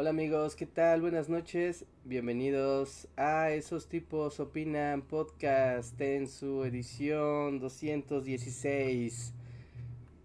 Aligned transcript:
hola 0.00 0.10
amigos, 0.10 0.54
¿qué 0.54 0.64
tal? 0.64 1.00
Buenas 1.00 1.28
noches, 1.28 1.84
bienvenidos 2.04 3.08
a 3.16 3.50
Esos 3.50 3.88
Tipos 3.88 4.38
Opinan 4.38 5.02
Podcast 5.02 6.00
en 6.00 6.28
su 6.28 6.62
edición 6.62 7.58
216. 7.58 9.34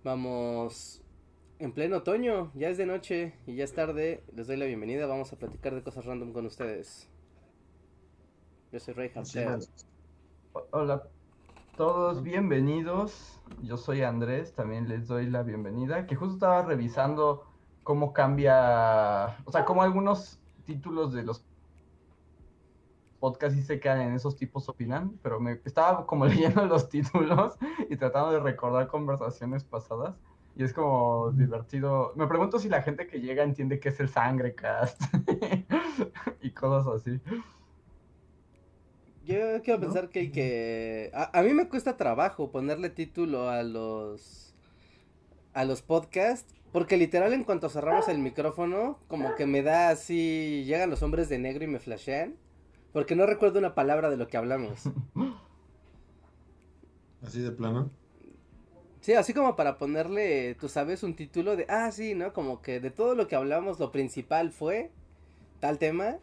Vamos 0.04 1.02
en 1.58 1.72
pleno 1.72 1.98
otoño, 1.98 2.52
ya 2.54 2.70
es 2.70 2.78
de 2.78 2.86
noche 2.86 3.34
y 3.48 3.56
ya 3.56 3.64
es 3.64 3.74
tarde, 3.74 4.24
les 4.36 4.46
doy 4.46 4.58
la 4.58 4.66
bienvenida, 4.66 5.08
vamos 5.08 5.34
a 5.34 5.38
platicar 5.38 5.74
de 5.74 5.82
cosas 5.82 6.06
random 6.06 6.34
con 6.34 6.46
ustedes. 6.46 7.10
Yo 8.72 8.80
soy 8.80 8.94
Rey 8.94 9.12
Hola 10.70 11.02
todos, 11.76 12.22
bienvenidos. 12.22 13.42
Yo 13.64 13.78
soy 13.78 14.04
Andrés, 14.04 14.54
también 14.54 14.88
les 14.88 15.08
doy 15.08 15.26
la 15.26 15.42
bienvenida, 15.42 16.06
que 16.06 16.16
justo 16.16 16.36
estaba 16.36 16.62
revisando 16.62 17.53
cómo 17.84 18.14
cambia, 18.14 19.38
o 19.46 19.52
sea, 19.52 19.66
cómo 19.66 19.84
algunos 19.84 20.40
títulos 20.66 21.14
de 21.14 21.24
los 21.24 21.44
podcasts 23.20 23.58
sí 23.58 23.64
se 23.64 23.80
quedan 23.80 24.02
en 24.02 24.14
esos 24.16 24.36
tipos 24.36 24.68
opinan, 24.68 25.18
pero 25.22 25.40
me 25.40 25.60
estaba 25.66 26.06
como 26.06 26.26
leyendo 26.28 26.66
los 26.66 26.90
títulos 26.90 27.56
y 27.90 27.96
tratando 27.96 28.32
de 28.32 28.40
recordar 28.40 28.88
conversaciones 28.88 29.64
pasadas. 29.64 30.16
Y 30.56 30.64
es 30.64 30.72
como 30.72 31.32
divertido. 31.32 32.14
Me 32.16 32.28
pregunto 32.28 32.60
si 32.60 32.70
la 32.70 32.84
gente 32.84 33.08
que 33.08 33.20
llega 33.20 33.44
entiende 33.44 33.80
qué 33.80 33.90
es 33.90 34.00
el 34.00 34.08
sangre 34.08 34.54
cast 34.54 35.02
y 36.42 36.52
cosas 36.52 37.02
así. 37.02 37.20
Yo 39.26 39.62
quiero 39.64 39.80
pensar 39.80 40.10
que, 40.10 40.32
que 40.32 41.10
a, 41.14 41.40
a, 41.40 41.42
mí 41.44 41.54
me 41.54 41.70
cuesta 41.70 41.98
trabajo 41.98 42.52
ponerle 42.52 42.90
título 42.90 43.50
a 43.50 43.64
los 43.64 44.54
a 45.54 45.64
los 45.66 45.82
podcasts 45.82 46.54
porque 46.74 46.98
literal 46.98 47.34
en 47.34 47.44
cuanto 47.44 47.70
cerramos 47.70 48.10
el 48.10 48.18
micrófono, 48.18 49.00
como 49.08 49.36
que 49.36 49.46
me 49.46 49.62
da 49.62 49.90
así, 49.90 50.64
llegan 50.66 50.90
los 50.90 51.04
hombres 51.04 51.30
de 51.30 51.38
negro 51.38 51.64
y 51.64 51.68
me 51.68 51.80
flashean, 51.80 52.36
porque 52.92 53.16
no 53.16 53.28
recuerdo 53.28 53.60
una 53.60 53.76
palabra 53.76 54.10
de 54.10 54.18
lo 54.18 54.28
que 54.28 54.38
hablamos. 54.38 54.90
¿Así 57.22 57.42
de 57.42 57.52
plano? 57.52 57.92
Sí, 59.02 59.14
así 59.14 59.34
como 59.34 59.56
para 59.56 59.78
ponerle, 59.78 60.56
tú 60.56 60.68
sabes, 60.68 61.04
un 61.04 61.16
título 61.16 61.56
de, 61.56 61.68
ah, 61.70 61.92
sí, 61.92 62.16
¿no? 62.16 62.34
Como 62.34 62.62
que 62.62 62.80
de 62.80 62.90
todo 62.90 63.14
lo 63.14 63.28
que 63.28 63.36
hablamos, 63.36 63.80
lo 63.80 63.92
principal 63.92 64.52
fue 64.52 64.90
tal 65.60 65.78
tema, 65.78 66.18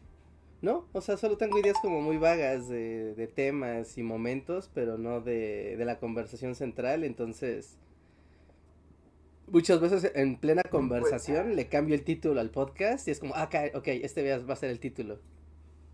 ¿no? 0.63 0.89
O 0.93 1.01
sea, 1.01 1.17
solo 1.17 1.37
tengo 1.37 1.59
ideas 1.59 1.77
como 1.81 2.03
muy 2.03 2.17
vagas 2.17 2.69
de, 2.69 3.15
de 3.15 3.27
temas 3.29 3.97
y 3.99 4.03
momentos, 4.03 4.69
pero 4.75 4.99
no 4.99 5.21
de, 5.21 5.77
de 5.77 5.85
la 5.85 6.01
conversación 6.01 6.57
central, 6.57 7.05
entonces 7.05 7.79
muchas 9.51 9.81
veces 9.81 10.13
en 10.15 10.37
plena 10.37 10.63
conversación 10.63 11.57
le 11.57 11.69
cambio 11.69 11.95
el 11.95 12.05
título 12.05 12.41
al 12.41 12.51
podcast 12.51 13.07
y 13.09 13.11
es 13.11 13.21
como, 13.21 13.35
ah, 13.35 13.49
ok, 13.75 13.89
este 13.89 14.39
va 14.39 14.53
a 14.53 14.57
ser 14.57 14.71
el 14.71 14.81
título. 14.81 15.19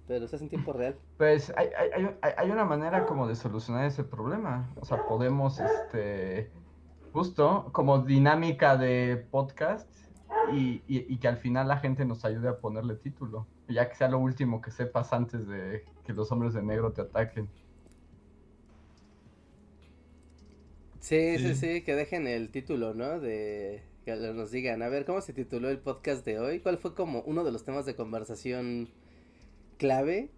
Pero 0.07 0.29
se 0.29 0.37
hace 0.37 0.45
en 0.45 0.51
tiempo 0.51 0.73
real. 0.73 0.97
Pues 1.17 1.53
hay, 1.57 1.69
hay, 1.77 2.35
hay, 2.37 2.51
una 2.51 2.65
manera 2.65 3.07
como 3.07 3.27
de 3.27 3.35
solucionar 3.35 3.87
ese 3.87 4.05
problema. 4.05 4.71
O 4.77 4.85
sea, 4.85 5.05
podemos, 5.07 5.59
este, 5.59 6.51
justo 7.13 7.70
como 7.73 8.01
dinámica 8.01 8.77
de 8.77 9.27
podcast 9.30 9.91
y, 10.53 10.83
y, 10.86 11.13
y 11.13 11.17
que 11.19 11.27
al 11.27 11.39
final 11.39 11.67
la 11.67 11.79
gente 11.79 12.05
nos 12.05 12.25
ayude 12.25 12.48
a 12.48 12.59
ponerle 12.59 12.95
título. 12.95 13.47
Ya 13.69 13.89
que 13.89 13.97
sea 13.97 14.09
lo 14.09 14.19
último 14.19 14.61
que 14.61 14.70
sepas 14.70 15.13
antes 15.13 15.48
de 15.48 15.85
que 16.05 16.13
los 16.13 16.30
hombres 16.30 16.55
de 16.55 16.63
negro 16.63 16.92
te 16.92 17.01
ataquen. 17.01 17.48
Sí, 21.06 21.39
sí, 21.39 21.55
sí, 21.55 21.83
que 21.83 21.94
dejen 21.94 22.27
el 22.27 22.50
título, 22.50 22.92
¿no? 22.92 23.20
De 23.20 23.80
que 24.05 24.17
nos 24.17 24.50
digan, 24.50 24.83
a 24.83 24.89
ver, 24.89 25.05
¿cómo 25.05 25.20
se 25.20 25.33
tituló 25.33 25.68
el 25.68 25.78
podcast 25.78 26.27
de 26.27 26.40
hoy? 26.40 26.58
¿Cuál 26.58 26.78
fue 26.78 26.96
como 26.96 27.20
uno 27.27 27.44
de 27.44 27.52
los 27.52 27.64
temas 27.64 27.86
de 27.86 27.94
conversación 27.94 28.89
clave 29.78 30.33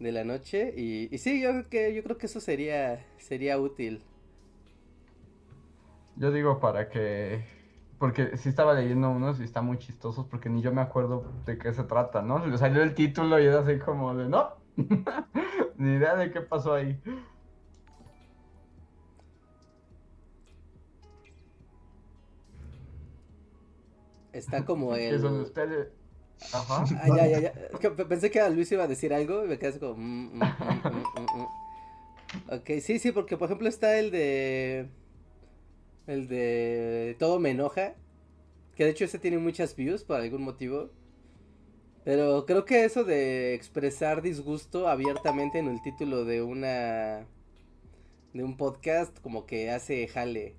de 0.00 0.10
la 0.10 0.24
noche? 0.24 0.74
Y, 0.76 1.14
y 1.14 1.18
sí, 1.18 1.40
yo 1.40 1.50
creo 1.50 1.68
que 1.68 1.94
yo 1.94 2.02
creo 2.02 2.18
que 2.18 2.26
eso 2.26 2.40
sería 2.40 3.06
sería 3.18 3.60
útil. 3.60 4.02
Yo 6.16 6.32
digo 6.32 6.58
para 6.58 6.88
que 6.88 7.44
porque 8.00 8.36
sí 8.36 8.48
estaba 8.48 8.74
leyendo 8.74 9.10
unos 9.10 9.38
y 9.38 9.44
están 9.44 9.64
muy 9.64 9.78
chistosos 9.78 10.26
porque 10.26 10.48
ni 10.48 10.60
yo 10.60 10.72
me 10.72 10.80
acuerdo 10.80 11.24
de 11.46 11.56
qué 11.56 11.72
se 11.72 11.84
trata, 11.84 12.20
¿no? 12.20 12.44
Le 12.44 12.58
salió 12.58 12.82
el 12.82 12.96
título 12.96 13.38
y 13.38 13.46
era 13.46 13.60
así 13.60 13.78
como 13.78 14.12
de, 14.16 14.28
no, 14.28 14.56
ni 15.76 15.92
idea 15.92 16.16
de 16.16 16.32
qué 16.32 16.40
pasó 16.40 16.74
ahí. 16.74 17.00
Está 24.32 24.64
como 24.64 24.94
el. 24.96 25.14
Es 25.14 25.22
donde 25.22 25.42
usted. 25.42 25.90
Ajá. 26.52 26.84
Ah, 27.02 27.08
ya, 27.16 27.26
ya, 27.26 27.40
ya. 27.40 27.52
Pensé 28.08 28.30
que 28.30 28.48
Luis 28.50 28.70
iba 28.72 28.84
a 28.84 28.88
decir 28.88 29.12
algo 29.12 29.44
y 29.44 29.48
me 29.48 29.58
quedé 29.58 29.78
como. 29.78 29.94
Mm, 29.96 30.38
mm, 30.38 30.40
mm, 30.40 31.46
ok, 32.54 32.70
sí, 32.80 32.98
sí, 32.98 33.12
porque 33.12 33.36
por 33.36 33.46
ejemplo 33.46 33.68
está 33.68 33.98
el 33.98 34.10
de. 34.10 34.88
El 36.06 36.28
de. 36.28 37.16
Todo 37.18 37.38
me 37.40 37.50
enoja. 37.50 37.94
Que 38.74 38.84
de 38.84 38.90
hecho 38.90 39.04
ese 39.04 39.18
tiene 39.18 39.38
muchas 39.38 39.76
views 39.76 40.04
por 40.04 40.16
algún 40.20 40.42
motivo. 40.42 40.90
Pero 42.04 42.46
creo 42.46 42.64
que 42.64 42.84
eso 42.84 43.04
de 43.04 43.54
expresar 43.54 44.22
disgusto 44.22 44.88
abiertamente 44.88 45.58
en 45.58 45.68
el 45.68 45.82
título 45.82 46.24
de 46.24 46.42
una. 46.42 47.26
de 48.32 48.44
un 48.44 48.56
podcast, 48.56 49.18
como 49.20 49.46
que 49.46 49.70
hace 49.70 50.06
jale. 50.08 50.56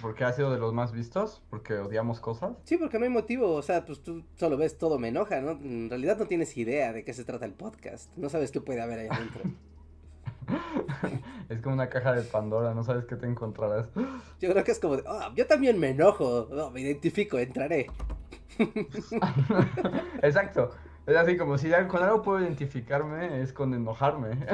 ¿Porque 0.00 0.24
ha 0.24 0.32
sido 0.32 0.52
de 0.52 0.58
los 0.58 0.72
más 0.72 0.92
vistos? 0.92 1.42
¿Porque 1.50 1.74
odiamos 1.74 2.20
cosas? 2.20 2.56
Sí, 2.64 2.76
porque 2.76 2.98
no 2.98 3.04
hay 3.04 3.10
motivo. 3.10 3.52
O 3.52 3.62
sea, 3.62 3.84
pues 3.84 4.02
tú 4.02 4.24
solo 4.36 4.56
ves 4.56 4.78
todo 4.78 4.98
me 4.98 5.08
enoja, 5.08 5.40
¿no? 5.40 5.52
En 5.52 5.88
realidad 5.88 6.18
no 6.18 6.26
tienes 6.26 6.56
idea 6.56 6.92
de 6.92 7.04
qué 7.04 7.12
se 7.12 7.24
trata 7.24 7.46
el 7.46 7.52
podcast. 7.52 8.14
No 8.16 8.28
sabes 8.28 8.50
qué 8.50 8.60
puede 8.60 8.80
haber 8.80 9.00
ahí 9.00 9.08
adentro. 9.10 9.42
es 11.48 11.60
como 11.60 11.74
una 11.74 11.88
caja 11.88 12.12
de 12.12 12.22
Pandora, 12.22 12.74
no 12.74 12.84
sabes 12.84 13.04
qué 13.04 13.16
te 13.16 13.26
encontrarás. 13.26 13.88
Yo 14.40 14.50
creo 14.50 14.64
que 14.64 14.72
es 14.72 14.78
como 14.78 14.96
de, 14.96 15.04
oh, 15.06 15.34
yo 15.34 15.46
también 15.46 15.78
me 15.78 15.90
enojo. 15.90 16.48
me 16.72 16.80
identifico, 16.80 17.38
entraré. 17.38 17.86
Exacto. 20.22 20.70
Es 21.06 21.16
así 21.16 21.36
como 21.36 21.58
si 21.58 21.70
con 21.88 22.02
algo 22.02 22.22
puedo 22.22 22.40
identificarme, 22.40 23.42
es 23.42 23.52
con 23.52 23.74
enojarme. 23.74 24.30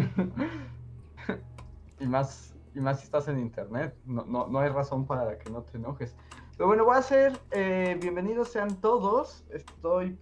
y 2.01 2.07
más 2.07 2.56
y 2.77 2.81
más 2.81 3.01
si 3.01 3.07
estás 3.07 3.27
en 3.29 3.39
internet, 3.39 3.97
no, 4.05 4.27
no, 4.27 4.47
no 4.49 4.59
hay 4.59 4.69
razón 4.69 5.07
para 5.07 5.39
que 5.39 5.51
no 5.51 5.63
te 5.63 5.79
enojes. 5.79 6.15
Pero 6.57 6.67
bueno, 6.67 6.85
voy 6.85 6.97
a 6.97 6.99
hacer, 6.99 7.41
eh, 7.51 7.97
bienvenidos 7.99 8.49
sean 8.49 8.77
todos, 8.83 9.47
estoy 9.49 10.19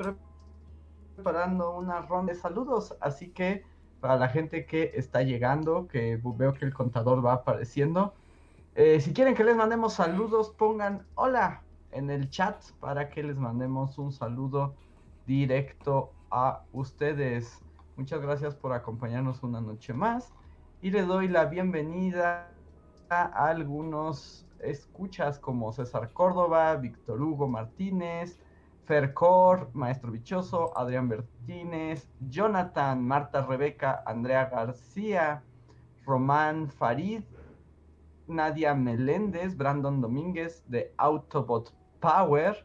preparando 1.16 1.76
una 1.76 2.00
ronda 2.02 2.32
de 2.32 2.38
saludos, 2.38 2.96
así 3.00 3.30
que 3.30 3.64
para 4.00 4.16
la 4.16 4.28
gente 4.28 4.66
que 4.66 4.92
está 4.94 5.22
llegando, 5.22 5.88
que 5.88 6.20
veo 6.22 6.54
que 6.54 6.64
el 6.64 6.72
contador 6.72 7.26
va 7.26 7.32
apareciendo, 7.32 8.14
eh, 8.76 9.00
si 9.00 9.12
quieren 9.12 9.34
que 9.34 9.42
les 9.42 9.56
mandemos 9.56 9.94
saludos, 9.94 10.50
pongan 10.50 11.04
hola 11.16 11.62
en 11.90 12.08
el 12.08 12.30
chat 12.30 12.62
para 12.78 13.08
que 13.08 13.24
les 13.24 13.36
mandemos 13.36 13.98
un 13.98 14.12
saludo 14.12 14.76
directo 15.26 16.12
a 16.30 16.62
ustedes. 16.72 17.60
Muchas 17.96 18.20
gracias 18.20 18.54
por 18.54 18.72
acompañarnos 18.72 19.42
una 19.42 19.60
noche 19.60 19.92
más 19.92 20.32
y 20.84 20.90
le 20.90 21.00
doy 21.00 21.28
la 21.28 21.46
bienvenida 21.46 22.52
a 23.08 23.48
algunos 23.48 24.46
escuchas 24.58 25.38
como 25.38 25.72
César 25.72 26.12
Córdoba, 26.12 26.76
Víctor 26.76 27.22
Hugo 27.22 27.48
Martínez, 27.48 28.38
Fercor, 28.84 29.70
Maestro 29.72 30.12
Bichoso, 30.12 30.76
Adrián 30.76 31.08
Bertínez, 31.08 32.06
Jonathan, 32.28 33.02
Marta 33.02 33.46
Rebeca, 33.46 34.02
Andrea 34.04 34.44
García, 34.50 35.42
Román 36.04 36.68
Farid, 36.68 37.22
Nadia 38.26 38.74
Meléndez, 38.74 39.56
Brandon 39.56 40.02
Domínguez 40.02 40.62
de 40.68 40.92
Autobot 40.98 41.72
Power, 42.00 42.62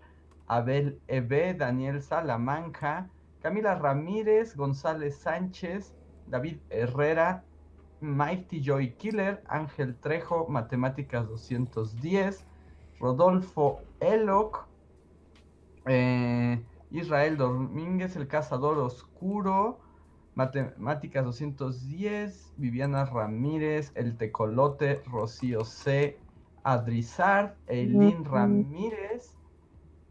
Abel 0.47 0.99
Ebe, 1.07 1.53
Daniel 1.53 2.01
Salamanca, 2.01 3.09
Camila 3.41 3.75
Ramírez, 3.75 4.57
González 4.57 5.15
Sánchez, 5.15 5.95
David 6.27 6.57
Herrera, 6.69 7.45
Mighty 8.01 8.61
Joy 8.61 8.93
Killer, 8.93 9.43
Ángel 9.47 9.95
Trejo, 9.95 10.47
Matemáticas 10.47 11.27
210, 11.27 12.45
Rodolfo 12.99 13.81
Eloc, 13.99 14.67
eh, 15.85 16.63
Israel 16.91 17.37
Domínguez, 17.37 18.15
El 18.15 18.27
Cazador 18.27 18.77
Oscuro, 18.79 19.79
Matemáticas 20.35 21.25
210, 21.25 22.53
Viviana 22.57 23.05
Ramírez, 23.05 23.91
El 23.95 24.17
Tecolote, 24.17 25.01
Rocío 25.05 25.65
C, 25.65 26.17
Adrizar, 26.63 27.57
Eileen 27.67 28.25
Ramírez. 28.25 29.35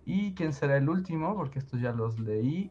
¿Y 0.04 0.34
quién 0.34 0.52
será 0.52 0.76
el 0.76 0.88
último? 0.88 1.34
Porque 1.34 1.58
estos 1.58 1.80
ya 1.80 1.92
los 1.92 2.18
leí. 2.18 2.70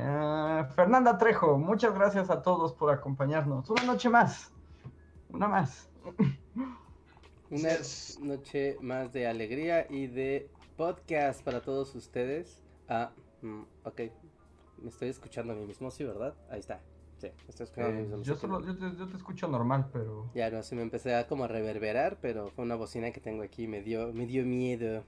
Eh, 0.00 0.64
Fernanda 0.76 1.18
Trejo, 1.18 1.58
muchas 1.58 1.92
gracias 1.92 2.30
a 2.30 2.40
todos 2.42 2.72
por 2.72 2.90
acompañarnos. 2.92 3.68
Una 3.68 3.82
noche 3.82 4.08
más. 4.08 4.52
Una 5.30 5.48
más. 5.48 5.88
Una 7.50 7.70
noche 8.20 8.76
más 8.80 9.12
de 9.12 9.26
alegría 9.26 9.86
y 9.90 10.06
de 10.06 10.48
podcast 10.76 11.42
para 11.42 11.62
todos 11.62 11.94
ustedes. 11.96 12.62
Ah, 12.88 13.10
mm, 13.42 13.62
ok, 13.84 14.00
me 14.82 14.88
estoy 14.88 15.08
escuchando 15.08 15.52
a 15.52 15.56
mí 15.56 15.66
mismo, 15.66 15.90
sí, 15.90 16.04
¿verdad? 16.04 16.34
Ahí 16.48 16.60
está. 16.60 16.80
Sí, 17.16 17.26
me 17.26 17.48
estoy 17.48 17.64
escuchando 17.64 17.90
a 17.90 17.94
mí 17.94 18.02
Eh, 18.02 18.06
mismo. 18.06 18.22
yo, 18.22 18.36
solo, 18.36 18.60
yo, 18.64 18.76
te, 18.76 18.96
yo 18.96 19.08
te 19.08 19.16
escucho 19.16 19.48
normal, 19.48 19.88
pero... 19.92 20.30
Ya 20.34 20.48
no, 20.50 20.62
se 20.62 20.76
me 20.76 20.82
empecé 20.82 21.16
a 21.16 21.26
como 21.26 21.44
a 21.44 21.48
reverberar, 21.48 22.18
pero 22.20 22.50
fue 22.50 22.64
una 22.64 22.76
bocina 22.76 23.10
que 23.10 23.20
tengo 23.20 23.42
aquí, 23.42 23.66
me 23.66 23.82
dio, 23.82 24.12
me 24.12 24.26
dio 24.26 24.44
miedo. 24.44 25.02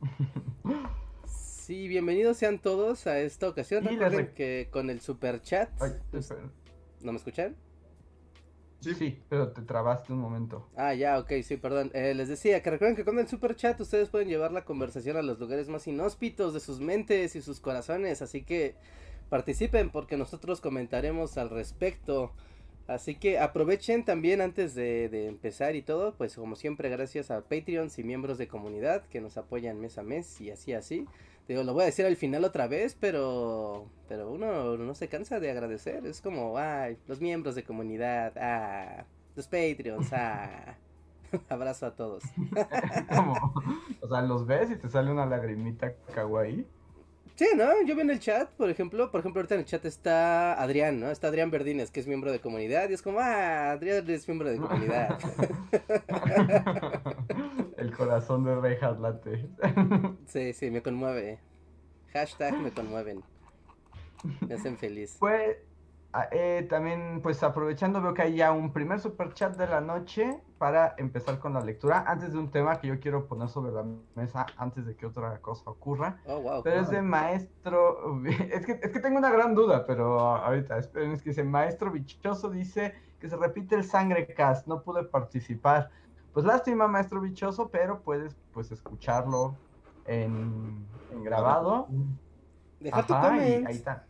Sí, 1.62 1.86
bienvenidos 1.86 2.38
sean 2.38 2.58
todos 2.58 3.06
a 3.06 3.20
esta 3.20 3.48
ocasión. 3.48 3.84
Y 3.84 3.90
Recuerden 3.90 4.26
rec- 4.26 4.34
que 4.34 4.68
con 4.72 4.90
el 4.90 5.00
super 5.00 5.40
chat, 5.42 5.68
Ay, 5.80 5.92
pues. 6.10 6.28
¿no 7.02 7.12
me 7.12 7.18
escuchan? 7.18 7.54
sí. 8.80 9.16
pero 9.28 9.52
te 9.52 9.62
trabaste 9.62 10.12
un 10.12 10.18
momento. 10.18 10.68
Ah, 10.74 10.92
ya, 10.92 11.20
ok, 11.20 11.30
sí, 11.44 11.56
perdón. 11.56 11.92
Eh, 11.94 12.14
les 12.14 12.28
decía 12.28 12.60
que 12.64 12.70
recuerden 12.70 12.96
que 12.96 13.04
con 13.04 13.16
el 13.20 13.28
super 13.28 13.54
chat 13.54 13.80
ustedes 13.80 14.08
pueden 14.08 14.26
llevar 14.28 14.50
la 14.50 14.64
conversación 14.64 15.16
a 15.16 15.22
los 15.22 15.38
lugares 15.38 15.68
más 15.68 15.86
inhóspitos 15.86 16.52
de 16.52 16.58
sus 16.58 16.80
mentes 16.80 17.36
y 17.36 17.42
sus 17.42 17.60
corazones, 17.60 18.22
así 18.22 18.42
que 18.42 18.74
participen 19.30 19.90
porque 19.90 20.16
nosotros 20.16 20.60
comentaremos 20.60 21.38
al 21.38 21.48
respecto. 21.50 22.32
Así 22.88 23.14
que 23.14 23.38
aprovechen 23.38 24.04
también 24.04 24.40
antes 24.40 24.74
de, 24.74 25.08
de 25.08 25.28
empezar 25.28 25.76
y 25.76 25.82
todo, 25.82 26.16
pues 26.16 26.34
como 26.34 26.56
siempre 26.56 26.88
gracias 26.88 27.30
a 27.30 27.42
Patreons 27.42 27.96
y 28.00 28.02
miembros 28.02 28.36
de 28.38 28.48
comunidad 28.48 29.04
que 29.06 29.20
nos 29.20 29.36
apoyan 29.36 29.80
mes 29.80 29.96
a 29.98 30.02
mes 30.02 30.40
y 30.40 30.50
así 30.50 30.72
así. 30.72 31.06
Digo, 31.48 31.62
lo 31.64 31.74
voy 31.74 31.82
a 31.82 31.86
decir 31.86 32.06
al 32.06 32.16
final 32.16 32.44
otra 32.44 32.68
vez, 32.68 32.96
pero 32.98 33.86
pero 34.08 34.30
uno 34.30 34.76
no 34.76 34.94
se 34.94 35.08
cansa 35.08 35.40
de 35.40 35.50
agradecer. 35.50 36.06
Es 36.06 36.20
como, 36.20 36.58
ay, 36.58 36.98
los 37.06 37.20
miembros 37.20 37.54
de 37.54 37.64
comunidad, 37.64 38.32
ah, 38.36 39.04
los 39.34 39.46
Patreons, 39.46 40.12
ah. 40.12 40.76
Abrazo 41.48 41.86
a 41.86 41.94
todos. 41.96 42.22
Como, 43.14 43.54
o 44.00 44.08
sea, 44.08 44.22
los 44.22 44.46
ves 44.46 44.70
y 44.70 44.76
te 44.76 44.88
sale 44.88 45.10
una 45.10 45.26
lagrimita 45.26 45.94
kawaii. 46.14 46.66
Sí, 47.34 47.46
¿no? 47.56 47.70
Yo 47.86 47.94
veo 47.94 48.04
en 48.04 48.10
el 48.10 48.20
chat, 48.20 48.50
por 48.50 48.68
ejemplo, 48.68 49.10
por 49.10 49.20
ejemplo, 49.20 49.40
ahorita 49.40 49.54
en 49.54 49.60
el 49.60 49.66
chat 49.66 49.84
está 49.84 50.60
Adrián, 50.60 51.00
¿no? 51.00 51.10
Está 51.10 51.28
Adrián 51.28 51.50
Verdines, 51.50 51.90
que 51.90 52.00
es 52.00 52.06
miembro 52.06 52.30
de 52.30 52.40
comunidad, 52.40 52.90
y 52.90 52.92
es 52.92 53.02
como, 53.02 53.20
ah, 53.20 53.72
Adrián 53.72 54.08
es 54.08 54.28
miembro 54.28 54.50
de 54.50 54.58
comunidad. 54.58 55.18
El 57.78 57.96
corazón 57.96 58.44
de 58.44 58.56
Rey 58.56 58.76
Late. 58.80 59.48
Sí, 60.26 60.52
sí, 60.52 60.70
me 60.70 60.82
conmueve. 60.82 61.38
Hashtag 62.12 62.58
me 62.58 62.70
conmueven. 62.70 63.22
Me 64.46 64.54
hacen 64.54 64.76
feliz. 64.76 65.16
Pues 65.18 65.56
eh, 66.30 66.66
también, 66.68 67.20
pues 67.22 67.42
aprovechando, 67.42 68.02
veo 68.02 68.12
que 68.12 68.22
hay 68.22 68.36
ya 68.36 68.52
un 68.52 68.72
primer 68.72 69.00
super 69.00 69.32
chat 69.32 69.56
de 69.56 69.66
la 69.66 69.80
noche 69.80 70.40
para 70.58 70.94
empezar 70.98 71.38
con 71.38 71.54
la 71.54 71.60
lectura. 71.60 72.04
Antes 72.06 72.32
de 72.32 72.38
un 72.38 72.50
tema 72.50 72.78
que 72.78 72.88
yo 72.88 73.00
quiero 73.00 73.26
poner 73.26 73.48
sobre 73.48 73.72
la 73.72 73.84
mesa, 74.14 74.46
antes 74.58 74.84
de 74.86 74.94
que 74.94 75.06
otra 75.06 75.38
cosa 75.40 75.70
ocurra. 75.70 76.18
Oh, 76.26 76.40
wow. 76.40 76.62
Pero 76.62 76.80
es 76.80 76.90
de 76.90 77.00
maestro. 77.02 78.20
Es 78.26 78.66
que, 78.66 78.72
es 78.82 78.90
que 78.90 79.00
tengo 79.00 79.18
una 79.18 79.30
gran 79.30 79.54
duda, 79.54 79.86
pero 79.86 80.20
ahorita, 80.20 80.78
esperen, 80.78 81.12
es 81.12 81.22
que 81.22 81.30
dice 81.30 81.44
maestro 81.44 81.90
bichoso, 81.90 82.50
dice 82.50 82.94
que 83.18 83.28
se 83.28 83.36
repite 83.36 83.74
el 83.76 83.84
sangre 83.84 84.26
cast, 84.34 84.66
no 84.66 84.82
pude 84.82 85.04
participar. 85.04 85.90
Pues 86.34 86.44
lástima, 86.44 86.88
maestro 86.88 87.20
bichoso, 87.20 87.68
pero 87.70 88.00
puedes 88.00 88.36
pues 88.52 88.70
escucharlo 88.70 89.56
en, 90.06 90.86
en 91.10 91.24
grabado. 91.24 91.88
Dejar 92.80 93.06
tu 93.06 93.14
Ajá, 93.14 93.28
comment. 93.28 93.66
ahí 93.66 93.74
está. 93.74 94.04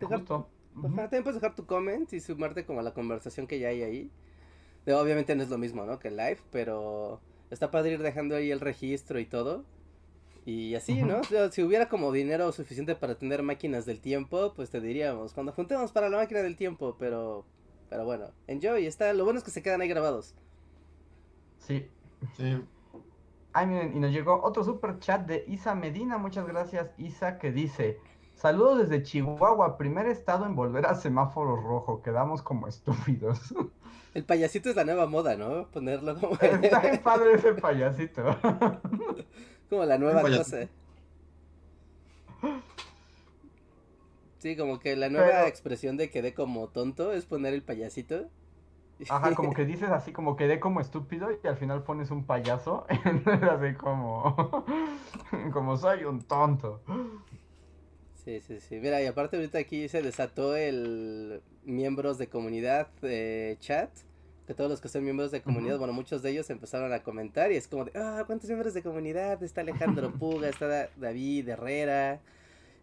Dejar- 0.00 0.18
Justo. 0.18 0.48
Ajá, 0.82 0.88
Ujú. 0.88 0.96
también 1.04 1.24
puedes 1.24 1.40
dejar 1.40 1.54
tu 1.56 1.66
comment 1.66 2.12
y 2.12 2.20
sumarte 2.20 2.66
como 2.66 2.80
a 2.80 2.82
la 2.82 2.94
conversación 2.94 3.46
que 3.46 3.58
ya 3.58 3.68
hay 3.68 3.82
ahí. 3.82 4.12
De- 4.86 4.94
obviamente 4.94 5.36
no 5.36 5.42
es 5.42 5.50
lo 5.50 5.58
mismo, 5.58 5.86
¿no? 5.86 5.98
Que 5.98 6.08
el 6.08 6.16
live, 6.16 6.40
pero 6.50 7.22
está 7.50 7.70
padre 7.70 7.92
ir 7.92 8.02
dejando 8.02 8.36
ahí 8.36 8.50
el 8.50 8.60
registro 8.60 9.20
y 9.20 9.26
todo. 9.26 9.66
Y 10.44 10.74
así, 10.76 11.02
¿no? 11.04 11.20
O 11.20 11.24
sea, 11.24 11.50
si 11.52 11.62
hubiera 11.62 11.88
como 11.88 12.12
dinero 12.12 12.52
suficiente 12.52 12.96
para 12.96 13.18
tener 13.18 13.42
máquinas 13.42 13.86
del 13.86 14.00
tiempo, 14.00 14.54
pues 14.54 14.70
te 14.70 14.80
diríamos, 14.80 15.34
cuando 15.34 15.52
juntemos 15.52 15.92
para 15.92 16.08
la 16.08 16.18
máquina 16.18 16.42
del 16.42 16.56
tiempo, 16.56 16.96
pero 16.98 17.46
pero 17.88 18.04
bueno, 18.04 18.32
enjoy, 18.48 18.86
está, 18.86 19.12
lo 19.14 19.24
bueno 19.24 19.38
es 19.38 19.44
que 19.44 19.50
se 19.52 19.62
quedan 19.62 19.80
ahí 19.80 19.88
grabados. 19.88 20.36
Sí. 21.58 21.90
Sí. 22.36 22.44
Ay, 23.52 23.66
miren, 23.66 23.96
y 23.96 24.00
nos 24.00 24.12
llegó 24.12 24.42
otro 24.42 24.62
super 24.64 24.98
chat 24.98 25.26
de 25.26 25.44
Isa 25.48 25.74
Medina. 25.74 26.18
Muchas 26.18 26.46
gracias, 26.46 26.92
Isa, 26.98 27.38
que 27.38 27.52
dice: 27.52 28.00
Saludos 28.36 28.80
desde 28.80 29.02
Chihuahua, 29.02 29.78
primer 29.78 30.06
estado 30.06 30.44
en 30.44 30.54
volver 30.54 30.84
a 30.86 30.94
semáforo 30.94 31.56
rojo. 31.56 32.02
Quedamos 32.02 32.42
como 32.42 32.68
estúpidos. 32.68 33.54
El 34.14 34.24
payasito 34.24 34.68
es 34.70 34.76
la 34.76 34.84
nueva 34.84 35.06
moda, 35.06 35.36
¿no? 35.36 35.68
Ponerlo 35.68 36.18
como, 36.20 36.34
Está 36.40 36.80
bien 36.80 37.00
padre 37.02 37.34
ese 37.34 37.54
payasito. 37.54 38.22
como 39.70 39.84
la 39.84 39.98
nueva 39.98 40.20
cosa. 40.22 40.68
Sí, 44.38 44.56
como 44.56 44.78
que 44.80 44.96
la 44.96 45.08
nueva 45.08 45.26
Pero- 45.28 45.46
expresión 45.46 45.96
de 45.96 46.10
quedé 46.10 46.34
como 46.34 46.68
tonto 46.68 47.12
es 47.12 47.24
poner 47.24 47.54
el 47.54 47.62
payasito. 47.62 48.28
Ajá, 49.08 49.34
como 49.34 49.52
que 49.52 49.64
dices 49.66 49.90
así, 49.90 50.12
como 50.12 50.36
quedé 50.36 50.60
como 50.60 50.80
estúpido 50.80 51.28
y 51.42 51.46
al 51.46 51.56
final 51.56 51.82
pones 51.82 52.10
un 52.10 52.24
payaso. 52.24 52.86
así 52.88 53.74
como. 53.76 54.64
como 55.52 55.76
soy 55.76 56.04
un 56.04 56.22
tonto. 56.22 56.82
Sí, 58.26 58.40
sí, 58.40 58.58
sí. 58.58 58.80
Mira, 58.80 59.00
y 59.00 59.06
aparte 59.06 59.36
ahorita 59.36 59.58
aquí 59.58 59.88
se 59.88 60.02
desató 60.02 60.56
el 60.56 61.42
miembros 61.64 62.18
de 62.18 62.26
comunidad 62.26 62.88
de 63.00 63.56
chat. 63.60 63.88
Que 64.48 64.54
todos 64.54 64.68
los 64.68 64.80
que 64.80 64.88
son 64.88 65.04
miembros 65.04 65.30
de 65.30 65.42
comunidad, 65.42 65.78
bueno, 65.78 65.92
muchos 65.92 66.22
de 66.22 66.30
ellos 66.30 66.50
empezaron 66.50 66.92
a 66.92 67.04
comentar 67.04 67.52
y 67.52 67.56
es 67.56 67.68
como 67.68 67.84
de, 67.84 67.92
ah, 67.94 68.24
¿cuántos 68.26 68.50
miembros 68.50 68.74
de 68.74 68.82
comunidad? 68.82 69.40
Está 69.44 69.60
Alejandro 69.60 70.10
Puga, 70.18 70.48
está 70.48 70.66
Da- 70.66 70.90
David 70.96 71.48
Herrera, 71.48 72.20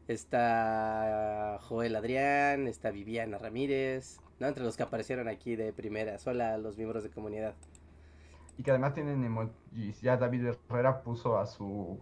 está 0.08 1.60
Joel 1.62 1.98
Adrián, 1.98 2.68
está 2.70 2.92
Viviana 2.92 3.38
Ramírez, 3.38 4.22
¿no? 4.40 4.48
Entre 4.48 4.64
los 4.64 4.78
que 4.78 4.84
aparecieron 4.84 5.28
aquí 5.28 5.58
de 5.58 5.74
primeras. 5.74 6.26
Hola 6.26 6.54
a 6.54 6.58
los 6.58 6.78
miembros 6.78 7.04
de 7.04 7.10
comunidad. 7.10 7.54
Y 8.58 8.64
que 8.64 8.72
además 8.72 8.94
tienen 8.94 9.22
emojis. 9.26 10.00
Ya 10.02 10.16
David 10.16 10.54
Herrera 10.70 11.02
puso 11.02 11.38
a 11.38 11.46
su. 11.48 12.00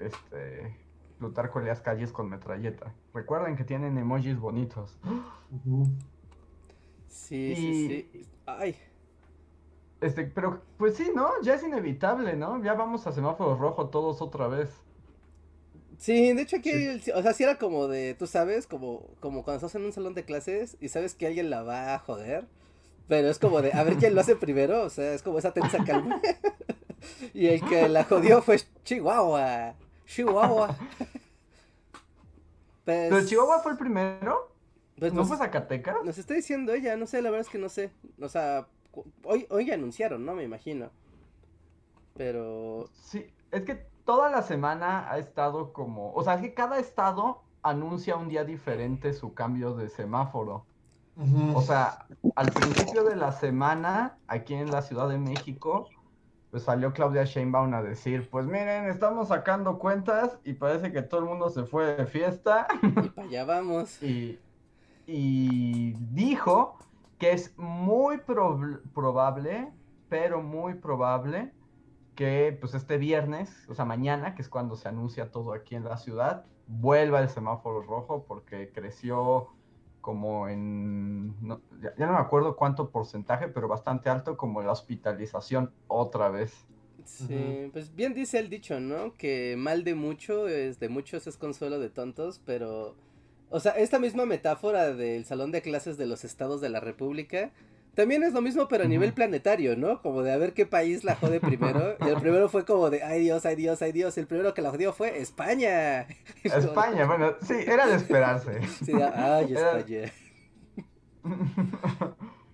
Este. 0.00 0.87
Plutarco 1.18 1.60
Elias 1.60 1.80
Calles 1.80 2.12
con 2.12 2.28
metralleta. 2.28 2.94
Recuerden 3.12 3.56
que 3.56 3.64
tienen 3.64 3.98
emojis 3.98 4.38
bonitos. 4.38 4.96
Sí, 7.08 7.36
Y- 7.52 7.56
sí, 7.56 8.08
sí. 8.12 8.26
Ay, 8.46 8.76
Este, 10.00 10.24
pero 10.24 10.62
pues 10.76 10.94
sí, 10.96 11.10
¿no? 11.14 11.28
Ya 11.42 11.54
es 11.54 11.62
inevitable, 11.64 12.36
¿no? 12.36 12.62
Ya 12.62 12.74
vamos 12.74 13.06
a 13.08 13.12
semáforo 13.12 13.56
rojo 13.56 13.88
todos 13.88 14.22
otra 14.22 14.46
vez. 14.46 14.70
Sí, 15.98 16.32
de 16.32 16.42
hecho 16.42 16.56
aquí, 16.58 16.70
Sí. 17.00 17.10
o 17.10 17.20
sea, 17.22 17.32
sí 17.32 17.42
era 17.42 17.58
como 17.58 17.88
de, 17.88 18.14
tú 18.14 18.28
sabes, 18.28 18.68
como, 18.68 19.08
como 19.18 19.42
cuando 19.42 19.56
estás 19.66 19.74
en 19.74 19.84
un 19.84 19.92
salón 19.92 20.14
de 20.14 20.24
clases 20.24 20.76
y 20.80 20.88
sabes 20.90 21.14
que 21.16 21.26
alguien 21.26 21.50
la 21.50 21.62
va 21.64 21.94
a 21.94 21.98
joder, 21.98 22.46
pero 23.08 23.28
es 23.28 23.40
como 23.40 23.60
de, 23.60 23.72
a 23.72 23.82
ver 23.82 23.96
quién 23.96 24.14
lo 24.14 24.20
hace 24.20 24.36
primero, 24.36 24.82
o 24.84 24.90
sea, 24.90 25.12
es 25.14 25.22
como 25.22 25.38
esa 25.40 25.52
tensa 25.52 25.84
calma. 25.84 26.20
y 27.34 27.46
el 27.48 27.60
que 27.64 27.88
la 27.88 28.04
jodió 28.04 28.40
fue 28.40 28.60
Chihuahua, 28.84 29.74
Chihuahua. 30.08 30.76
Pues, 32.84 33.10
¿Pero 33.10 33.26
Chihuahua 33.26 33.58
fue 33.58 33.72
el 33.72 33.76
primero? 33.76 34.50
pues 34.98 35.12
¿No 35.12 35.20
nos, 35.20 35.28
fue 35.28 35.36
Zacatecas? 35.36 35.96
nos 36.04 36.16
está 36.16 36.32
diciendo 36.32 36.72
ella, 36.72 36.96
no 36.96 37.06
sé, 37.06 37.20
la 37.20 37.28
verdad 37.28 37.46
es 37.46 37.52
que 37.52 37.58
no 37.58 37.68
sé, 37.68 37.90
o 38.18 38.30
sea, 38.30 38.66
hoy, 39.24 39.46
hoy 39.50 39.70
anunciaron, 39.70 40.24
¿no? 40.24 40.34
Me 40.34 40.42
imagino. 40.42 40.90
Pero, 42.16 42.88
Sí, 42.94 43.26
es 43.50 43.62
que 43.64 43.74
toda 44.06 44.30
la 44.30 44.40
semana 44.40 45.12
ha 45.12 45.18
estado 45.18 45.74
como. 45.74 46.14
O 46.14 46.24
sea, 46.24 46.36
es 46.36 46.40
que 46.40 46.54
cada 46.54 46.78
estado 46.78 47.42
anuncia 47.62 48.16
un 48.16 48.30
día 48.30 48.42
diferente 48.44 49.12
su 49.12 49.34
cambio 49.34 49.74
de 49.74 49.90
semáforo. 49.90 50.64
O 51.52 51.60
sea, 51.60 52.06
al 52.36 52.50
principio 52.52 53.04
de 53.04 53.16
la 53.16 53.32
semana, 53.32 54.16
aquí 54.28 54.54
en 54.54 54.70
la 54.70 54.80
Ciudad 54.80 55.08
de 55.08 55.18
México, 55.18 55.88
pues 56.50 56.64
salió 56.64 56.92
Claudia 56.92 57.24
Sheinbaum 57.24 57.74
a 57.74 57.82
decir, 57.82 58.28
pues 58.30 58.46
miren, 58.46 58.86
estamos 58.88 59.28
sacando 59.28 59.78
cuentas 59.78 60.38
y 60.44 60.54
parece 60.54 60.92
que 60.92 61.02
todo 61.02 61.20
el 61.20 61.26
mundo 61.26 61.50
se 61.50 61.64
fue 61.64 61.96
de 61.96 62.06
fiesta 62.06 62.66
y 63.00 63.08
para 63.10 63.26
allá 63.28 63.44
vamos. 63.44 64.02
y, 64.02 64.40
y 65.06 65.94
dijo 66.12 66.78
que 67.18 67.32
es 67.32 67.56
muy 67.58 68.18
prob- 68.18 68.82
probable, 68.92 69.72
pero 70.08 70.42
muy 70.42 70.74
probable 70.74 71.54
que 72.14 72.56
pues 72.60 72.74
este 72.74 72.98
viernes, 72.98 73.68
o 73.68 73.74
sea, 73.74 73.84
mañana, 73.84 74.34
que 74.34 74.42
es 74.42 74.48
cuando 74.48 74.76
se 74.76 74.88
anuncia 74.88 75.30
todo 75.30 75.52
aquí 75.52 75.76
en 75.76 75.84
la 75.84 75.96
ciudad, 75.98 76.46
vuelva 76.66 77.20
el 77.20 77.28
semáforo 77.28 77.82
rojo 77.82 78.26
porque 78.26 78.72
creció 78.72 79.57
como 80.00 80.48
en, 80.48 81.34
ya, 81.80 81.94
ya, 81.96 82.06
no 82.06 82.12
me 82.12 82.18
acuerdo 82.18 82.56
cuánto 82.56 82.90
porcentaje, 82.90 83.48
pero 83.48 83.68
bastante 83.68 84.08
alto 84.08 84.36
como 84.36 84.62
la 84.62 84.72
hospitalización 84.72 85.72
otra 85.86 86.28
vez. 86.28 86.66
Sí, 87.04 87.70
pues 87.72 87.94
bien 87.94 88.12
dice 88.12 88.38
el 88.38 88.50
dicho, 88.50 88.80
¿no? 88.80 89.16
Que 89.16 89.56
mal 89.56 89.82
de 89.82 89.94
mucho 89.94 90.46
es 90.46 90.78
de 90.78 90.88
muchos 90.88 91.26
es 91.26 91.36
consuelo 91.38 91.78
de 91.78 91.88
tontos, 91.88 92.40
pero 92.44 92.94
o 93.50 93.60
sea, 93.60 93.72
esta 93.72 93.98
misma 93.98 94.26
metáfora 94.26 94.92
del 94.94 95.24
salón 95.24 95.50
de 95.52 95.62
clases 95.62 95.96
de 95.96 96.06
los 96.06 96.24
estados 96.24 96.60
de 96.60 96.68
la 96.68 96.80
República 96.80 97.50
también 97.98 98.22
es 98.22 98.32
lo 98.32 98.40
mismo, 98.40 98.68
pero 98.68 98.84
a 98.84 98.86
nivel 98.86 99.12
planetario, 99.12 99.76
¿no? 99.76 100.00
Como 100.02 100.22
de 100.22 100.30
a 100.30 100.36
ver 100.36 100.54
qué 100.54 100.66
país 100.66 101.02
la 101.02 101.16
jode 101.16 101.40
primero. 101.40 101.96
Y 102.06 102.08
el 102.08 102.20
primero 102.20 102.48
fue 102.48 102.64
como 102.64 102.90
de, 102.90 103.02
ay 103.02 103.22
Dios, 103.22 103.44
ay 103.44 103.56
Dios, 103.56 103.82
ay 103.82 103.90
Dios. 103.90 104.16
El 104.18 104.28
primero 104.28 104.54
que 104.54 104.62
la 104.62 104.70
jodió 104.70 104.92
fue 104.92 105.18
España. 105.18 106.02
España, 106.44 107.06
bueno, 107.06 107.32
sí, 107.42 107.54
era 107.66 107.88
de 107.88 107.96
esperarse. 107.96 108.60
Sí, 108.84 108.92
ay, 108.92 109.52
España. 109.52 110.12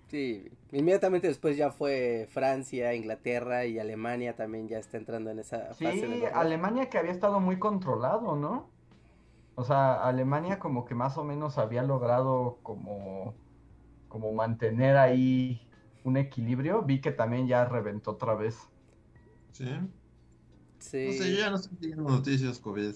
Sí, 0.07 0.49
inmediatamente 0.71 1.27
después 1.27 1.55
ya 1.57 1.69
fue 1.69 2.27
Francia, 2.31 2.95
Inglaterra 2.95 3.65
y 3.65 3.77
Alemania 3.77 4.35
también 4.35 4.67
ya 4.67 4.79
está 4.79 4.97
entrando 4.97 5.29
en 5.29 5.37
esa 5.37 5.75
fase. 5.75 5.91
Sí, 5.91 6.23
Alemania 6.33 6.89
que 6.89 6.97
había 6.97 7.11
estado 7.11 7.39
muy 7.39 7.59
controlado, 7.59 8.35
¿no? 8.35 8.71
O 9.53 9.63
sea, 9.63 9.93
Alemania 9.93 10.57
como 10.57 10.85
que 10.85 10.95
más 10.95 11.19
o 11.19 11.23
menos 11.23 11.59
había 11.59 11.83
logrado 11.83 12.57
como, 12.63 13.35
como 14.15 14.31
mantener 14.31 14.95
ahí 14.95 15.59
un 16.05 16.15
equilibrio. 16.15 16.83
Vi 16.83 17.01
que 17.01 17.11
también 17.11 17.47
ya 17.47 17.65
reventó 17.65 18.11
otra 18.11 18.33
vez. 18.33 18.57
Sí. 19.51 19.67
Sí. 20.79 21.07
No 21.07 21.11
sé, 21.11 21.31
yo 21.33 21.39
ya 21.39 21.49
no 21.49 21.57
estoy 21.57 21.77
siguiendo 21.81 22.09
noticias 22.09 22.59
COVID. 22.59 22.95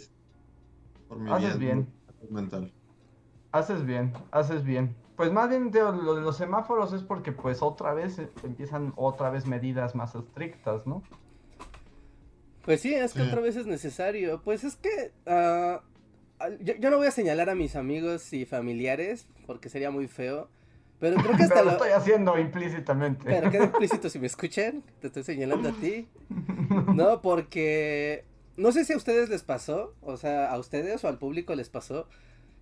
Por 1.10 1.20
mi 1.20 1.30
Haces 1.30 1.60
bien. 1.60 1.90
Mental. 2.30 2.72
Haces 3.52 3.86
bien, 3.86 4.14
haces 4.32 4.64
bien. 4.64 4.96
Pues 5.18 5.34
más 5.34 5.50
bien 5.50 5.72
lo 5.74 6.16
de 6.16 6.22
los 6.22 6.38
semáforos 6.38 6.94
es 6.94 7.04
porque 7.04 7.34
pues 7.34 7.62
otra 7.62 7.94
vez 7.94 8.18
empiezan 8.42 8.94
otra 8.96 9.30
vez 9.30 9.46
medidas 9.46 9.96
más 9.96 10.16
estrictas, 10.16 10.88
¿no? 10.88 11.04
Pues 12.64 12.80
sí, 12.80 12.94
es 12.94 13.14
que 13.14 13.24
otra 13.24 13.42
vez 13.42 13.58
es 13.58 13.66
necesario. 13.66 14.42
Pues 14.42 14.64
es 14.64 14.78
que 14.78 15.12
uh, 15.26 15.82
yo, 16.62 16.90
no 16.90 16.96
voy 16.96 17.08
a 17.08 17.12
señalar 17.12 17.50
a 17.50 17.56
mis 17.56 17.76
amigos 17.76 18.32
y 18.32 18.46
familiares 18.46 19.28
porque 19.46 19.68
sería 19.68 19.92
muy 19.92 20.08
feo. 20.08 20.48
Pero 21.00 21.18
creo 21.18 21.38
que 21.38 21.44
hasta 21.44 21.64
lo... 21.64 21.72
estoy 21.72 21.92
haciendo 21.92 22.38
implícitamente. 22.38 23.24
Pero 23.26 23.50
queda 23.50 23.66
implícito 23.74 24.10
si 24.10 24.20
me 24.20 24.28
escuchan. 24.28 24.84
Te 25.02 25.08
estoy 25.08 25.24
señalando 25.24 25.70
a 25.70 25.72
ti. 25.74 26.08
No, 26.94 27.22
porque 27.22 28.26
no 28.58 28.72
sé 28.72 28.86
si 28.86 28.94
a 28.94 28.98
ustedes 28.98 29.30
les 29.30 29.44
pasó, 29.44 29.96
o 30.02 30.18
sea, 30.18 30.52
a 30.52 30.58
ustedes 30.58 31.04
o 31.04 31.08
al 31.08 31.18
público 31.18 31.56
les 31.56 31.70
pasó, 31.70 32.08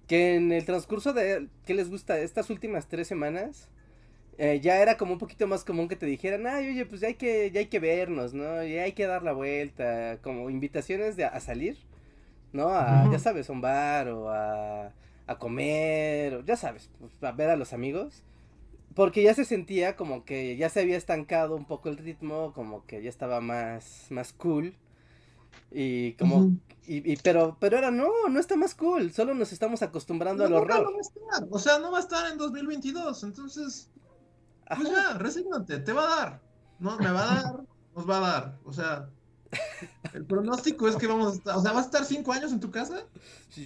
que 0.07 0.35
en 0.35 0.51
el 0.51 0.65
transcurso 0.65 1.13
de, 1.13 1.47
¿qué 1.65 1.73
les 1.73 1.89
gusta? 1.89 2.19
Estas 2.19 2.49
últimas 2.49 2.87
tres 2.87 3.07
semanas, 3.07 3.69
eh, 4.37 4.59
ya 4.61 4.81
era 4.81 4.97
como 4.97 5.13
un 5.13 5.19
poquito 5.19 5.47
más 5.47 5.63
común 5.63 5.87
que 5.87 5.95
te 5.95 6.05
dijeran, 6.05 6.47
ay, 6.47 6.69
oye, 6.69 6.85
pues 6.85 7.01
ya 7.01 7.07
hay 7.07 7.15
que, 7.15 7.51
ya 7.51 7.59
hay 7.59 7.65
que 7.65 7.79
vernos, 7.79 8.33
¿no? 8.33 8.63
Ya 8.63 8.83
hay 8.83 8.93
que 8.93 9.07
dar 9.07 9.23
la 9.23 9.33
vuelta, 9.33 10.19
como 10.21 10.49
invitaciones 10.49 11.17
de, 11.17 11.25
a 11.25 11.39
salir. 11.39 11.77
¿no? 12.53 12.69
A, 12.69 13.09
ya 13.11 13.19
sabes, 13.19 13.49
a 13.49 13.53
un 13.53 13.61
bar 13.61 14.09
o 14.09 14.29
a, 14.29 14.91
a 15.27 15.37
comer, 15.37 16.43
ya 16.45 16.55
sabes, 16.55 16.89
pues, 16.99 17.11
a 17.21 17.31
ver 17.33 17.49
a 17.49 17.55
los 17.55 17.73
amigos. 17.73 18.23
Porque 18.95 19.21
ya 19.21 19.35
se 19.35 19.45
sentía 19.45 19.95
como 19.95 20.25
que 20.25 20.57
ya 20.57 20.69
se 20.69 20.79
había 20.79 20.97
estancado 20.97 21.55
un 21.55 21.65
poco 21.65 21.89
el 21.89 21.97
ritmo, 21.97 22.51
como 22.53 22.85
que 22.87 23.03
ya 23.03 23.09
estaba 23.09 23.41
más, 23.41 24.07
más 24.09 24.33
cool. 24.33 24.75
Y 25.71 26.13
como, 26.13 26.51
y, 26.87 27.11
y, 27.11 27.17
pero, 27.17 27.57
pero 27.59 27.77
ahora 27.77 27.91
no, 27.91 28.07
no 28.29 28.39
está 28.39 28.55
más 28.55 28.73
cool, 28.73 29.11
solo 29.11 29.35
nos 29.35 29.51
estamos 29.51 29.81
acostumbrando 29.83 30.45
al 30.45 30.53
horror. 30.53 30.83
No 30.83 30.91
va 30.91 30.97
a 30.97 31.01
estar. 31.01 31.47
O 31.51 31.59
sea, 31.59 31.79
no 31.79 31.91
va 31.91 31.97
a 31.97 32.01
estar 32.01 32.31
en 32.31 32.37
2022, 32.37 33.23
entonces, 33.23 33.91
pues 34.75 34.89
ya, 34.89 35.17
resígnate, 35.17 35.79
te 35.79 35.93
va 35.93 36.03
a 36.03 36.15
dar. 36.15 36.41
No, 36.79 36.97
me 36.97 37.11
va 37.11 37.23
a 37.23 37.35
dar, 37.35 37.63
nos 37.95 38.09
va 38.09 38.17
a 38.17 38.19
dar. 38.19 38.59
O 38.63 38.71
sea, 38.71 39.09
el 40.13 40.25
pronóstico 40.25 40.87
es 40.87 40.95
que 40.95 41.07
vamos 41.07 41.33
a 41.33 41.35
estar, 41.35 41.57
o 41.57 41.61
sea, 41.61 41.73
¿vas 41.73 41.83
a 41.83 41.87
estar 41.87 42.05
cinco 42.05 42.31
años 42.31 42.51
en 42.51 42.59
tu 42.59 42.71
casa? 42.71 43.03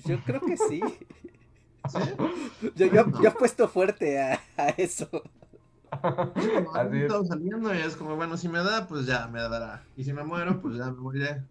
Yo 0.05 0.21
creo 0.25 0.41
que 0.41 0.57
sí. 0.57 0.81
¿Sí? 1.89 1.99
Yo, 2.75 2.85
yo, 2.87 3.29
he 3.29 3.31
puesto 3.31 3.67
fuerte 3.67 4.21
a, 4.21 4.39
a 4.57 4.69
eso. 4.69 5.09
estamos 6.93 7.27
saliendo 7.27 7.73
y 7.73 7.79
es 7.79 7.95
como, 7.95 8.15
bueno, 8.15 8.37
si 8.37 8.47
me 8.47 8.59
da, 8.59 8.87
pues 8.87 9.05
ya 9.05 9.27
me 9.27 9.41
dará. 9.41 9.83
Y 9.97 10.03
si 10.03 10.13
me 10.13 10.23
muero, 10.23 10.61
pues 10.61 10.77
ya 10.77 10.85
me 10.85 10.99
moriré. 10.99 11.43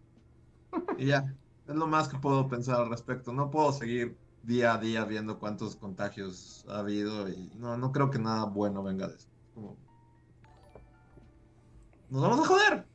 Y 0.99 1.07
ya, 1.07 1.35
es 1.67 1.75
lo 1.75 1.87
más 1.87 2.09
que 2.09 2.19
puedo 2.19 2.49
pensar 2.49 2.81
al 2.81 2.91
respecto. 2.91 3.33
No 3.33 3.51
puedo 3.51 3.73
seguir 3.73 4.17
día 4.43 4.75
a 4.75 4.79
día 4.79 5.05
viendo 5.05 5.39
cuántos 5.39 5.77
contagios 5.77 6.65
ha 6.69 6.79
habido 6.79 7.29
y 7.29 7.53
no, 7.59 7.77
no 7.77 7.93
creo 7.93 8.11
que 8.11 8.19
nada 8.19 8.45
bueno 8.45 8.83
venga 8.83 9.09
de 9.09 9.17
eso. 9.17 9.29
Como... 9.55 9.77
Nos 12.09 12.23
vamos 12.23 12.41
a 12.41 12.47
joder. 12.47 12.87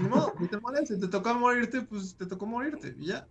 Ni 0.00 0.08
modo, 0.08 0.32
ni 0.38 0.48
te 0.48 0.58
molestes, 0.60 1.00
te 1.00 1.08
tocó 1.08 1.34
morirte, 1.34 1.82
pues 1.82 2.14
te 2.14 2.26
tocó 2.26 2.46
morirte, 2.46 2.94
y 2.98 3.06
ya. 3.06 3.26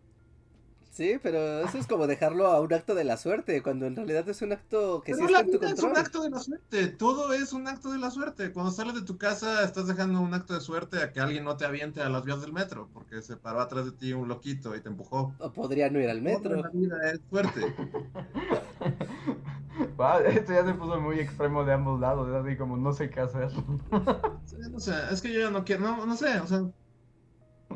Sí, 0.92 1.18
pero 1.24 1.62
eso 1.62 1.78
es 1.78 1.88
como 1.88 2.06
dejarlo 2.06 2.48
a 2.48 2.60
un 2.60 2.74
acto 2.74 2.96
de 2.96 3.06
la 3.06 3.16
suerte, 3.16 3.64
cuando 3.64 3.86
en 3.86 3.96
realidad 3.96 4.28
es 4.28 4.42
un 4.42 4.52
acto 4.52 5.02
que 5.02 5.14
sí 5.14 5.24
está 5.24 5.40
en 5.40 5.52
tu 5.52 5.60
control. 5.60 5.74
es 5.74 5.84
un 5.84 5.98
acto 5.98 6.22
de 6.22 6.30
la 6.30 6.40
suerte, 6.40 6.88
todo 6.88 7.32
es 7.32 7.54
un 7.54 7.68
acto 7.70 7.94
de 7.94 7.98
la 7.98 8.12
suerte. 8.12 8.52
Cuando 8.52 8.72
sales 8.72 8.96
de 8.96 9.04
tu 9.04 9.18
casa 9.18 9.64
estás 9.64 9.88
dejando 9.88 10.20
un 10.20 10.34
acto 10.34 10.54
de 10.54 10.60
suerte 10.60 11.02
a 11.02 11.14
que 11.14 11.22
alguien 11.22 11.46
no 11.46 11.56
te 11.56 11.64
aviente 11.64 12.02
a 12.02 12.10
las 12.10 12.26
vías 12.26 12.42
del 12.42 12.52
metro, 12.52 12.90
porque 12.94 13.22
se 13.22 13.38
paró 13.38 13.62
atrás 13.62 13.86
de 13.86 13.94
ti 13.94 14.12
un 14.12 14.28
loquito 14.28 14.76
y 14.76 14.82
te 14.82 14.90
empujó. 14.90 15.34
O 15.40 15.54
podría 15.54 15.90
no 15.90 16.02
ir 16.02 16.10
al 16.10 16.22
metro. 16.22 16.58
la 16.58 16.70
vida 16.70 16.98
es 17.10 17.22
suerte. 17.30 17.62
esto 20.28 20.54
ya 20.54 20.66
se 20.66 20.74
puso 20.74 21.00
muy 21.00 21.20
extremo 21.20 21.64
de 21.64 21.74
ambos 21.74 22.00
lados, 22.00 22.28
es 22.28 22.36
así 22.36 22.58
como 22.58 22.76
no 22.76 22.92
sé 22.92 23.10
qué 23.10 23.22
hacer. 23.22 23.50
no 24.72 24.80
sé, 24.80 24.94
es 25.12 25.22
que 25.22 25.32
yo 25.32 25.40
ya 25.40 25.52
no 25.52 25.64
quiero, 25.64 25.84
no, 25.84 26.06
no 26.06 26.18
sé, 26.18 26.40
o 26.40 26.48
sea, 26.48 26.64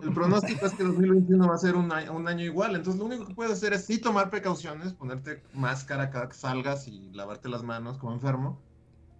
el 0.03 0.13
pronóstico 0.13 0.65
es 0.65 0.73
que 0.73 0.83
2021 0.83 1.47
va 1.47 1.55
a 1.55 1.57
ser 1.57 1.75
un 1.75 1.91
año, 1.91 2.13
un 2.13 2.27
año, 2.27 2.43
igual, 2.43 2.75
entonces 2.75 2.99
lo 2.99 3.05
único 3.05 3.25
que 3.25 3.33
puedes 3.33 3.53
hacer 3.53 3.73
es 3.73 3.85
sí 3.85 3.97
tomar 3.97 4.29
precauciones, 4.29 4.93
ponerte 4.93 5.41
máscara 5.53 6.09
cada 6.09 6.29
que 6.29 6.35
salgas 6.35 6.87
y 6.87 7.11
lavarte 7.11 7.49
las 7.49 7.63
manos 7.63 7.97
como 7.97 8.13
enfermo, 8.13 8.61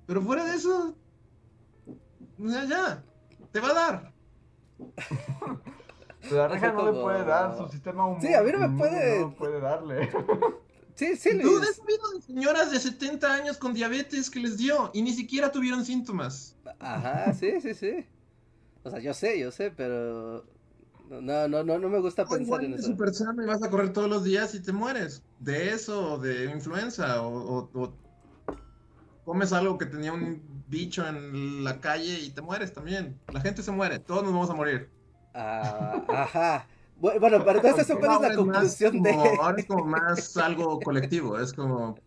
pero 0.06 0.22
fuera 0.22 0.46
de 0.46 0.56
eso, 0.56 0.96
ya, 2.38 2.66
ya, 2.66 3.04
te 3.52 3.60
va 3.60 3.70
a 3.70 3.74
dar. 3.74 4.14
La 6.32 6.48
reja 6.48 6.72
no 6.72 6.92
le 6.92 7.00
puede 7.00 7.24
dar, 7.24 7.56
su 7.58 7.68
sistema 7.68 8.06
humano. 8.06 8.22
Sí, 8.22 8.34
a 8.34 8.42
mí 8.42 8.52
no 8.52 8.68
me 8.68 8.78
puede. 8.78 9.20
No 9.22 9.36
puede 9.36 9.60
darle. 9.60 10.10
Sí, 10.96 11.18
sí, 11.18 11.38
Tú 11.42 11.58
has 11.58 11.76
de 11.76 12.22
señoras 12.22 12.72
de 12.72 12.80
70 12.80 13.34
años 13.34 13.58
con 13.58 13.74
diabetes 13.74 14.30
que 14.30 14.40
les 14.40 14.56
dio 14.58 14.92
y 14.94 15.02
ni 15.02 15.12
siquiera 15.12 15.52
tuvieron 15.52 15.84
síntomas. 15.84 16.56
Ajá, 16.80 17.34
sí, 17.34 17.60
sí, 17.60 17.74
sí. 17.74 18.06
O 18.84 18.90
sea, 18.90 19.00
yo 19.00 19.14
sé, 19.14 19.38
yo 19.38 19.52
sé, 19.52 19.72
pero 19.72 20.46
no, 21.10 21.48
no, 21.48 21.64
no, 21.64 21.80
no 21.80 21.90
me 21.90 22.00
gusta 22.00 22.26
pensar 22.26 22.64
en 22.64 22.74
eso. 22.74 22.84
súper 22.84 23.14
sano 23.14 23.44
y 23.44 23.46
vas 23.46 23.64
a 23.64 23.70
correr 23.70 23.94
todos 23.94 24.10
los 24.10 24.24
días 24.24 24.56
y 24.56 24.62
te 24.62 24.72
mueres. 24.72 25.24
De 25.40 25.72
eso, 25.72 26.18
de 26.18 26.46
influenza, 26.46 27.22
o, 27.22 27.70
o, 27.74 27.94
comes 29.24 29.54
algo 29.54 29.78
que 29.78 29.86
tenía 29.86 30.14
un 30.14 30.42
bicho 30.68 31.06
en 31.08 31.64
la 31.64 31.80
calle 31.80 32.20
y 32.20 32.30
te 32.30 32.42
mueres 32.42 32.74
también. 32.74 33.20
La 33.34 33.42
gente 33.42 33.64
se 33.64 33.72
muere, 33.72 34.00
todos 34.00 34.24
nos 34.24 34.34
vamos 34.34 34.50
a 34.50 34.54
morir. 34.54 34.90
Ah, 35.34 36.04
ajá. 36.08 36.68
Bueno, 36.98 37.20
pero 37.20 37.58
entonces 37.58 37.90
eso 37.90 38.00
es 38.00 38.22
la 38.22 38.36
conclusión 38.36 39.04
de. 39.04 39.12
Ahora 39.42 39.58
es 39.58 39.66
como 39.66 39.86
más 39.86 40.38
algo 40.38 40.80
colectivo, 40.80 41.38
es 41.40 41.54
como. 41.54 42.00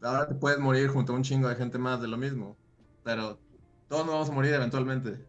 Ahora 0.00 0.28
te 0.28 0.34
puedes 0.34 0.58
morir 0.58 0.88
junto 0.88 1.12
a 1.12 1.16
un 1.16 1.22
chingo 1.22 1.48
de 1.48 1.56
gente 1.56 1.78
más 1.78 2.00
de 2.00 2.08
lo 2.08 2.16
mismo. 2.16 2.56
Pero 3.02 3.38
todos 3.88 4.04
nos 4.04 4.14
vamos 4.14 4.30
a 4.30 4.32
morir 4.32 4.54
eventualmente. 4.54 5.26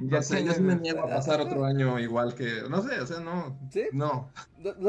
Ya 0.00 0.22
sé, 0.22 0.44
yo 0.44 0.52
sí 0.52 0.62
me 0.62 0.76
niego 0.76 1.00
a 1.00 1.08
pasar 1.08 1.40
otro 1.40 1.64
año 1.64 1.98
igual 1.98 2.34
que. 2.34 2.62
No 2.68 2.82
sé, 2.82 3.00
o 3.00 3.06
sea, 3.06 3.20
no. 3.20 3.58
¿Sí? 3.70 3.84
No. 3.92 4.30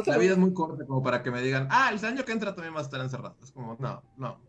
la 0.05 0.17
vida 0.17 0.33
es 0.33 0.37
muy 0.37 0.53
corta 0.53 0.85
como 0.85 1.03
para 1.03 1.21
que 1.23 1.31
me 1.31 1.41
digan, 1.41 1.67
ah, 1.71 1.91
el 1.93 2.03
año 2.05 2.23
que 2.23 2.31
entra 2.31 2.55
también 2.55 2.73
va 2.73 2.79
a 2.79 2.83
estar 2.83 3.01
encerrado. 3.01 3.35
Es 3.41 3.51
como, 3.51 3.75
no, 3.79 4.01
no. 4.17 4.39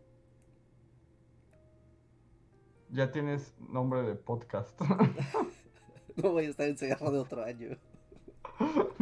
Ya 2.89 3.11
tienes 3.11 3.53
nombre 3.59 4.03
de 4.03 4.15
podcast. 4.15 4.79
No 6.15 6.29
voy 6.29 6.45
a 6.45 6.49
estar 6.49 6.67
encerrado 6.67 7.11
de 7.11 7.17
otro 7.17 7.43
año. 7.43 7.69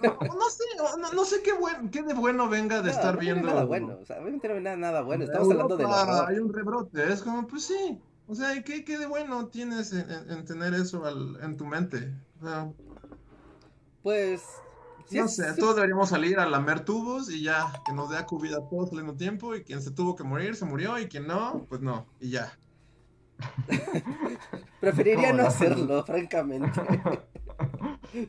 No, 0.00 0.48
sé, 0.48 0.64
no, 1.12 1.24
sé 1.24 1.42
qué, 1.42 1.52
buen, 1.52 1.90
qué 1.90 2.02
de 2.02 2.14
bueno 2.14 2.48
venga 2.48 2.82
de 2.82 2.90
estar 2.90 3.18
viendo. 3.18 3.48
nada 3.48 3.64
bueno, 3.64 3.98
o 4.00 4.06
sea, 4.06 4.20
obviamente 4.20 4.48
no 4.48 4.60
nada, 4.60 4.76
nada 4.76 5.02
bueno. 5.02 5.24
Estamos 5.24 5.50
hablando 5.50 5.76
de 5.76 5.84
Hay 5.84 6.38
un 6.38 6.52
rebrote, 6.52 7.12
es 7.12 7.22
como, 7.22 7.46
pues 7.46 7.64
sí. 7.64 8.00
O 8.32 8.34
sea, 8.34 8.62
¿qué, 8.62 8.82
qué 8.82 8.96
de 8.96 9.04
bueno 9.04 9.48
tienes 9.48 9.92
en, 9.92 10.46
tener 10.46 10.72
eso 10.72 11.02
en 11.42 11.54
tu 11.58 11.66
mente? 11.66 12.14
pues. 14.02 14.42
no 15.10 15.28
sé, 15.28 15.52
todos 15.58 15.74
deberíamos 15.76 16.08
salir 16.08 16.38
a 16.38 16.48
lamer 16.48 16.82
tubos 16.82 17.30
y 17.30 17.42
ya, 17.42 17.70
que 17.84 17.92
nos 17.92 18.08
dé 18.08 18.16
a 18.16 18.24
COVID 18.24 18.54
a 18.54 18.68
todos 18.70 18.90
al 18.92 18.96
mismo 18.96 19.16
tiempo. 19.18 19.54
Y 19.54 19.64
quien 19.64 19.82
se 19.82 19.90
tuvo 19.90 20.16
que 20.16 20.24
morir, 20.24 20.56
se 20.56 20.64
murió. 20.64 20.98
Y 20.98 21.08
quien 21.08 21.26
no, 21.26 21.66
pues 21.68 21.82
no, 21.82 22.06
y 22.20 22.30
ya. 22.30 22.58
Preferiría 24.80 25.34
no 25.34 25.46
hacerlo, 25.46 26.02
francamente. 26.06 26.80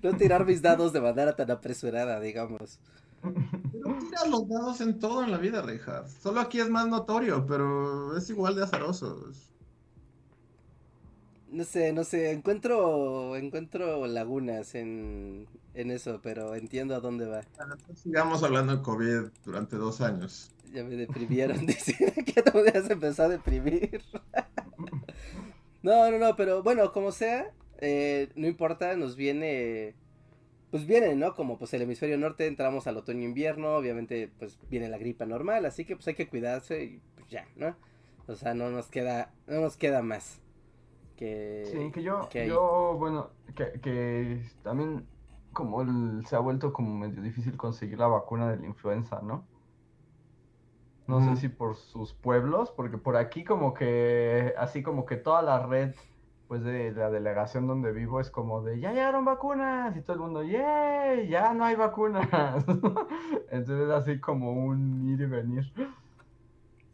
no 0.01 0.17
tirar 0.17 0.45
mis 0.45 0.61
dados 0.61 0.91
de 0.91 0.99
manera 0.99 1.33
tan 1.33 1.49
apresurada, 1.49 2.19
digamos. 2.19 2.81
Pero 3.21 3.97
tiras 3.99 4.27
los 4.29 4.49
dados 4.49 4.81
en 4.81 4.99
todo 4.99 5.23
en 5.23 5.31
la 5.31 5.37
vida, 5.37 5.61
Reinhardt. 5.61 6.09
Solo 6.09 6.41
aquí 6.41 6.59
es 6.59 6.69
más 6.69 6.89
notorio, 6.89 7.45
pero 7.45 8.17
es 8.17 8.29
igual 8.29 8.57
de 8.57 8.63
azaroso. 8.63 9.31
No 11.53 11.65
sé, 11.65 11.93
no 11.93 12.03
sé, 12.03 12.31
encuentro, 12.31 13.35
encuentro 13.35 14.07
lagunas 14.07 14.73
en, 14.73 15.47
en 15.75 15.91
eso, 15.91 16.19
pero 16.23 16.55
entiendo 16.55 16.95
a 16.95 16.99
dónde 16.99 17.27
va. 17.27 17.43
sigamos 17.93 18.41
hablando 18.41 18.75
de 18.75 18.81
COVID 18.81 19.29
durante 19.45 19.75
dos 19.75 20.01
años. 20.01 20.49
Ya 20.73 20.83
me 20.83 20.95
deprimieron, 20.95 21.63
dice 21.67 22.11
que 22.25 22.41
te 22.41 22.77
has 22.77 22.89
empezado 22.89 23.29
a 23.29 23.31
deprimir. 23.33 24.01
no, 25.83 26.09
no, 26.09 26.17
no, 26.17 26.35
pero 26.35 26.63
bueno, 26.63 26.91
como 26.91 27.11
sea, 27.11 27.51
eh, 27.77 28.31
no 28.33 28.47
importa, 28.47 28.95
nos 28.95 29.15
viene, 29.15 29.93
pues 30.71 30.87
viene, 30.87 31.15
¿no? 31.15 31.35
Como 31.35 31.59
pues 31.59 31.71
el 31.75 31.83
hemisferio 31.83 32.17
norte, 32.17 32.47
entramos 32.47 32.87
al 32.87 32.97
otoño-invierno, 32.97 33.75
obviamente 33.75 34.31
pues 34.39 34.57
viene 34.71 34.89
la 34.89 34.97
gripa 34.97 35.27
normal, 35.27 35.67
así 35.67 35.85
que 35.85 35.95
pues 35.95 36.07
hay 36.07 36.15
que 36.15 36.27
cuidarse 36.27 36.83
y 36.83 37.01
pues 37.15 37.29
ya, 37.29 37.47
¿no? 37.55 37.75
O 38.25 38.35
sea, 38.35 38.55
no 38.55 38.71
nos 38.71 38.87
queda, 38.87 39.31
no 39.45 39.61
nos 39.61 39.77
queda 39.77 40.01
más. 40.01 40.39
Que, 41.15 41.63
sí, 41.71 41.91
que 41.91 42.01
yo, 42.01 42.29
yo 42.29 42.95
bueno, 42.97 43.29
que, 43.55 43.79
que 43.79 44.43
también 44.63 45.05
como 45.53 45.85
se 46.25 46.35
ha 46.35 46.39
vuelto 46.39 46.73
como 46.73 46.95
medio 46.95 47.21
difícil 47.21 47.55
conseguir 47.55 47.99
la 47.99 48.07
vacuna 48.07 48.49
de 48.49 48.57
la 48.57 48.65
influenza, 48.65 49.21
¿no? 49.21 49.45
No 51.05 51.21
sé 51.21 51.35
si 51.35 51.49
por 51.49 51.75
sus 51.75 52.13
pueblos, 52.13 52.71
porque 52.71 52.97
por 52.97 53.17
aquí 53.17 53.43
como 53.43 53.73
que, 53.73 54.53
así 54.57 54.83
como 54.83 55.05
que 55.05 55.17
toda 55.17 55.41
la 55.41 55.65
red, 55.65 55.93
pues 56.47 56.63
de 56.63 56.91
la 56.93 57.09
delegación 57.09 57.67
donde 57.67 57.91
vivo 57.91 58.21
es 58.21 58.31
como 58.31 58.63
de, 58.63 58.79
ya 58.79 58.93
llegaron 58.93 59.25
vacunas, 59.25 59.95
y 59.97 60.01
todo 60.01 60.13
el 60.13 60.21
mundo, 60.21 60.43
¡yay! 60.43 61.27
Ya 61.27 61.53
no 61.53 61.65
hay 61.65 61.75
vacunas. 61.75 62.27
Entonces 63.51 63.89
así 63.89 64.19
como 64.19 64.53
un 64.53 65.09
ir 65.09 65.21
y 65.21 65.25
venir. 65.25 65.73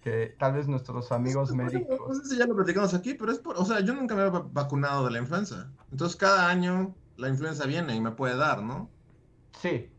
Que 0.02 0.36
tal 0.40 0.54
vez 0.54 0.68
nuestros 0.68 1.12
amigos 1.12 1.52
médicos... 1.52 2.00
No 2.08 2.16
sé 2.16 2.30
si 2.30 2.38
ya 2.38 2.46
lo 2.46 2.56
platicamos 2.56 2.94
aquí, 2.94 3.16
pero 3.16 3.32
es 3.32 3.40
por, 3.40 3.58
o 3.58 3.66
sea, 3.66 3.82
yo 3.82 3.94
nunca 3.94 4.16
me 4.16 4.26
he 4.26 4.30
vacunado 4.30 5.04
de 5.06 5.12
la 5.12 5.20
influenza. 5.20 5.70
Entonces 5.92 6.16
cada 6.16 6.48
año 6.48 6.96
la 7.18 7.28
influenza 7.28 7.66
viene 7.66 7.96
y 7.96 8.02
me 8.02 8.12
puede 8.12 8.38
dar, 8.38 8.64
¿no? 8.64 8.90
Sí. 9.62 9.90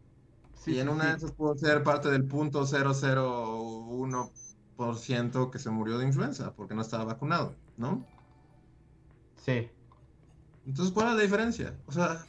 sí 0.54 0.72
y 0.72 0.78
en 0.78 0.88
una 0.88 1.10
de 1.10 1.16
esas 1.16 1.32
puedo 1.32 1.54
ser 1.56 1.82
parte 1.82 2.10
del 2.10 2.24
punto 2.24 2.64
001% 2.64 5.50
que 5.50 5.58
se 5.58 5.70
murió 5.70 5.98
de 5.98 6.06
influenza 6.06 6.54
porque 6.54 6.74
no 6.74 6.80
estaba 6.80 7.04
vacunado, 7.04 7.54
¿no? 7.76 8.06
Sí. 9.36 9.70
Entonces, 10.66 10.94
¿cuál 10.94 11.08
es 11.08 11.16
la 11.16 11.22
diferencia? 11.22 11.76
O 11.86 11.92
sea... 11.92 12.24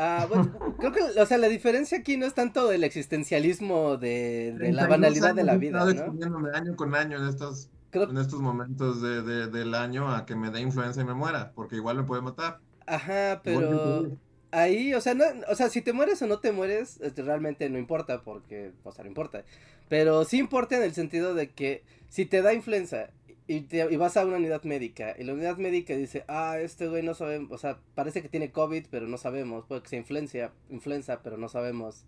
Ah, 0.00 0.26
bueno, 0.28 0.56
creo 0.78 0.92
que, 0.92 1.20
o 1.20 1.26
sea, 1.26 1.38
la 1.38 1.48
diferencia 1.48 1.98
aquí 1.98 2.16
no 2.16 2.24
es 2.24 2.32
tanto 2.32 2.68
del 2.68 2.84
existencialismo 2.84 3.96
de, 3.96 4.54
de 4.56 4.72
la 4.72 4.86
banalidad 4.86 5.34
de 5.34 5.42
la 5.42 5.56
vida, 5.56 5.84
¿no? 5.84 6.48
año 6.54 6.76
con 6.76 6.94
año 6.94 7.18
en 7.18 7.28
estos, 7.28 7.68
en 7.92 8.16
estos 8.16 8.40
momentos 8.40 9.02
de, 9.02 9.22
de, 9.22 9.48
del 9.48 9.74
año 9.74 10.08
a 10.14 10.24
que 10.24 10.36
me 10.36 10.50
dé 10.50 10.60
influenza 10.60 11.00
y 11.00 11.04
me 11.04 11.14
muera, 11.14 11.50
porque 11.52 11.74
igual 11.74 11.96
me 11.96 12.04
puede 12.04 12.22
matar. 12.22 12.60
Ajá, 12.86 13.40
pero 13.42 14.16
ahí, 14.52 14.94
o 14.94 15.00
sea, 15.00 15.14
no, 15.14 15.24
o 15.48 15.56
sea, 15.56 15.68
si 15.68 15.82
te 15.82 15.92
mueres 15.92 16.22
o 16.22 16.28
no 16.28 16.38
te 16.38 16.52
mueres, 16.52 17.00
este, 17.00 17.22
realmente 17.22 17.68
no 17.68 17.76
importa, 17.76 18.22
porque, 18.22 18.70
o 18.84 18.92
sea, 18.92 19.02
no 19.02 19.08
importa. 19.08 19.42
Pero 19.88 20.24
sí 20.24 20.38
importa 20.38 20.76
en 20.76 20.84
el 20.84 20.94
sentido 20.94 21.34
de 21.34 21.50
que 21.50 21.82
si 22.08 22.24
te 22.24 22.40
da 22.40 22.54
influenza 22.54 23.10
y, 23.48 23.96
vas 23.96 24.16
a 24.18 24.26
una 24.26 24.36
unidad 24.36 24.62
médica 24.64 25.16
y 25.18 25.24
la 25.24 25.32
unidad 25.32 25.56
médica 25.56 25.96
dice, 25.96 26.24
ah, 26.28 26.58
este 26.60 26.86
güey 26.86 27.02
no 27.02 27.14
sabemos, 27.14 27.50
o 27.50 27.58
sea, 27.58 27.78
parece 27.94 28.20
que 28.20 28.28
tiene 28.28 28.52
COVID, 28.52 28.86
pero 28.90 29.06
no 29.08 29.16
sabemos, 29.16 29.64
puede 29.64 29.82
que 29.82 29.88
sea 29.88 29.98
influencia, 29.98 30.52
influenza, 30.68 31.22
pero 31.22 31.38
no 31.38 31.48
sabemos. 31.48 32.04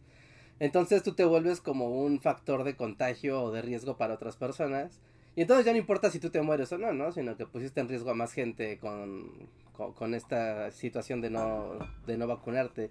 Entonces 0.59 1.02
tú 1.02 1.14
te 1.14 1.25
vuelves 1.25 1.62
como 1.62 1.88
un 2.02 2.20
factor 2.20 2.62
de 2.64 2.76
contagio 2.76 3.42
o 3.42 3.50
de 3.50 3.62
riesgo 3.62 3.97
para 3.97 4.14
otras 4.14 4.37
personas. 4.37 5.00
Y 5.35 5.42
entonces 5.42 5.64
ya 5.64 5.73
no 5.73 5.78
importa 5.78 6.11
si 6.11 6.18
tú 6.18 6.28
te 6.28 6.42
mueres 6.42 6.70
o 6.72 6.79
no, 6.79 6.92
¿no? 6.92 7.12
Sino 7.12 7.37
que 7.38 7.46
pusiste 7.46 7.81
en 7.81 7.88
riesgo 7.88 8.11
a 8.11 8.14
más 8.14 8.35
gente 8.35 8.79
con, 8.79 9.48
con, 9.72 10.14
esta 10.14 10.70
situación 10.70 11.22
de 11.22 11.31
no, 11.31 11.79
de 12.07 12.18
no 12.18 12.26
vacunarte. 12.26 12.90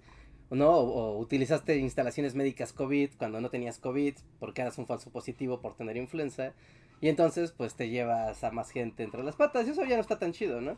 ¿no? 0.50 0.70
O, 0.70 1.18
utilizaste 1.20 1.76
instalaciones 1.76 2.34
médicas 2.34 2.72
COVID 2.72 3.10
cuando 3.16 3.40
no 3.40 3.50
tenías 3.50 3.78
COVID 3.78 4.14
porque 4.40 4.62
eras 4.62 4.78
un 4.78 4.86
falso 4.86 5.10
positivo 5.10 5.60
por 5.60 5.76
tener 5.76 5.96
influenza. 5.96 6.54
Y 7.00 7.08
entonces, 7.08 7.52
pues 7.52 7.74
te 7.74 7.88
llevas 7.88 8.44
a 8.44 8.50
más 8.50 8.70
gente 8.70 9.02
entre 9.02 9.22
las 9.22 9.36
patas. 9.36 9.66
Y 9.66 9.70
eso 9.70 9.84
ya 9.84 9.96
no 9.96 10.02
está 10.02 10.18
tan 10.18 10.32
chido, 10.32 10.60
¿no? 10.60 10.76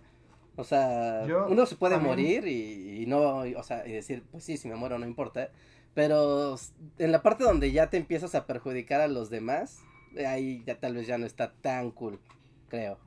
O 0.56 0.64
sea, 0.64 1.24
uno 1.48 1.64
se 1.66 1.76
puede 1.76 1.98
morir 1.98 2.46
y, 2.46 3.02
y 3.02 3.06
no, 3.06 3.38
o 3.38 3.62
sea, 3.62 3.86
y 3.86 3.92
decir, 3.92 4.22
pues 4.30 4.44
sí, 4.44 4.56
si 4.56 4.68
me 4.68 4.76
muero 4.76 4.98
no 4.98 5.06
importa. 5.06 5.50
Pero 5.94 6.56
en 6.98 7.12
la 7.12 7.22
parte 7.22 7.44
donde 7.44 7.72
ya 7.72 7.90
te 7.90 7.96
empiezas 7.96 8.34
a 8.34 8.46
perjudicar 8.46 9.00
a 9.00 9.08
los 9.08 9.30
demás, 9.30 9.82
ahí 10.26 10.62
ya 10.66 10.78
tal 10.78 10.94
vez 10.94 11.06
ya 11.06 11.18
no 11.18 11.26
está 11.26 11.52
tan 11.52 11.90
cool, 11.90 12.20
creo. 12.68 12.98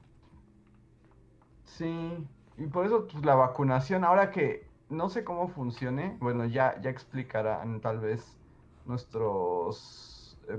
Sí, 1.66 2.28
y 2.58 2.68
por 2.68 2.86
eso 2.86 3.08
pues, 3.08 3.24
la 3.26 3.36
vacunación, 3.36 4.04
ahora 4.04 4.32
que 4.32 4.66
no 4.90 5.10
sé 5.10 5.24
cómo 5.24 5.48
funcione, 5.48 6.18
bueno, 6.20 6.46
ya, 6.46 6.80
ya 6.82 6.90
explicarán 6.90 7.82
tal 7.82 8.00
vez 8.00 8.38
nuestros 8.86 10.15
eh, 10.15 10.15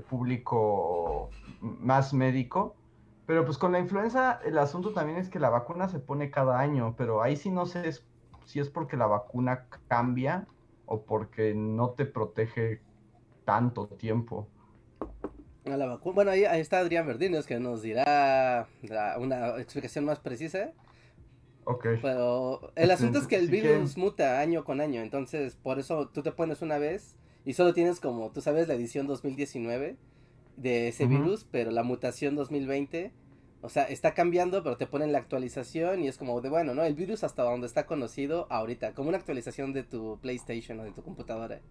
público 0.09 1.29
más 1.61 2.13
médico, 2.13 2.75
pero 3.25 3.45
pues 3.45 3.57
con 3.57 3.71
la 3.71 3.79
influenza 3.79 4.39
el 4.45 4.57
asunto 4.57 4.93
también 4.93 5.17
es 5.17 5.29
que 5.29 5.39
la 5.39 5.49
vacuna 5.49 5.89
se 5.89 5.99
pone 5.99 6.31
cada 6.31 6.59
año, 6.59 6.95
pero 6.97 7.21
ahí 7.21 7.35
sí 7.35 7.49
no 7.49 7.65
sé 7.65 7.91
si 8.45 8.59
es 8.59 8.69
porque 8.69 8.95
la 8.97 9.07
vacuna 9.07 9.65
cambia 9.87 10.47
o 10.85 11.01
porque 11.01 11.53
no 11.53 11.89
te 11.91 12.05
protege 12.05 12.81
tanto 13.45 13.87
tiempo. 13.87 14.47
A 15.65 15.75
la 15.75 15.85
vacuna. 15.85 16.15
Bueno, 16.15 16.31
ahí, 16.31 16.45
ahí, 16.45 16.61
está 16.61 16.79
Adrián 16.79 17.05
Verdinos 17.05 17.45
que 17.45 17.59
nos 17.59 17.81
dirá 17.81 18.67
una 19.19 19.59
explicación 19.59 20.05
más 20.05 20.19
precisa. 20.19 20.71
Ok. 21.65 21.85
Pero 22.01 22.71
el 22.75 22.91
asunto 22.91 23.19
es 23.19 23.27
que 23.27 23.35
el 23.35 23.49
virus 23.49 23.97
muta 23.97 24.39
año 24.39 24.63
con 24.63 24.79
año, 24.79 25.01
entonces 25.01 25.57
por 25.57 25.79
eso 25.79 26.07
tú 26.07 26.23
te 26.23 26.31
pones 26.31 26.61
una 26.61 26.77
vez 26.77 27.17
y 27.47 27.53
solo 27.53 27.73
tienes 27.73 28.01
como, 28.01 28.29
tú 28.31 28.41
sabes, 28.41 28.67
la 28.67 28.73
edición 28.73 29.07
2019 29.07 29.95
de 30.57 30.89
ese 30.89 31.05
virus, 31.05 31.47
pero 31.49 31.71
la 31.71 31.81
mutación 31.81 32.35
2020, 32.35 33.13
o 33.61 33.69
sea, 33.69 33.83
está 33.83 34.13
cambiando, 34.13 34.63
pero 34.63 34.75
te 34.75 34.85
ponen 34.85 35.13
la 35.13 35.19
actualización 35.19 36.03
y 36.03 36.09
es 36.09 36.17
como 36.17 36.41
de, 36.41 36.49
bueno, 36.49 36.75
¿no? 36.75 36.83
El 36.83 36.95
virus 36.95 37.23
hasta 37.23 37.43
donde 37.43 37.65
está 37.65 37.85
conocido 37.85 38.47
ahorita, 38.49 38.93
como 38.93 39.07
una 39.07 39.17
actualización 39.17 39.71
de 39.71 39.83
tu 39.83 40.19
PlayStation 40.19 40.77
o 40.81 40.83
de 40.83 40.91
tu 40.91 41.03
computadora. 41.03 41.61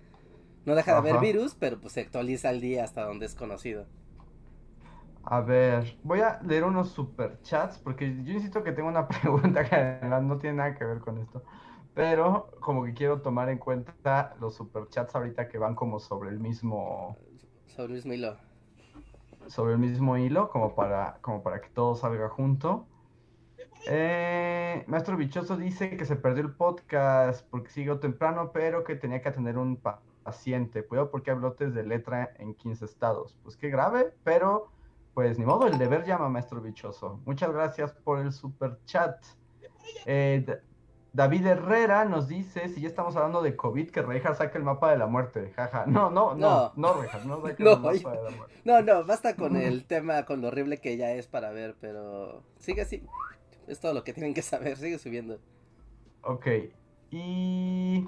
No 0.64 0.74
deja 0.74 0.92
de 0.92 0.96
haber 1.10 1.20
virus, 1.20 1.54
pero 1.54 1.78
pues 1.78 1.92
se 1.92 2.00
actualiza 2.00 2.48
al 2.48 2.62
día 2.62 2.82
hasta 2.82 3.04
donde 3.04 3.26
es 3.26 3.34
conocido. 3.34 3.84
A 5.24 5.42
ver, 5.42 5.98
voy 6.02 6.20
a 6.20 6.40
leer 6.40 6.64
unos 6.64 6.88
superchats 6.88 7.76
porque 7.76 8.16
yo 8.24 8.32
insisto 8.32 8.64
que 8.64 8.72
tengo 8.72 8.88
una 8.88 9.06
pregunta 9.08 9.62
que 9.68 10.06
no 10.06 10.38
tiene 10.38 10.56
nada 10.56 10.74
que 10.74 10.86
ver 10.86 11.00
con 11.00 11.18
esto. 11.18 11.42
Pero 11.96 12.50
como 12.60 12.84
que 12.84 12.92
quiero 12.92 13.22
tomar 13.22 13.48
en 13.48 13.56
cuenta 13.56 14.36
los 14.38 14.54
superchats 14.54 15.14
ahorita 15.14 15.48
que 15.48 15.56
van 15.56 15.74
como 15.74 15.98
sobre 15.98 16.28
el 16.28 16.38
mismo... 16.38 17.16
Sobre 17.64 17.86
el 17.86 17.94
mismo 17.94 18.12
hilo. 18.12 18.36
Sobre 19.46 19.72
el 19.72 19.78
mismo 19.78 20.18
hilo, 20.18 20.50
como 20.50 20.74
para, 20.74 21.16
como 21.22 21.42
para 21.42 21.62
que 21.62 21.70
todo 21.70 21.94
salga 21.94 22.28
junto. 22.28 22.86
Eh, 23.88 24.84
Maestro 24.88 25.16
Bichoso 25.16 25.56
dice 25.56 25.96
que 25.96 26.04
se 26.04 26.16
perdió 26.16 26.42
el 26.42 26.52
podcast 26.52 27.48
porque 27.48 27.70
siguió 27.70 27.98
temprano, 27.98 28.50
pero 28.52 28.84
que 28.84 28.94
tenía 28.96 29.22
que 29.22 29.30
atender 29.30 29.56
un 29.56 29.80
paciente. 30.22 30.84
Cuidado 30.84 31.10
porque 31.10 31.30
hay 31.30 31.38
brotes 31.38 31.72
de 31.72 31.82
letra 31.82 32.30
en 32.36 32.52
15 32.52 32.84
estados. 32.84 33.38
Pues 33.42 33.56
qué 33.56 33.70
grave, 33.70 34.12
pero 34.22 34.70
pues 35.14 35.38
ni 35.38 35.46
modo, 35.46 35.66
el 35.66 35.78
deber 35.78 36.04
llama, 36.04 36.28
maestro 36.28 36.60
bichoso. 36.60 37.22
Muchas 37.24 37.50
gracias 37.52 37.94
por 37.94 38.18
el 38.18 38.32
super 38.32 38.80
chat. 38.84 39.24
Eh, 40.04 40.44
David 41.16 41.46
Herrera 41.46 42.04
nos 42.04 42.28
dice, 42.28 42.68
si 42.68 42.82
ya 42.82 42.88
estamos 42.88 43.16
hablando 43.16 43.40
de 43.40 43.56
COVID, 43.56 43.88
que 43.88 44.02
Reja 44.02 44.34
saque 44.34 44.58
el 44.58 44.64
mapa 44.64 44.90
de 44.90 44.98
la 44.98 45.06
muerte. 45.06 45.50
Jaja. 45.56 45.86
No, 45.86 46.10
no, 46.10 46.34
no, 46.34 46.72
no, 46.76 46.92
no 46.94 47.00
Reja, 47.00 47.20
no 47.24 47.40
saque 47.40 47.62
el 47.62 47.80
mapa 47.80 47.90
de 47.90 48.22
la 48.22 48.30
muerte. 48.36 48.60
No, 48.66 48.82
no, 48.82 49.02
basta 49.02 49.34
con 49.34 49.56
el 49.56 49.86
tema, 49.86 50.26
con 50.26 50.42
lo 50.42 50.48
horrible 50.48 50.76
que 50.76 50.98
ya 50.98 51.12
es 51.12 51.26
para 51.26 51.52
ver, 51.52 51.74
pero 51.80 52.42
sigue 52.58 52.82
así. 52.82 53.02
Es 53.66 53.80
todo 53.80 53.94
lo 53.94 54.04
que 54.04 54.12
tienen 54.12 54.34
que 54.34 54.42
saber, 54.42 54.76
sigue 54.76 54.98
subiendo. 54.98 55.38
Ok. 56.20 56.48
Y 57.10 58.06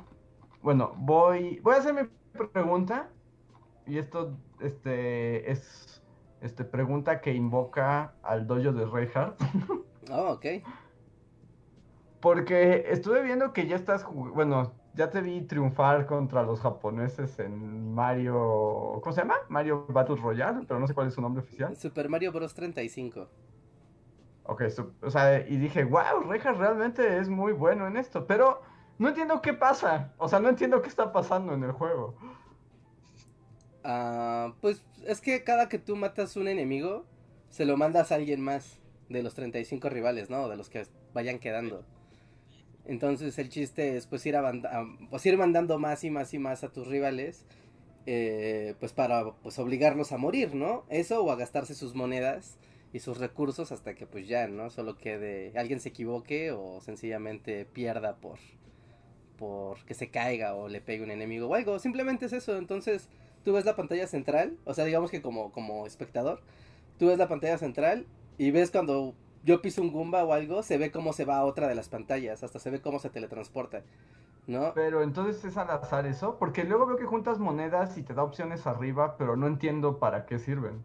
bueno, 0.60 0.92
voy, 0.98 1.60
voy 1.60 1.76
a 1.76 1.78
hacer 1.78 1.94
mi 1.94 2.46
pregunta. 2.52 3.08
Y 3.86 3.96
esto 3.96 4.36
este, 4.60 5.50
es 5.50 6.02
este, 6.42 6.62
pregunta 6.62 7.22
que 7.22 7.32
invoca 7.32 8.12
al 8.22 8.46
dojo 8.46 8.70
de 8.70 8.84
Reinhardt. 8.84 9.40
Oh, 10.10 10.32
ok. 10.32 10.44
Porque 12.20 12.87
estuve 12.88 13.22
viendo 13.22 13.52
que 13.52 13.66
ya 13.66 13.76
estás, 13.76 14.04
bueno, 14.07 14.72
ya 14.94 15.11
te 15.11 15.20
vi 15.20 15.42
triunfar 15.42 16.07
contra 16.07 16.42
los 16.42 16.61
japoneses 16.61 17.38
en 17.38 17.94
Mario, 17.94 18.98
¿cómo 19.00 19.12
se 19.12 19.20
llama? 19.20 19.37
Mario 19.48 19.87
Battle 19.88 20.16
Royale, 20.16 20.64
pero 20.66 20.81
no 20.81 20.87
sé 20.88 20.94
cuál 20.94 21.07
es 21.07 21.14
su 21.14 21.20
nombre 21.20 21.42
oficial. 21.42 21.76
Super 21.76 22.09
Mario 22.09 22.33
Bros. 22.33 22.52
35. 22.54 23.28
Ok, 24.44 24.62
o 25.02 25.11
sea, 25.11 25.46
y 25.46 25.57
dije, 25.59 25.85
wow, 25.85 26.22
Reinhardt 26.26 26.59
realmente 26.59 27.18
es 27.18 27.28
muy 27.28 27.52
bueno 27.52 27.87
en 27.87 27.96
esto, 27.96 28.26
pero 28.26 28.62
no 28.98 29.09
entiendo 29.09 29.40
qué 29.40 29.52
pasa. 29.52 30.14
O 30.18 30.28
sea, 30.28 30.40
no 30.40 30.48
entiendo 30.48 30.83
qué 30.83 30.88
está 30.88 31.12
pasando 31.12 31.52
en 31.52 31.62
el 31.62 31.72
juego. 31.72 32.16
Ah, 33.85 34.54
pues 34.61 34.85
es 35.07 35.20
que 35.20 35.44
cada 35.44 35.68
que 35.68 35.78
tú 35.78 35.96
matas 35.96 36.37
un 36.37 36.48
enemigo, 36.48 37.04
se 37.50 37.64
lo 37.66 37.76
mandas 37.76 38.11
a 38.11 38.16
alguien 38.16 38.40
más 38.40 38.81
de 39.09 39.22
los 39.22 39.35
35 39.35 39.88
rivales, 39.90 40.31
¿no? 40.31 40.48
De 40.48 40.57
los 40.57 40.68
que 40.68 40.87
vayan 41.14 41.38
quedando. 41.38 41.85
Entonces 42.88 43.38
el 43.38 43.51
chiste 43.51 43.96
es 43.96 44.07
pues 44.07 44.24
ir, 44.24 44.35
pues 45.11 45.24
ir 45.27 45.37
mandando 45.37 45.79
más 45.79 46.03
y 46.05 46.11
más 46.11 46.33
y 46.33 46.38
más 46.38 46.64
a 46.64 46.72
tus 46.72 46.87
rivales, 46.88 47.44
eh, 48.07 48.74
pues 48.81 48.94
para 48.94 49.33
pues 49.42 49.59
obligarlos 49.59 50.11
a 50.12 50.16
morir, 50.16 50.55
¿no? 50.55 50.87
Eso 50.88 51.22
o 51.22 51.31
a 51.31 51.37
gastarse 51.37 51.74
sus 51.74 51.94
monedas 51.94 52.57
y 52.94 53.01
sus 53.01 53.18
recursos 53.18 53.72
hasta 53.72 53.94
que 53.94 54.07
pues 54.07 54.27
ya, 54.27 54.48
¿no? 54.48 54.70
Solo 54.70 54.96
quede 54.96 55.53
alguien 55.57 55.81
se 55.81 55.90
equivoque 55.90 56.51
o 56.51 56.81
sencillamente 56.81 57.66
pierda 57.66 58.16
por 58.16 58.38
por 59.38 59.85
que 59.85 59.94
se 59.94 60.09
caiga 60.11 60.55
o 60.55 60.68
le 60.68 60.81
pegue 60.81 61.05
un 61.05 61.11
enemigo 61.11 61.48
o 61.48 61.55
algo, 61.55 61.79
simplemente 61.79 62.27
es 62.27 62.33
eso, 62.33 62.57
entonces 62.57 63.09
tú 63.44 63.53
ves 63.53 63.64
la 63.64 63.77
pantalla 63.77 64.07
central, 64.07 64.57
o 64.64 64.74
sea, 64.74 64.85
digamos 64.85 65.11
que 65.11 65.22
como 65.22 65.53
como 65.53 65.87
espectador, 65.87 66.40
tú 66.98 67.09
ves 67.09 67.18
la 67.18 67.29
pantalla 67.29 67.59
central 67.59 68.07
y 68.38 68.51
ves 68.51 68.70
cuando 68.70 69.14
yo 69.48 69.62
piso 69.62 69.80
un 69.80 69.90
Goomba 69.90 70.24
o 70.24 70.34
algo, 70.34 70.62
se 70.62 70.76
ve 70.76 70.90
cómo 70.90 71.14
se 71.14 71.24
va 71.24 71.38
a 71.38 71.44
otra 71.46 71.68
de 71.68 71.74
las 71.74 71.88
pantallas, 71.88 72.42
hasta 72.42 72.58
se 72.58 72.68
ve 72.68 72.82
cómo 72.82 72.98
se 72.98 73.08
teletransporta. 73.08 73.82
¿No? 74.46 74.72
Pero 74.74 75.02
entonces 75.02 75.42
es 75.42 75.56
al 75.56 75.70
azar 75.70 76.04
eso, 76.04 76.37
porque 76.38 76.64
luego 76.64 76.87
veo 76.87 76.98
que 76.98 77.06
juntas 77.06 77.38
monedas 77.38 77.96
y 77.96 78.02
te 78.02 78.12
da 78.12 78.22
opciones 78.22 78.66
arriba, 78.66 79.16
pero 79.16 79.37
no 79.37 79.46
entiendo 79.46 79.98
para 79.98 80.26
qué 80.26 80.38
sirven. 80.38 80.84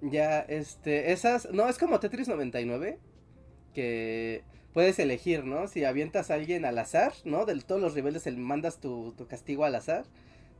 Ya, 0.00 0.40
este, 0.40 1.12
esas, 1.12 1.50
no, 1.52 1.68
es 1.68 1.76
como 1.76 2.00
Tetris 2.00 2.28
99, 2.28 2.98
que 3.74 4.42
puedes 4.72 4.98
elegir, 4.98 5.44
¿no? 5.44 5.68
Si 5.68 5.84
avientas 5.84 6.30
a 6.30 6.34
alguien 6.34 6.64
al 6.64 6.78
azar, 6.78 7.12
¿no? 7.26 7.44
De 7.44 7.60
todos 7.60 7.82
los 7.82 7.94
niveles 7.94 8.24
le 8.24 8.38
mandas 8.38 8.80
tu, 8.80 9.12
tu 9.18 9.26
castigo 9.26 9.66
al 9.66 9.74
azar, 9.74 10.06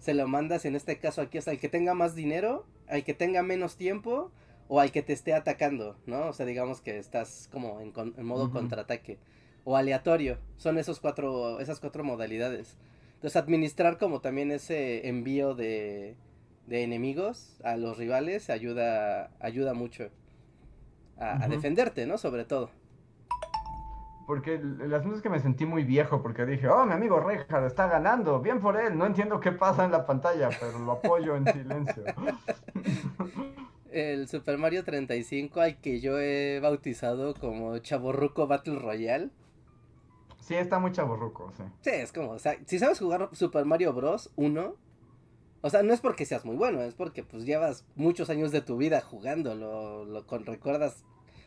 se 0.00 0.12
lo 0.12 0.28
mandas 0.28 0.66
en 0.66 0.76
este 0.76 0.98
caso 0.98 1.22
aquí 1.22 1.38
hasta 1.38 1.52
el 1.52 1.58
que 1.58 1.70
tenga 1.70 1.94
más 1.94 2.14
dinero, 2.14 2.66
al 2.88 3.04
que 3.04 3.14
tenga 3.14 3.42
menos 3.42 3.76
tiempo 3.76 4.32
o 4.68 4.80
al 4.80 4.92
que 4.92 5.02
te 5.02 5.12
esté 5.12 5.34
atacando, 5.34 5.96
¿no? 6.06 6.28
O 6.28 6.32
sea, 6.32 6.46
digamos 6.46 6.80
que 6.80 6.98
estás 6.98 7.48
como 7.52 7.80
en, 7.80 7.92
modo 8.24 8.50
contraataque 8.50 9.18
o 9.64 9.76
aleatorio. 9.76 10.38
Son 10.56 10.78
esos 10.78 11.00
cuatro, 11.00 11.60
esas 11.60 11.80
cuatro 11.80 12.04
modalidades. 12.04 12.76
Entonces, 13.14 13.36
administrar 13.36 13.98
como 13.98 14.20
también 14.20 14.50
ese 14.50 15.08
envío 15.08 15.54
de, 15.54 16.16
de 16.66 16.82
enemigos 16.82 17.60
a 17.64 17.76
los 17.76 17.96
rivales 17.96 18.50
ayuda, 18.50 19.30
ayuda 19.40 19.74
mucho 19.74 20.10
a, 21.18 21.48
defenderte, 21.48 22.06
¿no? 22.06 22.18
Sobre 22.18 22.44
todo. 22.44 22.70
Porque 24.26 24.54
el 24.54 24.92
asunto 24.92 25.16
es 25.16 25.22
que 25.22 25.30
me 25.30 25.38
sentí 25.38 25.64
muy 25.64 25.84
viejo 25.84 26.20
porque 26.20 26.44
dije, 26.44 26.68
oh, 26.68 26.84
mi 26.84 26.92
amigo 26.92 27.20
Reinhardt 27.20 27.66
está 27.66 27.86
ganando, 27.86 28.40
bien 28.40 28.60
por 28.60 28.76
él, 28.76 28.98
no 28.98 29.06
entiendo 29.06 29.38
qué 29.38 29.52
pasa 29.52 29.84
en 29.84 29.92
la 29.92 30.04
pantalla, 30.04 30.48
pero 30.60 30.80
lo 30.80 30.92
apoyo 30.92 31.36
en 31.36 31.46
silencio. 31.46 32.02
el 33.96 34.28
Super 34.28 34.58
Mario 34.58 34.84
35 34.84 35.60
al 35.60 35.80
que 35.80 36.00
yo 36.00 36.18
he 36.18 36.60
bautizado 36.60 37.32
como 37.34 37.78
Chaborruco 37.78 38.46
Battle 38.46 38.78
Royale. 38.78 39.30
Sí, 40.40 40.54
está 40.54 40.78
muy 40.78 40.92
chaborruco, 40.92 41.50
sí. 41.56 41.62
Sí, 41.80 41.90
es 41.90 42.12
como, 42.12 42.32
o 42.32 42.38
sea, 42.38 42.56
si 42.66 42.78
sabes 42.78 42.98
jugar 42.98 43.30
Super 43.32 43.64
Mario 43.64 43.94
Bros. 43.94 44.30
1, 44.36 44.76
o 45.62 45.70
sea, 45.70 45.82
no 45.82 45.94
es 45.94 46.00
porque 46.00 46.26
seas 46.26 46.44
muy 46.44 46.56
bueno, 46.56 46.82
es 46.82 46.94
porque 46.94 47.24
pues 47.24 47.46
llevas 47.46 47.86
muchos 47.96 48.28
años 48.28 48.52
de 48.52 48.60
tu 48.60 48.76
vida 48.76 49.00
jugando, 49.00 49.54
lo, 49.54 50.04
lo 50.04 50.26
con, 50.26 50.44
recuerdas, 50.44 51.04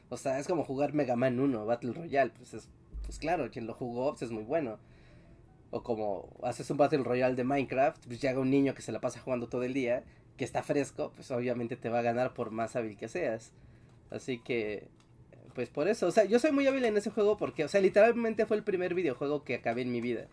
o 0.10 0.18
sea, 0.18 0.40
es 0.40 0.48
como 0.48 0.66
jugar 0.66 0.94
Mega 0.94 1.16
Man 1.16 1.40
1, 1.40 1.66
Battle 1.66 1.94
Royale, 1.94 2.32
pues 2.36 2.56
es, 2.56 2.68
pues 3.04 3.20
claro, 3.20 3.50
quien 3.52 3.68
lo 3.68 3.74
jugó 3.76 4.12
pues 4.12 4.24
es 4.24 4.32
muy 4.32 4.44
bueno. 4.44 4.80
O 5.72 5.84
como 5.84 6.36
haces 6.42 6.70
un 6.72 6.78
Battle 6.78 7.04
Royale 7.04 7.36
de 7.36 7.44
Minecraft, 7.44 8.08
pues 8.08 8.20
llega 8.20 8.40
un 8.40 8.50
niño 8.50 8.74
que 8.74 8.82
se 8.82 8.92
la 8.92 9.00
pasa 9.00 9.20
jugando 9.20 9.48
todo 9.50 9.62
el 9.62 9.74
día 9.74 10.04
que 10.40 10.46
está 10.46 10.64
fresco, 10.64 11.12
pues 11.16 11.30
obviamente 11.32 11.76
te 11.76 11.90
va 11.90 12.00
a 12.00 12.02
ganar 12.02 12.34
por 12.34 12.50
más 12.50 12.78
hábil 12.78 12.98
que 12.98 13.10
seas. 13.10 13.52
Así 14.10 14.40
que, 14.40 14.88
pues 15.54 15.70
por 15.70 15.90
eso, 15.90 16.08
o 16.08 16.12
sea, 16.12 16.24
yo 16.24 16.40
soy 16.40 16.54
muy 16.54 16.66
hábil 16.66 16.86
en 16.86 16.96
ese 16.96 17.10
juego 17.12 17.36
porque, 17.38 17.66
o 17.66 17.68
sea, 17.68 17.82
literalmente 17.82 18.46
fue 18.46 18.56
el 18.56 18.64
primer 18.64 18.96
videojuego 18.96 19.44
que 19.44 19.56
acabé 19.56 19.82
en 19.82 19.92
mi 19.92 20.00
vida. 20.00 20.28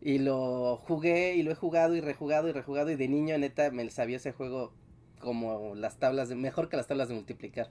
Y 0.00 0.18
lo 0.18 0.76
jugué 0.76 1.36
y 1.36 1.44
lo 1.44 1.52
he 1.52 1.54
jugado 1.54 1.94
y 1.94 2.00
rejugado 2.00 2.48
y 2.48 2.52
rejugado 2.52 2.90
y 2.90 2.96
de 2.96 3.08
niño 3.08 3.38
neta 3.38 3.70
me 3.70 3.88
sabía 3.90 4.16
ese 4.16 4.32
juego 4.32 4.72
como 5.20 5.76
las 5.76 5.98
tablas 5.98 6.28
de, 6.28 6.34
mejor 6.34 6.68
que 6.68 6.76
las 6.76 6.88
tablas 6.88 7.08
de 7.08 7.14
multiplicar. 7.14 7.70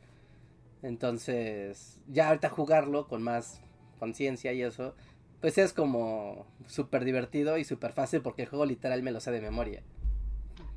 Entonces, 0.81 1.99
ya 2.07 2.29
ahorita 2.29 2.49
jugarlo 2.49 3.09
con 3.09 3.23
más 3.23 3.61
conciencia 3.99 4.53
y 4.53 4.63
eso, 4.63 4.95
pues 5.41 5.57
es 5.57 5.73
como 5.73 6.47
súper 6.65 7.03
divertido 7.03 7.57
y 7.57 7.65
súper 7.65 7.91
fácil 7.91 8.21
porque 8.21 8.43
el 8.43 8.47
juego 8.47 8.65
literal 8.65 9.03
me 9.03 9.11
lo 9.11 9.19
sé 9.19 9.31
de 9.31 9.41
memoria. 9.41 9.83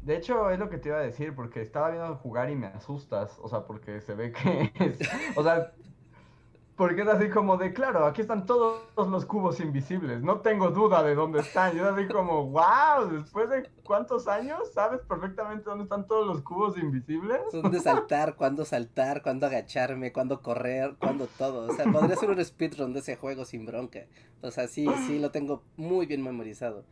De 0.07 0.17
hecho, 0.17 0.51
es 0.51 0.59
lo 0.61 0.71
que 0.71 0.79
te 0.79 0.91
iba 0.91 0.99
a 0.99 1.03
decir, 1.03 1.35
porque 1.35 1.61
estaba 1.61 1.91
viendo 1.91 2.15
jugar 2.15 2.49
y 2.49 2.55
me 2.55 2.69
asustas, 2.69 3.37
o 3.43 3.49
sea, 3.49 3.65
porque 3.65 4.01
se 4.01 4.15
ve 4.15 4.31
que 4.31 4.73
es, 4.79 5.01
o 5.35 5.43
sea, 5.43 5.73
porque 6.77 7.03
es 7.03 7.09
así 7.09 7.29
como 7.29 7.57
de, 7.57 7.73
claro, 7.73 8.07
aquí 8.07 8.21
están 8.21 8.47
todos 8.47 8.85
los 8.97 9.25
cubos 9.25 9.59
invisibles, 9.59 10.23
no 10.23 10.43
tengo 10.43 10.71
duda 10.71 11.03
de 11.03 11.17
dónde 11.17 11.41
están, 11.41 11.75
yo 11.75 11.89
así 11.89 12.07
como, 12.07 12.51
wow, 12.51 13.11
después 13.11 13.51
de 13.51 13.69
cuántos 13.83 14.29
años, 14.29 14.73
sabes 14.73 15.01
perfectamente 15.01 15.65
dónde 15.65 15.83
están 15.83 16.07
todos 16.07 16.25
los 16.25 16.41
cubos 16.41 16.79
invisibles. 16.79 17.41
Dónde 17.51 17.81
saltar, 17.81 18.37
cuándo 18.37 18.65
saltar, 18.65 19.23
cuándo 19.23 19.47
agacharme, 19.47 20.13
cuándo 20.13 20.41
correr, 20.41 20.95
cuándo 21.01 21.27
todo, 21.37 21.69
o 21.69 21.75
sea, 21.75 21.85
podría 21.91 22.15
ser 22.15 22.31
un 22.31 22.45
speedrun 22.45 22.93
de 22.93 23.01
ese 23.01 23.17
juego 23.17 23.45
sin 23.45 23.67
bronca, 23.67 24.07
o 24.41 24.53
sea, 24.53 24.69
sí, 24.69 24.87
sí, 25.09 25.19
lo 25.19 25.33
tengo 25.33 25.65
muy 25.77 26.07
bien 26.07 26.23
memorizado. 26.23 26.85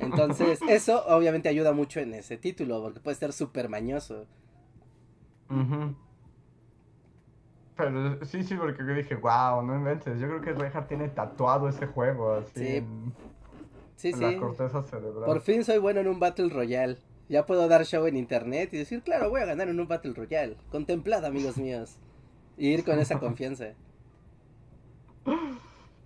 Entonces, 0.00 0.60
eso 0.68 1.04
obviamente 1.06 1.48
ayuda 1.48 1.72
mucho 1.72 2.00
en 2.00 2.14
ese 2.14 2.36
título, 2.36 2.82
porque 2.82 3.00
puede 3.00 3.16
ser 3.16 3.32
súper 3.32 3.68
mañoso. 3.68 4.26
Pero 7.76 8.24
sí, 8.24 8.42
sí, 8.42 8.54
porque 8.54 8.84
yo 8.86 8.94
dije, 8.94 9.14
wow, 9.14 9.62
no 9.62 9.74
inventes. 9.74 10.20
Yo 10.20 10.28
creo 10.28 10.40
que 10.40 10.52
Reinhardt 10.52 10.88
tiene 10.88 11.08
tatuado 11.08 11.68
ese 11.68 11.86
juego 11.86 12.34
así. 12.34 12.84
Sí, 13.96 14.12
sí. 14.12 14.20
La 14.20 14.38
corteza 14.38 14.82
cerebral. 14.82 15.24
Por 15.24 15.40
fin 15.40 15.64
soy 15.64 15.78
bueno 15.78 16.00
en 16.00 16.08
un 16.08 16.20
Battle 16.20 16.48
Royale. 16.50 16.98
Ya 17.28 17.46
puedo 17.46 17.68
dar 17.68 17.84
show 17.84 18.06
en 18.06 18.16
internet 18.16 18.70
y 18.72 18.78
decir, 18.78 19.02
claro, 19.02 19.30
voy 19.30 19.40
a 19.40 19.46
ganar 19.46 19.68
en 19.68 19.78
un 19.78 19.86
Battle 19.86 20.14
Royale. 20.14 20.56
Contemplad, 20.70 21.24
amigos 21.24 21.56
míos. 21.58 21.98
Y 22.56 22.68
ir 22.68 22.84
con 22.84 22.98
esa 22.98 23.18
confianza. 23.20 23.74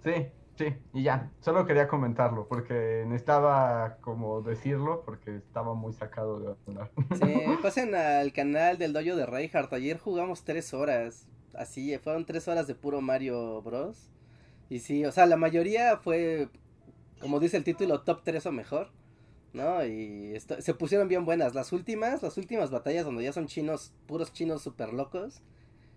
Sí, 0.03 0.29
Sí, 0.57 0.67
y 0.93 1.03
ya, 1.03 1.33
solo 1.41 1.67
quería 1.67 1.89
comentarlo 1.89 2.47
porque 2.47 3.05
necesitaba 3.07 3.97
como 4.01 4.41
decirlo 4.41 5.03
porque 5.05 5.37
estaba 5.37 5.75
muy 5.75 5.93
sacado 5.93 6.39
de 6.39 6.55
onda. 6.67 6.91
Sí, 7.15 7.35
pasen 7.63 7.95
al 7.95 8.33
canal 8.33 8.79
del 8.79 8.93
dojo 8.93 9.17
de 9.17 9.27
Reinhardt, 9.27 9.73
ayer 9.73 9.99
jugamos 9.99 10.45
tres 10.45 10.73
horas, 10.73 11.27
así, 11.55 11.97
fueron 11.99 12.25
tres 12.25 12.47
horas 12.47 12.69
de 12.69 12.77
puro 12.77 13.01
Mario 13.01 13.63
Bros. 13.63 14.11
Y 14.71 14.79
sí, 14.79 15.05
o 15.05 15.13
sea, 15.13 15.27
la 15.27 15.37
mayoría 15.37 15.97
fue, 15.99 16.49
como 17.21 17.41
dice 17.41 17.57
el 17.57 17.65
título, 17.65 18.03
top 18.03 18.23
3 18.25 18.47
o 18.47 18.53
mejor, 18.53 18.89
¿no? 19.53 19.85
Y 19.85 20.39
se 20.39 20.75
pusieron 20.75 21.09
bien 21.09 21.25
buenas, 21.25 21.55
las 21.55 21.73
últimas, 21.73 22.23
las 22.23 22.39
últimas 22.39 22.71
batallas 22.71 23.05
donde 23.05 23.25
ya 23.25 23.33
son 23.33 23.47
chinos, 23.47 23.93
puros 24.07 24.33
chinos 24.33 24.63
super 24.63 24.93
locos, 24.93 25.43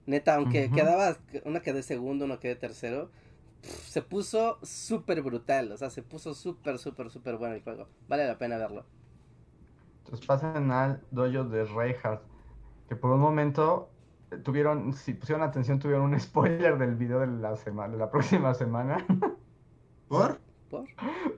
neta, 0.05 0.35
aunque 0.35 0.69
quedaba, 0.69 1.17
una 1.45 1.61
quedé 1.61 1.81
segundo, 1.81 2.25
uno 2.25 2.39
quedé 2.39 2.55
tercero 2.55 3.09
se 3.67 4.01
puso 4.01 4.57
súper 4.63 5.21
brutal, 5.21 5.71
o 5.71 5.77
sea, 5.77 5.89
se 5.89 6.03
puso 6.03 6.33
súper, 6.33 6.77
súper, 6.77 7.09
súper 7.09 7.37
bueno 7.37 7.55
el 7.55 7.63
juego. 7.63 7.87
Vale 8.07 8.27
la 8.27 8.37
pena 8.37 8.57
verlo. 8.57 8.85
Entonces 9.99 10.25
pasen 10.25 10.71
al 10.71 11.01
dojo 11.11 11.43
de 11.43 11.65
Reinhardt, 11.65 12.21
que 12.87 12.95
por 12.95 13.11
un 13.11 13.19
momento 13.19 13.89
tuvieron, 14.43 14.93
si 14.93 15.13
pusieron 15.13 15.43
atención, 15.43 15.79
tuvieron 15.79 16.05
un 16.05 16.19
spoiler 16.19 16.77
del 16.77 16.95
video 16.95 17.19
de 17.19 17.27
la 17.27 17.55
semana, 17.55 17.93
de 17.93 17.99
la 17.99 18.09
próxima 18.09 18.53
semana. 18.53 19.05
¿Por? 20.07 20.39
¿Por? 20.69 20.85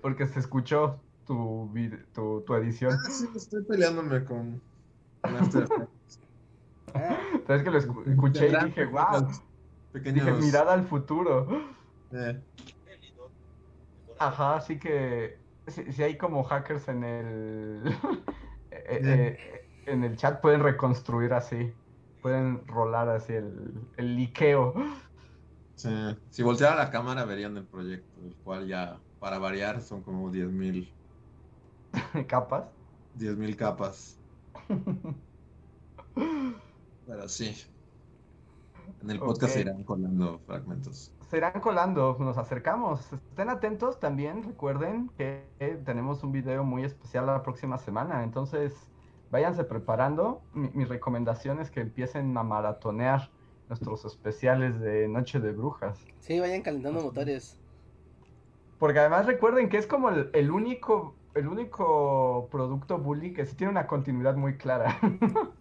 Porque 0.02 0.28
se 0.28 0.40
escuchó 0.40 1.00
tu, 1.26 1.72
tu, 2.14 2.42
tu 2.42 2.56
edición. 2.56 2.94
Ah, 2.94 3.10
sí, 3.10 3.28
estoy 3.36 3.64
peleándome 3.64 4.24
con, 4.24 4.62
After 5.24 5.64
Effects. 5.64 6.20
Ah. 6.94 7.18
es 7.48 7.64
que 7.64 7.72
lo 7.72 7.78
escuché 7.78 8.48
y 8.48 8.66
dije, 8.66 8.86
wow. 8.86 9.28
Dije, 9.94 10.32
mirada 10.34 10.74
al 10.74 10.86
futuro. 10.86 11.48
Eh. 12.12 12.42
Ajá, 14.18 14.58
así 14.58 14.80
que 14.80 15.38
si, 15.68 16.04
hay 16.04 16.18
como 16.18 16.44
hackers 16.44 16.88
en 16.88 17.04
el 17.04 17.84
eh, 18.72 19.02
eh, 19.04 19.38
en 19.86 20.04
el 20.04 20.18
chat 20.18 20.42
pueden 20.42 20.62
reconstruir 20.62 21.34
así, 21.34 21.74
pueden 22.22 22.66
rolar 22.68 23.10
así 23.10 23.34
el, 23.34 23.74
el 23.98 24.16
liqueo. 24.16 24.74
Si 25.76 26.44
volteara 26.44 26.76
la 26.76 26.92
cámara 26.92 27.24
verían 27.24 27.56
el 27.56 27.66
proyecto, 27.66 28.20
el 28.22 28.36
cual 28.44 28.68
ya, 28.68 29.00
para 29.20 29.40
variar, 29.40 29.82
son 29.82 30.02
como 30.02 30.30
10.000 30.30 30.92
capas. 32.28 32.66
10.000 33.18 33.56
capas. 33.56 34.20
Pero 37.08 37.30
sí. 37.30 37.56
En 39.02 39.12
el 39.12 39.20
podcast 39.20 39.56
irán 39.56 39.84
colando 39.86 40.42
fragmentos 40.46 41.14
se 41.30 41.38
irán 41.38 41.62
colando, 41.62 42.18
nos 42.20 42.38
acercamos. 42.38 43.14
Estén 43.14 43.50
atentos 43.50 44.00
también, 44.00 44.44
recuerden 44.44 45.10
que 45.18 45.44
tenemos 45.86 46.24
un 46.24 46.32
video 46.32 46.64
muy 46.64 46.84
especial 46.84 47.28
la 47.28 47.44
próxima 47.44 47.78
semana, 47.78 48.24
entonces 48.24 48.74
váyanse 49.30 49.64
preparando. 49.64 50.42
Mi, 50.54 50.70
mi 50.70 50.86
recomendación 50.86 51.60
es 51.60 51.70
que 51.70 51.82
empiecen 51.82 52.36
a 52.36 52.44
maratonear 52.44 53.30
nuestros 53.68 54.06
especiales 54.06 54.80
de 54.80 55.08
Noche 55.08 55.40
de 55.40 55.52
Brujas. 55.52 56.04
Sí, 56.20 56.40
vayan 56.40 56.64
calentando 56.64 57.02
motores. 57.02 57.60
Porque 58.80 59.00
además 59.00 59.28
recuerden 59.28 59.70
que 59.70 59.78
es 59.78 59.86
como 59.86 60.10
el, 60.10 60.32
el 60.34 60.50
único 60.50 61.16
el 61.36 61.48
único 61.48 62.48
producto 62.52 62.98
bully 62.98 63.34
que 63.34 63.46
sí 63.46 63.56
tiene 63.56 63.72
una 63.72 63.88
continuidad 63.88 64.36
muy 64.36 64.58
clara. 64.58 65.00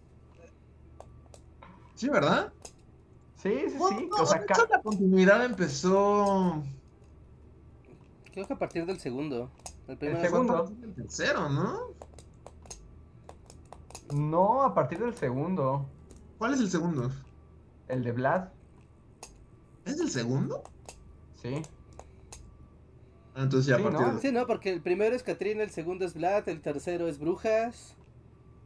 Sí, 1.99 2.07
¿verdad? 2.07 2.53
Sí, 3.41 3.51
sí, 3.69 3.75
No, 3.77 3.87
sí. 3.89 4.07
no, 4.09 4.23
O 4.23 4.25
sea, 4.25 4.41
hecho, 4.41 4.67
la 4.69 4.81
continuidad 4.81 5.43
empezó. 5.45 6.63
Creo 8.31 8.45
que 8.47 8.53
a 8.53 8.59
partir 8.59 8.85
del 8.85 8.99
segundo. 8.99 9.49
El 9.87 9.97
primero 9.97 10.19
El 10.19 10.25
segundo. 10.25 10.63
del 10.79 10.93
tercero, 10.93 11.49
¿no? 11.49 11.79
no 14.13 14.63
a 14.63 14.73
partir 14.73 14.99
del 14.99 15.13
segundo. 15.15 15.85
¿Cuál 16.37 16.53
es 16.53 16.59
el 16.61 16.69
segundo? 16.69 17.11
El 17.87 18.03
de 18.03 18.11
Vlad, 18.11 18.49
¿Es 19.85 19.99
el 19.99 20.09
segundo? 20.09 20.63
sí. 21.41 21.61
Ah, 23.35 23.43
entonces 23.43 23.67
ya 23.67 23.75
a 23.77 23.79
partir 23.83 23.99
¿no? 24.01 24.13
de- 24.15 24.19
Sí, 24.21 24.31
no, 24.31 24.45
porque 24.47 24.71
el 24.71 24.81
primero 24.81 25.15
es 25.15 25.23
Katrina, 25.23 25.63
el 25.63 25.69
segundo 25.69 26.05
es 26.05 26.13
Vlad, 26.13 26.47
el 26.49 26.61
tercero 26.61 27.07
es 27.07 27.19
Brujas. 27.19 27.95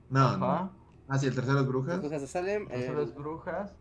No, 0.10 0.36
no. 0.38 0.72
Ah, 1.08 1.20
sí, 1.20 1.28
el 1.28 1.36
tercero 1.36 1.60
es 1.60 1.68
Brujas. 1.68 2.00
Brujas 2.00 2.22
de 2.22 2.28
Salem. 2.28 2.68
El- 2.72 2.96
las 2.98 3.14
brujas. 3.14 3.72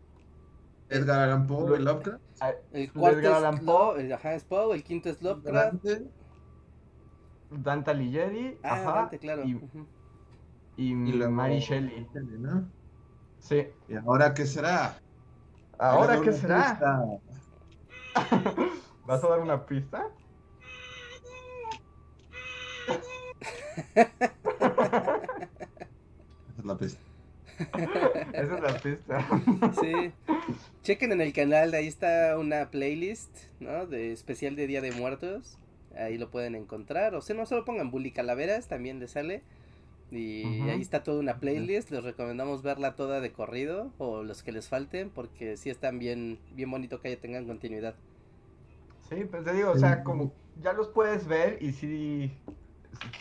Edgar 0.93 1.19
Allan 1.21 1.47
Poe 1.47 1.79
y 1.79 1.83
Lovecraft. 1.83 2.21
El 2.71 2.83
Edgar 2.83 2.93
cuarto 2.93 3.35
Allan 3.35 3.53
es, 3.55 3.61
Poe. 3.61 3.93
Lo- 3.93 3.99
el- 3.99 4.13
ajá, 4.13 4.33
es 4.35 4.43
Poe, 4.43 4.75
el 4.75 4.83
quinto 4.83 5.09
es 5.09 5.21
Lovecraft. 5.21 5.83
Dante, 5.83 6.11
Dante 7.49 7.91
Alighieri, 7.91 8.59
Ah, 8.63 8.73
ajá, 8.73 8.93
Dante, 8.93 9.19
claro. 9.19 9.43
y, 9.45 9.55
ujú. 9.55 9.87
y, 10.77 10.91
Y 10.91 11.11
luego 11.13 11.31
Mary 11.31 11.59
Shelley. 11.59 12.07
Shelley, 12.13 12.39
¿no? 12.39 12.71
Sí. 13.39 13.67
¿Y 13.87 13.95
ahora 13.95 14.33
qué 14.33 14.45
será? 14.45 14.97
¿Ahora 15.77 16.21
qué 16.21 16.31
será? 16.31 16.79
¿Vas 19.05 19.23
a 19.23 19.27
dar 19.27 19.39
una 19.39 19.65
pista? 19.65 20.05
Esa 26.47 26.59
es 26.59 26.65
la 26.65 26.77
pista. 26.77 27.12
Esa 28.33 28.55
es 28.55 28.61
la 28.61 28.79
pista. 28.79 29.27
Sí. 29.79 30.11
Chequen 30.83 31.11
en 31.11 31.21
el 31.21 31.33
canal, 31.33 31.73
ahí 31.73 31.87
está 31.87 32.37
una 32.37 32.69
playlist, 32.71 33.29
¿no? 33.59 33.85
De 33.85 34.11
especial 34.11 34.55
de 34.55 34.67
Día 34.67 34.81
de 34.81 34.91
Muertos. 34.91 35.57
Ahí 35.97 36.17
lo 36.17 36.29
pueden 36.31 36.55
encontrar. 36.55 37.15
O 37.15 37.21
sea, 37.21 37.35
no 37.35 37.45
solo 37.45 37.65
pongan 37.65 37.91
Bully 37.91 38.11
Calaveras, 38.11 38.67
también 38.67 38.99
les 38.99 39.11
sale. 39.11 39.43
Y 40.11 40.43
ahí 40.69 40.81
está 40.81 41.01
toda 41.03 41.19
una 41.19 41.39
playlist. 41.39 41.89
Les 41.91 42.03
recomendamos 42.03 42.61
verla 42.63 42.95
toda 42.95 43.19
de 43.21 43.31
corrido. 43.31 43.91
O 43.97 44.23
los 44.23 44.43
que 44.43 44.51
les 44.51 44.67
falten. 44.69 45.09
Porque 45.09 45.57
sí 45.57 45.69
están 45.69 45.99
bien, 45.99 46.39
bien 46.55 46.69
bonito 46.69 46.99
que 47.01 47.11
ya 47.11 47.19
tengan 47.21 47.45
continuidad. 47.45 47.95
Sí, 49.09 49.25
pues 49.29 49.43
te 49.43 49.53
digo, 49.53 49.71
o 49.71 49.77
sea, 49.77 50.03
como 50.03 50.31
ya 50.61 50.73
los 50.73 50.87
puedes 50.87 51.27
ver 51.27 51.57
y 51.61 51.71
sí 51.73 52.31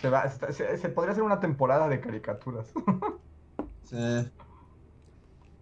se 0.01 0.09
va, 0.11 0.29
se, 0.29 0.53
se- 0.53 0.77
se 0.79 0.88
podría 0.90 1.12
hacer 1.12 1.25
una 1.25 1.40
temporada 1.40 1.88
de 1.88 2.01
caricaturas. 2.01 2.73
Sí. 3.85 3.97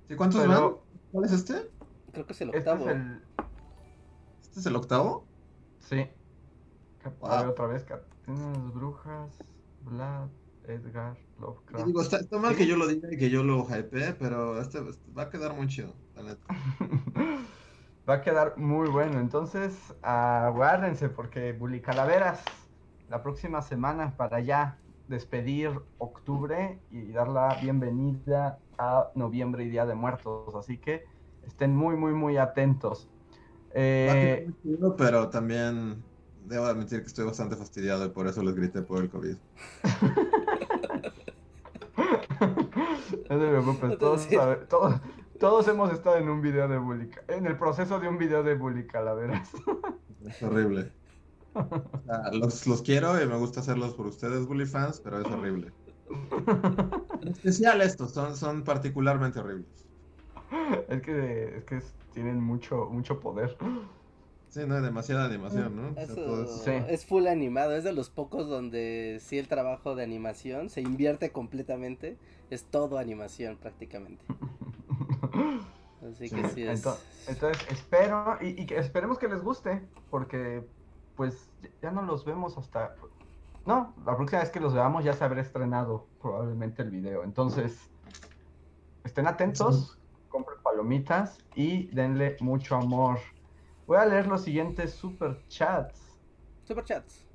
¿Sí, 0.09 0.16
¿Cuántos 0.16 0.40
Pero 0.40 0.70
van? 0.70 0.80
¿Cuál 1.12 1.24
es 1.24 1.33
este? 1.33 1.70
Creo 2.12 2.26
que 2.26 2.33
es 2.33 2.40
el 2.40 2.54
este 2.54 2.70
octavo. 2.70 2.90
es 2.90 2.96
el 2.96 3.22
¿Este 4.42 4.61
es 4.61 4.66
el 4.66 4.76
octavo? 4.76 5.26
sí. 5.78 6.06
Wow. 7.20 7.30
ver 7.30 7.46
otra 7.48 7.66
vez, 7.66 7.87
las 8.26 8.74
brujas, 8.74 9.38
Vlad, 9.80 10.28
Edgar, 10.64 11.16
Lovecraft. 11.38 11.87
digo, 11.87 12.02
está, 12.02 12.18
está 12.18 12.38
mal 12.38 12.54
que 12.54 12.66
yo 12.66 12.76
lo 12.76 12.87
diga 12.87 13.09
y 13.11 13.16
que 13.16 13.30
yo 13.30 13.42
lo 13.42 13.64
hypee, 13.64 14.12
pero 14.14 14.61
este, 14.61 14.87
este 14.87 15.11
va 15.12 15.22
a 15.22 15.30
quedar 15.30 15.54
muy 15.54 15.66
chido, 15.66 15.94
la 16.14 16.22
neta. 16.24 16.46
Va 18.09 18.14
a 18.14 18.22
quedar 18.22 18.56
muy 18.56 18.88
bueno. 18.88 19.20
Entonces, 19.20 19.94
aguárdense 20.02 21.09
porque 21.11 21.52
Bully 21.52 21.80
Calaveras 21.80 22.42
la 23.09 23.22
próxima 23.22 23.62
semana 23.62 24.16
para 24.16 24.40
ya 24.40 24.78
despedir 25.11 25.73
octubre 25.99 26.79
y 26.90 27.11
dar 27.12 27.29
la 27.29 27.59
bienvenida 27.61 28.59
a 28.79 29.11
noviembre 29.16 29.64
y 29.64 29.68
Día 29.68 29.85
de 29.85 29.94
Muertos. 29.96 30.55
Así 30.55 30.79
que 30.79 31.05
estén 31.46 31.75
muy, 31.77 31.96
muy, 31.96 32.12
muy 32.14 32.37
atentos. 32.37 33.09
Eh, 33.75 34.49
pero 34.96 35.29
también 35.29 36.03
debo 36.46 36.64
admitir 36.66 37.01
que 37.01 37.07
estoy 37.09 37.27
bastante 37.27 37.57
fastidiado 37.57 38.07
y 38.07 38.11
por 38.11 38.29
eso 38.29 38.42
les 38.42 38.55
grité 38.55 38.83
por 38.83 39.03
el 39.03 39.11
COVID. 39.11 39.37
no 42.40 43.38
te 43.38 43.49
preocupes, 43.49 43.99
todos, 43.99 44.23
sabe- 44.23 44.66
todos, 44.66 45.01
todos 45.38 45.68
hemos 45.68 45.92
estado 45.92 46.16
en 46.16 46.29
un 46.29 46.40
video 46.40 46.68
de 46.68 46.79
Bully, 46.79 47.09
Ca- 47.11 47.23
en 47.35 47.46
el 47.46 47.57
proceso 47.57 48.01
de 48.01 48.09
un 48.09 48.18
video 48.18 48.42
de 48.42 48.55
Bully 48.55 48.87
Calaveras. 48.87 49.51
Es 50.25 50.42
horrible. 50.42 50.92
Sea, 51.54 52.30
los, 52.32 52.66
los 52.66 52.82
quiero 52.82 53.20
y 53.22 53.26
me 53.26 53.36
gusta 53.36 53.60
hacerlos 53.60 53.94
por 53.94 54.06
ustedes, 54.06 54.46
Bully 54.46 54.66
fans, 54.66 55.00
pero 55.00 55.20
es 55.20 55.26
horrible. 55.26 55.72
En 57.22 57.28
especial 57.28 57.80
estos, 57.82 58.12
son, 58.12 58.36
son 58.36 58.64
particularmente 58.64 59.38
horribles. 59.40 59.86
Es 60.88 61.02
que, 61.02 61.58
es 61.58 61.64
que 61.64 61.80
tienen 62.14 62.42
mucho, 62.42 62.86
mucho 62.90 63.20
poder. 63.20 63.56
Sí, 64.48 64.62
no 64.66 64.74
hay 64.74 64.82
demasiada 64.82 65.26
animación, 65.26 65.76
¿no? 65.76 65.90
O 65.90 65.94
sea, 65.94 66.02
Eso 66.02 66.14
todo 66.16 66.42
es- 66.44 66.62
Sí. 66.64 66.70
es 66.88 67.06
full 67.06 67.26
animado, 67.28 67.76
es 67.76 67.84
de 67.84 67.92
los 67.92 68.10
pocos 68.10 68.48
donde 68.48 69.18
sí 69.20 69.38
el 69.38 69.46
trabajo 69.46 69.94
de 69.94 70.02
animación 70.02 70.70
se 70.70 70.80
invierte 70.80 71.30
completamente, 71.30 72.16
es 72.48 72.64
todo 72.64 72.98
animación 72.98 73.56
prácticamente. 73.58 74.24
Así 76.10 76.28
Sí. 76.28 76.34
que 76.34 76.48
sí 76.48 76.62
es. 76.64 76.84
Ento- 76.84 76.96
Entonces, 77.28 77.64
espero, 77.70 78.38
y, 78.40 78.66
esperemos 78.74 79.18
que 79.18 79.28
les 79.28 79.42
guste, 79.42 79.82
porque 80.10 80.64
pues 81.20 81.50
ya 81.83 81.90
no 81.90 82.00
los 82.00 82.24
vemos 82.24 82.56
hasta... 82.56 82.94
No, 83.66 83.92
la 84.06 84.16
próxima 84.16 84.40
vez 84.40 84.48
que 84.48 84.59
los 84.59 84.72
veamos 84.72 85.04
ya 85.04 85.12
se 85.12 85.22
habrá 85.22 85.42
estrenado 85.42 86.06
probablemente 86.18 86.80
el 86.80 86.88
video. 86.88 87.24
Entonces, 87.24 87.90
estén 89.04 89.26
atentos, 89.26 89.98
compren 90.30 90.62
palomitas 90.62 91.37
y 91.54 91.88
denle 91.88 92.38
mucho 92.40 92.74
amor. 92.76 93.18
Voy 93.87 93.98
a 93.98 94.06
leer 94.06 94.28
los 94.28 94.40
siguientes 94.44 94.94
super 94.94 95.46
chats. 95.48 96.16
Superchats. 96.64 97.26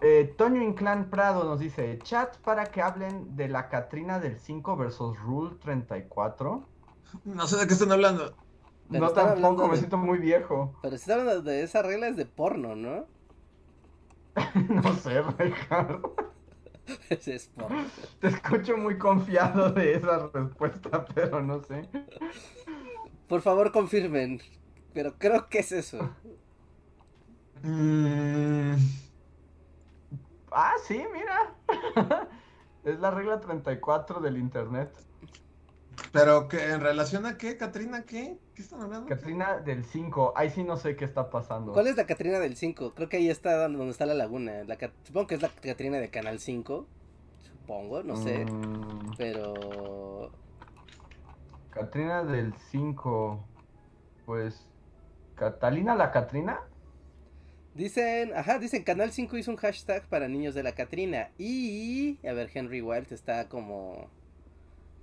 Eh, 0.00 0.34
Toño 0.36 0.60
Inclán 0.60 1.10
Prado 1.10 1.44
nos 1.44 1.60
dice, 1.60 1.96
chat 2.02 2.38
para 2.38 2.72
que 2.72 2.82
hablen 2.82 3.36
de 3.36 3.46
la 3.46 3.68
Catrina 3.68 4.18
del 4.18 4.36
5 4.40 4.76
versus 4.76 5.16
Rule 5.20 5.54
34. 5.60 6.66
No 7.22 7.46
sé 7.46 7.56
de 7.56 7.68
qué 7.68 7.72
están 7.74 7.92
hablando. 7.92 8.34
No 8.90 9.10
tampoco, 9.10 9.64
me 9.66 9.72
de- 9.72 9.78
siento 9.78 9.96
muy 9.96 10.18
viejo. 10.18 10.74
Pero 10.82 10.98
si 10.98 11.10
hablando 11.12 11.42
de 11.42 11.62
esa 11.62 11.82
regla 11.82 12.08
es 12.08 12.16
de 12.16 12.26
porno, 12.26 12.74
¿no? 12.74 13.06
no 14.68 14.94
sé, 14.94 15.22
Ricardo. 15.22 16.14
Es 17.08 17.48
porno. 17.54 17.84
Te 18.20 18.28
escucho 18.28 18.76
muy 18.76 18.98
confiado 18.98 19.70
de 19.70 19.94
esa 19.94 20.28
respuesta, 20.34 21.04
pero 21.14 21.40
no 21.40 21.62
sé. 21.62 21.88
Por 23.28 23.42
favor, 23.42 23.70
confirmen. 23.70 24.40
Pero 24.92 25.16
creo 25.16 25.48
que 25.48 25.60
es 25.60 25.70
eso. 25.70 26.10
Mm, 27.62 28.74
Ah, 30.52 30.74
sí, 30.84 31.00
mira. 31.12 31.54
es 32.84 32.98
la 32.98 33.10
regla 33.10 33.40
34 33.40 34.20
del 34.20 34.36
internet. 34.36 34.90
Pero 36.12 36.48
que 36.48 36.70
en 36.70 36.80
relación 36.80 37.26
a 37.26 37.36
qué, 37.38 37.56
Katrina, 37.56 38.02
¿qué? 38.04 38.38
¿Qué 38.54 38.62
están 38.62 38.82
hablando? 38.82 39.06
Catrina 39.08 39.58
del 39.58 39.84
5. 39.84 40.32
Ahí 40.36 40.50
sí 40.50 40.64
no 40.64 40.76
sé 40.76 40.96
qué 40.96 41.04
está 41.04 41.30
pasando. 41.30 41.72
¿Cuál 41.72 41.86
es 41.86 41.96
la 41.96 42.06
Catrina 42.06 42.38
del 42.38 42.56
5? 42.56 42.94
Creo 42.94 43.08
que 43.08 43.18
ahí 43.18 43.28
está 43.30 43.68
donde 43.68 43.90
está 43.90 44.06
la 44.06 44.14
laguna. 44.14 44.64
La 44.64 44.76
Cat- 44.76 44.92
Supongo 45.04 45.26
que 45.28 45.34
es 45.36 45.42
la 45.42 45.48
Catrina 45.48 45.98
de 45.98 46.10
Canal 46.10 46.38
5. 46.40 46.86
Supongo, 47.42 48.02
no 48.02 48.16
sé. 48.16 48.44
Mm, 48.44 49.12
Pero. 49.16 50.32
Catrina 51.70 52.22
del 52.24 52.54
5. 52.70 53.44
Pues. 54.26 54.66
¿Catalina 55.36 55.94
la 55.94 56.10
Catrina? 56.10 56.60
Dicen, 57.74 58.32
ajá, 58.36 58.58
dicen 58.58 58.82
Canal 58.82 59.12
5 59.12 59.38
hizo 59.38 59.50
un 59.50 59.56
hashtag 59.56 60.06
para 60.08 60.28
niños 60.28 60.54
de 60.54 60.62
la 60.62 60.72
Catrina. 60.72 61.30
Y. 61.38 62.18
A 62.28 62.32
ver, 62.32 62.50
Henry 62.52 62.82
Wild 62.82 63.12
está 63.12 63.48
como. 63.48 64.10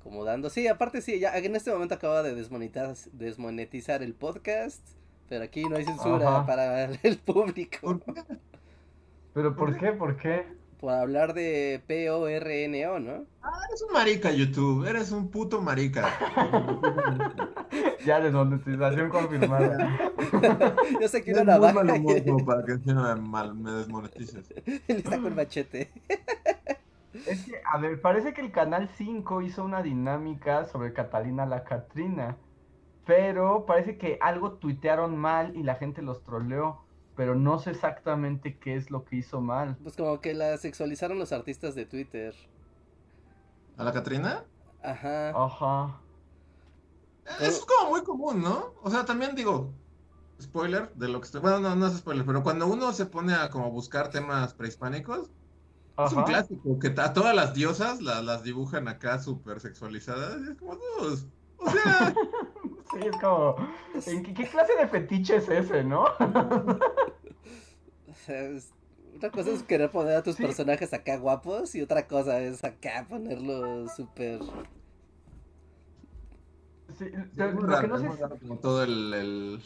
Como 0.07 0.23
dando. 0.23 0.49
Sí, 0.49 0.69
aparte 0.69 1.01
sí, 1.01 1.19
ya 1.19 1.37
en 1.37 1.53
este 1.57 1.69
momento 1.69 1.93
acaba 1.95 2.23
de 2.23 2.33
desmonetizar, 2.33 2.95
desmonetizar 3.11 4.01
el 4.01 4.13
podcast. 4.13 4.81
Pero 5.27 5.43
aquí 5.43 5.65
no 5.65 5.75
hay 5.75 5.83
censura 5.83 6.29
Ajá. 6.29 6.45
para 6.45 6.85
el 7.03 7.17
público. 7.17 7.99
¿Por 7.99 8.13
qué? 8.13 8.23
¿Pero 9.33 9.53
por 9.57 9.77
qué? 9.77 9.91
¿Por 9.91 10.15
qué? 10.15 10.45
Por 10.79 10.93
hablar 10.93 11.33
de 11.33 11.81
P-O-R-N-O, 11.87 12.99
¿no? 12.99 13.11
Eres 13.67 13.81
un 13.85 13.91
marica, 13.91 14.31
YouTube. 14.31 14.85
Eres 14.87 15.11
un 15.11 15.29
puto 15.29 15.61
marica. 15.61 16.07
Ya 18.05 18.21
desmonetización 18.21 19.09
confirmada. 19.09 20.09
Yo 21.01 21.07
sé 21.09 21.21
que 21.25 21.31
una 21.33 21.41
muy 21.41 21.51
navaja 21.51 21.73
mal 21.83 21.89
humor 21.91 22.17
y 22.17 22.23
como 22.23 22.45
para 22.45 22.63
que 22.63 22.71
encima 22.73 23.13
me, 23.15 23.21
mal- 23.21 23.53
me 23.53 23.71
desmonetices. 23.71 24.45
le 24.87 25.01
saco 25.01 25.27
el 25.27 25.35
machete. 25.35 25.91
Es 27.13 27.45
que, 27.45 27.61
a 27.65 27.77
ver, 27.77 28.01
parece 28.01 28.33
que 28.33 28.41
el 28.41 28.51
Canal 28.51 28.89
5 28.89 29.41
hizo 29.41 29.63
una 29.63 29.81
dinámica 29.81 30.65
sobre 30.65 30.93
Catalina 30.93 31.45
la 31.45 31.63
Catrina, 31.63 32.37
pero 33.05 33.65
parece 33.65 33.97
que 33.97 34.17
algo 34.21 34.53
tuitearon 34.53 35.17
mal 35.17 35.55
y 35.55 35.63
la 35.63 35.75
gente 35.75 36.01
los 36.01 36.23
troleó, 36.23 36.81
pero 37.15 37.35
no 37.35 37.59
sé 37.59 37.71
exactamente 37.71 38.57
qué 38.57 38.75
es 38.75 38.91
lo 38.91 39.05
que 39.05 39.17
hizo 39.17 39.41
mal. 39.41 39.77
Pues 39.81 39.95
como 39.95 40.19
que 40.19 40.33
la 40.33 40.57
sexualizaron 40.57 41.17
los 41.17 41.31
artistas 41.31 41.73
de 41.75 41.85
Twitter. 41.85 42.35
¿A 43.77 43.83
la 43.83 43.93
Catrina? 43.93 44.43
Ajá. 44.83 45.29
Ajá. 45.29 46.01
Eso 47.39 47.45
es 47.45 47.65
como 47.65 47.91
muy 47.91 48.03
común, 48.03 48.41
¿no? 48.41 48.73
O 48.81 48.89
sea, 48.89 49.05
también 49.05 49.35
digo, 49.35 49.73
spoiler 50.41 50.93
de 50.93 51.07
lo 51.07 51.19
que 51.19 51.25
estoy. 51.25 51.41
Bueno, 51.41 51.59
no, 51.59 51.75
no 51.75 51.87
es 51.87 51.97
spoiler, 51.97 52.25
pero 52.25 52.43
cuando 52.43 52.67
uno 52.67 52.91
se 52.93 53.05
pone 53.05 53.33
a 53.33 53.49
como 53.49 53.71
buscar 53.71 54.09
temas 54.09 54.53
prehispánicos, 54.53 55.31
es 56.05 56.13
un 56.13 56.23
clásico 56.23 56.79
que 56.79 56.93
a 56.97 57.13
todas 57.13 57.35
las 57.35 57.53
diosas 57.53 58.01
la- 58.01 58.21
las 58.21 58.43
dibujan 58.43 58.87
acá 58.87 59.19
súper 59.19 59.59
sexualizadas. 59.59 60.39
Y 60.41 60.51
es 60.51 60.57
como, 60.57 60.75
"Dios", 60.75 61.25
o 61.57 61.69
sea, 61.69 62.13
Sí, 62.91 62.99
es 63.05 63.17
como, 63.17 63.55
¿en 64.05 64.23
qué, 64.23 64.33
qué 64.33 64.47
clase 64.47 64.73
de 64.77 64.87
fetiche 64.87 65.35
es 65.37 65.49
ese, 65.49 65.83
no? 65.83 66.05
Una 69.15 69.31
cosa 69.31 69.51
es 69.51 69.63
querer 69.63 69.89
poner 69.91 70.15
a 70.17 70.23
tus 70.23 70.35
Sí. 70.35 70.43
personajes 70.43 70.93
acá 70.93 71.17
guapos 71.17 71.73
y 71.75 71.81
otra 71.81 72.07
cosa 72.07 72.39
es 72.39 72.63
acá 72.63 73.05
ponerlos 73.09 73.95
súper... 73.95 74.39
Sí, 76.97 77.05
pero 77.35 77.51
lo 77.51 77.79
que 77.81 77.87
no 77.87 77.99
sé 77.99 78.07
es- 78.07 78.39
como 78.39 78.59
todo 78.59 78.83
el, 78.83 79.13
el, 79.13 79.63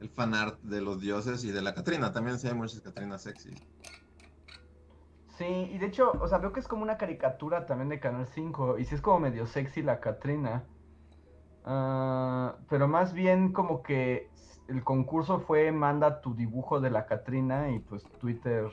el 0.00 0.08
fanart 0.10 0.60
de 0.62 0.80
los 0.80 1.00
dioses 1.00 1.44
y 1.44 1.50
de 1.52 1.62
la 1.62 1.74
Catrina. 1.74 2.12
También 2.12 2.38
sí 2.38 2.48
hay 2.48 2.54
muchas 2.54 2.80
Catrinas 2.80 3.22
sexy. 3.22 3.50
Sí, 5.36 5.44
y 5.44 5.78
de 5.78 5.86
hecho, 5.86 6.12
o 6.20 6.28
sea, 6.28 6.38
veo 6.38 6.52
que 6.52 6.60
es 6.60 6.68
como 6.68 6.82
una 6.82 6.96
caricatura 6.96 7.66
también 7.66 7.90
de 7.90 8.00
Canal 8.00 8.26
5, 8.26 8.78
y 8.78 8.86
sí 8.86 8.94
es 8.94 9.02
como 9.02 9.20
medio 9.20 9.46
sexy 9.46 9.82
la 9.82 10.00
Catrina. 10.00 10.64
Ah, 11.64 12.56
pero 12.70 12.88
más 12.88 13.12
bien 13.12 13.52
como 13.52 13.82
que 13.82 14.30
el 14.68 14.82
concurso 14.82 15.40
fue 15.40 15.72
manda 15.72 16.20
tu 16.22 16.34
dibujo 16.34 16.80
de 16.80 16.90
la 16.90 17.06
Catrina 17.06 17.70
y 17.70 17.80
pues 17.80 18.02
Twitter 18.18 18.70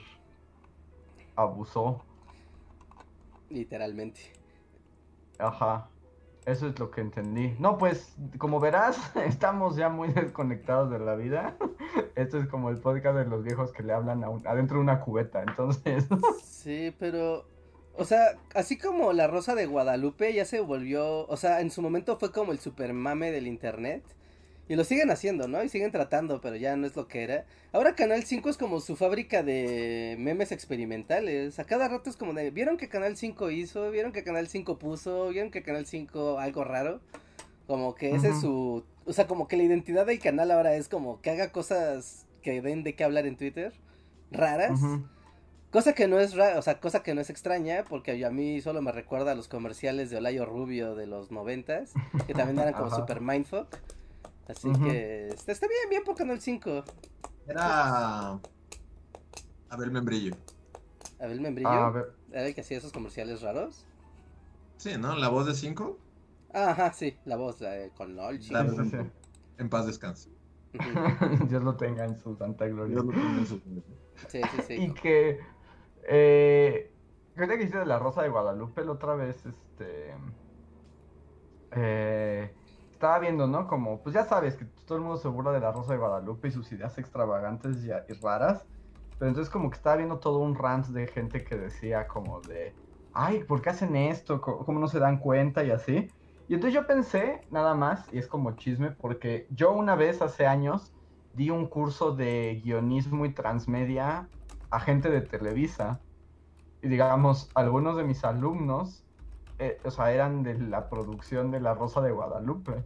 abusó. 1.36 2.02
Literalmente. 3.49 4.21
Ajá. 5.39 5.89
Eso 6.45 6.67
es 6.67 6.77
lo 6.77 6.91
que 6.91 7.01
entendí. 7.01 7.56
No, 7.60 7.77
pues, 7.77 8.15
como 8.38 8.60
verás, 8.60 8.97
estamos 9.25 9.75
ya 9.75 9.89
muy 9.89 10.10
desconectados 10.10 10.91
de 10.91 10.99
la 10.99 11.15
vida. 11.15 11.56
Esto 12.15 12.38
es 12.38 12.47
como 12.47 12.69
el 12.69 12.77
podcast 12.77 13.17
de 13.17 13.25
los 13.25 13.43
viejos 13.43 13.71
que 13.71 13.84
le 13.84 13.93
hablan 13.93 14.23
a 14.23 14.29
un- 14.29 14.45
adentro 14.47 14.77
de 14.77 14.84
una 14.84 14.99
cubeta. 14.99 15.41
Entonces, 15.41 16.06
Sí, 16.43 16.93
pero... 16.99 17.45
O 17.95 18.06
sea, 18.06 18.38
así 18.56 18.77
como 18.77 19.13
La 19.13 19.27
Rosa 19.27 19.53
de 19.53 19.67
Guadalupe 19.67 20.34
ya 20.34 20.45
se 20.45 20.60
volvió... 20.60 21.27
O 21.27 21.38
sea, 21.38 21.62
en 21.62 21.69
su 21.69 21.82
momento 21.82 22.17
fue 22.17 22.32
como 22.32 22.51
el 22.51 22.60
super 22.60 22.91
mame 22.93 23.32
del 23.32 23.45
internet. 23.47 24.03
Y 24.69 24.76
lo 24.76 24.84
siguen 24.86 25.12
haciendo, 25.12 25.47
¿no? 25.49 25.62
Y 25.63 25.67
siguen 25.69 25.91
tratando, 25.91 26.39
pero 26.39 26.56
ya 26.56 26.76
no 26.78 26.88
es 26.88 26.95
lo 26.95 27.08
que 27.08 27.23
era. 27.23 27.45
Ahora 27.73 27.95
Canal 27.95 28.23
5 28.23 28.49
es 28.49 28.58
como 28.58 28.80
su 28.80 28.95
fábrica 28.95 29.43
de 29.43 30.15
memes 30.17 30.52
experimentales. 30.54 31.60
A 31.60 31.65
cada 31.65 31.89
rato 31.89 32.10
es 32.10 32.15
como 32.15 32.34
de... 32.34 32.49
¿Vieron 32.52 32.78
que 32.78 32.88
Canal 32.88 33.17
5 33.17 33.52
hizo? 33.52 33.91
¿Vieron 33.91 34.13
que 34.13 34.23
Canal 34.23 34.47
5 34.47 34.80
puso? 34.80 35.30
¿Vieron 35.30 35.52
que 35.52 35.63
Canal 35.63 35.86
5 35.86 36.39
algo 36.39 36.63
raro? 36.63 37.02
Como 37.67 37.93
que 37.95 38.15
ese 38.15 38.30
es 38.30 38.39
su... 38.41 38.86
O 39.06 39.12
sea, 39.13 39.28
como 39.28 39.49
que 39.49 39.58
la 39.58 39.63
identidad 39.63 40.06
del 40.06 40.19
canal 40.19 40.49
ahora 40.52 40.76
es 40.76 40.88
como 40.88 41.19
que 41.21 41.30
haga 41.32 41.52
cosas 41.52 42.26
que 42.41 42.62
den 42.62 42.84
de 42.84 42.95
qué 42.95 43.04
hablar 43.04 43.26
en 43.26 43.36
Twitter. 43.36 43.73
Raras. 44.32 44.71
ujú. 44.82 45.04
Cosa 45.71 45.93
que 45.93 46.08
no 46.08 46.19
es 46.19 46.36
ra- 46.36 46.58
o 46.58 46.62
sea, 46.62 46.80
cosa 46.80 47.02
que 47.04 47.13
no 47.15 47.21
es 47.21 47.30
extraña, 47.30 47.84
porque 47.89 48.23
a 48.23 48.30
mí 48.30 48.62
solo 48.62 48.82
me 48.82 48.91
recuerda 48.91 49.32
a 49.32 49.36
los 49.36 49.47
comerciales 49.47 50.10
de 50.10 50.17
Olayo 50.17 50.45
Rubio 50.45 50.93
de 50.95 51.08
los 51.08 51.32
noventas, 51.32 51.93
que 52.28 52.34
también 52.34 52.60
eran 52.60 52.73
como 52.76 52.89
super 52.95 53.21
mindfuck. 53.21 53.76
Así 54.47 54.71
que 54.84 55.29
está, 55.29 55.51
está 55.51 55.67
bien, 55.67 55.89
bien 55.89 56.03
por 56.03 56.15
Canal 56.15 56.39
5. 56.41 56.84
Era 57.47 58.39
Abel 59.69 59.91
Membrillo. 59.91 60.36
Abel 61.19 61.39
Membrillo, 61.41 61.69
A 61.69 61.89
ver, 61.91 62.13
era 62.32 62.47
el 62.47 62.53
que 62.56 62.62
hacía 62.62 62.77
esos 62.77 62.91
comerciales 62.91 63.41
raros. 63.41 63.86
Sí, 64.77 64.97
¿no? 64.97 65.15
La 65.15 65.29
voz 65.29 65.45
de 65.45 65.53
5. 65.53 65.97
Ah, 66.53 66.71
ajá, 66.71 66.93
sí, 66.93 67.17
la 67.25 67.36
voz 67.38 67.62
la 67.62 67.71
de- 67.71 67.89
con 67.91 68.15
LOL, 68.15 68.39
sí, 68.41 68.49
chido. 68.49 68.84
sí, 68.84 68.89
sí. 68.89 68.97
En 69.58 69.69
paz 69.69 69.86
descanse. 69.88 70.29
Dios 71.49 71.63
lo 71.63 71.75
tenga 71.77 72.03
en 72.06 72.17
su 72.17 72.36
santa 72.36 72.65
gloria. 72.67 72.93
Dios 72.95 73.06
lo 73.06 73.12
tenga 73.12 73.38
en 73.39 73.45
su 73.47 73.60
Sí, 74.27 74.41
sí, 74.51 74.62
sí. 74.67 74.73
Y 74.75 74.93
que, 74.93 75.39
eh, 76.08 76.91
ahorita 77.36 77.53
que 77.53 77.58
dijiste 77.60 77.77
de 77.79 77.86
la 77.86 77.99
Rosa 77.99 78.23
de 78.23 78.29
Guadalupe, 78.29 78.84
la 78.84 78.91
otra 78.91 79.15
vez, 79.15 79.45
este, 79.45 80.13
eh, 81.71 82.53
estaba 83.04 83.20
viendo, 83.20 83.48
¿no? 83.48 83.68
Como, 83.68 84.02
pues 84.04 84.16
ya 84.16 84.26
sabes 84.26 84.58
que 84.58 84.66
todo 84.86 84.98
el 84.98 85.04
mundo 85.04 85.18
se 85.18 85.28
burla 85.28 85.52
de 85.52 85.60
la 85.60 85.72
Rosa 85.72 85.94
de 85.94 86.00
Guadalupe 86.00 86.48
y 86.48 86.52
sus 86.52 86.72
ideas 86.72 86.98
extravagantes 86.98 87.84
y, 87.84 87.89
y 87.89 88.13
raras, 88.22 88.66
pero 89.18 89.30
entonces 89.30 89.52
como 89.52 89.70
que 89.70 89.76
estaba 89.78 89.98
viendo 89.98 90.20
todo 90.20 90.39
un 90.39 90.56
rant 90.56 90.88
de 90.88 91.08
gente 91.08 91.44
que 91.44 91.56
decía 91.58 92.08
como 92.08 92.42
de, 92.44 92.78
ay, 93.12 93.44
¿por 93.46 93.62
qué 93.62 93.70
hacen 93.72 93.96
esto? 93.96 94.42
Co- 94.42 94.66
¿Cómo 94.66 94.80
no 94.80 94.88
se 94.88 95.00
dan 95.00 95.20
cuenta 95.20 95.63
y 95.63 95.72
así? 95.72 96.13
Y 96.48 96.56
entonces 96.56 96.74
yo 96.76 96.88
pensé, 96.88 97.46
nada 97.50 97.74
más, 97.76 98.08
y 98.12 98.18
es 98.20 98.28
como 98.28 98.56
chisme, 98.58 98.92
porque 98.92 99.48
yo 99.50 99.72
una 99.74 99.96
vez 99.96 100.22
hace 100.22 100.46
años 100.48 100.94
di 101.32 101.50
un 101.50 101.68
curso 101.68 102.16
de 102.16 102.62
guionismo 102.63 103.26
y 103.26 103.34
transmedia 103.34 104.32
a 104.70 104.80
gente 104.80 105.10
de 105.10 105.22
Televisa. 105.22 106.04
Y 106.82 106.89
digamos, 106.89 107.50
algunos 107.56 107.96
de 107.98 108.04
mis 108.04 108.24
alumnos, 108.26 109.03
eh, 109.67 109.80
o 109.84 109.91
sea, 109.91 110.12
eran 110.12 110.43
de 110.43 110.58
la 110.60 110.89
producción 110.89 111.52
de 111.52 111.60
La 111.60 111.73
Rosa 111.73 112.02
de 112.02 112.12
Guadalupe. 112.12 112.84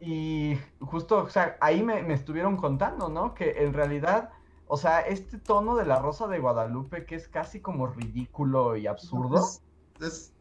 Y 0.00 0.58
justo, 0.80 1.18
o 1.18 1.28
sea, 1.28 1.56
ahí 1.60 1.82
me, 1.82 2.02
me 2.02 2.14
estuvieron 2.14 2.56
contando, 2.56 3.08
¿no? 3.08 3.34
Que 3.34 3.62
en 3.62 3.72
realidad, 3.72 4.30
o 4.66 4.76
sea, 4.76 5.00
este 5.00 5.38
tono 5.38 5.76
de 5.76 5.84
La 5.84 6.00
Rosa 6.00 6.26
de 6.26 6.38
Guadalupe, 6.38 7.04
que 7.04 7.14
es 7.14 7.28
casi 7.28 7.60
como 7.60 7.86
ridículo 7.86 8.76
y 8.76 8.86
absurdo, 8.86 9.36
Es, 9.36 9.62
es 10.00 10.32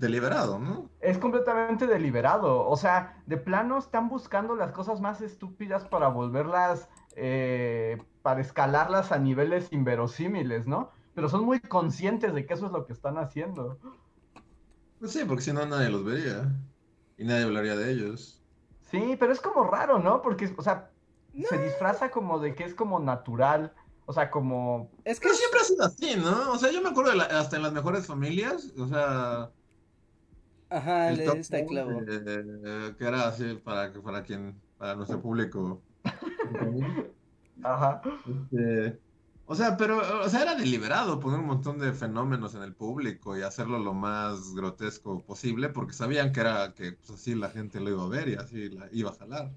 deliberado, 0.00 0.58
¿no? 0.58 0.90
es 1.00 1.18
completamente 1.18 1.86
deliberado. 1.86 2.66
O 2.68 2.76
sea, 2.76 3.22
de 3.26 3.36
plano 3.36 3.78
están 3.78 4.08
buscando 4.08 4.54
las 4.54 4.72
cosas 4.72 5.00
más 5.00 5.20
estúpidas 5.20 5.84
para 5.84 6.08
volverlas, 6.08 6.88
eh, 7.16 8.02
para 8.22 8.40
escalarlas 8.40 9.12
a 9.12 9.18
niveles 9.18 9.72
inverosímiles, 9.72 10.66
¿no? 10.66 10.90
Pero 11.14 11.28
son 11.28 11.44
muy 11.44 11.60
conscientes 11.60 12.34
de 12.34 12.46
que 12.46 12.54
eso 12.54 12.66
es 12.66 12.72
lo 12.72 12.86
que 12.86 12.92
están 12.92 13.18
haciendo. 13.18 13.78
Pues 15.00 15.12
sí, 15.12 15.24
porque 15.26 15.42
si 15.42 15.52
no 15.52 15.66
nadie 15.66 15.90
los 15.90 16.04
vería. 16.04 16.60
Y 17.16 17.24
nadie 17.24 17.44
hablaría 17.44 17.76
de 17.76 17.90
ellos. 17.92 18.46
Sí, 18.80 19.16
pero 19.18 19.32
es 19.32 19.40
como 19.40 19.64
raro, 19.64 19.98
¿no? 19.98 20.22
Porque, 20.22 20.52
o 20.56 20.62
sea, 20.62 20.94
No. 21.32 21.48
se 21.48 21.58
disfraza 21.58 22.10
como 22.10 22.38
de 22.38 22.54
que 22.54 22.64
es 22.64 22.74
como 22.74 23.00
natural. 23.00 23.74
O 24.06 24.12
sea, 24.12 24.30
como... 24.30 24.90
Es 25.04 25.20
que 25.20 25.28
Pero 25.28 25.34
siempre 25.36 25.60
ha 25.60 25.64
sido 25.64 25.84
así, 25.84 26.16
¿no? 26.16 26.52
O 26.52 26.58
sea, 26.58 26.72
yo 26.72 26.82
me 26.82 26.88
acuerdo 26.90 27.12
de 27.12 27.18
la- 27.18 27.24
hasta 27.26 27.56
en 27.56 27.62
las 27.62 27.72
mejores 27.72 28.06
familias, 28.06 28.72
o 28.76 28.88
sea, 28.88 29.54
Ajá, 30.68 31.10
el 31.10 31.20
está 31.20 31.64
clavo. 31.66 32.00
eh, 32.08 32.94
que 32.98 33.04
era 33.04 33.28
así 33.28 33.54
para, 33.56 33.92
para 34.02 34.22
quien, 34.22 34.62
para 34.76 34.94
nuestro 34.96 35.20
público. 35.20 35.84
Ajá. 37.62 38.00
Este, 38.24 39.00
o 39.50 39.56
sea, 39.56 39.76
pero, 39.76 40.00
o 40.24 40.28
sea, 40.28 40.42
era 40.42 40.54
deliberado 40.54 41.18
poner 41.18 41.40
un 41.40 41.46
montón 41.46 41.80
de 41.80 41.92
fenómenos 41.92 42.54
en 42.54 42.62
el 42.62 42.72
público 42.72 43.36
y 43.36 43.42
hacerlo 43.42 43.80
lo 43.80 43.94
más 43.94 44.54
grotesco 44.54 45.24
posible, 45.24 45.68
porque 45.70 45.92
sabían 45.92 46.32
que 46.32 46.38
era 46.38 46.72
que 46.72 46.92
pues, 46.92 47.10
así 47.10 47.34
la 47.34 47.50
gente 47.50 47.80
lo 47.80 47.90
iba 47.90 48.04
a 48.04 48.08
ver 48.08 48.28
y 48.28 48.34
así 48.36 48.68
la 48.68 48.86
iba 48.92 49.10
a 49.10 49.14
jalar. 49.14 49.50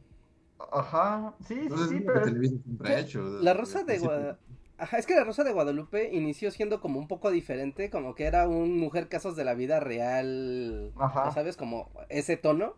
Ajá. 0.72 1.36
Sí, 1.48 1.54
sí, 1.54 1.60
Entonces, 1.62 1.90
sí, 1.90 1.96
es 1.98 2.02
lo 2.02 2.08
que 2.08 2.12
pero... 2.12 2.26
Televisa 2.26 2.56
siempre 2.64 2.90
ha 2.90 3.00
hecho. 3.02 3.22
La 3.44 3.54
Rosa 3.54 3.84
de. 3.84 4.00
Guadalupe. 4.00 4.40
Ajá, 4.80 4.98
es 4.98 5.06
que 5.06 5.14
la 5.14 5.26
Rosa 5.26 5.44
de 5.44 5.54
Guadalupe 5.54 6.10
inició 6.12 6.50
siendo 6.50 6.82
como 6.82 6.98
un 6.98 7.08
poco 7.08 7.30
diferente, 7.30 7.92
como 7.92 8.16
que 8.16 8.24
era 8.24 8.48
un 8.48 8.80
mujer 8.80 9.10
casos 9.10 9.36
de 9.36 9.44
la 9.44 9.54
vida 9.54 9.80
real, 9.80 10.92
Ajá. 10.98 11.26
¿no 11.26 11.34
¿sabes? 11.34 11.56
Como 11.56 11.92
ese 12.10 12.36
tono. 12.36 12.74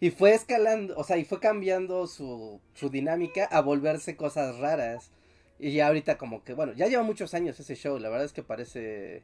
Y 0.00 0.08
fue 0.08 0.32
escalando, 0.32 0.94
o 0.96 1.04
sea, 1.04 1.18
y 1.18 1.26
fue 1.26 1.38
cambiando 1.38 2.06
su, 2.06 2.62
su 2.72 2.88
dinámica 2.88 3.44
a 3.44 3.60
volverse 3.60 4.16
cosas 4.16 4.56
raras. 4.56 5.12
Y 5.58 5.72
ya 5.72 5.86
ahorita 5.88 6.18
como 6.18 6.44
que, 6.44 6.54
bueno, 6.54 6.72
ya 6.74 6.86
lleva 6.86 7.02
muchos 7.02 7.34
años 7.34 7.58
ese 7.58 7.74
show, 7.76 7.98
la 7.98 8.08
verdad 8.08 8.26
es 8.26 8.32
que 8.32 8.42
parece, 8.42 9.22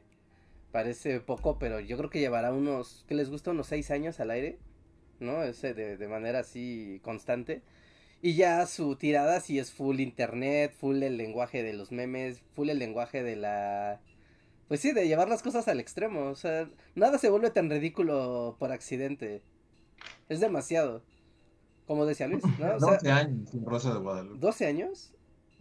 parece 0.71 1.19
poco, 1.19 1.59
pero 1.59 1.79
yo 1.79 1.97
creo 1.97 2.09
que 2.09 2.19
llevará 2.19 2.51
unos, 2.51 3.05
¿qué 3.07 3.15
les 3.15 3.29
gusta? 3.29 3.51
Unos 3.51 3.67
seis 3.67 3.91
años 3.91 4.19
al 4.19 4.31
aire, 4.31 4.57
¿no? 5.19 5.43
Ese 5.43 5.73
de, 5.73 5.97
de 5.97 6.07
manera 6.07 6.39
así 6.39 6.99
constante. 7.03 7.61
Y 8.23 8.35
ya 8.35 8.65
su 8.67 8.95
tirada 8.95 9.41
sí 9.41 9.59
es 9.59 9.73
full 9.73 9.99
internet, 9.99 10.73
full 10.73 11.03
el 11.03 11.17
lenguaje 11.17 11.61
de 11.61 11.73
los 11.73 11.91
memes, 11.91 12.41
full 12.55 12.69
el 12.69 12.79
lenguaje 12.79 13.21
de 13.21 13.35
la... 13.35 13.99
Pues 14.69 14.79
sí, 14.79 14.93
de 14.93 15.09
llevar 15.09 15.27
las 15.27 15.43
cosas 15.43 15.67
al 15.67 15.81
extremo. 15.81 16.27
O 16.27 16.35
sea, 16.35 16.69
nada 16.95 17.17
se 17.17 17.29
vuelve 17.29 17.49
tan 17.49 17.69
ridículo 17.69 18.55
por 18.59 18.71
accidente. 18.71 19.43
Es 20.29 20.39
demasiado. 20.39 21.03
Como 21.85 22.05
decía 22.05 22.29
Luis, 22.29 22.45
¿no? 22.59 22.75
O 22.75 22.79
sea, 22.79 22.91
12 22.93 23.11
años 23.11 23.53
en 23.53 23.65
Rosa 23.65 23.93
de 23.93 23.99
Guadalupe. 23.99 24.39
12 24.39 24.67
años. 24.67 25.13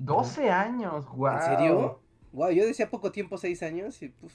12 0.04 0.50
años, 0.50 1.06
wow. 1.16 1.32
¿En 1.36 1.42
serio? 1.42 2.00
wow, 2.32 2.50
yo 2.50 2.64
decía 2.66 2.88
poco 2.90 3.12
tiempo, 3.12 3.36
seis 3.38 3.62
años, 3.62 4.00
y 4.02 4.08
pues, 4.08 4.32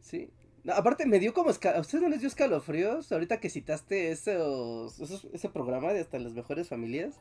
sí. 0.00 0.30
No, 0.64 0.72
aparte 0.74 1.06
me 1.06 1.18
dio 1.18 1.32
como, 1.34 1.50
esca- 1.50 1.74
¿a 1.76 1.80
ustedes 1.80 2.02
no 2.02 2.08
les 2.08 2.20
dio 2.20 2.28
escalofríos? 2.28 3.10
Ahorita 3.12 3.38
que 3.40 3.50
citaste 3.50 4.10
esos, 4.10 4.98
esos- 5.00 5.26
ese 5.32 5.48
programa 5.48 5.92
de 5.92 6.00
hasta 6.00 6.18
las 6.18 6.32
mejores 6.34 6.68
familias. 6.68 7.14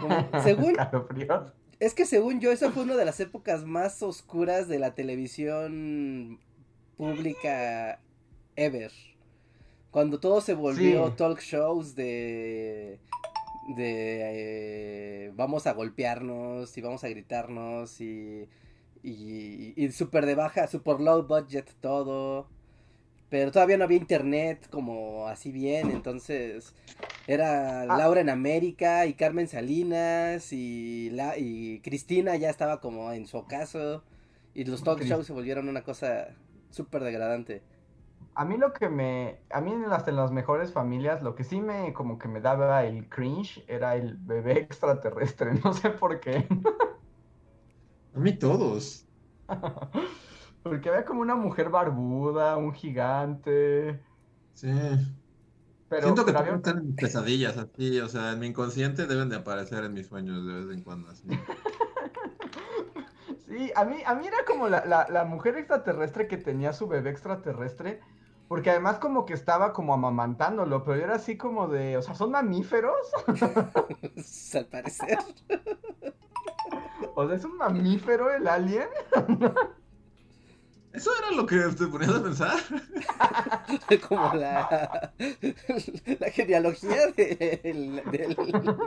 Como- 0.00 0.28
según, 0.42 0.70
Escalofríos. 0.70 1.52
es 1.80 1.94
que 1.94 2.04
según 2.06 2.40
yo, 2.40 2.50
esa 2.52 2.70
fue 2.70 2.82
una 2.84 2.96
de 2.96 3.04
las 3.04 3.18
épocas 3.20 3.64
más 3.64 4.02
oscuras 4.02 4.68
de 4.68 4.78
la 4.78 4.94
televisión 4.94 6.40
pública 6.96 8.00
ever. 8.56 8.92
Cuando 9.90 10.20
todo 10.20 10.40
se 10.40 10.54
volvió 10.54 11.06
Sí. 11.08 11.12
talk 11.16 11.40
shows 11.40 11.94
de. 11.94 13.00
De. 13.74 15.26
eh, 15.26 15.32
vamos 15.34 15.66
a 15.66 15.72
golpearnos 15.72 16.76
y 16.76 16.80
vamos 16.80 17.04
a 17.04 17.08
gritarnos 17.08 18.00
y. 18.00 18.48
y, 19.02 19.72
y 19.76 19.92
súper 19.92 20.26
de 20.26 20.34
baja, 20.34 20.66
super 20.68 21.00
low 21.00 21.26
budget 21.26 21.70
todo. 21.80 22.48
Pero 23.28 23.50
todavía 23.50 23.76
no 23.76 23.84
había 23.84 23.98
internet 23.98 24.68
como 24.70 25.26
así 25.26 25.50
bien, 25.50 25.90
entonces 25.90 26.74
era 27.26 27.86
Ah. 27.88 27.98
Laura 27.98 28.20
en 28.20 28.30
América 28.30 29.06
y 29.06 29.14
Carmen 29.14 29.48
Salinas 29.48 30.52
y, 30.52 31.10
la, 31.10 31.36
y 31.36 31.80
Cristina 31.80 32.36
ya 32.36 32.50
estaba 32.50 32.80
como 32.80 33.12
en 33.12 33.26
su 33.26 33.36
ocaso 33.38 34.04
y 34.54 34.64
los 34.64 34.84
talk 34.84 35.02
shows 35.02 35.26
se 35.26 35.32
volvieron 35.32 35.68
una 35.68 35.82
cosa 35.82 36.28
súper 36.70 37.02
degradante. 37.02 37.62
A 38.38 38.44
mí 38.44 38.56
lo 38.58 38.72
que 38.74 38.88
me, 38.90 39.44
a 39.50 39.60
mí 39.62 39.72
en 39.72 39.88
las, 39.88 40.06
en 40.08 40.16
las 40.16 40.30
mejores 40.30 40.72
familias, 40.72 41.22
lo 41.22 41.34
que 41.34 41.42
sí 41.44 41.60
me, 41.60 41.92
como 41.94 42.18
que 42.18 42.28
me 42.28 42.40
daba 42.42 42.84
el 42.84 43.08
cringe 43.08 43.64
era 43.66 43.96
el 43.96 44.16
bebé 44.18 44.58
extraterrestre, 44.60 45.54
no 45.64 45.72
sé 45.72 45.90
por 45.90 46.20
qué. 46.20 46.46
A 48.14 48.18
mí 48.18 48.38
todos. 48.38 49.08
Porque 50.62 50.88
había 50.88 51.04
como 51.04 51.20
una 51.20 51.36
mujer 51.36 51.70
barbuda, 51.70 52.56
un 52.56 52.72
gigante, 52.74 54.02
Sí. 54.54 54.68
pero, 55.88 56.02
Siento 56.02 56.24
que 56.24 56.32
también 56.32 56.56
había- 56.56 56.56
están 56.56 56.78
en 56.78 56.86
mis 56.88 56.96
pesadillas 56.96 57.56
así, 57.58 58.00
o 58.00 58.08
sea, 58.08 58.32
en 58.32 58.40
mi 58.40 58.46
inconsciente 58.48 59.06
deben 59.06 59.28
de 59.28 59.36
aparecer 59.36 59.84
en 59.84 59.92
mis 59.94 60.08
sueños 60.08 60.44
de 60.46 60.64
vez 60.64 60.76
en 60.76 60.82
cuando 60.82 61.08
así. 61.10 61.28
Sí, 63.46 63.72
a 63.76 63.84
mí, 63.84 64.02
a 64.04 64.14
mí 64.14 64.26
era 64.26 64.38
como 64.46 64.68
la, 64.68 64.84
la, 64.84 65.06
la 65.08 65.24
mujer 65.24 65.56
extraterrestre 65.56 66.26
que 66.28 66.36
tenía 66.36 66.72
su 66.72 66.88
bebé 66.88 67.10
extraterrestre, 67.10 68.00
porque 68.48 68.70
además 68.70 68.98
como 68.98 69.24
que 69.26 69.34
estaba 69.34 69.72
como 69.72 69.94
amamantándolo, 69.94 70.84
pero 70.84 71.02
era 71.02 71.16
así 71.16 71.36
como 71.36 71.68
de, 71.68 71.96
o 71.96 72.02
sea, 72.02 72.14
¿son 72.14 72.30
mamíferos? 72.30 72.96
Al 74.54 74.66
parecer. 74.66 75.18
O 77.14 77.26
sea, 77.26 77.36
¿es 77.36 77.44
un 77.44 77.56
mamífero 77.56 78.30
el 78.30 78.46
alien? 78.46 78.88
¿Eso 80.92 81.10
era 81.18 81.30
lo 81.30 81.46
que 81.46 81.56
te 81.76 81.86
ponías 81.86 82.14
a 82.14 82.22
pensar? 82.22 82.58
como 84.08 84.34
la, 84.34 85.12
la 86.20 86.30
genealogía 86.30 87.06
del, 87.16 88.02
del, 88.10 88.36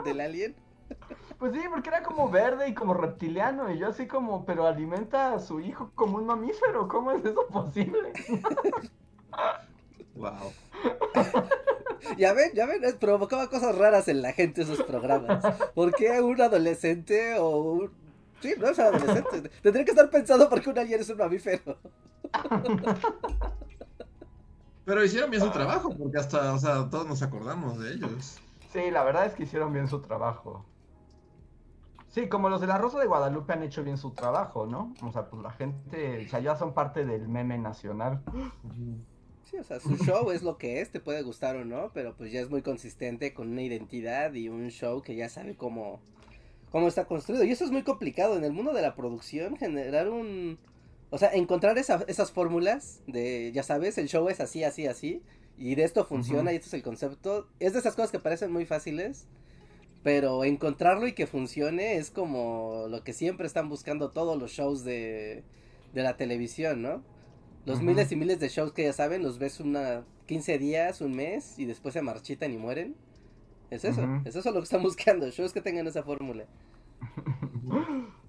del 0.04 0.20
alien. 0.20 0.56
Pues 1.38 1.52
sí, 1.52 1.60
porque 1.70 1.88
era 1.88 2.02
como 2.02 2.28
verde 2.30 2.68
y 2.68 2.74
como 2.74 2.94
reptiliano, 2.94 3.72
y 3.72 3.78
yo 3.78 3.88
así 3.88 4.06
como, 4.06 4.44
pero 4.44 4.66
alimenta 4.66 5.34
a 5.34 5.38
su 5.40 5.60
hijo 5.60 5.92
como 5.94 6.18
un 6.18 6.26
mamífero, 6.26 6.86
¿cómo 6.88 7.12
es 7.12 7.24
eso 7.24 7.46
posible? 7.48 8.12
Wow. 10.14 10.52
Ya 12.16 12.32
ven, 12.32 12.50
ya 12.54 12.66
ven, 12.66 12.80
provocaba 12.98 13.48
cosas 13.48 13.76
raras 13.76 14.08
en 14.08 14.22
la 14.22 14.32
gente 14.32 14.62
esos 14.62 14.82
programas. 14.82 15.44
¿Por 15.74 15.94
qué 15.94 16.20
un 16.20 16.40
adolescente 16.40 17.38
o 17.38 17.58
un... 17.58 17.90
Sí, 18.40 18.54
no 18.58 18.68
es 18.68 18.78
un 18.78 18.84
adolescente. 18.84 19.50
Tendría 19.62 19.84
que 19.84 19.90
estar 19.90 20.10
pensado 20.10 20.48
por 20.48 20.60
qué 20.62 20.70
un 20.70 20.78
alien 20.78 21.00
es 21.00 21.10
un 21.10 21.18
mamífero. 21.18 21.76
Pero 24.84 25.04
hicieron 25.04 25.30
bien 25.30 25.42
su 25.42 25.50
trabajo, 25.50 25.94
porque 25.96 26.18
hasta, 26.18 26.52
o 26.54 26.58
sea, 26.58 26.88
todos 26.90 27.06
nos 27.06 27.22
acordamos 27.22 27.78
de 27.78 27.92
ellos. 27.92 28.38
Sí, 28.72 28.90
la 28.90 29.04
verdad 29.04 29.26
es 29.26 29.34
que 29.34 29.42
hicieron 29.44 29.72
bien 29.72 29.88
su 29.88 30.00
trabajo. 30.00 30.64
Sí, 32.08 32.28
como 32.28 32.48
los 32.48 32.60
de 32.60 32.66
la 32.66 32.78
Rosa 32.78 32.98
de 32.98 33.06
Guadalupe 33.06 33.52
han 33.52 33.62
hecho 33.62 33.84
bien 33.84 33.98
su 33.98 34.10
trabajo, 34.10 34.66
¿no? 34.66 34.92
O 35.02 35.12
sea, 35.12 35.26
pues 35.26 35.42
la 35.42 35.52
gente, 35.52 36.26
o 36.26 36.28
sea, 36.28 36.40
ya 36.40 36.56
son 36.56 36.74
parte 36.74 37.04
del 37.04 37.28
meme 37.28 37.56
nacional. 37.58 38.22
Sí, 39.50 39.56
o 39.56 39.64
sea, 39.64 39.80
su 39.80 39.96
show 39.96 40.30
es 40.30 40.42
lo 40.42 40.58
que 40.58 40.80
es, 40.80 40.90
te 40.90 41.00
puede 41.00 41.22
gustar 41.22 41.56
o 41.56 41.64
no, 41.64 41.90
pero 41.92 42.14
pues 42.16 42.30
ya 42.30 42.40
es 42.40 42.50
muy 42.50 42.62
consistente 42.62 43.34
con 43.34 43.48
una 43.48 43.62
identidad 43.62 44.32
y 44.34 44.48
un 44.48 44.70
show 44.70 45.02
que 45.02 45.16
ya 45.16 45.28
sabe 45.28 45.56
cómo, 45.56 46.00
cómo 46.70 46.86
está 46.86 47.06
construido. 47.06 47.42
Y 47.44 47.50
eso 47.50 47.64
es 47.64 47.70
muy 47.72 47.82
complicado 47.82 48.36
en 48.36 48.44
el 48.44 48.52
mundo 48.52 48.72
de 48.72 48.82
la 48.82 48.94
producción, 48.94 49.56
generar 49.56 50.08
un... 50.08 50.58
O 51.10 51.18
sea, 51.18 51.32
encontrar 51.32 51.76
esa- 51.78 52.04
esas 52.06 52.30
fórmulas 52.30 53.00
de, 53.08 53.50
ya 53.52 53.64
sabes, 53.64 53.98
el 53.98 54.08
show 54.08 54.28
es 54.28 54.38
así, 54.38 54.62
así, 54.62 54.86
así, 54.86 55.22
y 55.58 55.74
de 55.74 55.82
esto 55.82 56.04
funciona 56.04 56.52
y 56.52 56.56
esto 56.56 56.68
es 56.68 56.74
el 56.74 56.82
concepto. 56.84 57.48
Es 57.58 57.72
de 57.72 57.80
esas 57.80 57.96
cosas 57.96 58.12
que 58.12 58.20
parecen 58.20 58.52
muy 58.52 58.64
fáciles, 58.66 59.26
pero 60.04 60.44
encontrarlo 60.44 61.06
y 61.08 61.12
que 61.14 61.26
funcione 61.26 61.96
es 61.96 62.10
como 62.10 62.86
lo 62.88 63.02
que 63.02 63.12
siempre 63.12 63.46
están 63.48 63.68
buscando 63.68 64.10
todos 64.10 64.38
los 64.38 64.52
shows 64.52 64.84
de, 64.84 65.42
de 65.92 66.02
la 66.02 66.16
televisión, 66.16 66.82
¿no? 66.82 67.02
Los 67.66 67.82
miles 67.82 68.10
y 68.10 68.16
miles 68.16 68.40
de 68.40 68.48
shows 68.48 68.72
que 68.72 68.84
ya 68.84 68.92
saben, 68.92 69.22
los 69.22 69.38
ves 69.38 69.60
una 69.60 70.04
15 70.26 70.58
días, 70.58 71.00
un 71.00 71.14
mes 71.14 71.58
y 71.58 71.66
después 71.66 71.92
se 71.94 72.02
marchitan 72.02 72.52
y 72.52 72.56
mueren. 72.56 72.96
Es 73.70 73.84
eso, 73.84 74.02
es 74.24 74.34
eso 74.34 74.50
lo 74.50 74.60
que 74.60 74.64
están 74.64 74.82
buscando, 74.84 75.28
shows 75.30 75.52
que 75.52 75.60
tengan 75.60 75.86
esa 75.86 76.02
fórmula. 76.02 76.44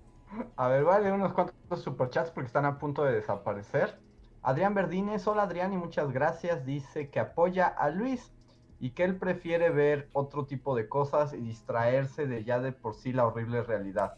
A 0.55 0.67
ver, 0.67 0.83
leer 1.01 1.13
unos 1.13 1.33
cuantos 1.33 1.81
superchats 1.81 2.31
porque 2.31 2.47
están 2.47 2.65
a 2.65 2.77
punto 2.77 3.03
de 3.03 3.13
desaparecer. 3.13 3.99
Adrián 4.41 4.73
Verdines, 4.73 5.27
hola 5.27 5.43
Adrián 5.43 5.73
y 5.73 5.77
muchas 5.77 6.11
gracias. 6.11 6.65
Dice 6.65 7.09
que 7.09 7.19
apoya 7.19 7.67
a 7.67 7.89
Luis 7.89 8.31
y 8.79 8.91
que 8.91 9.03
él 9.03 9.17
prefiere 9.17 9.69
ver 9.69 10.09
otro 10.13 10.45
tipo 10.45 10.75
de 10.75 10.87
cosas 10.87 11.33
y 11.33 11.37
distraerse 11.37 12.25
de 12.25 12.43
ya 12.43 12.59
de 12.59 12.71
por 12.71 12.95
sí 12.95 13.11
la 13.11 13.27
horrible 13.27 13.61
realidad. 13.61 14.15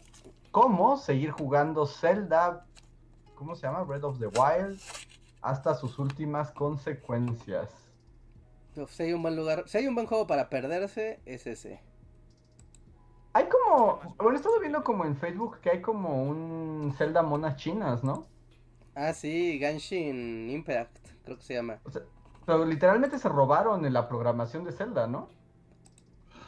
¿Cómo 0.52 0.96
seguir 0.96 1.32
jugando 1.32 1.86
Zelda? 1.86 2.64
¿Cómo 3.34 3.54
se 3.54 3.66
llama? 3.66 3.82
Breath 3.82 4.04
of 4.04 4.18
the 4.18 4.26
Wild. 4.26 4.80
Hasta 5.42 5.74
sus 5.74 5.98
últimas 5.98 6.50
consecuencias. 6.52 7.68
Uf, 8.76 8.90
Si 8.90 9.04
hay 9.04 9.12
un 9.12 9.22
buen 9.22 9.36
lugar, 9.36 9.64
si 9.66 9.78
hay 9.78 9.86
un 9.86 9.94
buen 9.94 10.06
juego 10.06 10.26
para 10.26 10.48
perderse, 10.48 11.20
es 11.26 11.46
ese. 11.46 11.80
Hay 13.32 13.48
como, 13.48 14.00
bueno, 14.16 14.32
he 14.32 14.36
estado 14.36 14.60
viendo 14.60 14.84
como 14.84 15.04
en 15.04 15.16
Facebook 15.16 15.58
que 15.60 15.70
hay 15.70 15.82
como 15.82 16.22
un 16.22 16.94
Zelda 16.96 17.22
monas 17.22 17.56
chinas, 17.56 18.04
¿no? 18.04 18.26
Ah, 18.94 19.12
sí, 19.12 19.58
Genshin 19.58 20.48
Impact, 20.50 20.98
creo 21.24 21.36
que 21.36 21.42
se 21.42 21.54
llama. 21.54 21.80
O 21.84 21.90
sea, 21.90 22.02
pero 22.46 22.64
literalmente 22.64 23.18
se 23.18 23.28
robaron 23.28 23.84
en 23.84 23.92
la 23.92 24.08
programación 24.08 24.64
de 24.64 24.72
Zelda, 24.72 25.06
¿no? 25.06 25.28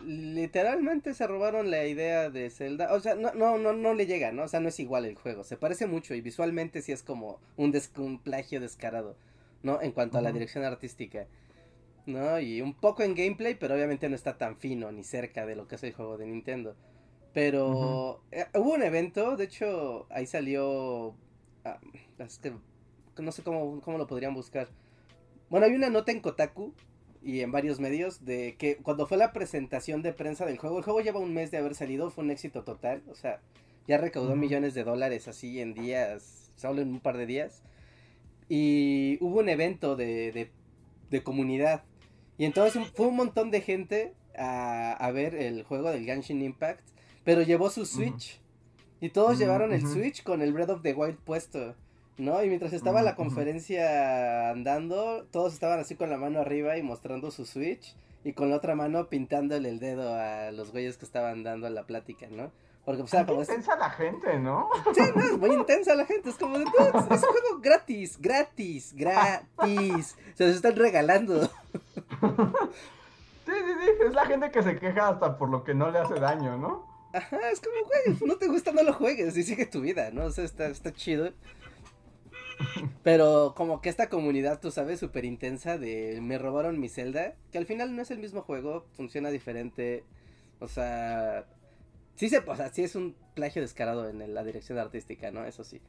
Literalmente 0.04 1.14
se 1.14 1.26
robaron 1.26 1.70
la 1.70 1.86
idea 1.86 2.30
de 2.30 2.50
Zelda. 2.50 2.92
O 2.92 3.00
sea, 3.00 3.14
no, 3.14 3.32
no, 3.34 3.58
no, 3.58 3.72
no 3.72 3.94
le 3.94 4.06
llega, 4.06 4.32
¿no? 4.32 4.44
O 4.44 4.48
sea, 4.48 4.60
no 4.60 4.68
es 4.68 4.78
igual 4.80 5.04
el 5.04 5.16
juego. 5.16 5.44
Se 5.44 5.56
parece 5.56 5.86
mucho 5.86 6.14
y 6.14 6.20
visualmente 6.20 6.82
sí 6.82 6.92
es 6.92 7.02
como 7.02 7.40
un, 7.56 7.72
des- 7.72 7.92
un 7.96 8.18
plagio 8.18 8.60
descarado, 8.60 9.16
¿no? 9.62 9.80
En 9.80 9.92
cuanto 9.92 10.18
a 10.18 10.22
la 10.22 10.32
dirección 10.32 10.64
artística. 10.64 11.26
¿No? 12.06 12.38
Y 12.38 12.60
un 12.60 12.72
poco 12.74 13.02
en 13.02 13.16
gameplay, 13.16 13.56
pero 13.56 13.74
obviamente 13.74 14.08
no 14.08 14.14
está 14.14 14.38
tan 14.38 14.56
fino 14.58 14.92
ni 14.92 15.02
cerca 15.02 15.44
de 15.44 15.56
lo 15.56 15.66
que 15.66 15.74
es 15.74 15.82
el 15.82 15.92
juego 15.92 16.16
de 16.16 16.26
Nintendo. 16.26 16.76
Pero 17.34 18.22
eh, 18.30 18.46
hubo 18.54 18.74
un 18.74 18.82
evento, 18.82 19.36
de 19.36 19.44
hecho, 19.44 20.06
ahí 20.10 20.24
salió... 20.26 21.16
ah, 21.64 21.80
es 22.18 22.38
que 22.38 22.52
no 23.22 23.32
sé 23.32 23.42
cómo, 23.42 23.80
cómo 23.80 23.98
lo 23.98 24.06
podrían 24.06 24.34
buscar. 24.34 24.68
Bueno, 25.50 25.66
hay 25.66 25.72
una 25.74 25.90
nota 25.90 26.12
en 26.12 26.20
Kotaku 26.20 26.74
y 27.26 27.40
en 27.40 27.50
varios 27.50 27.80
medios 27.80 28.24
de 28.24 28.54
que 28.56 28.76
cuando 28.76 29.06
fue 29.06 29.16
la 29.18 29.32
presentación 29.32 30.00
de 30.02 30.12
prensa 30.12 30.46
del 30.46 30.58
juego, 30.58 30.78
el 30.78 30.84
juego 30.84 31.00
lleva 31.00 31.18
un 31.18 31.34
mes 31.34 31.50
de 31.50 31.58
haber 31.58 31.74
salido, 31.74 32.10
fue 32.10 32.22
un 32.24 32.30
éxito 32.30 32.62
total, 32.62 33.02
o 33.10 33.14
sea, 33.16 33.40
ya 33.88 33.98
recaudó 33.98 34.36
millones 34.36 34.74
de 34.74 34.84
dólares 34.84 35.26
así 35.28 35.60
en 35.60 35.74
días, 35.74 36.52
solo 36.56 36.82
en 36.82 36.88
un 36.88 37.00
par 37.00 37.16
de 37.16 37.26
días. 37.26 37.62
Y 38.48 39.18
hubo 39.20 39.40
un 39.40 39.48
evento 39.48 39.96
de, 39.96 40.30
de, 40.32 40.50
de 41.10 41.22
comunidad. 41.22 41.84
Y 42.38 42.44
entonces 42.44 42.80
fue 42.94 43.08
un 43.08 43.16
montón 43.16 43.50
de 43.50 43.60
gente 43.60 44.14
a, 44.38 44.92
a 44.92 45.10
ver 45.10 45.34
el 45.34 45.64
juego 45.64 45.90
del 45.90 46.04
Genshin 46.04 46.42
Impact, 46.42 46.86
pero 47.24 47.42
llevó 47.42 47.70
su 47.70 47.86
Switch. 47.86 48.40
Y 49.00 49.10
todos 49.10 49.36
Mm, 49.36 49.38
llevaron 49.38 49.72
el. 49.72 49.86
Switch 49.86 50.22
con 50.22 50.42
el 50.42 50.52
Breath 50.52 50.70
of 50.70 50.82
the 50.82 50.94
Wild 50.94 51.18
puesto. 51.18 51.74
¿No? 52.18 52.42
Y 52.42 52.48
mientras 52.48 52.72
estaba 52.72 53.02
la 53.02 53.14
conferencia 53.14 54.50
andando, 54.50 55.26
todos 55.30 55.52
estaban 55.52 55.78
así 55.80 55.96
con 55.96 56.08
la 56.08 56.16
mano 56.16 56.40
arriba 56.40 56.78
y 56.78 56.82
mostrando 56.82 57.30
su 57.30 57.44
Switch. 57.44 57.94
Y 58.24 58.32
con 58.32 58.50
la 58.50 58.56
otra 58.56 58.74
mano 58.74 59.08
pintándole 59.08 59.68
el 59.68 59.78
dedo 59.78 60.14
a 60.14 60.50
los 60.50 60.72
güeyes 60.72 60.96
que 60.96 61.04
estaban 61.04 61.44
dando 61.44 61.68
la 61.68 61.84
plática, 61.84 62.26
¿no? 62.30 62.50
Porque, 62.84 63.02
o 63.02 63.06
sea, 63.06 63.20
Qué 63.20 63.26
como 63.32 63.42
es, 63.42 63.48
intensa 63.48 63.76
la 63.76 63.90
gente, 63.90 64.38
¿no? 64.38 64.68
Sí, 64.94 65.02
no, 65.14 65.24
es 65.24 65.38
muy 65.38 65.50
intensa 65.52 65.94
la 65.94 66.06
gente. 66.06 66.30
Es 66.30 66.36
como 66.36 66.58
de, 66.58 66.64
"Dudes, 66.64 66.94
es 66.94 67.22
un 67.22 67.28
juego 67.32 67.60
gratis, 67.60 68.18
gratis, 68.20 68.94
gratis. 68.96 70.16
Se 70.34 70.46
los 70.46 70.56
están 70.56 70.76
regalando. 70.76 71.42
Sí, 73.44 73.52
sí, 73.52 73.72
sí, 73.84 73.90
es 74.06 74.14
la 74.14 74.26
gente 74.26 74.50
que 74.50 74.62
se 74.62 74.76
queja 74.78 75.08
hasta 75.08 75.38
por 75.38 75.48
lo 75.50 75.62
que 75.62 75.74
no 75.74 75.90
le 75.90 75.98
hace 75.98 76.14
daño, 76.14 76.56
¿no? 76.58 76.84
Ajá, 77.12 77.38
es 77.50 77.60
como, 77.60 77.76
güey, 77.86 78.18
no 78.28 78.36
te 78.36 78.48
gusta, 78.48 78.72
no 78.72 78.82
lo 78.82 78.92
juegues 78.92 79.36
y 79.36 79.42
sigue 79.44 79.66
tu 79.66 79.80
vida, 79.80 80.10
¿no? 80.10 80.24
O 80.24 80.30
sea, 80.30 80.44
está, 80.44 80.66
está 80.66 80.92
chido. 80.92 81.30
Pero 83.02 83.54
como 83.56 83.80
que 83.80 83.88
esta 83.88 84.08
comunidad, 84.08 84.60
tú 84.60 84.70
sabes, 84.70 85.00
súper 85.00 85.24
intensa 85.24 85.78
de 85.78 86.20
me 86.22 86.38
robaron 86.38 86.80
mi 86.80 86.88
celda, 86.88 87.34
que 87.52 87.58
al 87.58 87.66
final 87.66 87.94
no 87.94 88.02
es 88.02 88.10
el 88.10 88.18
mismo 88.18 88.42
juego, 88.42 88.86
funciona 88.92 89.30
diferente. 89.30 90.04
O 90.60 90.68
sea, 90.68 91.46
sí 92.16 92.28
se, 92.28 92.42
sea, 92.42 92.68
sí 92.70 92.84
es 92.84 92.96
un 92.96 93.14
plagio 93.34 93.62
descarado 93.62 94.08
en 94.08 94.34
la 94.34 94.44
dirección 94.44 94.78
artística, 94.78 95.30
¿no? 95.30 95.44
Eso 95.44 95.64
sí. 95.64 95.80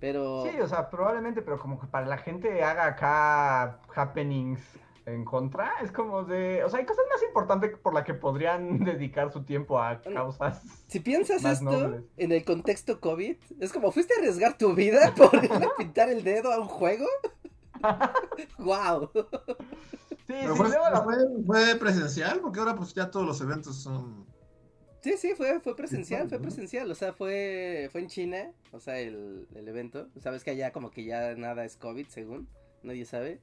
Pero... 0.00 0.44
Sí, 0.50 0.60
o 0.60 0.68
sea, 0.68 0.90
probablemente, 0.90 1.42
pero 1.42 1.58
como 1.58 1.80
que 1.80 1.86
para 1.86 2.06
la 2.06 2.18
gente 2.18 2.62
haga 2.62 2.86
acá 2.86 3.80
happenings 3.94 4.60
en 5.06 5.24
contra, 5.24 5.72
es 5.82 5.92
como 5.92 6.24
de, 6.24 6.64
o 6.64 6.68
sea, 6.68 6.80
hay 6.80 6.84
cosas 6.84 7.04
más 7.08 7.22
importantes 7.22 7.78
por 7.78 7.94
las 7.94 8.04
que 8.04 8.14
podrían 8.14 8.78
dedicar 8.84 9.32
su 9.32 9.44
tiempo 9.44 9.80
a 9.80 10.00
causas. 10.02 10.62
Si 10.88 11.00
piensas 11.00 11.44
esto 11.44 12.02
en 12.16 12.32
el 12.32 12.44
contexto 12.44 13.00
COVID, 13.00 13.36
es 13.60 13.72
como, 13.72 13.92
¿fuiste 13.92 14.14
a 14.14 14.18
arriesgar 14.18 14.58
tu 14.58 14.74
vida 14.74 15.14
por 15.16 15.42
ir 15.42 15.52
a 15.52 15.76
pintar 15.78 16.10
el 16.10 16.24
dedo 16.24 16.52
a 16.52 16.58
un 16.58 16.66
juego? 16.66 17.06
¡Wow! 18.58 19.10
Sí, 20.26 20.34
fue, 20.56 20.70
fue, 21.46 21.76
presencial, 21.76 22.40
porque 22.40 22.58
ahora 22.58 22.74
pues 22.74 22.92
ya 22.92 23.08
todos 23.08 23.24
los 23.24 23.40
eventos 23.40 23.76
son... 23.76 24.26
Sí, 25.02 25.16
sí, 25.18 25.34
fue, 25.36 25.60
fue 25.60 25.76
presencial, 25.76 26.28
fue 26.28 26.40
presencial, 26.40 26.90
o 26.90 26.94
sea, 26.96 27.12
fue, 27.12 27.88
fue 27.92 28.00
en 28.00 28.08
China, 28.08 28.52
o 28.72 28.80
sea, 28.80 28.98
el, 28.98 29.46
el 29.54 29.68
evento. 29.68 30.08
Sabes 30.20 30.42
que 30.42 30.50
allá 30.50 30.72
como 30.72 30.90
que 30.90 31.04
ya 31.04 31.36
nada 31.36 31.64
es 31.64 31.76
COVID, 31.76 32.08
según, 32.08 32.48
nadie 32.82 33.04
sabe. 33.04 33.40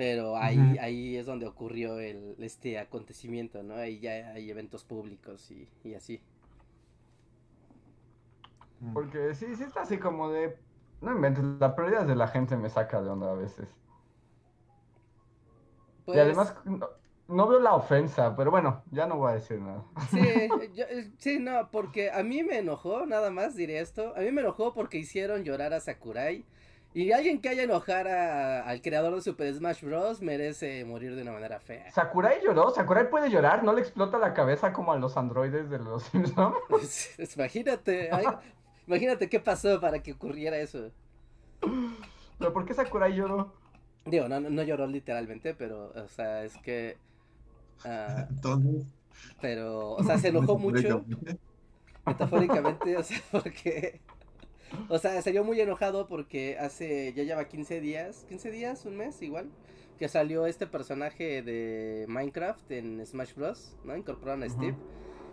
Pero 0.00 0.34
ahí, 0.38 0.78
ahí 0.80 1.18
es 1.18 1.26
donde 1.26 1.46
ocurrió 1.46 1.98
el, 2.00 2.34
este 2.38 2.78
acontecimiento, 2.78 3.62
¿no? 3.62 3.74
Ahí 3.74 4.00
ya 4.00 4.32
hay 4.32 4.50
eventos 4.50 4.82
públicos 4.82 5.50
y, 5.50 5.68
y 5.84 5.92
así. 5.92 6.22
Mm. 8.80 8.94
Porque 8.94 9.34
sí, 9.34 9.54
sí 9.56 9.62
está 9.62 9.82
así 9.82 9.98
como 9.98 10.30
de... 10.30 10.56
No 11.02 11.12
inventes, 11.12 11.44
la 11.44 11.76
prioridad 11.76 12.06
de 12.06 12.16
la 12.16 12.28
gente 12.28 12.56
me 12.56 12.70
saca 12.70 13.02
de 13.02 13.10
onda 13.10 13.30
a 13.30 13.34
veces. 13.34 13.68
Y 15.98 16.04
pues 16.06 16.18
además, 16.18 16.56
no, 17.28 17.46
veo 17.46 17.60
la 17.60 17.74
ofensa, 17.74 18.34
pero 18.34 18.50
bueno, 18.50 18.82
ya 18.90 19.06
no 19.06 19.18
voy 19.18 19.32
a 19.32 19.34
decir 19.34 19.60
nada. 19.60 19.84
Sí, 20.10 20.48
sí, 21.18 21.38
no, 21.40 21.70
porque 21.70 22.10
a 22.10 22.22
mí 22.22 22.42
me 22.42 22.56
enojó, 22.56 23.04
nada 23.04 23.30
más 23.30 23.54
diré 23.54 23.80
esto. 23.80 24.14
A 24.16 24.20
mí 24.20 24.32
me 24.32 24.40
enojó 24.40 24.72
porque 24.72 24.96
hicieron 24.96 25.44
llorar 25.44 25.74
a 25.74 25.80
Sakurai 25.80 26.46
y 26.92 27.12
alguien 27.12 27.40
que 27.40 27.48
haya 27.48 27.62
enojar 27.62 28.08
al 28.08 28.82
creador 28.82 29.14
de 29.14 29.20
Super 29.20 29.54
Smash 29.54 29.82
Bros. 29.82 30.20
merece 30.20 30.84
morir 30.84 31.14
de 31.14 31.22
una 31.22 31.32
manera 31.32 31.60
fea. 31.60 31.90
¿Sakurai 31.92 32.42
lloró? 32.42 32.70
¿Sakurai 32.70 33.08
puede 33.08 33.30
llorar? 33.30 33.62
¿No 33.62 33.72
le 33.72 33.80
explota 33.80 34.18
la 34.18 34.34
cabeza 34.34 34.72
como 34.72 34.92
a 34.92 34.98
los 34.98 35.16
androides 35.16 35.70
de 35.70 35.78
los 35.78 36.02
Simpsons? 36.10 36.56
imagínate, 37.36 38.10
imagínate 38.86 39.28
qué 39.28 39.38
pasó 39.38 39.80
para 39.80 40.02
que 40.02 40.12
ocurriera 40.12 40.56
eso. 40.58 40.90
¿Pero 42.38 42.52
por 42.52 42.64
qué 42.64 42.74
Sakurai 42.74 43.14
lloró? 43.14 43.54
Digo, 44.06 44.28
no, 44.28 44.40
no 44.40 44.62
lloró 44.62 44.86
literalmente, 44.86 45.54
pero, 45.54 45.92
o 45.94 46.08
sea, 46.08 46.42
es 46.42 46.56
que... 46.58 46.96
Uh, 47.84 48.26
Entonces... 48.30 48.86
Pero, 49.40 49.92
o 49.92 50.02
sea, 50.02 50.18
se 50.18 50.28
enojó 50.28 50.58
mucho. 50.58 51.04
Metafóricamente, 52.04 52.96
o 52.96 53.02
sea, 53.02 53.20
porque 53.30 54.00
o 54.88 54.98
sea, 54.98 55.20
se 55.22 55.32
vio 55.32 55.44
muy 55.44 55.60
enojado 55.60 56.06
porque 56.06 56.58
hace, 56.58 57.12
ya 57.12 57.22
lleva 57.22 57.48
15 57.48 57.80
días, 57.80 58.24
15 58.28 58.50
días, 58.50 58.84
un 58.86 58.96
mes 58.96 59.20
igual, 59.22 59.50
que 59.98 60.08
salió 60.08 60.46
este 60.46 60.66
personaje 60.66 61.42
de 61.42 62.06
Minecraft 62.08 62.70
en 62.70 63.04
Smash 63.04 63.34
Bros, 63.34 63.76
¿no? 63.84 63.96
Incorporaron 63.96 64.42
a 64.42 64.48
Steve. 64.48 64.76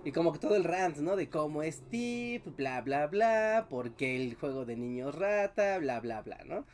Y 0.03 0.11
como 0.11 0.31
que 0.31 0.39
todo 0.39 0.55
el 0.55 0.63
rant, 0.63 0.97
¿no? 0.97 1.15
De 1.15 1.29
cómo 1.29 1.63
es 1.63 1.75
Steve, 1.75 2.43
bla, 2.55 2.81
bla, 2.81 3.07
bla, 3.07 3.67
porque 3.69 4.15
el 4.15 4.35
juego 4.35 4.65
de 4.65 4.75
niños 4.75 5.15
rata, 5.15 5.77
bla, 5.79 5.99
bla, 5.99 6.21
bla, 6.21 6.43
¿no? 6.45 6.65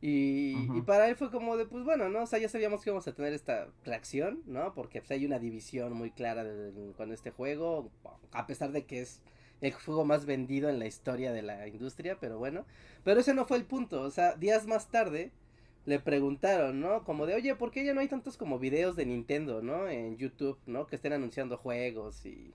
Y, 0.00 0.54
y, 0.76 0.82
para 0.82 1.08
él 1.08 1.16
fue 1.16 1.28
como 1.28 1.56
de, 1.56 1.66
pues 1.66 1.82
bueno, 1.82 2.08
¿no? 2.08 2.22
O 2.22 2.26
sea, 2.26 2.38
ya 2.38 2.48
sabíamos 2.48 2.82
que 2.82 2.90
íbamos 2.90 3.08
a 3.08 3.14
tener 3.14 3.32
esta 3.32 3.66
reacción, 3.84 4.42
¿no? 4.46 4.72
Porque 4.72 5.00
pues, 5.00 5.10
hay 5.10 5.26
una 5.26 5.40
división 5.40 5.92
muy 5.92 6.12
clara 6.12 6.44
con 6.96 7.12
este 7.12 7.32
juego, 7.32 7.90
a 8.30 8.46
pesar 8.46 8.70
de 8.70 8.84
que 8.84 9.00
es 9.00 9.20
el 9.60 9.72
juego 9.72 10.04
más 10.04 10.24
vendido 10.26 10.68
en 10.68 10.78
la 10.78 10.86
historia 10.86 11.32
de 11.32 11.42
la 11.42 11.66
industria, 11.68 12.18
pero 12.20 12.38
bueno. 12.38 12.64
Pero 13.04 13.20
ese 13.20 13.34
no 13.34 13.44
fue 13.46 13.56
el 13.56 13.64
punto, 13.64 14.02
o 14.02 14.10
sea, 14.10 14.34
días 14.36 14.66
más 14.66 14.90
tarde 14.90 15.32
le 15.88 15.98
preguntaron, 15.98 16.80
¿no? 16.80 17.02
Como 17.02 17.24
de, 17.24 17.34
oye, 17.34 17.54
¿por 17.54 17.70
qué 17.70 17.82
ya 17.82 17.94
no 17.94 18.00
hay 18.00 18.08
tantos 18.08 18.36
como 18.36 18.58
videos 18.58 18.94
de 18.94 19.06
Nintendo, 19.06 19.62
¿no? 19.62 19.88
En 19.88 20.18
YouTube, 20.18 20.58
¿no? 20.66 20.86
Que 20.86 20.96
estén 20.96 21.14
anunciando 21.14 21.56
juegos 21.56 22.26
y... 22.26 22.52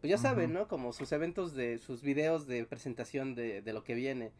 Pues 0.00 0.10
ya 0.10 0.16
saben, 0.16 0.54
¿no? 0.54 0.66
Como 0.66 0.94
sus 0.94 1.12
eventos 1.12 1.54
de, 1.54 1.76
sus 1.76 2.00
videos 2.00 2.46
de 2.46 2.64
presentación 2.64 3.34
de, 3.34 3.60
de 3.60 3.72
lo 3.74 3.84
que 3.84 3.94
viene. 3.94 4.32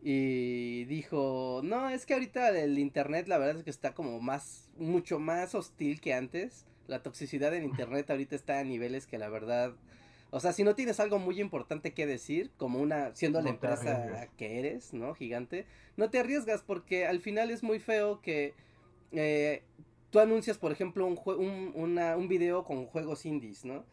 Y 0.00 0.84
dijo, 0.84 1.60
no, 1.64 1.90
es 1.90 2.06
que 2.06 2.14
ahorita 2.14 2.56
el 2.56 2.78
Internet 2.78 3.26
la 3.26 3.38
verdad 3.38 3.56
es 3.56 3.64
que 3.64 3.70
está 3.70 3.94
como 3.94 4.20
más, 4.20 4.70
mucho 4.76 5.18
más 5.18 5.56
hostil 5.56 6.00
que 6.00 6.14
antes. 6.14 6.66
La 6.86 7.02
toxicidad 7.02 7.52
en 7.52 7.64
Internet 7.64 8.10
ahorita 8.10 8.36
está 8.36 8.60
a 8.60 8.64
niveles 8.64 9.08
que 9.08 9.18
la 9.18 9.28
verdad 9.28 9.74
o 10.34 10.40
sea, 10.40 10.54
si 10.54 10.64
no 10.64 10.74
tienes 10.74 10.98
algo 10.98 11.18
muy 11.18 11.38
importante 11.42 11.92
que 11.92 12.06
decir, 12.06 12.50
como 12.56 12.80
una, 12.80 13.14
siendo 13.14 13.42
la 13.42 13.50
empresa 13.50 14.28
que 14.38 14.58
eres, 14.58 14.94
¿no? 14.94 15.14
Gigante, 15.14 15.66
no 15.98 16.08
te 16.08 16.18
arriesgas 16.18 16.62
porque 16.62 17.06
al 17.06 17.20
final 17.20 17.50
es 17.50 17.62
muy 17.62 17.78
feo 17.78 18.22
que 18.22 18.54
eh, 19.12 19.62
tú 20.08 20.20
anuncias, 20.20 20.56
por 20.56 20.72
ejemplo, 20.72 21.06
un, 21.06 21.20
un, 21.26 21.72
una, 21.74 22.16
un 22.16 22.28
video 22.28 22.64
con 22.64 22.86
juegos 22.86 23.26
indies, 23.26 23.66
¿no? 23.66 23.84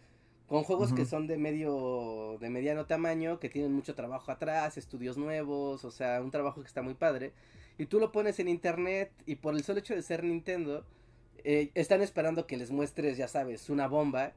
Con 0.48 0.64
juegos 0.64 0.94
que 0.94 1.06
son 1.06 1.28
de 1.28 1.38
medio, 1.38 2.38
de 2.40 2.50
mediano 2.50 2.86
tamaño, 2.86 3.38
que 3.42 3.50
tienen 3.50 3.74
mucho 3.74 3.94
trabajo 3.94 4.32
atrás, 4.32 4.78
estudios 4.78 5.18
nuevos, 5.18 5.84
o 5.84 5.92
sea, 5.92 6.22
un 6.22 6.32
trabajo 6.32 6.62
que 6.62 6.68
está 6.68 6.82
muy 6.82 6.94
padre. 6.94 7.34
Y 7.78 7.88
tú 7.88 8.00
lo 8.00 8.14
pones 8.14 8.40
en 8.40 8.48
internet 8.48 9.12
y 9.26 9.36
por 9.36 9.56
el 9.56 9.64
solo 9.66 9.80
hecho 9.80 9.94
de 9.94 10.02
ser 10.04 10.24
Nintendo, 10.24 10.86
eh, 11.44 11.70
están 11.76 12.02
esperando 12.02 12.48
que 12.48 12.56
les 12.56 12.72
muestres, 12.72 13.18
ya 13.18 13.28
sabes, 13.28 13.70
una 13.70 13.90
bomba 13.90 14.32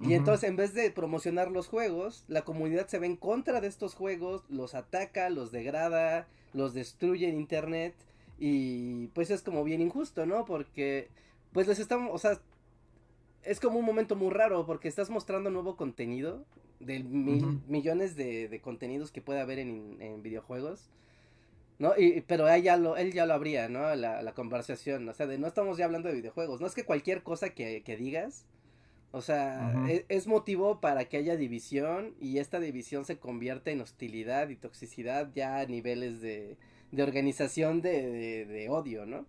y 0.00 0.14
entonces 0.14 0.48
en 0.48 0.56
vez 0.56 0.74
de 0.74 0.90
promocionar 0.90 1.50
los 1.50 1.68
juegos, 1.68 2.24
la 2.26 2.42
comunidad 2.42 2.88
se 2.88 2.98
ve 2.98 3.06
en 3.06 3.16
contra 3.16 3.60
de 3.60 3.68
estos 3.68 3.94
juegos, 3.94 4.42
los 4.48 4.74
ataca, 4.74 5.30
los 5.30 5.52
degrada, 5.52 6.26
los 6.52 6.74
destruye 6.74 7.28
en 7.28 7.36
internet 7.36 7.94
y 8.38 9.06
pues 9.08 9.30
es 9.30 9.42
como 9.42 9.62
bien 9.62 9.80
injusto, 9.80 10.26
¿no? 10.26 10.44
Porque 10.44 11.08
pues 11.52 11.68
les 11.68 11.78
estamos, 11.78 12.10
o 12.12 12.18
sea, 12.18 12.40
es 13.44 13.60
como 13.60 13.78
un 13.78 13.84
momento 13.84 14.16
muy 14.16 14.30
raro 14.30 14.66
porque 14.66 14.88
estás 14.88 15.10
mostrando 15.10 15.50
nuevo 15.50 15.76
contenido 15.76 16.44
de 16.80 17.00
mil, 17.04 17.60
millones 17.68 18.16
de, 18.16 18.60
contenidos 18.62 19.12
que 19.12 19.22
puede 19.22 19.40
haber 19.40 19.60
en, 19.60 20.22
videojuegos. 20.22 20.90
¿no? 21.78 21.92
Y, 21.96 22.22
pero 22.22 22.48
él 22.48 22.62
ya 22.62 22.76
lo, 22.76 22.96
él 22.96 23.12
ya 23.12 23.26
lo 23.26 23.34
abría, 23.34 23.68
¿no? 23.68 23.94
La, 23.94 24.22
la 24.22 24.34
conversación, 24.34 25.08
o 25.08 25.14
sea, 25.14 25.26
de 25.26 25.38
no 25.38 25.46
estamos 25.46 25.78
ya 25.78 25.84
hablando 25.84 26.08
de 26.08 26.14
videojuegos, 26.14 26.60
no 26.60 26.66
es 26.66 26.74
que 26.74 26.84
cualquier 26.84 27.22
cosa 27.22 27.50
que, 27.50 27.82
que 27.82 27.96
digas 27.96 28.44
o 29.12 29.20
sea, 29.20 29.74
e, 29.88 30.06
es, 30.08 30.26
motivo 30.26 30.80
para 30.80 31.04
que 31.04 31.18
haya 31.18 31.36
división 31.36 32.14
y 32.18 32.38
esta 32.38 32.58
división 32.60 33.04
se 33.04 33.18
convierta 33.18 33.70
en 33.70 33.82
hostilidad 33.82 34.48
y 34.48 34.56
toxicidad 34.56 35.30
ya 35.34 35.58
a 35.58 35.66
niveles 35.66 36.22
de, 36.22 36.56
de 36.90 37.02
organización 37.02 37.82
de, 37.82 38.46
de, 38.46 38.68
odio, 38.70 39.04
¿no? 39.04 39.26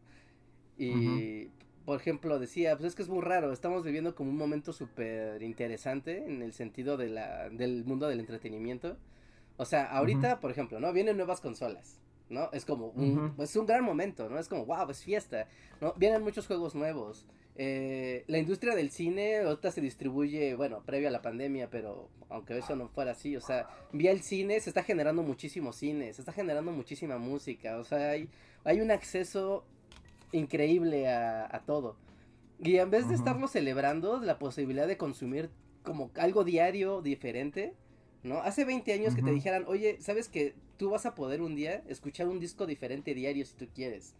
Y, 0.78 1.50
por 1.86 2.00
ejemplo, 2.00 2.40
decía, 2.40 2.78
pues 2.78 2.88
es 2.88 2.96
que 2.96 3.04
es 3.04 3.10
muy 3.10 3.22
raro, 3.22 3.52
estamos 3.52 3.84
viviendo 3.84 4.16
como 4.16 4.30
un 4.30 4.38
momento 4.38 4.72
súper 4.72 5.44
interesante 5.44 6.26
en 6.26 6.42
el 6.42 6.54
sentido 6.54 6.96
de 6.96 7.10
la, 7.10 7.50
del 7.50 7.84
mundo 7.84 8.08
del 8.08 8.22
entretenimiento. 8.22 8.98
O 9.58 9.66
sea, 9.66 9.84
ahorita, 9.92 10.40
por 10.40 10.50
ejemplo, 10.50 10.80
¿no? 10.80 10.94
Vienen 10.94 11.18
nuevas 11.18 11.42
consolas. 11.42 12.00
¿no? 12.30 12.50
Es 12.52 12.66
como 12.66 12.88
un, 12.88 13.36
es 13.38 13.56
un 13.56 13.66
gran 13.66 13.84
momento, 13.84 14.30
¿no? 14.30 14.40
Es 14.40 14.48
como, 14.48 14.66
wow, 14.66 14.90
es 14.90 15.04
fiesta, 15.04 15.48
¿no? 15.82 15.94
Vienen 15.94 16.24
muchos 16.24 16.48
juegos 16.48 16.74
nuevos. 16.74 17.28
Eh, 17.56 18.24
la 18.28 18.40
industria 18.40 18.74
del 18.76 18.90
cine 18.90 19.38
ahorita 19.38 19.72
se 19.72 19.80
distribuye, 19.80 20.56
bueno, 20.56 20.82
previo 20.86 21.08
a 21.08 21.12
la 21.12 21.22
pandemia, 21.22 21.70
pero 21.70 22.10
aunque 22.30 22.58
eso 22.58 22.76
no 22.76 22.90
fuera 22.90 23.12
así, 23.12 23.36
o 23.36 23.42
sea, 23.42 23.68
vía 23.92 24.12
el 24.12 24.22
cine 24.22 24.60
se 24.60 24.72
está 24.72 24.84
generando 24.84 25.22
muchísimo 25.22 25.72
cine, 25.72 26.14
se 26.14 26.22
está 26.22 26.34
generando 26.34 26.72
muchísima 26.72 27.20
música, 27.20 27.78
o 27.78 27.84
sea, 27.84 28.12
hay, 28.12 28.28
hay 28.64 28.82
un 28.82 28.90
acceso 28.90 29.66
increíble 30.32 31.08
a, 31.08 31.62
todo. 31.68 31.96
Y 32.60 32.78
en 32.78 32.90
vez 32.90 33.08
de 33.08 33.14
estarlo 33.14 33.48
celebrando, 33.48 34.20
la 34.20 34.40
posibilidad 34.40 34.88
de 34.88 34.98
consumir 34.98 35.52
como 35.84 36.10
algo 36.16 36.44
diario 36.44 37.02
diferente, 37.02 37.74
¿no? 38.24 38.38
Hace 38.40 38.66
20 38.66 38.94
años 38.94 39.16
que 39.16 39.22
te 39.22 39.32
dijeran, 39.32 39.66
oye, 39.68 39.98
¿sabes 40.00 40.28
que 40.28 40.56
tú 40.78 40.90
vas 40.90 41.06
a 41.06 41.14
poder 41.14 41.42
un 41.42 41.56
día 41.56 41.84
escuchar 41.88 42.28
un 42.28 42.40
disco 42.40 42.66
diferente 42.66 43.14
diario 43.14 43.46
si 43.46 43.54
tú 43.56 43.68
quieres? 43.76 44.16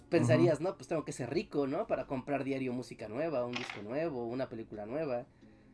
Pues 0.00 0.08
pensarías, 0.08 0.60
¿no? 0.60 0.74
Pues 0.76 0.88
tengo 0.88 1.04
que 1.04 1.12
ser 1.12 1.30
rico, 1.30 1.68
¿no? 1.68 1.86
Para 1.86 2.06
comprar 2.06 2.42
diario 2.42 2.72
música 2.72 3.08
nueva, 3.08 3.44
un 3.44 3.52
disco 3.52 3.80
nuevo, 3.82 4.26
una 4.26 4.48
película 4.48 4.86
nueva, 4.86 5.26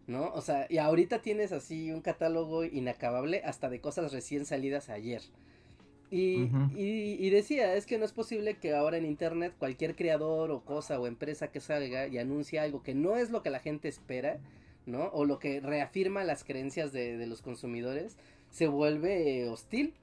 ¿no? 0.06 0.30
O 0.34 0.42
sea, 0.42 0.66
y 0.68 0.76
ahorita 0.76 1.22
tienes 1.22 1.52
así 1.52 1.90
un 1.90 2.02
catálogo 2.02 2.64
inacabable 2.64 3.42
hasta 3.44 3.70
de 3.70 3.80
cosas 3.80 4.12
recién 4.12 4.44
salidas 4.44 4.90
ayer. 4.90 5.22
Y, 6.10 6.50
y, 6.74 7.30
decía, 7.30 7.74
es 7.76 7.86
que 7.86 7.96
no 7.96 8.04
es 8.04 8.10
posible 8.10 8.58
que 8.58 8.74
ahora 8.74 8.96
en 8.96 9.06
internet 9.06 9.54
cualquier 9.56 9.94
creador 9.94 10.50
o 10.50 10.64
cosa 10.64 10.98
o 10.98 11.06
empresa 11.06 11.52
que 11.52 11.60
salga 11.60 12.08
y 12.08 12.18
anuncie 12.18 12.58
algo 12.58 12.82
que 12.82 12.96
no 12.96 13.16
es 13.16 13.30
lo 13.30 13.44
que 13.44 13.50
la 13.50 13.60
gente 13.60 13.86
espera, 13.88 14.40
¿no? 14.86 15.04
O 15.12 15.24
lo 15.24 15.38
que 15.38 15.60
reafirma 15.60 16.24
las 16.24 16.42
creencias 16.42 16.92
de, 16.92 17.16
de 17.16 17.26
los 17.28 17.42
consumidores, 17.42 18.16
se 18.50 18.66
vuelve 18.66 19.48
hostil, 19.48 19.94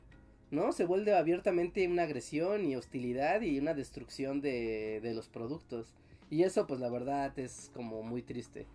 ¿no? 0.51 0.71
Se 0.71 0.85
vuelve 0.85 1.15
abiertamente 1.15 1.87
una 1.87 2.03
agresión 2.03 2.65
y 2.65 2.75
hostilidad 2.75 3.41
y 3.41 3.59
una 3.59 3.73
destrucción 3.73 4.41
de, 4.41 4.99
de 5.01 5.13
los 5.13 5.27
productos. 5.29 5.93
Y 6.29 6.43
eso, 6.43 6.67
pues 6.67 6.79
la 6.79 6.89
verdad, 6.89 7.37
es 7.39 7.71
como 7.73 8.03
muy 8.03 8.21
triste. 8.21 8.67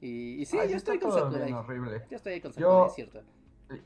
Y, 0.00 0.40
y 0.40 0.44
sí, 0.46 0.58
Ay, 0.58 0.70
yo 0.70 0.76
estoy 0.76 0.98
con 0.98 1.12
Sakurai. 1.12 1.52
horrible. 1.52 2.02
Yo 2.10 2.16
estoy 2.16 2.40
con 2.40 2.52
Yo- 2.52 2.58
Sakurai, 2.60 2.86
es 2.88 2.94
cierto. 2.94 3.22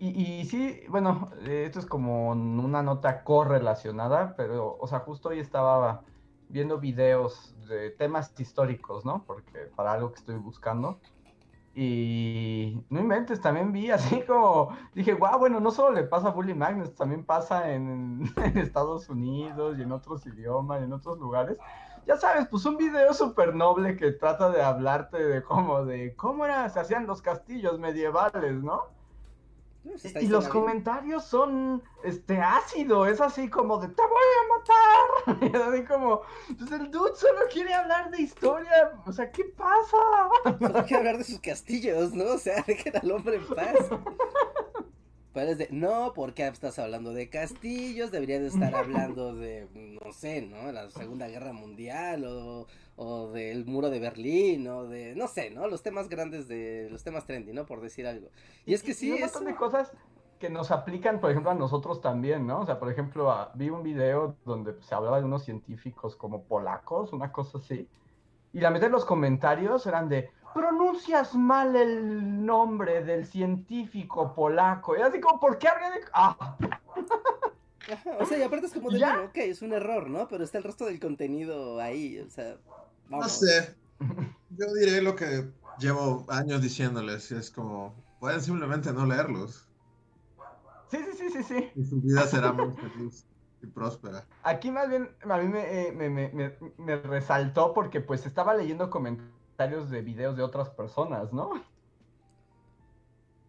Y, 0.01 0.41
y 0.41 0.45
sí, 0.47 0.81
bueno, 0.89 1.31
eh, 1.45 1.65
esto 1.67 1.79
es 1.79 1.87
como 1.87 2.31
una 2.31 2.83
nota 2.83 3.23
correlacionada, 3.23 4.35
pero, 4.37 4.77
o 4.81 4.87
sea, 4.89 4.99
justo 5.01 5.29
hoy 5.29 5.39
estaba 5.39 6.03
viendo 6.49 6.79
videos 6.81 7.55
de 7.69 7.91
temas 7.91 8.33
históricos, 8.39 9.05
¿no? 9.05 9.25
Porque 9.27 9.61
para 9.77 9.93
algo 9.93 10.11
que 10.13 10.19
estoy 10.19 10.37
buscando. 10.37 10.99
Y 11.79 12.83
no 12.89 13.01
inventes, 13.01 13.43
también 13.43 13.71
vi 13.71 13.91
así 13.91 14.23
como, 14.23 14.75
dije, 14.95 15.13
guau, 15.13 15.39
bueno, 15.39 15.61
no 15.61 15.71
solo 15.71 15.95
le 15.95 16.05
pasa 16.05 16.29
a 16.29 16.31
Bully 16.31 16.55
Magnus, 16.55 16.95
también 16.95 17.23
pasa 17.23 17.71
en, 17.71 18.33
en 18.37 18.57
Estados 18.57 19.11
Unidos 19.11 19.77
y 19.79 19.83
en 19.83 19.93
otros 19.93 20.27
idiomas 20.27 20.81
y 20.81 20.85
en 20.85 20.95
otros 20.95 21.19
lugares. 21.19 21.59
Ya 22.07 22.17
sabes, 22.17 22.49
pues 22.49 22.65
un 22.65 22.79
video 22.79 23.13
súper 23.13 23.55
noble 23.55 23.97
que 23.97 24.13
trata 24.13 24.49
de 24.51 24.63
hablarte 24.63 25.23
de 25.23 25.43
cómo, 25.43 25.85
de 25.85 26.17
cómo 26.17 26.47
era, 26.47 26.67
se 26.71 26.81
hacían 26.81 27.07
los 27.07 27.21
castillos 27.21 27.79
medievales, 27.79 28.63
¿no? 28.63 28.96
Y, 30.21 30.27
los 30.27 30.49
comentarios 30.49 31.25
son 31.25 31.83
este 32.05 32.41
ácido, 32.41 33.07
es 33.07 33.21
así 33.21 33.49
como 33.49 33.79
de 33.79 33.89
te 33.89 34.03
voy 34.03 34.33
a 34.43 34.49
matar. 34.59 35.43
Y 35.53 35.57
es 35.57 35.63
así 35.63 35.85
como, 35.85 36.23
pues 36.59 36.73
el 36.73 36.91
dude 36.91 37.15
solo 37.17 37.41
quiere 37.53 37.75
hablar 37.75 38.11
de 38.11 38.23
historia. 38.23 38.93
O 39.07 39.13
sea, 39.13 39.31
¿qué 39.31 39.45
pasa? 39.45 39.97
Solo 40.59 40.85
quiero 40.85 40.99
hablar 40.99 41.19
de 41.19 41.25
sus 41.25 41.41
castillos, 41.41 42.13
¿no? 42.13 42.35
O 42.35 42.39
sea, 42.39 42.63
dejen 42.67 42.97
al 42.97 43.11
hombre 43.11 43.37
en 43.37 43.47
paz. 43.47 43.77
Pero 45.37 45.51
es 45.51 45.59
de, 45.59 45.69
no, 45.71 46.13
porque 46.15 46.47
estás 46.47 46.79
hablando 46.79 47.13
de 47.13 47.29
castillos, 47.29 48.11
deberías 48.11 48.41
de 48.41 48.47
estar 48.47 48.75
hablando 48.75 49.35
de, 49.35 49.69
no 49.75 50.11
sé, 50.11 50.41
¿no? 50.41 50.73
La 50.73 50.89
Segunda 50.89 51.29
Guerra 51.29 51.53
Mundial 51.53 52.25
o, 52.25 52.67
o 52.97 53.31
del 53.33 53.67
muro 53.67 53.91
de 53.91 53.99
Berlín 53.99 54.67
o 54.67 54.85
de, 54.85 55.15
no 55.15 55.29
sé, 55.29 55.51
¿no? 55.51 55.69
Los 55.69 55.83
temas 55.83 56.09
grandes 56.09 56.49
de, 56.49 56.89
los 56.91 57.05
temas 57.05 57.27
trendy, 57.27 57.53
¿no? 57.53 57.67
Por 57.67 57.83
decir 57.83 58.07
algo. 58.07 58.31
Y 58.65 58.73
es 58.73 58.83
que 58.83 58.95
sí, 58.95 59.11
un 59.11 59.19
es... 59.19 59.25
montón 59.25 59.45
de 59.45 59.57
cosas 59.57 59.93
que 60.39 60.49
nos 60.49 60.71
aplican, 60.71 61.21
por 61.21 61.31
ejemplo, 61.31 61.51
a 61.51 61.55
nosotros 61.55 62.01
también, 62.01 62.47
¿no? 62.47 62.61
O 62.61 62.65
sea, 62.65 62.79
por 62.79 62.91
ejemplo, 62.91 63.31
a- 63.31 63.53
vi 63.55 63.69
un 63.69 63.83
video 63.83 64.37
donde 64.47 64.81
se 64.81 64.95
hablaba 64.95 65.19
de 65.19 65.27
unos 65.27 65.45
científicos 65.45 66.17
como 66.17 66.45
polacos, 66.45 67.13
una 67.13 67.31
cosa 67.31 67.59
así. 67.59 67.87
Y 68.55 68.61
la 68.61 68.71
mitad 68.71 68.87
de 68.87 68.93
los 68.93 69.05
comentarios 69.05 69.87
eran 69.87 70.09
de, 70.09 70.31
pronuncias 70.57 71.35
mal 71.35 71.77
el 71.77 72.45
nombre 72.45 73.05
del 73.05 73.27
científico 73.27 74.35
polaco. 74.35 74.97
Y 74.97 75.03
así 75.03 75.21
como, 75.21 75.39
¿por 75.39 75.59
qué 75.59 75.69
habría 75.69 75.91
de...? 75.91 76.01
Ah, 76.15 76.57
Ajá, 77.93 78.17
o 78.19 78.27
sea, 78.27 78.39
y 78.39 78.43
aparte 78.43 78.67
es 78.67 78.73
como 78.73 78.91
de, 78.91 78.99
bueno, 78.99 79.25
ok, 79.27 79.37
es 79.37 79.63
un 79.63 79.73
error, 79.73 80.11
¿no? 80.11 80.27
Pero 80.27 80.43
está 80.43 80.59
el 80.59 80.65
resto 80.65 80.87
del 80.87 80.99
contenido 80.99 81.79
ahí, 81.81 82.19
o 82.19 82.29
sea, 82.31 82.57
No 83.09 83.19
vamos. 83.19 83.33
sé. 83.39 83.77
Yo 84.51 84.67
diré 84.75 85.03
lo 85.03 85.15
que 85.15 85.49
llevo 85.79 86.25
años 86.29 86.63
diciéndoles. 86.63 87.31
y 87.31 87.37
Es 87.37 87.51
como, 87.51 87.95
pueden 88.19 88.41
simplemente 88.41 88.93
no 88.93 89.07
leerlos. 89.07 89.69
sí, 90.91 90.99
sí, 90.99 91.17
sí, 91.17 91.31
sí, 91.31 91.43
sí. 91.45 91.71
Y 91.77 91.85
su 91.85 92.01
vida 92.01 92.27
será 92.27 92.53
muy 92.53 92.73
feliz 92.75 93.25
y 93.63 93.67
próspera. 93.69 94.25
Aquí 94.43 94.71
más 94.71 94.89
bien 94.89 95.09
a 95.29 95.39
mí 95.39 95.47
me, 95.49 95.89
eh, 95.89 95.93
me, 95.93 96.11
me- 96.11 96.29
me- 96.31 96.57
me 96.79 96.97
resaltó 96.97 97.73
porque 97.73 98.01
pues 98.01 98.27
estaba 98.27 98.55
leyendo 98.55 98.91
comentarios 98.91 99.36
de 99.57 100.03
videos 100.03 100.37
de 100.37 100.43
otras 100.43 100.71
personas, 100.71 101.33
¿no? 101.33 101.53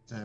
Sí. 0.05 0.15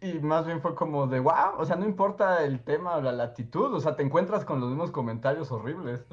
Y 0.00 0.18
más 0.20 0.46
bien 0.46 0.60
fue 0.60 0.74
como 0.74 1.06
de, 1.06 1.18
wow, 1.18 1.56
o 1.58 1.64
sea, 1.64 1.76
no 1.76 1.86
importa 1.86 2.44
el 2.44 2.62
tema 2.62 2.96
o 2.96 3.00
la 3.00 3.12
latitud, 3.12 3.72
o 3.72 3.80
sea, 3.80 3.96
te 3.96 4.02
encuentras 4.02 4.44
con 4.44 4.60
los 4.60 4.68
mismos 4.68 4.90
comentarios 4.90 5.50
horribles. 5.50 6.04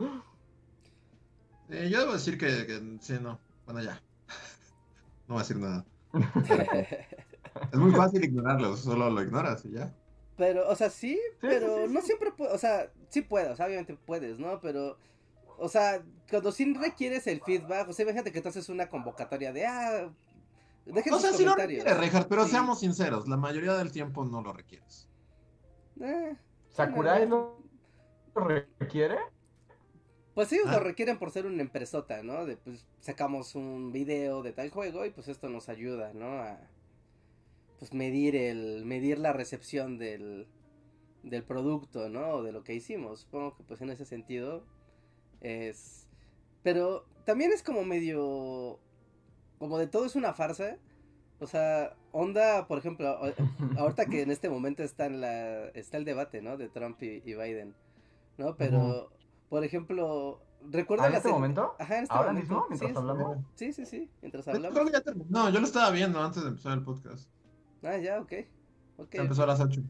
Sí, 1.70 1.90
yo 1.90 2.00
debo 2.00 2.14
decir 2.14 2.38
que, 2.38 2.66
que 2.66 2.98
sí, 3.02 3.18
no. 3.22 3.40
Bueno, 3.66 3.82
ya. 3.82 4.02
No 5.28 5.36
voy 5.36 5.38
a 5.38 5.44
decir 5.44 5.58
nada. 5.58 5.86
Es 7.72 7.78
muy 7.78 7.92
fácil 7.92 8.24
ignorarlos, 8.24 8.80
solo 8.80 9.10
lo 9.10 9.22
ignoras 9.22 9.66
y 9.66 9.72
ya. 9.72 9.94
Pero, 10.38 10.68
o 10.70 10.76
sea, 10.76 10.90
sí, 10.90 11.20
pero 11.40 11.68
sí, 11.68 11.88
sí, 11.88 11.94
no 11.94 12.02
siempre 12.02 12.32
puedes, 12.32 12.54
o 12.54 12.58
sea, 12.58 12.90
sí 13.10 13.22
puedes, 13.22 13.60
obviamente 13.60 13.98
puedes, 14.06 14.40
¿no? 14.40 14.60
Pero, 14.62 14.98
o 15.62 15.70
sea, 15.70 16.04
cuando 16.30 16.52
sí 16.52 16.74
requieres 16.74 17.28
el 17.28 17.40
feedback, 17.42 17.88
o 17.88 17.94
sea, 17.94 18.04
imagínate 18.04 18.32
que 18.32 18.42
tú 18.42 18.50
haces 18.50 18.68
una 18.70 18.90
convocatoria 18.90 19.54
de, 19.54 19.66
ah, 19.68 20.12
dejen 20.86 21.14
O 21.14 21.20
sea, 21.20 21.32
sí 21.32 21.44
comentarios. 21.44 21.86
pero 22.28 22.46
Sí. 22.46 22.52
seamos 22.52 22.80
sinceros, 22.80 23.28
la 23.28 23.38
mayoría 23.38 23.74
del 23.76 23.92
tiempo 23.92 24.26
no 24.26 24.42
lo 24.42 24.54
requieres. 24.54 25.08
Eh, 26.02 26.36
¿Sakurai 26.70 27.28
no, 27.30 27.58
lo 28.36 28.48
requiere? 28.80 29.18
Pues 30.34 30.52
ellos 30.52 30.66
Ah. 30.68 30.78
lo 30.78 30.80
requieren 30.80 31.20
por 31.20 31.30
ser 31.30 31.46
una 31.46 31.62
empresota, 31.62 32.24
¿no? 32.24 32.46
De, 32.48 32.58
pues, 32.58 32.88
sacamos 33.00 33.54
un 33.54 33.92
video 33.92 34.42
de 34.42 34.54
tal 34.54 34.70
juego 34.72 35.06
y 35.06 35.12
pues 35.12 35.28
esto 35.28 35.48
nos 35.50 35.70
ayuda, 35.70 36.12
¿no? 36.14 36.40
A, 36.42 36.58
pues, 37.78 37.94
medir 37.94 38.36
el, 38.36 38.84
medir 38.86 39.20
la 39.20 39.32
recepción 39.34 40.00
del, 40.00 40.48
del 41.22 41.44
producto, 41.44 42.10
¿no? 42.10 42.30
O 42.30 42.44
de 42.44 42.52
lo 42.52 42.64
que 42.64 42.74
hicimos. 42.74 43.20
Supongo 43.20 43.56
que, 43.58 43.64
pues, 43.64 43.82
en 43.82 43.92
ese 43.92 44.06
sentido 44.06 44.64
es... 45.42 46.08
Pero 46.64 47.06
también 47.26 47.52
es 47.52 47.64
como 47.64 47.84
medio... 47.84 48.80
Como 49.60 49.78
de 49.78 49.88
todo 49.88 50.06
es 50.06 50.16
una 50.16 50.34
farsa. 50.34 50.78
O 51.40 51.48
sea, 51.48 51.96
onda, 52.12 52.68
por 52.68 52.78
ejemplo, 52.78 53.18
ahorita 53.78 54.06
que 54.06 54.22
en 54.22 54.32
este 54.32 54.50
momento 54.50 54.84
está, 54.84 55.06
en 55.08 55.22
la, 55.22 55.68
está 55.70 55.98
el 55.98 56.06
debate, 56.06 56.42
¿no? 56.42 56.58
De 56.58 56.70
Trump 56.70 57.02
y, 57.02 57.22
y 57.26 57.34
Biden, 57.36 57.74
¿no? 58.38 58.56
Pero, 58.58 59.10
por 59.50 59.64
ejemplo, 59.64 60.40
recuerda 60.70 61.06
¿Ah, 61.06 61.08
en 61.08 61.14
las 61.14 61.20
este 61.20 61.30
el- 61.30 61.36
momento? 61.36 61.76
Ajá, 61.80 61.98
en 61.98 62.04
este 62.04 62.16
¿Ahora 62.16 62.32
momento. 62.34 62.54
mismo? 62.54 62.66
¿Mientras 62.70 62.92
sí, 62.92 62.98
hablamos? 62.98 63.38
Sí, 63.56 63.74
sí, 63.74 63.86
sí, 63.86 64.10
mientras 64.22 64.48
hablamos. 64.48 64.74
creo 64.74 64.86
que 64.86 64.92
ya 64.92 65.02
terminó. 65.02 65.26
No, 65.30 65.50
yo 65.50 65.60
lo 65.60 65.66
estaba 65.66 65.90
viendo 65.92 66.22
antes 66.22 66.44
de 66.44 66.50
empezar 66.50 66.74
el 66.74 66.84
podcast. 66.84 67.28
Ah, 67.84 67.98
ya, 67.98 68.20
ok. 68.22 68.34
Ok. 68.98 69.14
Ya 69.16 69.22
empezó 69.22 69.44
a 69.44 69.48
las 69.48 69.60
8. 69.60 69.82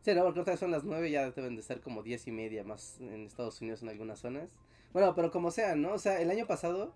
Sí, 0.00 0.14
no, 0.14 0.24
porque 0.24 0.40
ahorita 0.40 0.56
son 0.56 0.70
las 0.72 0.82
9, 0.84 1.10
ya 1.10 1.30
deben 1.30 1.54
de 1.54 1.62
ser 1.62 1.80
como 1.80 2.02
10 2.02 2.26
y 2.26 2.32
media 2.32 2.64
más 2.64 2.98
en 3.00 3.26
Estados 3.26 3.60
Unidos 3.60 3.82
en 3.82 3.88
algunas 3.90 4.18
zonas. 4.18 4.48
Bueno, 4.92 5.14
pero 5.14 5.30
como 5.30 5.50
sea, 5.50 5.74
¿no? 5.74 5.92
O 5.92 5.98
sea, 5.98 6.20
el 6.20 6.30
año 6.30 6.46
pasado, 6.46 6.94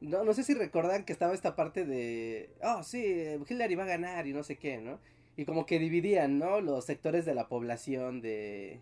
no, 0.00 0.24
no 0.24 0.34
sé 0.34 0.42
si 0.42 0.54
recuerdan 0.54 1.04
que 1.04 1.12
estaba 1.12 1.34
esta 1.34 1.56
parte 1.56 1.84
de, 1.84 2.50
oh, 2.62 2.82
sí, 2.82 3.02
Hillary 3.48 3.74
va 3.74 3.84
a 3.84 3.86
ganar 3.86 4.26
y 4.26 4.32
no 4.32 4.42
sé 4.42 4.56
qué, 4.56 4.78
¿no? 4.78 5.00
Y 5.36 5.44
como 5.44 5.66
que 5.66 5.78
dividían, 5.78 6.38
¿no? 6.38 6.60
Los 6.60 6.84
sectores 6.84 7.24
de 7.24 7.34
la 7.34 7.48
población 7.48 8.20
de, 8.20 8.80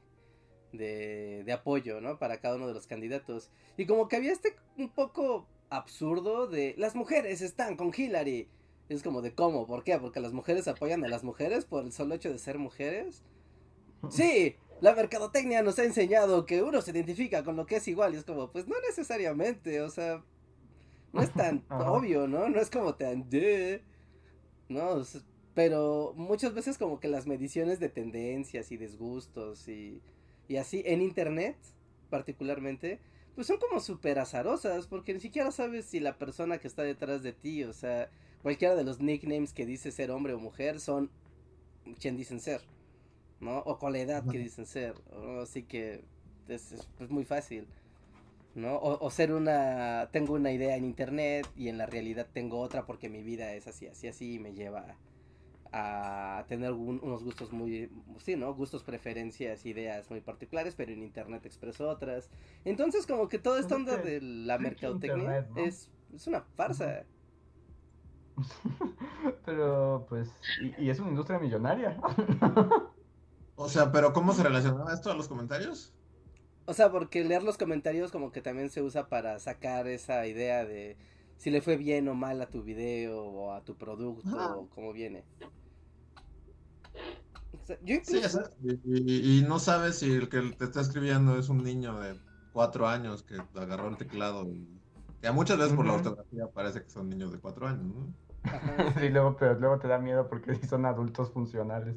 de, 0.72 1.42
de 1.44 1.52
apoyo, 1.52 2.00
¿no? 2.00 2.18
Para 2.18 2.40
cada 2.40 2.56
uno 2.56 2.66
de 2.68 2.74
los 2.74 2.86
candidatos. 2.86 3.50
Y 3.76 3.86
como 3.86 4.08
que 4.08 4.16
había 4.16 4.32
este 4.32 4.56
un 4.76 4.90
poco 4.90 5.46
absurdo 5.70 6.46
de, 6.48 6.74
las 6.76 6.94
mujeres 6.94 7.40
están 7.40 7.76
con 7.76 7.92
Hillary. 7.96 8.48
Es 8.88 9.02
como 9.02 9.22
de, 9.22 9.32
¿cómo? 9.34 9.66
¿Por 9.66 9.84
qué? 9.84 9.98
Porque 9.98 10.20
las 10.20 10.32
mujeres 10.32 10.66
apoyan 10.66 11.04
a 11.04 11.08
las 11.08 11.22
mujeres 11.22 11.64
por 11.64 11.84
el 11.84 11.92
solo 11.92 12.16
hecho 12.16 12.30
de 12.30 12.38
ser 12.38 12.58
mujeres. 12.58 13.22
Sí, 14.10 14.56
la 14.80 14.94
mercadotecnia 14.94 15.62
nos 15.62 15.78
ha 15.78 15.84
enseñado 15.84 16.46
que 16.46 16.62
uno 16.62 16.80
se 16.80 16.90
identifica 16.90 17.44
con 17.44 17.56
lo 17.56 17.66
que 17.66 17.76
es 17.76 17.88
igual 17.88 18.14
y 18.14 18.18
es 18.18 18.24
como, 18.24 18.50
pues 18.50 18.66
no 18.66 18.76
necesariamente, 18.86 19.80
o 19.82 19.90
sea, 19.90 20.24
no 21.12 21.22
es 21.22 21.32
tan 21.32 21.64
obvio, 21.70 22.26
¿no? 22.26 22.48
No 22.48 22.60
es 22.60 22.70
como 22.70 22.94
tan 22.94 23.28
de, 23.28 23.82
no, 24.68 24.90
o 24.90 25.04
sea, 25.04 25.20
pero 25.54 26.14
muchas 26.16 26.54
veces 26.54 26.78
como 26.78 27.00
que 27.00 27.08
las 27.08 27.26
mediciones 27.26 27.80
de 27.80 27.88
tendencias 27.88 28.72
y 28.72 28.76
desgustos 28.76 29.68
y, 29.68 30.00
y 30.48 30.56
así 30.56 30.82
en 30.86 31.02
internet 31.02 31.56
particularmente, 32.08 33.00
pues 33.34 33.46
son 33.46 33.58
como 33.58 33.80
súper 33.80 34.18
azarosas 34.18 34.86
porque 34.86 35.12
ni 35.14 35.20
siquiera 35.20 35.50
sabes 35.50 35.86
si 35.86 36.00
la 36.00 36.18
persona 36.18 36.58
que 36.58 36.68
está 36.68 36.82
detrás 36.82 37.22
de 37.22 37.32
ti, 37.32 37.64
o 37.64 37.72
sea, 37.72 38.10
cualquiera 38.42 38.74
de 38.74 38.84
los 38.84 39.00
nicknames 39.00 39.52
que 39.52 39.66
dice 39.66 39.92
ser 39.92 40.10
hombre 40.10 40.34
o 40.34 40.38
mujer 40.38 40.80
son 40.80 41.10
quien 42.00 42.16
dicen 42.16 42.40
ser. 42.40 42.62
¿No? 43.40 43.58
O 43.60 43.78
con 43.78 43.92
la 43.92 43.98
edad 44.00 44.24
que 44.26 44.38
dicen 44.38 44.66
ser, 44.66 44.94
¿no? 45.12 45.40
Así 45.40 45.62
que 45.64 46.04
es, 46.48 46.72
es, 46.72 46.88
pues, 46.98 47.10
muy 47.10 47.24
fácil, 47.24 47.66
¿no? 48.54 48.76
O, 48.76 49.04
o 49.04 49.10
ser 49.10 49.32
una, 49.32 50.08
tengo 50.12 50.34
una 50.34 50.52
idea 50.52 50.76
en 50.76 50.84
internet 50.84 51.46
y 51.56 51.68
en 51.68 51.78
la 51.78 51.86
realidad 51.86 52.26
tengo 52.32 52.60
otra 52.60 52.86
porque 52.86 53.08
mi 53.08 53.22
vida 53.22 53.52
es 53.54 53.66
así, 53.66 53.86
así, 53.86 54.08
así 54.08 54.34
y 54.34 54.38
me 54.38 54.52
lleva 54.52 54.96
a 55.72 56.44
tener 56.48 56.72
un- 56.72 56.98
unos 57.02 57.22
gustos 57.22 57.52
muy, 57.52 57.88
sí, 58.18 58.34
¿no? 58.36 58.52
Gustos, 58.54 58.82
preferencias, 58.82 59.64
ideas 59.66 60.10
muy 60.10 60.20
particulares, 60.20 60.74
pero 60.74 60.92
en 60.92 61.02
internet 61.02 61.46
expreso 61.46 61.88
otras. 61.88 62.28
Entonces 62.64 63.06
como 63.06 63.28
que 63.28 63.38
toda 63.38 63.60
esta 63.60 63.76
es 63.76 63.80
onda 63.80 63.96
de 63.98 64.20
la 64.20 64.58
mercadotecnia 64.58 65.38
internet, 65.38 65.50
¿no? 65.54 65.64
es, 65.64 65.88
es 66.12 66.26
una 66.26 66.40
farsa. 66.42 67.04
Pero 69.44 70.06
pues, 70.08 70.30
y, 70.78 70.84
y 70.84 70.90
es 70.90 70.98
una 70.98 71.10
industria 71.10 71.38
millonaria. 71.38 72.00
O 73.62 73.68
sea, 73.68 73.92
pero 73.92 74.14
¿cómo 74.14 74.32
se 74.32 74.42
relacionaba 74.42 74.92
esto 74.94 75.10
a 75.10 75.14
los 75.14 75.28
comentarios? 75.28 75.92
O 76.64 76.72
sea, 76.72 76.90
porque 76.90 77.22
leer 77.24 77.42
los 77.42 77.58
comentarios 77.58 78.10
como 78.10 78.32
que 78.32 78.40
también 78.40 78.70
se 78.70 78.80
usa 78.80 79.08
para 79.08 79.38
sacar 79.38 79.86
esa 79.86 80.26
idea 80.26 80.64
de 80.64 80.96
si 81.36 81.50
le 81.50 81.60
fue 81.60 81.76
bien 81.76 82.08
o 82.08 82.14
mal 82.14 82.40
a 82.40 82.48
tu 82.48 82.62
video 82.62 83.22
o 83.22 83.52
a 83.52 83.62
tu 83.62 83.76
producto 83.76 84.28
Ajá. 84.28 84.56
o 84.56 84.66
cómo 84.70 84.94
viene. 84.94 85.24
O 87.62 87.66
sea, 87.66 87.76
yo 87.82 87.96
Sí, 88.02 88.16
incluso- 88.16 88.40
exacto. 88.40 88.56
Y, 88.62 88.78
y- 88.84 89.38
y 89.40 89.42
no 89.42 89.58
sabes 89.58 89.98
si 89.98 90.10
el 90.10 90.30
que 90.30 90.40
te 90.56 90.64
está 90.64 90.80
escribiendo 90.80 91.38
es 91.38 91.50
un 91.50 91.62
niño 91.62 92.00
de 92.00 92.18
cuatro 92.54 92.88
años 92.88 93.22
que 93.22 93.36
agarró 93.54 93.88
el 93.88 93.96
teclado. 93.98 94.44
Y, 94.48 94.66
que 95.20 95.30
muchas 95.32 95.58
veces 95.58 95.74
por 95.74 95.84
la 95.86 95.92
ortografía 95.94 96.46
parece 96.54 96.82
que 96.82 96.88
son 96.88 97.10
niños 97.10 97.30
de 97.30 97.38
cuatro 97.40 97.66
años, 97.68 97.84
¿no? 97.84 98.14
Ajá. 98.44 98.76
Sí, 99.04 99.08
luego, 99.10 99.36
pero 99.38 99.58
luego 99.60 99.78
te 99.78 99.86
da 99.88 99.98
miedo 99.98 100.28
porque 100.28 100.54
sí 100.54 100.66
son 100.66 100.86
adultos 100.86 101.30
funcionales. 101.30 101.96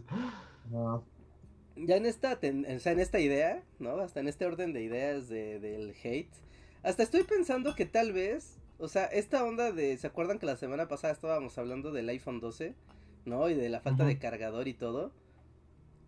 Ya 1.75 1.95
en 1.97 2.05
esta, 2.05 2.39
ten- 2.39 2.65
o 2.65 2.79
sea, 2.79 2.91
en 2.93 2.99
esta 2.99 3.19
idea, 3.19 3.63
¿no? 3.79 3.97
Hasta 3.99 4.19
en 4.19 4.27
este 4.27 4.45
orden 4.45 4.73
de 4.73 4.83
ideas 4.83 5.29
de, 5.29 5.59
del 5.59 5.95
hate, 6.03 6.31
hasta 6.83 7.03
estoy 7.03 7.23
pensando 7.23 7.75
que 7.75 7.85
tal 7.85 8.11
vez, 8.13 8.57
o 8.79 8.87
sea, 8.87 9.05
esta 9.05 9.43
onda 9.43 9.71
de, 9.71 9.97
¿se 9.97 10.07
acuerdan 10.07 10.39
que 10.39 10.45
la 10.45 10.57
semana 10.57 10.87
pasada 10.87 11.13
estábamos 11.13 11.57
hablando 11.57 11.91
del 11.91 12.09
iPhone 12.09 12.39
12, 12.39 12.75
¿no? 13.25 13.49
Y 13.49 13.53
de 13.55 13.69
la 13.69 13.81
falta 13.81 14.05
de 14.05 14.17
cargador 14.19 14.67
y 14.67 14.73
todo. 14.73 15.11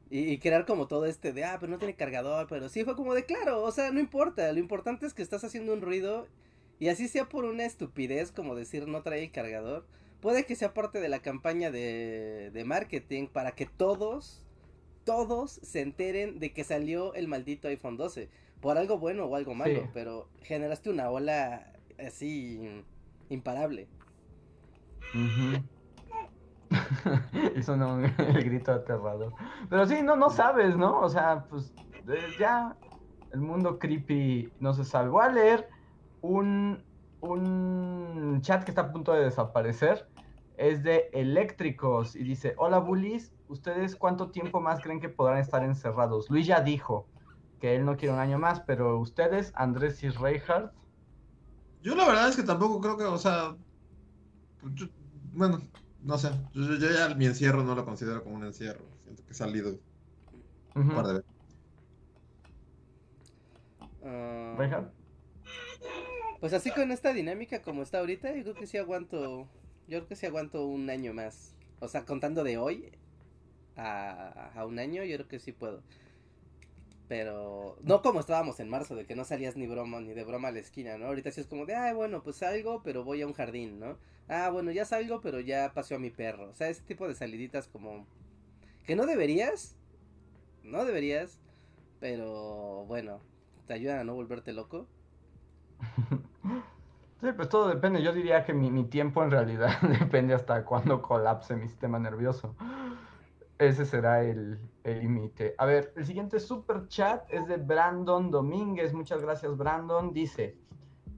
Y, 0.10 0.20
y 0.32 0.38
crear 0.38 0.66
como 0.66 0.88
todo 0.88 1.06
este 1.08 1.34
de, 1.34 1.44
ah, 1.46 1.58
pero 1.60 1.72
no 1.72 1.80
tiene 1.80 1.96
cargador, 1.96 2.46
pero 2.48 2.70
sí 2.70 2.84
fue 2.84 2.96
como 2.96 3.16
de, 3.16 3.26
claro, 3.26 3.64
o 3.64 3.72
sea, 3.72 3.92
no 3.92 4.00
importa, 4.00 4.52
lo 4.54 4.60
importante 4.60 5.06
es 5.08 5.14
que 5.16 5.24
estás 5.24 5.44
haciendo 5.44 5.74
un 5.74 5.82
ruido 5.82 6.28
y 6.80 6.90
así 6.90 7.08
sea 7.08 7.28
por 7.28 7.46
una 7.46 7.66
estupidez 7.66 8.32
como 8.32 8.54
decir 8.56 8.88
no 8.88 9.02
trae 9.02 9.32
cargador, 9.32 9.86
puede 10.22 10.46
que 10.46 10.56
sea 10.56 10.74
parte 10.76 11.00
de 11.00 11.10
la 11.10 11.22
campaña 11.22 11.72
de, 11.72 12.52
de 12.54 12.64
marketing 12.66 13.28
para 13.28 13.54
que 13.54 13.66
todos, 13.66 14.44
todos 15.06 15.52
se 15.52 15.82
enteren 15.82 16.40
de 16.40 16.52
que 16.52 16.64
salió 16.64 17.14
el 17.14 17.28
maldito 17.28 17.68
iPhone 17.70 17.96
12, 17.98 18.30
por 18.60 18.78
algo 18.78 18.98
bueno 18.98 19.26
o 19.26 19.36
algo 19.36 19.54
malo, 19.54 19.82
Sí. 19.82 19.90
pero 19.94 20.28
generaste 20.42 20.90
una 20.90 21.10
ola 21.10 21.72
así 22.06 22.84
imparable. 23.30 23.88
Ujú. 25.14 25.64
Hizo 27.56 27.74
un- 27.74 28.06
el 28.18 28.44
grito 28.44 28.74
aterrador. 28.74 29.34
Pero 29.70 29.86
sí, 29.86 30.02
no, 30.02 30.16
no 30.16 30.30
sabes, 30.30 30.76
¿no? 30.76 31.00
O 31.02 31.10
sea, 31.10 31.46
pues 31.50 31.72
eh, 32.08 32.18
ya 32.40 32.76
el 33.32 33.40
mundo 33.42 33.80
creepy 33.80 34.52
no 34.60 34.74
se 34.74 34.84
salvó. 34.84 35.14
Voy 35.18 35.26
a 35.26 35.30
leer 35.32 35.70
un, 36.22 36.84
un 37.22 38.40
chat 38.42 38.64
que 38.64 38.72
está 38.72 38.82
a 38.82 38.92
punto 38.92 39.14
de 39.14 39.24
desaparecer. 39.26 40.08
Es 40.58 40.84
de 40.84 41.10
eléctricos 41.14 42.16
y 42.16 42.24
dice, 42.24 42.56
hola 42.58 42.80
bullies, 42.80 43.32
¿ustedes 43.48 43.96
cuánto 43.96 44.32
tiempo 44.32 44.62
más 44.62 44.82
creen 44.82 45.00
que 45.00 45.10
podrán 45.10 45.38
estar 45.40 45.64
encerrados? 45.64 46.30
Luis 46.30 46.48
ya 46.48 46.62
dijo 46.62 47.08
que 47.60 47.76
él 47.76 47.86
no 47.86 47.98
quiere 47.98 48.14
un 48.14 48.20
año 48.20 48.38
más, 48.38 48.62
pero 48.62 49.00
ustedes, 49.00 49.52
Andrés 49.56 50.04
y 50.04 50.10
Reinhardt, 50.10 50.72
Yo 51.82 51.94
la 51.94 52.08
verdad 52.08 52.30
es 52.30 52.36
que 52.36 52.44
tampoco 52.44 52.82
creo 52.82 52.98
que, 52.98 53.04
o 53.04 53.18
sea, 53.18 53.56
yo- 54.74 54.88
bueno, 55.34 55.62
no 56.02 56.18
sé, 56.18 56.30
yo, 56.54 56.64
ya 56.78 57.14
mi 57.16 57.26
encierro 57.28 57.64
no 57.64 57.76
lo 57.76 57.86
considero 57.86 58.24
como 58.24 58.36
un 58.38 58.46
encierro, 58.46 58.84
siento 59.04 59.24
que 59.24 59.32
he 59.32 59.36
salido 59.36 59.78
un 60.76 60.90
par 60.90 61.06
de 61.06 61.14
veces. 61.14 61.30
Ah, 64.04 64.56
Reinhardt. 64.58 64.92
Pues 66.40 66.54
así 66.54 66.70
con 66.72 66.92
esta 66.92 67.14
dinámica 67.14 67.62
como 67.62 67.82
está 67.84 68.00
ahorita, 68.00 68.36
yo 68.36 68.44
creo 68.44 68.56
que 68.56 68.68
sí 68.68 68.78
aguanto, 68.78 69.48
yo 69.88 70.00
creo 70.00 70.08
que 70.08 70.16
sí 70.16 70.26
aguanto 70.26 70.66
un 70.66 70.90
año 70.90 71.14
más. 71.14 71.56
O 71.80 71.88
sea, 71.88 72.06
contando 72.06 72.44
de 72.44 72.58
hoy 72.58 72.92
a, 73.76 74.52
a 74.56 74.66
un 74.66 74.80
año, 74.80 75.04
yo 75.04 75.18
creo 75.18 75.28
que 75.28 75.40
sí 75.40 75.52
puedo. 75.52 75.82
Pero 77.08 77.78
no 77.84 78.02
como 78.02 78.20
estábamos 78.20 78.60
en 78.60 78.70
marzo, 78.70 78.96
de 78.96 79.06
que 79.06 79.16
no 79.16 79.26
salías 79.26 79.56
ni 79.56 79.68
broma 79.68 80.02
ni 80.02 80.14
de 80.14 80.24
broma 80.24 80.48
a 80.48 80.52
la 80.52 80.60
esquina, 80.60 80.98
¿no? 80.98 81.06
Ahorita 81.06 81.32
sí 81.32 81.42
es 81.42 81.48
como 81.48 81.66
de, 81.66 81.76
ah, 81.76 81.94
bueno, 81.94 82.24
pues 82.24 82.38
salgo, 82.38 82.82
pero 82.84 83.04
voy 83.04 83.22
a 83.22 83.28
un 83.28 83.34
jardín, 83.34 83.80
¿no? 83.80 83.98
Ah, 84.28 84.50
bueno, 84.50 84.72
ya 84.72 84.86
salgo, 84.86 85.22
pero 85.22 85.40
ya 85.40 85.72
paseo 85.74 85.98
a 85.98 86.00
mi 86.00 86.10
perro. 86.10 86.50
O 86.50 86.56
sea, 86.56 86.70
ese 86.70 86.82
tipo 86.82 87.08
de 87.08 87.14
saliditas 87.14 87.68
como 87.68 88.08
que 88.88 88.96
no 88.96 89.06
deberías, 89.06 89.76
no 90.64 90.84
deberías, 90.84 91.40
pero 92.00 92.86
bueno, 92.88 93.22
te 93.68 93.74
ayudan 93.74 94.00
a 94.00 94.04
no 94.04 94.16
volverte 94.16 94.52
loco. 94.54 94.88
Pues 97.34 97.50
todo 97.50 97.68
depende. 97.68 98.02
Yo 98.02 98.14
diría 98.14 98.44
que 98.44 98.54
mi, 98.54 98.84
tiempo 98.86 99.24
en 99.24 99.32
realidad 99.32 99.80
depende 100.00 100.34
hasta 100.34 100.64
cuándo 100.66 101.02
colapse 101.02 101.56
mi 101.56 101.68
sistema 101.68 102.00
nervioso. 102.00 102.56
Ese 103.58 103.86
será 103.86 104.24
el 104.24 104.60
el 104.86 105.00
límite. 105.00 105.56
A 105.58 105.66
ver, 105.66 105.92
el 105.96 106.06
siguiente 106.06 106.40
super 106.40 106.88
chat 106.88 107.26
es 107.30 107.48
de 107.48 107.58
Brandon 107.58 108.30
Domínguez. 108.30 108.94
Muchas 108.94 109.22
gracias, 109.22 109.58
Brandon. 109.58 110.14
Dice: 110.14 110.58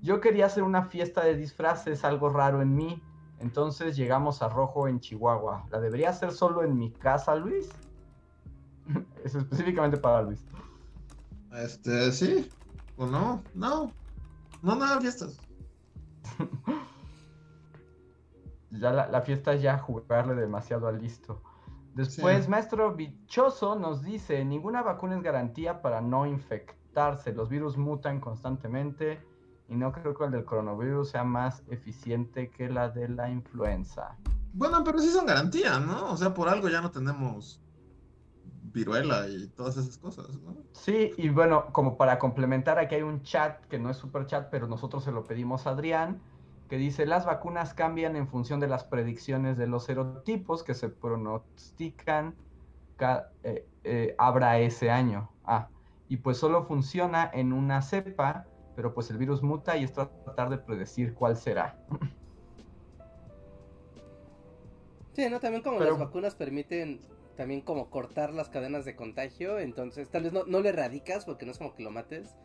Yo 0.02 0.22
quería 0.22 0.46
hacer 0.46 0.64
una 0.64 0.84
fiesta 0.84 1.24
de 1.24 1.36
disfraces, 1.36 2.04
algo 2.04 2.30
raro 2.30 2.62
en 2.62 2.76
mí. 2.76 3.04
Entonces 3.40 3.96
llegamos 3.96 4.42
a 4.42 4.50
Rojo 4.50 4.88
en 4.88 5.00
Chihuahua. 5.00 5.66
¿La 5.70 5.80
debería 5.80 6.10
hacer 6.10 6.32
solo 6.32 6.64
en 6.64 6.78
mi 6.78 6.92
casa, 6.92 7.36
Luis? 7.36 7.70
Es 9.24 9.36
específicamente 9.36 9.98
para 9.98 10.22
Luis. 10.22 10.46
Este, 11.52 12.12
sí, 12.14 12.50
o 12.96 13.06
no, 13.06 13.44
no, 13.54 13.92
no 14.62 14.76
nada, 14.76 15.02
fiestas. 15.02 15.38
Ya 18.70 18.92
la, 18.92 19.08
la 19.08 19.22
fiesta 19.22 19.54
es 19.54 19.62
ya 19.62 19.78
jugarle 19.80 20.36
demasiado 20.36 20.88
al 20.88 21.02
listo. 21.02 21.42
Después, 21.96 22.44
Sí. 22.46 22.52
maestro 22.52 22.94
Bichoso 22.96 23.76
nos 23.76 24.04
dice, 24.04 24.44
ninguna 24.46 24.84
vacuna 24.84 25.16
es 25.16 25.24
garantía 25.24 25.82
para 25.82 26.02
no 26.02 26.26
infectarse. 26.26 27.34
Los 27.34 27.50
virus 27.50 27.78
mutan 27.78 28.20
constantemente 28.20 29.20
y 29.70 29.76
no 29.76 29.92
creo 29.92 30.14
que 30.14 30.26
el 30.26 30.32
del 30.32 30.46
coronavirus 30.46 31.10
sea 31.10 31.24
más 31.24 31.64
eficiente 31.70 32.50
que 32.50 32.70
la 32.70 32.90
de 32.90 33.08
la 33.10 33.30
influenza. 33.30 34.16
Bueno, 34.54 34.84
pero 34.84 35.00
sí 35.00 35.10
son 35.10 35.26
garantías, 35.26 35.80
¿no? 35.82 36.12
O 36.12 36.18
sea, 36.18 36.34
por 36.34 36.50
algo 36.50 36.68
ya 36.70 36.82
no 36.82 36.92
tenemos 36.92 37.62
viruela 38.78 39.28
y 39.28 39.48
todas 39.50 39.76
esas 39.78 39.98
cosas, 39.98 40.40
¿no? 40.42 40.56
Sí, 40.74 41.12
y 41.18 41.30
bueno, 41.30 41.66
como 41.74 41.98
para 41.98 42.20
complementar, 42.20 42.78
aquí 42.80 42.96
hay 42.96 43.02
un 43.02 43.24
chat 43.24 43.66
que 43.66 43.80
no 43.80 43.90
es 43.90 43.98
super 43.98 44.26
chat, 44.28 44.50
pero 44.50 44.68
nosotros 44.68 45.04
se 45.04 45.12
lo 45.12 45.24
pedimos 45.26 45.66
a 45.68 45.72
Adrián, 45.72 46.22
que 46.70 46.78
dice, 46.78 47.06
las 47.06 47.26
vacunas 47.26 47.74
cambian 47.74 48.16
en 48.16 48.28
función 48.28 48.60
de 48.60 48.68
las 48.68 48.84
predicciones 48.84 49.58
de 49.58 49.68
los 49.68 49.86
serotipos 49.86 50.64
que 50.64 50.74
se 50.74 50.90
pronostican 50.90 52.36
ca- 52.98 53.30
eh, 53.44 53.68
eh, 53.84 54.16
habrá 54.18 54.60
ese 54.60 54.92
año. 54.92 55.30
Ah, 55.44 55.70
y 56.08 56.18
pues 56.18 56.38
solo 56.38 56.66
funciona 56.66 57.30
en 57.34 57.54
una 57.54 57.82
cepa, 57.82 58.46
pero 58.76 58.94
pues 58.94 59.10
el 59.10 59.18
virus 59.18 59.42
muta 59.42 59.76
y 59.78 59.84
es 59.86 59.94
tratar 59.94 60.50
de 60.50 60.58
predecir 60.58 61.14
cuál 61.16 61.36
será. 61.38 61.76
Sí, 65.14 65.28
¿no? 65.30 65.40
También 65.40 65.64
como 65.64 65.80
Pero- 65.80 65.92
las 65.92 66.00
vacunas 66.00 66.36
permiten 66.36 67.02
también 67.38 67.62
como 67.62 67.90
cortar 67.90 68.34
las 68.34 68.50
cadenas 68.50 68.84
de 68.84 68.96
contagio, 68.96 69.60
entonces 69.60 70.10
tal 70.10 70.24
vez 70.24 70.34
no, 70.34 70.44
no 70.46 70.60
lo 70.60 70.68
erradicas 70.68 71.24
porque 71.24 71.46
no 71.46 71.52
es 71.52 71.58
como 71.60 71.74
que 71.76 71.84
lo 71.84 71.92
mates, 71.92 72.36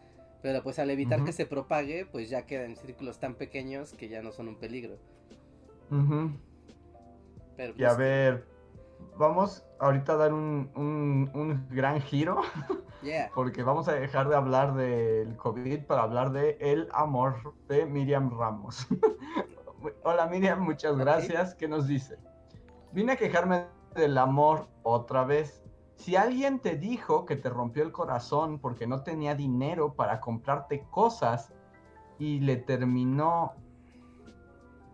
pero 0.43 0.62
pues 0.62 0.78
al 0.78 0.90
evitar 0.90 1.24
que 1.24 1.32
se 1.32 1.47
propague, 1.47 2.07
pues 2.07 2.28
ya 2.30 2.47
queda 2.47 2.64
en 2.64 2.76
círculos 2.76 3.18
tan 3.18 3.34
pequeños 3.34 3.93
que 3.95 4.09
ya 4.09 4.22
no 4.22 4.30
son 4.32 4.49
un 4.49 4.57
peligro. 4.57 4.99
Pero 7.57 7.74
Y 7.76 7.84
a 7.84 7.88
pues, 7.88 7.99
ver, 7.99 8.45
vamos 9.18 9.64
ahorita 9.78 10.12
a 10.12 10.16
dar 10.16 10.32
un, 10.32 10.70
un- 10.74 11.30
un 11.34 11.66
gran 11.70 12.01
giro. 12.01 12.40
yeah. 13.03 13.30
porque 13.34 13.62
vamos 13.62 13.88
a 13.88 13.95
dejar 13.95 14.28
de 14.28 14.36
hablar 14.36 14.74
del 14.74 15.36
COVID 15.36 15.84
para 15.86 16.03
hablar 16.03 16.32
de 16.32 16.57
el 16.61 16.88
amor 16.93 17.55
de 17.68 17.86
Miriam 17.86 18.30
Ramos. 18.36 18.86
Hola 20.05 20.26
Miriam, 20.26 20.61
muchas 20.61 20.97
gracias. 20.97 21.55
¿Qué 21.55 21.66
nos 21.68 21.86
dice? 21.88 22.16
Vine 22.93 23.12
a 23.12 23.16
quejarme 23.16 23.66
del 23.95 24.18
amor 24.18 24.68
otra 24.82 25.24
vez. 25.24 25.62
Si 25.97 26.16
alguien 26.16 26.59
te 26.59 26.76
dijo 26.76 27.26
que 27.26 27.36
te 27.36 27.49
rompió 27.49 27.82
el 27.82 27.93
corazón 27.93 28.59
porque 28.59 28.86
no 28.86 29.03
tenía 29.03 29.34
dinero 29.34 29.95
para 29.95 30.20
comprarte 30.20 30.86
cosas 30.90 31.53
y 32.18 32.40
le 32.40 32.57
terminó 32.57 33.53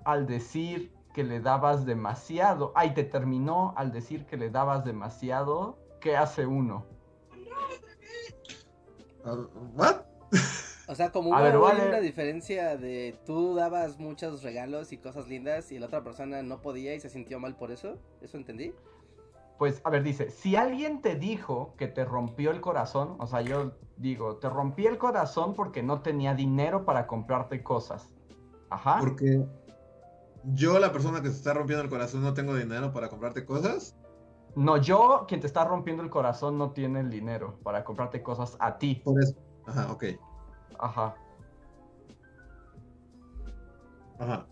al 0.04 0.26
decir 0.26 0.92
que 1.14 1.24
le 1.24 1.40
dabas 1.40 1.86
demasiado, 1.86 2.72
ay, 2.74 2.94
te 2.94 3.04
terminó 3.04 3.72
al 3.76 3.92
decir 3.92 4.26
que 4.26 4.36
le 4.36 4.50
dabas 4.50 4.84
demasiado, 4.84 5.78
¿qué 6.00 6.16
hace 6.16 6.46
uno? 6.46 6.84
¿What? 9.74 10.02
O 10.88 10.94
sea, 10.94 11.12
como 11.12 11.28
hubo 11.28 11.42
ver, 11.42 11.58
vale. 11.58 11.86
una 11.86 12.00
diferencia 12.00 12.78
de 12.78 13.14
tú 13.26 13.54
dabas 13.54 13.98
muchos 13.98 14.42
regalos 14.42 14.90
y 14.90 14.96
cosas 14.96 15.28
lindas 15.28 15.70
y 15.70 15.78
la 15.78 15.86
otra 15.86 16.02
persona 16.02 16.42
no 16.42 16.62
podía 16.62 16.94
y 16.94 17.00
se 17.00 17.10
sintió 17.10 17.38
mal 17.38 17.56
por 17.56 17.70
eso, 17.70 17.98
¿eso 18.22 18.38
entendí? 18.38 18.72
Pues, 19.58 19.82
a 19.84 19.90
ver, 19.90 20.02
dice, 20.02 20.30
si 20.30 20.56
alguien 20.56 21.02
te 21.02 21.16
dijo 21.16 21.74
que 21.76 21.88
te 21.88 22.06
rompió 22.06 22.52
el 22.52 22.62
corazón, 22.62 23.16
o 23.18 23.26
sea, 23.26 23.42
yo 23.42 23.72
digo, 23.98 24.36
te 24.36 24.48
rompí 24.48 24.86
el 24.86 24.96
corazón 24.96 25.54
porque 25.54 25.82
no 25.82 26.00
tenía 26.00 26.34
dinero 26.34 26.86
para 26.86 27.06
comprarte 27.06 27.62
cosas. 27.62 28.14
Ajá. 28.70 28.98
Porque 29.00 29.44
yo, 30.44 30.78
la 30.78 30.90
persona 30.90 31.20
que 31.20 31.28
se 31.28 31.36
está 31.36 31.52
rompiendo 31.52 31.82
el 31.82 31.90
corazón, 31.90 32.22
no 32.22 32.32
tengo 32.32 32.54
dinero 32.54 32.94
para 32.94 33.10
comprarte 33.10 33.44
cosas. 33.44 33.94
No, 34.56 34.78
yo, 34.78 35.26
quien 35.28 35.40
te 35.40 35.46
está 35.46 35.64
rompiendo 35.64 36.02
el 36.02 36.08
corazón, 36.08 36.56
no 36.56 36.70
tiene 36.70 37.00
el 37.00 37.10
dinero 37.10 37.58
para 37.62 37.84
comprarte 37.84 38.22
cosas 38.22 38.56
a 38.58 38.78
ti. 38.78 39.02
Por 39.04 39.22
eso. 39.22 39.34
Ajá, 39.66 39.92
ok. 39.92 40.04
Ajá. 40.78 41.14
Ajá. 44.18 44.46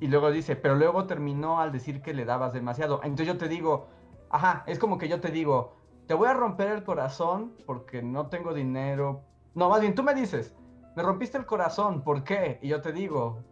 Y 0.00 0.08
luego 0.08 0.30
dice, 0.30 0.56
pero 0.56 0.74
luego 0.74 1.06
terminó 1.06 1.60
al 1.60 1.72
decir 1.72 2.02
que 2.02 2.14
le 2.14 2.24
dabas 2.24 2.52
demasiado. 2.52 3.00
Entonces 3.02 3.26
yo 3.26 3.38
te 3.38 3.48
digo, 3.48 3.88
ajá, 4.30 4.64
es 4.66 4.78
como 4.78 4.98
que 4.98 5.08
yo 5.08 5.20
te 5.20 5.30
digo, 5.30 5.76
te 6.06 6.14
voy 6.14 6.28
a 6.28 6.34
romper 6.34 6.68
el 6.68 6.84
corazón 6.84 7.52
porque 7.66 8.02
no 8.02 8.28
tengo 8.28 8.52
dinero. 8.52 9.22
No, 9.54 9.68
más 9.68 9.80
bien 9.80 9.94
tú 9.94 10.02
me 10.02 10.14
dices, 10.14 10.54
me 10.96 11.02
rompiste 11.02 11.38
el 11.38 11.46
corazón, 11.46 12.02
¿por 12.02 12.24
qué? 12.24 12.58
Y 12.62 12.68
yo 12.68 12.80
te 12.80 12.92
digo, 12.92 13.42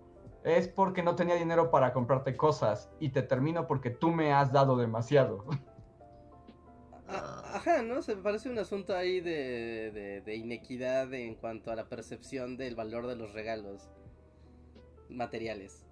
es 0.45 0.69
porque 0.69 1.03
no 1.03 1.15
tenía 1.15 1.37
dinero 1.37 1.71
para 1.71 1.93
comprarte 1.93 2.37
cosas 2.37 2.91
y 3.01 3.11
te 3.11 3.23
termino 3.23 3.67
porque 3.67 3.91
tú 3.91 4.11
me 4.11 4.33
has 4.33 4.53
dado 4.53 4.77
demasiado. 4.77 5.45
A- 7.09 7.57
Ajá, 7.57 7.83
¿no? 7.83 8.01
Se 8.03 8.15
me 8.17 8.23
parece 8.23 8.49
un 8.51 8.59
asunto 8.59 8.95
ahí 8.97 9.21
de, 9.21 9.91
de, 9.93 10.21
de 10.23 10.37
inequidad 10.37 11.13
en 11.15 11.35
cuanto 11.35 11.71
a 11.71 11.77
la 11.77 11.89
percepción 11.89 12.57
del 12.57 12.75
valor 12.77 13.07
de 13.07 13.17
los 13.17 13.33
regalos 13.33 13.89
materiales. 15.09 15.85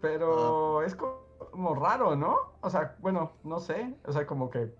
Pero 0.00 0.82
es 0.82 0.94
como 0.94 1.74
raro, 1.74 2.16
¿no? 2.16 2.36
O 2.60 2.70
sea, 2.70 2.96
bueno, 3.00 3.32
no 3.44 3.60
sé. 3.60 3.94
O 4.06 4.12
sea, 4.12 4.26
como 4.26 4.50
que... 4.50 4.72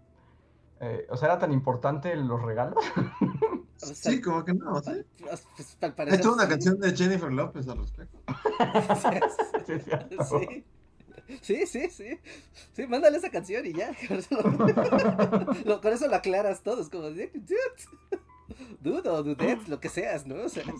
eh, 0.80 1.06
o 1.10 1.16
sea, 1.16 1.28
¿era 1.28 1.38
tan 1.38 1.52
importante 1.52 2.14
los 2.16 2.40
regalos? 2.42 2.82
O 3.82 3.86
sea, 3.86 4.12
Sí, 4.12 4.20
como 4.20 4.44
que 4.44 4.52
no, 4.54 4.80
¿sí? 4.82 4.92
pues, 5.18 5.46
pues, 5.56 5.78
He 5.80 5.90
parecer 5.92 6.20
hecho 6.20 6.32
una 6.34 6.42
sí. 6.44 6.48
canción 6.50 6.78
de 6.80 6.94
Jennifer 6.96 7.32
López 7.32 7.66
al 7.68 7.78
respecto. 7.78 8.18
sí. 9.66 9.74
Sí. 10.28 10.64
Sí, 11.42 11.66
sí, 11.66 11.88
sí. 11.90 12.18
Sí, 12.72 12.86
mándale 12.86 13.18
esa 13.18 13.30
canción 13.30 13.64
y 13.66 13.72
ya. 13.72 13.92
Con 14.08 14.18
eso 14.18 14.34
lo, 14.40 15.54
lo- 15.64 15.80
con 15.80 15.92
eso 15.92 16.08
lo 16.08 16.16
aclaras 16.16 16.62
todo. 16.62 16.80
Es 16.82 16.88
como, 16.88 17.04
dude, 17.10 17.30
dude 18.80 19.08
o 19.08 19.22
dudette, 19.22 19.68
lo 19.68 19.80
que 19.80 19.88
seas, 19.88 20.26
¿no? 20.26 20.36
O 20.44 20.48
sea, 20.48 20.62
es- 20.64 20.70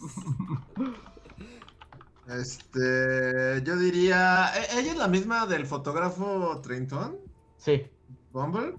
Este, 2.29 3.63
yo 3.65 3.77
diría, 3.77 4.51
¿e- 4.57 4.79
¿ella 4.81 4.93
es 4.93 4.97
la 4.99 5.09
misma 5.09 5.47
del 5.47 5.67
fotógrafo 5.67 6.61
Treintón? 6.63 7.17
Sí, 7.57 7.87
¿Bumble? 8.33 8.77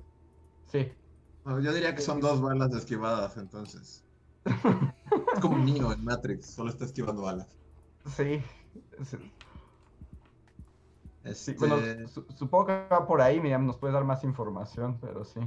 sí. 0.71 0.91
No, 1.43 1.59
yo 1.59 1.73
diría 1.73 1.95
que 1.95 2.01
son 2.03 2.19
dos 2.21 2.39
balas 2.39 2.71
esquivadas, 2.73 3.35
entonces. 3.37 4.03
Es 5.33 5.39
como 5.41 5.55
un 5.55 5.65
niño 5.65 5.91
en 5.91 6.03
Matrix, 6.05 6.45
solo 6.51 6.69
está 6.69 6.85
esquivando 6.85 7.23
balas. 7.23 7.47
Sí. 8.15 8.41
sí. 9.03 9.17
Este, 11.23 11.53
Sí, 11.55 11.57
bueno, 11.57 11.91
su- 12.07 12.25
supongo 12.35 12.67
que 12.67 12.87
va 12.91 13.05
por 13.07 13.21
ahí, 13.21 13.39
Miriam, 13.39 13.65
nos 13.65 13.77
puede 13.77 13.93
dar 13.93 14.03
más 14.05 14.23
información, 14.23 14.99
pero 14.99 15.23
sí. 15.23 15.39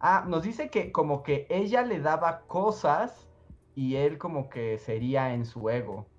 Ah, 0.00 0.24
nos 0.28 0.42
dice 0.44 0.70
que 0.70 0.92
como 0.92 1.22
que 1.22 1.46
ella 1.50 1.82
le 1.82 2.00
daba 2.00 2.46
cosas 2.46 3.28
y 3.74 3.96
él 3.96 4.18
como 4.18 4.48
que 4.48 4.78
sería 4.78 5.34
en 5.34 5.44
su 5.44 5.68
ego. 5.70 6.12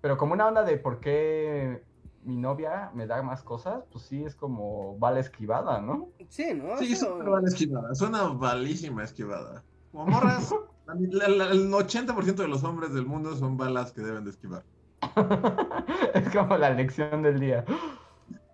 Pero 0.00 0.16
como 0.18 0.34
una 0.34 0.46
onda 0.48 0.62
de 0.64 0.78
por 0.78 1.00
qué 1.00 1.86
mi 2.20 2.36
novia 2.36 2.90
me 2.94 3.06
da 3.06 3.22
más 3.22 3.42
cosas, 3.42 3.84
pues 3.90 4.04
sí 4.06 4.24
es 4.24 4.36
como 4.36 4.98
bala 4.98 5.20
esquivada, 5.20 5.80
¿no? 5.80 6.12
sí, 6.28 6.54
¿no? 6.54 6.76
Sí, 6.78 6.92
es 6.92 7.02
una 7.02 7.30
bala 7.30 7.48
esquivada, 7.48 7.92
es 7.92 8.00
una 8.00 8.24
balísima 8.28 9.04
esquivada. 9.04 9.66
Como 9.90 10.06
morras, 10.06 10.52
el 10.86 11.74
80% 11.74 12.42
de 12.42 12.48
los 12.48 12.64
hombres 12.64 12.92
del 12.94 13.06
mundo 13.06 13.36
son 13.36 13.56
balas 13.56 13.92
que 13.92 14.02
deben 14.02 14.24
de 14.24 14.30
esquivar. 14.30 14.66
es 16.14 16.30
como 16.30 16.56
la 16.56 16.70
lección 16.70 17.22
del 17.22 17.40
día. 17.40 17.64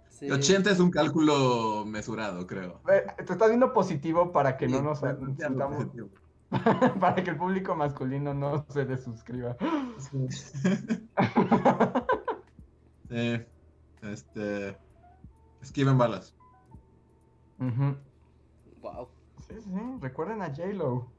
sí. 0.09 0.27
Y 0.27 0.31
80 0.31 0.71
es 0.71 0.81
un 0.81 0.91
cálculo 0.91 1.85
mesurado, 1.87 2.47
creo. 2.47 2.81
Te 2.87 3.33
estás 3.33 3.49
viendo 3.49 3.73
positivo 3.73 4.33
para 4.33 4.57
que 4.57 4.69
no 4.69 4.83
nos 4.83 5.01
positivo. 5.01 6.11
para 7.01 7.23
que 7.23 7.31
el 7.31 7.37
público 7.37 7.75
masculino 7.77 8.35
no 8.35 8.67
se 8.69 8.85
desuscriba. 8.85 9.57
Sí. 9.99 10.27
Este. 14.03 14.77
Esquiven 15.61 15.99
balas. 15.99 16.35
Wow. 18.81 19.09
Sí, 19.47 19.61
sí, 19.61 19.71
recuerden 20.01 20.43
a 20.43 20.47
J-Lo. 20.47 21.11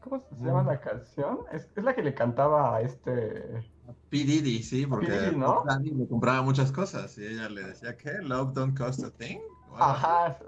¿Cómo 0.00 0.18
se 0.20 0.34
llama 0.36 0.62
la 0.62 0.80
canción? 0.80 1.40
Es, 1.52 1.68
es 1.76 1.84
la 1.84 1.94
que 1.94 2.02
le 2.02 2.14
cantaba 2.14 2.76
a 2.76 2.80
este. 2.80 3.71
P. 4.08 4.18
Diddy, 4.24 4.62
sí, 4.62 4.86
porque 4.86 5.08
P. 5.08 5.18
Diddy, 5.18 5.36
¿no? 5.36 5.64
Le 5.82 6.08
compraba 6.08 6.42
muchas 6.42 6.70
cosas 6.72 7.16
y 7.18 7.26
ella 7.26 7.48
le 7.48 7.64
decía 7.64 7.96
que 7.96 8.12
Love 8.22 8.52
don't 8.52 8.76
cost 8.76 9.02
a 9.04 9.10
thing. 9.10 9.38
Ajá. 9.74 10.38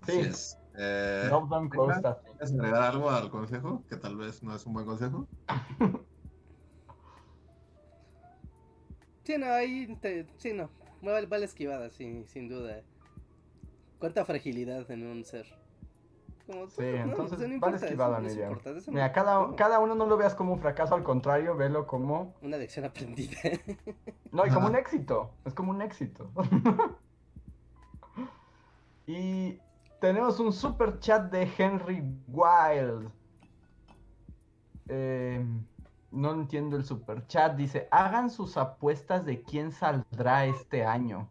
Así 0.00 0.12
sí, 0.12 0.18
es. 0.20 0.58
Eh, 0.78 1.28
Love 1.30 1.48
Don't 1.48 1.74
Cost 1.74 2.04
a 2.04 2.20
Thing. 2.20 2.32
¿Quieres 2.36 2.52
agregar 2.54 2.82
algo 2.82 3.10
al 3.10 3.30
consejo? 3.30 3.84
Que 3.88 3.96
tal 3.96 4.16
vez 4.16 4.42
no 4.42 4.54
es 4.54 4.66
un 4.66 4.74
buen 4.74 4.86
consejo. 4.86 5.26
Sí, 9.24 9.36
no, 9.38 9.46
ahí. 9.46 9.88
te- 10.00 10.24
sí, 10.36 10.52
no. 10.52 10.70
Vale, 11.02 11.26
vale 11.26 11.46
esquivada, 11.46 11.90
sí, 11.90 12.24
sin 12.28 12.48
duda. 12.48 12.84
Cuánta 13.98 14.24
fragilidad 14.24 14.88
en 14.88 15.04
un 15.04 15.24
ser. 15.24 15.46
Como, 16.46 16.68
Sí, 16.68 16.82
no, 16.82 17.02
entonces 17.02 17.38
no 17.40 17.56
eso 17.56 17.96
no 17.96 18.76
eso 18.78 18.92
Mira, 18.92 19.12
cada, 19.12 19.46
no. 19.48 19.56
cada 19.56 19.80
uno 19.80 19.94
no 19.94 20.06
lo 20.06 20.16
veas 20.16 20.34
como 20.34 20.52
un 20.52 20.60
fracaso, 20.60 20.94
al 20.94 21.02
contrario, 21.02 21.56
velo 21.56 21.86
como. 21.86 22.34
Una 22.40 22.56
lección 22.56 22.84
aprendida. 22.84 23.36
No, 24.30 24.46
y 24.46 24.50
como 24.50 24.66
un 24.68 24.76
éxito. 24.76 25.30
Es 25.44 25.54
como 25.54 25.70
un 25.70 25.82
éxito. 25.82 26.30
y 29.06 29.58
tenemos 30.00 30.38
un 30.38 30.52
super 30.52 31.00
chat 31.00 31.30
de 31.32 31.50
Henry 31.58 32.02
Wild. 32.28 33.10
Eh, 34.88 35.44
no 36.12 36.32
entiendo 36.32 36.76
el 36.76 36.84
super 36.84 37.26
chat. 37.26 37.56
Dice: 37.56 37.88
hagan 37.90 38.30
sus 38.30 38.56
apuestas 38.56 39.24
de 39.24 39.42
quién 39.42 39.72
saldrá 39.72 40.44
este 40.46 40.84
año. 40.84 41.28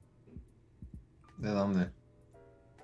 ¿De 1.38 1.49
dónde? 1.49 1.91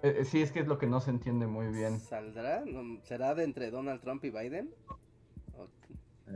Eh, 0.03 0.15
eh, 0.19 0.25
sí, 0.25 0.41
es 0.41 0.51
que 0.51 0.59
es 0.61 0.67
lo 0.67 0.77
que 0.77 0.87
no 0.87 0.99
se 0.99 1.11
entiende 1.11 1.47
muy 1.47 1.67
bien. 1.67 1.99
¿Saldrá? 1.99 2.63
¿Será 3.03 3.35
de 3.35 3.43
entre 3.43 3.69
Donald 3.71 4.01
Trump 4.01 4.23
y 4.23 4.29
Biden? 4.29 4.73
O- 5.57 5.67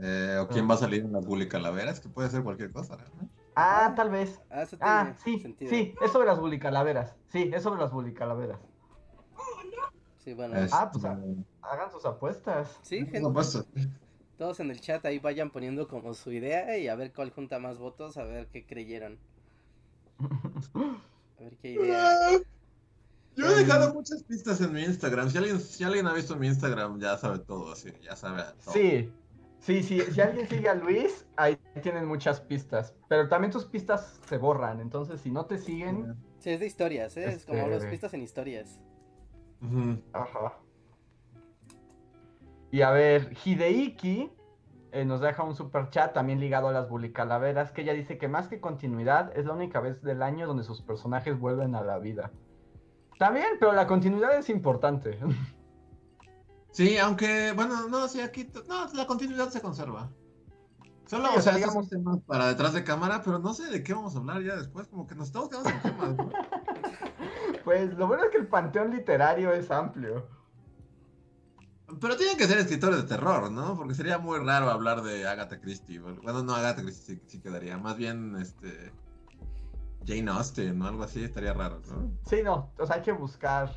Eh, 0.02 0.38
¿O 0.40 0.48
quién 0.48 0.68
va 0.68 0.74
a 0.74 0.78
salir 0.78 1.02
en 1.02 1.12
las 1.12 1.26
Bully 1.26 1.48
Calaveras? 1.48 2.00
Que 2.00 2.08
puede 2.08 2.28
ser 2.28 2.42
cualquier 2.42 2.70
cosa, 2.72 2.96
¿no? 2.96 3.28
Ah, 3.54 3.94
tal 3.96 4.10
vez. 4.10 4.40
Ah, 4.50 4.62
eso 4.62 4.76
Ah, 4.80 5.14
tiene 5.16 5.18
sí, 5.38 5.40
sentido. 5.42 5.70
sí, 5.70 5.94
es 6.00 6.12
sobre 6.12 6.26
las 6.26 6.38
bulicalaveras. 6.38 7.16
Sí, 7.28 7.50
es 7.52 7.62
sobre 7.62 7.80
las 7.80 7.92
bulicalaveras. 7.92 8.60
Sí, 10.18 10.34
bueno. 10.34 10.56
Es- 10.56 10.72
Ah, 10.72 10.90
pues, 10.92 11.04
ah. 11.04 11.18
Hagan 11.62 11.90
sus 11.90 12.04
apuestas. 12.04 12.78
Sí, 12.82 12.98
gente, 13.06 13.20
todos 14.36 14.60
en 14.60 14.70
el 14.70 14.80
chat 14.80 15.04
ahí 15.06 15.18
vayan 15.18 15.50
poniendo 15.50 15.88
como 15.88 16.12
su 16.14 16.30
idea 16.30 16.76
y 16.78 16.88
a 16.88 16.94
ver 16.94 17.12
cuál 17.12 17.30
junta 17.30 17.58
más 17.58 17.78
votos, 17.78 18.18
a 18.18 18.24
ver 18.24 18.48
qué 18.48 18.66
creyeron. 18.66 19.18
A 21.38 21.42
ver 21.42 21.56
qué 21.58 21.72
idea. 21.72 22.08
Yo 23.36 23.50
he 23.50 23.54
dejado 23.54 23.92
muchas 23.92 24.22
pistas 24.22 24.60
en 24.62 24.72
mi 24.72 24.82
Instagram. 24.82 25.30
Si 25.30 25.36
alguien, 25.38 25.60
si 25.60 25.84
alguien 25.84 26.06
ha 26.06 26.14
visto 26.14 26.36
mi 26.36 26.46
Instagram, 26.46 26.98
ya 26.98 27.18
sabe 27.18 27.38
todo, 27.40 27.72
así, 27.72 27.92
ya 28.02 28.16
sabe 28.16 28.42
todo. 28.64 28.72
Sí, 28.72 29.12
sí, 29.60 29.82
sí. 29.82 30.00
Si 30.00 30.20
alguien 30.22 30.48
sigue 30.48 30.68
a 30.70 30.74
Luis, 30.74 31.26
ahí 31.36 31.58
tienen 31.82 32.06
muchas 32.06 32.40
pistas. 32.40 32.94
Pero 33.08 33.28
también 33.28 33.52
tus 33.52 33.66
pistas 33.66 34.18
se 34.26 34.38
borran. 34.38 34.80
Entonces, 34.80 35.20
si 35.20 35.30
no 35.30 35.44
te 35.44 35.58
siguen. 35.58 36.16
Sí, 36.38 36.50
es 36.50 36.60
de 36.60 36.66
historias, 36.66 37.16
¿eh? 37.18 37.26
es 37.26 37.44
como 37.44 37.58
Este- 37.58 37.70
los 37.70 37.84
pistas 37.84 38.14
en 38.14 38.22
historias. 38.22 38.80
Ajá. 40.12 40.58
Y 42.70 42.82
a 42.82 42.90
ver, 42.90 43.32
Hideiki 43.44 44.30
eh, 44.92 45.04
nos 45.04 45.20
deja 45.20 45.42
un 45.42 45.54
super 45.54 45.90
chat 45.90 46.14
también 46.14 46.40
ligado 46.40 46.68
a 46.68 46.72
las 46.72 46.88
bulicalaveras. 46.88 47.70
Que 47.70 47.82
ella 47.82 47.92
dice 47.92 48.16
que 48.16 48.28
más 48.28 48.48
que 48.48 48.60
continuidad, 48.60 49.36
es 49.36 49.44
la 49.44 49.52
única 49.52 49.80
vez 49.80 50.00
del 50.02 50.22
año 50.22 50.46
donde 50.46 50.64
sus 50.64 50.80
personajes 50.80 51.38
vuelven 51.38 51.74
a 51.74 51.82
la 51.82 51.98
vida. 51.98 52.30
También, 53.18 53.46
pero 53.58 53.72
la 53.72 53.86
continuidad 53.86 54.36
es 54.38 54.48
importante. 54.48 55.18
Sí, 56.72 56.98
aunque, 56.98 57.52
bueno, 57.52 57.88
no, 57.88 58.06
sí, 58.06 58.20
aquí, 58.20 58.50
no, 58.68 58.86
la 58.92 59.06
continuidad 59.06 59.48
se 59.48 59.62
conserva. 59.62 60.10
Solo, 61.06 61.28
Sí, 61.30 61.38
o 61.38 61.40
sea, 61.40 61.54
digamos- 61.54 61.88
digamos 61.88 61.88
temas 61.88 62.18
para 62.26 62.48
detrás 62.48 62.74
de 62.74 62.84
cámara, 62.84 63.22
pero 63.24 63.38
no 63.38 63.54
sé 63.54 63.70
de 63.70 63.82
qué 63.82 63.94
vamos 63.94 64.14
a 64.14 64.18
hablar 64.18 64.42
ya 64.42 64.56
después, 64.56 64.86
como 64.88 65.06
que 65.06 65.14
nos 65.14 65.28
estamos 65.28 65.48
quedando 65.48 65.70
sin 65.70 65.80
temas. 65.80 66.14
¿no? 66.16 66.30
Pues 67.64 67.94
lo 67.94 68.06
bueno 68.06 68.24
es 68.24 68.30
que 68.30 68.36
el 68.36 68.46
panteón 68.46 68.90
literario 68.90 69.54
es 69.54 69.70
amplio. 69.70 70.28
Pero 71.98 72.16
tienen 72.18 72.36
que 72.36 72.46
ser 72.46 72.58
escritores 72.58 72.98
de 72.98 73.08
terror, 73.08 73.50
¿no? 73.50 73.74
Porque 73.74 73.94
sería 73.94 74.18
muy 74.18 74.38
raro 74.38 74.68
hablar 74.68 75.02
de 75.02 75.26
Agatha 75.26 75.58
Christie. 75.60 75.98
Bueno, 75.98 76.42
no, 76.42 76.54
Agatha 76.54 76.82
Christie 76.82 77.16
sí, 77.16 77.22
sí 77.26 77.40
quedaría. 77.40 77.78
Más 77.78 77.96
bien, 77.96 78.36
este. 78.36 78.92
Jane 80.06 80.30
Austen 80.30 80.80
o 80.82 80.86
algo 80.86 81.02
así 81.02 81.24
estaría 81.24 81.52
raro, 81.52 81.80
¿no? 81.90 82.10
Sí, 82.24 82.42
no, 82.44 82.70
o 82.78 82.86
sea, 82.86 82.96
hay 82.96 83.02
que 83.02 83.12
buscar 83.12 83.70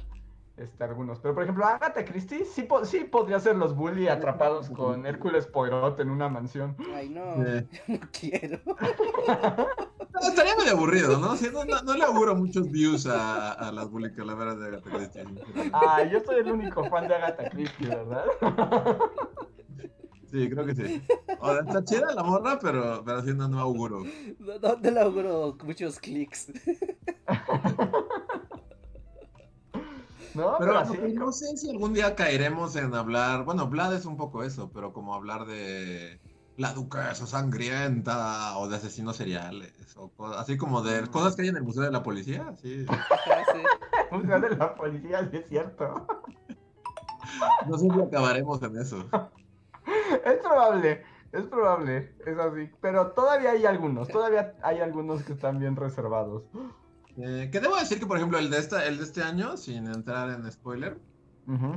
este, 0.58 0.84
algunos. 0.84 1.20
Pero 1.20 1.34
por 1.34 1.44
ejemplo, 1.44 1.66
Agatha 1.66 2.04
Christie 2.06 2.44
sí, 2.46 2.64
po- 2.64 2.84
sí 2.86 3.06
podría 3.06 3.40
ser 3.40 3.56
los 3.56 3.76
bully 3.76 4.08
atrapados 4.10 4.70
con 4.70 5.06
Hércules 5.06 5.48
Poirot 5.48 6.00
en 6.02 6.10
una 6.10 6.28
mansión. 6.30 6.76
Ay, 6.94 7.10
no, 7.10 7.36
Sí. 7.36 7.68
no 7.88 8.00
quiero. 8.12 8.60
No, 10.22 10.28
estaría 10.28 10.54
medio 10.58 10.74
aburrido, 10.74 11.18
¿no? 11.18 11.38
Sí, 11.38 11.48
no, 11.54 11.64
no, 11.64 11.82
no 11.82 11.94
le 11.94 12.04
auguro 12.04 12.36
muchos 12.36 12.70
views 12.70 13.06
a, 13.06 13.54
a 13.54 13.72
las 13.72 13.90
bully 13.90 14.12
calaveras 14.12 14.60
de 14.60 14.66
Agatha 14.68 14.90
Christie. 14.92 15.24
Ah, 15.72 16.04
yo 16.04 16.20
soy 16.20 16.40
el 16.42 16.52
único 16.52 16.84
fan 16.90 17.08
de 17.08 17.16
Agatha 17.16 17.50
Christie, 17.50 17.88
¿verdad? 17.88 18.26
Sí, 20.32 20.50
creo 20.50 20.66
que 20.66 20.76
sí. 20.76 21.02
O 21.40 21.52
sea, 21.52 21.62
está 21.62 21.84
chida 21.84 22.14
la 22.14 22.24
morra, 22.24 22.60
pero, 22.62 23.02
pero 23.06 23.18
haciendo 23.20 23.48
no 23.48 23.60
auguro. 23.60 24.04
No, 24.40 24.60
no 24.62 24.80
te 24.82 24.92
logro 24.92 25.58
muchos 25.64 26.00
clics. 26.00 26.52
No, 30.36 30.56
Pero 30.58 30.58
pero 30.60 30.74
no, 30.74 30.80
así. 30.80 30.98
no 31.14 31.32
sé 31.32 31.58
si 31.58 31.70
algún 31.72 31.94
día 31.94 32.16
caeremos 32.16 32.76
en 32.76 32.94
hablar. 32.94 33.44
Bueno, 33.46 33.68
Vlad 33.68 33.96
es 33.96 34.06
un 34.06 34.16
poco 34.16 34.44
eso, 34.44 34.70
pero 34.72 34.94
como 34.94 35.16
hablar 35.16 35.46
de 35.48 36.20
la 36.56 36.74
duquesa 36.74 37.26
sangrienta 37.26 38.58
o 38.60 38.68
de 38.70 38.76
asesinos 38.76 39.16
seriales. 39.18 39.74
O 39.98 40.10
co- 40.10 40.28
así 40.28 40.56
como 40.56 40.82
de 40.84 41.08
cosas 41.08 41.36
que 41.36 41.42
hay 41.42 41.48
en 41.48 41.58
el 41.58 41.64
Museo 41.64 41.82
de 41.84 41.92
la 41.92 42.04
Policía. 42.04 42.54
Sí. 42.62 42.86
Sí. 42.86 42.96
Museo 44.12 44.40
de 44.40 44.50
la 44.56 44.76
policía, 44.76 45.28
sí 45.32 45.38
es 45.38 45.46
cierto. 45.50 46.08
No 47.68 47.78
sé 47.78 47.88
si 47.94 48.02
acabaremos 48.02 48.62
en 48.64 48.78
eso. 48.78 49.10
Es 50.26 50.38
probable, 50.42 51.04
es 51.32 51.44
probable, 51.44 52.16
es 52.26 52.38
así. 52.38 52.70
Pero 52.82 53.12
todavía 53.12 53.52
hay 53.52 53.66
algunos, 53.66 54.08
todavía 54.08 54.56
hay 54.62 54.80
algunos 54.80 55.24
que 55.24 55.34
están 55.34 55.60
bien 55.60 55.76
reservados. 55.76 56.44
Eh, 57.18 57.50
que 57.52 57.60
debo 57.60 57.76
decir 57.76 58.00
que, 58.00 58.06
por 58.06 58.18
ejemplo, 58.18 58.38
el 58.40 58.50
de, 58.50 58.58
esta, 58.60 58.86
el 58.86 58.98
de 58.98 59.04
este 59.04 59.22
año, 59.24 59.58
sin 59.58 59.88
entrar 59.88 60.30
en 60.30 60.50
spoiler, 60.52 60.98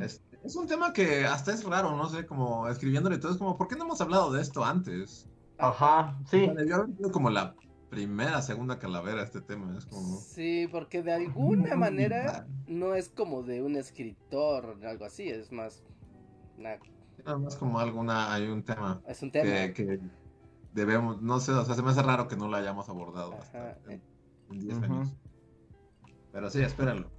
es, 0.03 0.22
es 0.45 0.55
un 0.57 0.66
tema 0.66 0.93
que 0.93 1.24
hasta 1.24 1.53
es 1.53 1.64
raro, 1.64 1.97
no 1.97 2.09
sé, 2.09 2.26
como 2.26 2.68
escribiéndole 2.68 3.18
todo, 3.18 3.33
es 3.33 3.39
como, 3.39 3.57
¿por 3.57 3.68
qué 3.68 3.76
no 3.76 3.85
hemos 3.85 4.01
hablado 4.01 4.30
de 4.30 4.43
esto 4.43 4.64
antes? 4.64 5.28
Ajá, 5.59 6.18
sí. 6.26 6.43
O 6.43 6.45
sea, 6.47 6.55
debió 6.55 6.74
haber 6.76 6.97
sido 6.97 7.11
como 7.11 7.30
la 7.30 7.55
primera, 7.89 8.41
segunda 8.43 8.78
calavera 8.78 9.22
este 9.22 9.41
tema, 9.41 9.76
es 9.76 9.87
como... 9.87 10.16
Sí, 10.16 10.68
porque 10.70 11.03
de 11.03 11.12
alguna 11.12 11.74
manera 11.76 12.47
no 12.66 12.95
es 12.95 13.09
como 13.09 13.43
de 13.43 13.62
un 13.62 13.76
escritor 13.76 14.76
o 14.83 14.89
algo 14.89 15.05
así, 15.05 15.28
es 15.28 15.51
más. 15.53 15.83
una- 16.59 16.78
Nada 17.25 17.39
más 17.39 17.57
como 17.57 17.79
alguna, 17.79 18.33
hay 18.33 18.49
un 18.49 18.63
tema 18.63 19.01
es 19.07 19.23
un 19.23 19.31
tema. 19.31 19.45
que, 19.45 19.73
que 19.73 20.01
debemos, 20.73 21.23
no 21.23 21.39
sé, 21.41 21.53
o 21.53 21.65
sea, 21.65 21.75
se 21.75 21.83
me 21.83 21.91
hace 21.91 22.03
raro 22.03 22.29
que 22.29 22.37
no 22.37 22.49
lo 22.49 22.57
hayamos 22.57 22.89
abordado 22.89 23.35
hasta 23.35 23.79
en, 23.87 23.93
eh. 23.93 24.01
en 24.51 24.61
10 24.61 24.77
Ujú. 24.77 24.85
años. 24.85 25.17
Pero 26.33 26.51
sí, 26.51 26.63
espéralo. 26.63 27.11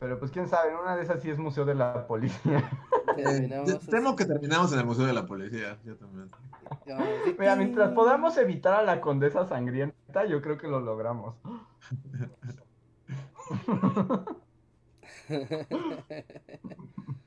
Pero 0.00 0.18
pues 0.18 0.30
quién 0.30 0.48
sabe, 0.48 0.70
en 0.70 0.76
una 0.76 0.96
de 0.96 1.02
esas 1.02 1.22
sí 1.22 1.30
es 1.30 1.38
museo 1.38 1.64
de 1.64 1.74
la 1.74 2.06
policía. 2.06 2.70
Temo 3.90 4.16
que 4.16 4.24
terminamos 4.24 4.72
en 4.72 4.80
el 4.80 4.86
Museo 4.86 5.06
de 5.06 5.12
la 5.12 5.26
Policía, 5.26 5.78
yo 5.84 5.96
también. 5.96 6.30
Mira, 7.38 7.54
mientras 7.56 7.92
podamos 7.92 8.36
evitar 8.36 8.74
a 8.74 8.82
la 8.82 9.00
condesa 9.00 9.46
sangrienta, 9.46 10.24
yo 10.26 10.42
creo 10.42 10.58
que 10.58 10.66
lo 10.68 10.80
logramos. 10.80 11.36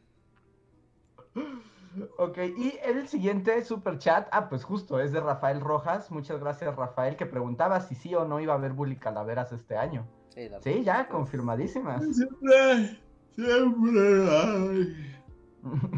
Ok, 2.17 2.37
y 2.57 2.77
el 2.83 3.07
siguiente 3.07 3.63
super 3.63 3.97
chat, 3.97 4.27
ah, 4.31 4.49
pues 4.49 4.63
justo, 4.63 4.99
es 4.99 5.11
de 5.11 5.19
Rafael 5.19 5.61
Rojas. 5.61 6.11
Muchas 6.11 6.39
gracias, 6.39 6.75
Rafael, 6.75 7.15
que 7.15 7.25
preguntaba 7.25 7.81
si 7.81 7.95
sí 7.95 8.13
o 8.15 8.25
no 8.25 8.39
iba 8.39 8.53
a 8.53 8.57
haber 8.57 8.73
Bully 8.73 8.97
Calaveras 8.97 9.51
este 9.51 9.77
año. 9.77 10.05
Sí, 10.29 10.49
Sí, 10.61 10.83
ya, 10.83 11.07
confirmadísimas. 11.07 12.03
Siempre, 12.15 12.99
siempre. 13.31 14.29
ay. 14.29 15.15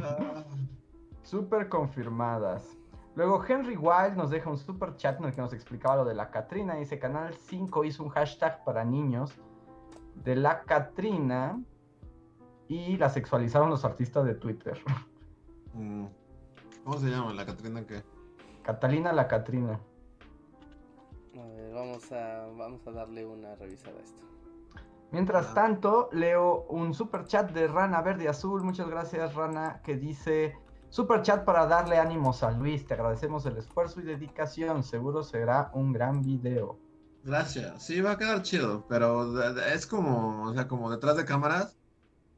Ah. 0.03 0.43
Super 1.23 1.69
confirmadas. 1.69 2.77
Luego 3.15 3.43
Henry 3.45 3.75
Wild 3.75 4.15
nos 4.15 4.29
deja 4.29 4.49
un 4.49 4.57
super 4.57 4.95
chat 4.95 5.19
en 5.19 5.25
el 5.25 5.33
que 5.33 5.41
nos 5.41 5.53
explicaba 5.53 5.97
lo 5.97 6.05
de 6.05 6.15
la 6.15 6.31
Catrina. 6.31 6.75
Dice, 6.75 6.97
Canal 6.99 7.33
5 7.33 7.83
hizo 7.83 8.03
un 8.03 8.09
hashtag 8.09 8.63
para 8.63 8.85
niños 8.85 9.33
de 10.23 10.35
la 10.35 10.61
Catrina 10.63 11.61
y 12.67 12.97
la 12.97 13.09
sexualizaron 13.09 13.69
los 13.69 13.83
artistas 13.83 14.25
de 14.25 14.35
Twitter. 14.35 14.79
Mm. 15.73 16.05
¿Cómo 16.83 16.97
se 16.97 17.07
llama? 17.09 17.33
¿La 17.33 17.45
Catrina 17.45 17.85
qué? 17.85 18.03
Catalina 18.63 19.11
la 19.13 19.27
Catrina. 19.27 19.79
A 21.39 21.45
ver, 21.47 21.73
vamos 21.73 22.11
a, 22.11 22.45
vamos 22.57 22.85
a 22.87 22.91
darle 22.91 23.25
una 23.25 23.55
revisada 23.55 23.97
a 23.97 24.01
esto. 24.01 24.23
Mientras 25.11 25.47
Ah. 25.47 25.53
tanto, 25.55 26.09
leo 26.11 26.65
un 26.69 26.93
super 26.93 27.25
chat 27.25 27.51
de 27.51 27.67
Rana 27.67 28.01
Verde 28.01 28.25
y 28.25 28.27
Azul. 28.27 28.63
Muchas 28.63 28.89
gracias, 28.89 29.33
Rana, 29.35 29.81
que 29.83 29.95
dice: 29.97 30.55
Super 30.89 31.21
chat 31.21 31.45
para 31.45 31.65
darle 31.67 31.97
ánimos 31.97 32.43
a 32.43 32.51
Luis. 32.51 32.85
Te 32.85 32.93
agradecemos 32.95 33.45
el 33.45 33.57
esfuerzo 33.57 34.01
y 34.01 34.03
dedicación. 34.03 34.83
Seguro 34.83 35.23
será 35.23 35.71
un 35.73 35.93
gran 35.93 36.21
video. 36.21 36.77
Gracias. 37.23 37.83
Sí, 37.83 38.01
va 38.01 38.11
a 38.11 38.17
quedar 38.17 38.41
chido, 38.43 38.85
pero 38.87 39.43
es 39.73 39.85
como, 39.87 40.43
o 40.43 40.53
sea, 40.53 40.67
como 40.67 40.89
detrás 40.91 41.17
de 41.17 41.25
cámaras. 41.25 41.77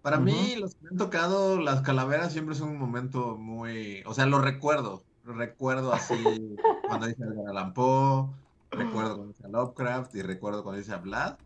Para 0.02 0.20
mí, 0.20 0.56
los 0.56 0.74
que 0.74 0.84
me 0.84 0.90
han 0.90 0.98
tocado 0.98 1.60
las 1.60 1.82
calaveras 1.82 2.32
siempre 2.32 2.56
es 2.56 2.62
un 2.62 2.78
momento 2.78 3.38
muy, 3.38 4.04
o 4.06 4.14
sea, 4.14 4.26
lo 4.26 4.40
recuerdo. 4.40 5.04
Lo 5.24 5.34
recuerdo 5.34 5.94
así 5.94 6.16
cuando 6.88 7.06
dice 7.06 7.24
Edgar 7.24 7.50
Allan 7.50 7.74
Poe, 7.74 8.30
recuerdo 8.72 9.18
cuando 9.18 9.34
dice 9.34 9.46
a 9.46 9.50
Lovecraft 9.50 10.16
y 10.16 10.22
recuerdo 10.24 10.64
cuando 10.64 10.80
dice 10.80 10.94
a 10.94 10.98
Vlad. 10.98 11.38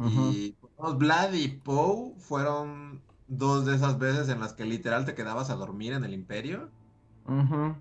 Y 0.00 0.52
pues, 0.52 0.96
Vlad 0.96 1.32
y 1.32 1.48
Poe 1.48 2.14
fueron 2.18 3.00
dos 3.28 3.64
de 3.64 3.76
esas 3.76 3.98
veces 3.98 4.28
en 4.28 4.40
las 4.40 4.52
que 4.52 4.64
literal 4.64 5.04
te 5.04 5.14
quedabas 5.14 5.50
a 5.50 5.54
dormir 5.54 5.92
en 5.92 6.04
el 6.04 6.12
Imperio. 6.12 6.68
Ujú. 7.26 7.76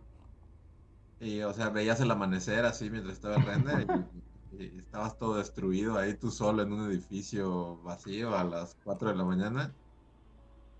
Y, 1.19 1.41
o 1.41 1.53
sea, 1.53 1.69
veías 1.69 1.99
el 1.99 2.11
amanecer 2.11 2.65
así 2.65 2.89
mientras 2.89 3.15
estaba 3.15 3.36
el 3.38 3.45
render 3.45 3.82
y, 3.82 3.86
y 4.60 4.78
estabas 4.80 5.18
todo 5.18 5.36
destruido 5.38 5.97
ahí 5.97 6.18
tú 6.18 6.32
solo 6.32 6.64
en 6.64 6.72
un 6.74 6.89
edificio 6.91 7.78
vacío 7.84 8.36
a 8.36 8.43
las 8.43 8.76
4 8.84 9.10
de 9.10 9.16
la 9.16 9.26
mañana. 9.26 9.76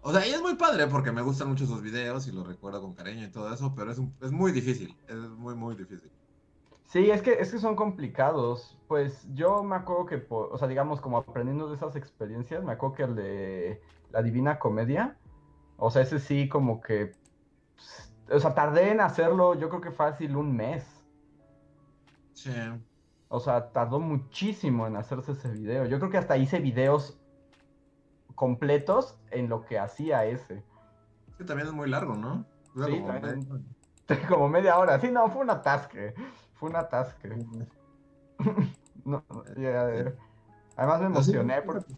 O 0.02 0.12
sea, 0.12 0.28
y 0.28 0.32
es 0.32 0.42
muy 0.42 0.56
padre 0.56 0.88
porque 0.88 1.12
me 1.12 1.22
gustan 1.22 1.48
mucho 1.50 1.66
sus 1.66 1.82
videos 1.82 2.28
y 2.28 2.32
los 2.32 2.46
recuerdo 2.46 2.82
con 2.82 2.94
cariño 2.94 3.26
y 3.26 3.32
todo 3.32 3.54
eso, 3.54 3.74
pero 3.76 3.92
es, 3.92 3.98
un- 3.98 4.16
es 4.22 4.32
muy 4.32 4.52
difícil, 4.52 4.96
es 5.08 5.16
muy, 5.16 5.56
muy 5.56 5.76
difícil. 5.76 6.12
Sí, 6.86 7.10
es 7.10 7.22
que, 7.22 7.34
es 7.34 7.52
que 7.52 7.60
son 7.60 7.76
complicados. 7.76 8.78
Pues 8.88 9.26
yo 9.34 9.64
me 9.64 9.76
acuerdo 9.76 10.06
que, 10.06 10.26
o 10.30 10.58
sea, 10.58 10.68
digamos, 10.68 11.02
como 11.02 11.18
aprendiendo 11.18 11.68
de 11.70 11.76
esas 11.76 11.96
experiencias, 11.96 12.64
me 12.64 12.74
acuerdo 12.74 12.96
que 12.96 13.04
el 13.04 13.16
de 13.16 13.82
la 14.12 14.22
Divina 14.22 14.60
Comedia, 14.60 15.18
o 15.78 15.90
sea, 15.90 16.02
ese 16.04 16.20
sí 16.20 16.50
como 16.50 16.82
que, 16.82 17.16
o 18.30 18.40
sea, 18.40 18.54
tardé 18.54 18.92
en 18.92 19.02
hacerlo, 19.02 19.56
yo 19.56 19.70
creo 19.70 19.82
que 19.82 19.92
fácil 19.92 20.36
un 20.36 20.56
mes. 20.56 20.86
Sí. 22.34 22.52
O 23.36 23.40
sea, 23.40 23.72
tardó 23.72 24.00
muchísimo 24.00 24.86
en 24.86 24.96
hacerse 24.96 25.32
ese 25.32 25.50
video. 25.50 25.86
Yo 25.88 25.98
creo 25.98 26.12
que 26.12 26.20
hasta 26.20 26.38
hice 26.38 26.60
videos 26.60 27.20
completos 28.36 29.18
en 29.32 29.50
lo 29.50 29.66
que 29.66 29.80
hacía 29.80 30.24
ese. 30.26 30.64
Es 31.30 31.36
que 31.38 31.44
también 31.44 31.68
es 31.68 31.74
muy 31.74 31.90
largo, 31.90 32.14
¿no? 32.16 32.46
Sí, 32.76 32.92
como 33.02 33.08
también. 33.08 33.40
media- 33.50 34.28
Como 34.30 34.50
media 34.50 34.78
hora. 34.78 35.00
Sí, 35.00 35.10
no, 35.12 35.28
fue 35.30 35.42
un 35.42 35.50
atasque. 35.50 36.14
Fue 36.54 36.70
un 36.70 36.76
atasque. 36.76 37.36
No, 39.06 39.24
ya, 39.58 39.90
eh. 39.90 40.16
Además 40.78 41.00
me 41.02 41.08
emocioné 41.08 41.62
porque, 41.64 41.94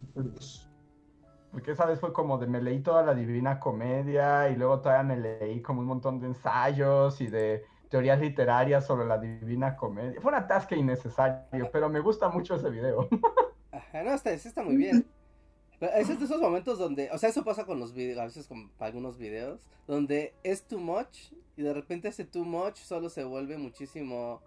porque 1.51 1.71
esa 1.71 1.85
vez 1.85 1.99
fue 1.99 2.11
como 2.13 2.37
de 2.39 2.47
me 2.47 2.61
leí 2.61 2.79
toda 2.81 3.03
la 3.03 3.13
Divina 3.13 3.59
Comedia 3.59 4.49
y 4.49 4.55
luego 4.55 4.79
todavía 4.79 5.03
me 5.03 5.17
leí 5.17 5.61
como 5.61 5.81
un 5.81 5.85
montón 5.87 6.19
de 6.19 6.27
ensayos 6.27 7.21
y 7.21 7.27
de 7.27 7.63
teorías 7.95 8.19
literarias 8.19 8.85
sobre 8.85 9.05
la 9.05 9.17
Divina 9.17 9.77
Comedia. 9.77 10.19
Fue 10.19 10.29
un 10.29 10.37
atasque 10.37 10.75
innecesario, 10.75 11.69
pero 11.71 11.87
me 11.87 12.01
gusta 12.01 12.27
mucho 12.27 12.55
ese 12.55 12.69
video. 12.69 13.07
No, 13.93 14.13
está, 14.13 14.31
está 14.31 14.61
muy 14.61 14.75
bien. 14.75 15.05
Pero 15.79 15.93
es 15.93 16.07
de 16.07 16.25
esos 16.25 16.41
momentos 16.41 16.77
donde, 16.77 17.09
o 17.11 17.17
sea, 17.17 17.29
eso 17.29 17.45
pasa 17.45 17.65
con 17.65 17.79
los 17.79 17.93
videos, 17.93 18.19
a 18.19 18.25
veces 18.25 18.47
con 18.47 18.69
algunos 18.79 19.17
videos, 19.17 19.61
donde 19.87 20.33
es 20.43 20.67
too 20.67 20.79
much 20.79 21.31
y 21.55 21.61
de 21.61 21.73
repente 21.73 22.09
ese 22.09 22.25
too 22.25 22.43
much 22.43 22.75
solo 22.77 23.09
se 23.09 23.23
vuelve 23.23 23.57
muchísimo 23.57 24.41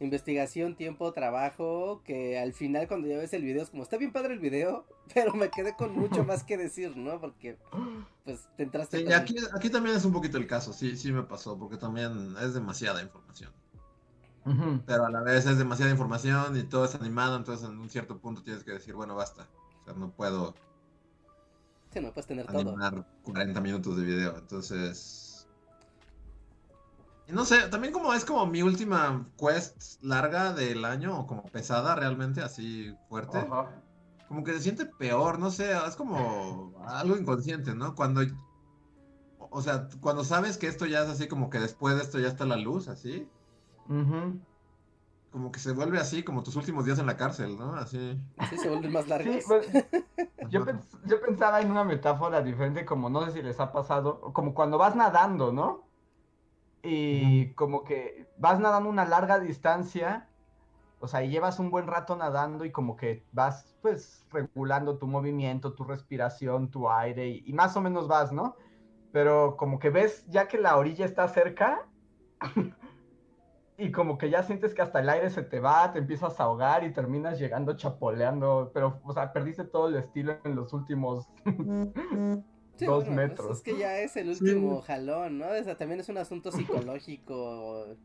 investigación, 0.00 0.76
tiempo, 0.76 1.12
trabajo, 1.12 2.02
que 2.04 2.38
al 2.38 2.52
final 2.52 2.86
cuando 2.88 3.08
ya 3.08 3.18
ves 3.18 3.32
el 3.32 3.42
video 3.42 3.62
es 3.62 3.70
como, 3.70 3.82
está 3.82 3.96
bien 3.96 4.12
padre 4.12 4.34
el 4.34 4.40
video, 4.40 4.86
pero 5.14 5.34
me 5.34 5.50
quedé 5.50 5.74
con 5.74 5.96
mucho 5.96 6.24
más 6.24 6.44
que 6.44 6.56
decir, 6.56 6.96
¿no? 6.96 7.20
Porque, 7.20 7.58
pues, 8.24 8.48
te 8.56 8.64
entraste 8.64 8.98
Sí, 8.98 9.12
aquí, 9.12 9.36
aquí 9.54 9.70
también 9.70 9.96
es 9.96 10.04
un 10.04 10.12
poquito 10.12 10.38
el 10.38 10.46
caso, 10.46 10.72
sí, 10.72 10.96
sí 10.96 11.12
me 11.12 11.22
pasó, 11.22 11.58
porque 11.58 11.76
también 11.76 12.34
es 12.42 12.54
demasiada 12.54 13.02
información. 13.02 13.52
Pero 14.86 15.06
a 15.06 15.10
la 15.10 15.22
vez 15.22 15.44
es 15.46 15.58
demasiada 15.58 15.90
información 15.90 16.56
y 16.56 16.62
todo 16.62 16.84
es 16.84 16.94
animado, 16.94 17.36
entonces 17.36 17.68
en 17.68 17.80
un 17.80 17.90
cierto 17.90 18.18
punto 18.18 18.44
tienes 18.44 18.62
que 18.62 18.70
decir, 18.70 18.94
bueno, 18.94 19.16
basta. 19.16 19.48
O 19.80 19.84
sea, 19.84 19.94
no 19.94 20.12
puedo 20.12 20.54
Sí, 21.92 22.00
no 22.00 22.12
puedes 22.12 22.26
tener 22.26 22.46
todo. 22.46 22.58
animar 22.60 23.06
40 23.22 23.60
minutos 23.60 23.96
de 23.96 24.04
video, 24.04 24.36
entonces... 24.36 25.25
No 27.28 27.44
sé, 27.44 27.68
también 27.68 27.92
como 27.92 28.12
es 28.14 28.24
como 28.24 28.46
mi 28.46 28.62
última 28.62 29.26
quest 29.36 30.00
larga 30.02 30.52
del 30.52 30.84
año, 30.84 31.18
o 31.20 31.26
como 31.26 31.42
pesada 31.44 31.94
realmente, 31.96 32.40
así 32.40 32.96
fuerte, 33.08 33.38
Ajá. 33.38 33.82
como 34.28 34.44
que 34.44 34.52
se 34.52 34.60
siente 34.60 34.86
peor, 34.86 35.38
no 35.38 35.50
sé, 35.50 35.72
es 35.86 35.96
como 35.96 36.72
algo 36.86 37.16
inconsciente, 37.16 37.74
¿no? 37.74 37.94
Cuando... 37.94 38.22
O 39.50 39.60
sea, 39.62 39.88
cuando 40.00 40.24
sabes 40.24 40.58
que 40.58 40.66
esto 40.66 40.86
ya 40.86 41.02
es 41.02 41.08
así 41.08 41.28
como 41.28 41.50
que 41.50 41.58
después 41.58 41.96
de 41.96 42.02
esto 42.02 42.18
ya 42.18 42.28
está 42.28 42.44
la 42.44 42.56
luz, 42.56 42.88
así, 42.88 43.28
Ujú. 43.88 44.40
como 45.30 45.52
que 45.52 45.58
se 45.60 45.72
vuelve 45.72 45.98
así 45.98 46.22
como 46.22 46.42
tus 46.42 46.56
últimos 46.56 46.84
días 46.84 46.98
en 46.98 47.06
la 47.06 47.16
cárcel, 47.16 47.56
¿no? 47.58 47.74
Así. 47.74 48.18
Sí, 48.50 48.56
se 48.58 48.68
vuelven 48.68 48.92
más 48.92 49.04
Sí, 49.04 49.10
largas. 49.10 49.44
pues, 49.46 49.68
yo, 50.50 50.64
pens- 50.64 50.98
yo 51.06 51.20
pensaba 51.20 51.60
en 51.60 51.70
una 51.70 51.84
metáfora 51.84 52.42
diferente, 52.42 52.84
como 52.84 53.10
no 53.10 53.24
sé 53.26 53.32
si 53.32 53.42
les 53.42 53.58
ha 53.60 53.72
pasado, 53.72 54.32
como 54.32 54.54
cuando 54.54 54.78
vas 54.78 54.96
nadando, 54.96 55.52
¿no? 55.52 55.85
Y 56.82 57.52
como 57.54 57.84
que 57.84 58.28
vas 58.38 58.60
nadando 58.60 58.88
una 58.88 59.04
larga 59.04 59.38
distancia, 59.38 60.28
o 61.00 61.08
sea, 61.08 61.22
y 61.22 61.30
llevas 61.30 61.58
un 61.58 61.70
buen 61.70 61.86
rato 61.86 62.16
nadando 62.16 62.64
y 62.64 62.72
como 62.72 62.96
que 62.96 63.24
vas 63.32 63.76
pues 63.82 64.26
regulando 64.30 64.98
tu 64.98 65.06
movimiento, 65.06 65.74
tu 65.74 65.84
respiración, 65.84 66.70
tu 66.70 66.88
aire 66.88 67.28
y, 67.28 67.44
y 67.46 67.52
más 67.52 67.76
o 67.76 67.80
menos 67.80 68.08
vas, 68.08 68.32
¿no? 68.32 68.56
Pero 69.12 69.56
como 69.56 69.78
que 69.78 69.90
ves 69.90 70.26
ya 70.28 70.48
que 70.48 70.58
la 70.58 70.76
orilla 70.76 71.04
está 71.04 71.28
cerca 71.28 71.86
y 73.78 73.92
como 73.92 74.16
que 74.16 74.30
ya 74.30 74.42
sientes 74.42 74.74
que 74.74 74.82
hasta 74.82 75.00
el 75.00 75.08
aire 75.08 75.30
se 75.30 75.42
te 75.42 75.60
va, 75.60 75.92
te 75.92 75.98
empiezas 75.98 76.40
a 76.40 76.44
ahogar 76.44 76.84
y 76.84 76.92
terminas 76.92 77.38
llegando 77.38 77.76
chapoleando, 77.76 78.70
pero, 78.72 79.00
o 79.04 79.12
sea, 79.12 79.32
perdiste 79.32 79.64
todo 79.64 79.88
el 79.88 79.96
estilo 79.96 80.36
en 80.44 80.54
los 80.54 80.72
últimos 80.72 81.28
Sí, 82.76 82.86
dos 82.86 83.04
bueno, 83.04 83.22
pues, 83.24 83.38
metros. 83.38 83.58
es 83.58 83.62
que 83.62 83.76
ya 83.76 83.98
es 84.00 84.16
el 84.16 84.28
último 84.28 84.82
jalón, 84.82 85.38
¿no? 85.38 85.46
O 85.48 85.64
sea, 85.64 85.76
también 85.78 86.00
es 86.00 86.08
un 86.08 86.18
asunto 86.18 86.52
psicológico 86.52 87.96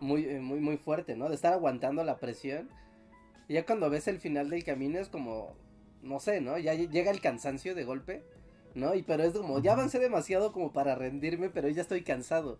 muy, 0.00 0.24
eh, 0.26 0.40
muy, 0.40 0.60
muy 0.60 0.76
fuerte, 0.76 1.16
¿no? 1.16 1.28
De 1.28 1.34
estar 1.34 1.52
aguantando 1.54 2.04
la 2.04 2.18
presión. 2.20 2.68
Y 3.48 3.54
ya 3.54 3.66
cuando 3.66 3.90
ves 3.90 4.08
el 4.08 4.20
final 4.20 4.50
del 4.50 4.64
camino 4.64 4.98
es 4.98 5.08
como, 5.08 5.54
no 6.02 6.20
sé, 6.20 6.40
¿no? 6.40 6.58
Ya 6.58 6.74
llega 6.74 7.10
el 7.10 7.20
cansancio 7.20 7.74
de 7.74 7.84
golpe, 7.84 8.24
¿no? 8.74 8.94
Y 8.94 9.02
pero 9.02 9.22
es 9.24 9.32
como, 9.34 9.60
ya 9.60 9.72
avancé 9.74 9.98
demasiado 9.98 10.52
como 10.52 10.72
para 10.72 10.94
rendirme, 10.94 11.50
pero 11.50 11.68
ya 11.68 11.82
estoy 11.82 12.02
cansado. 12.04 12.58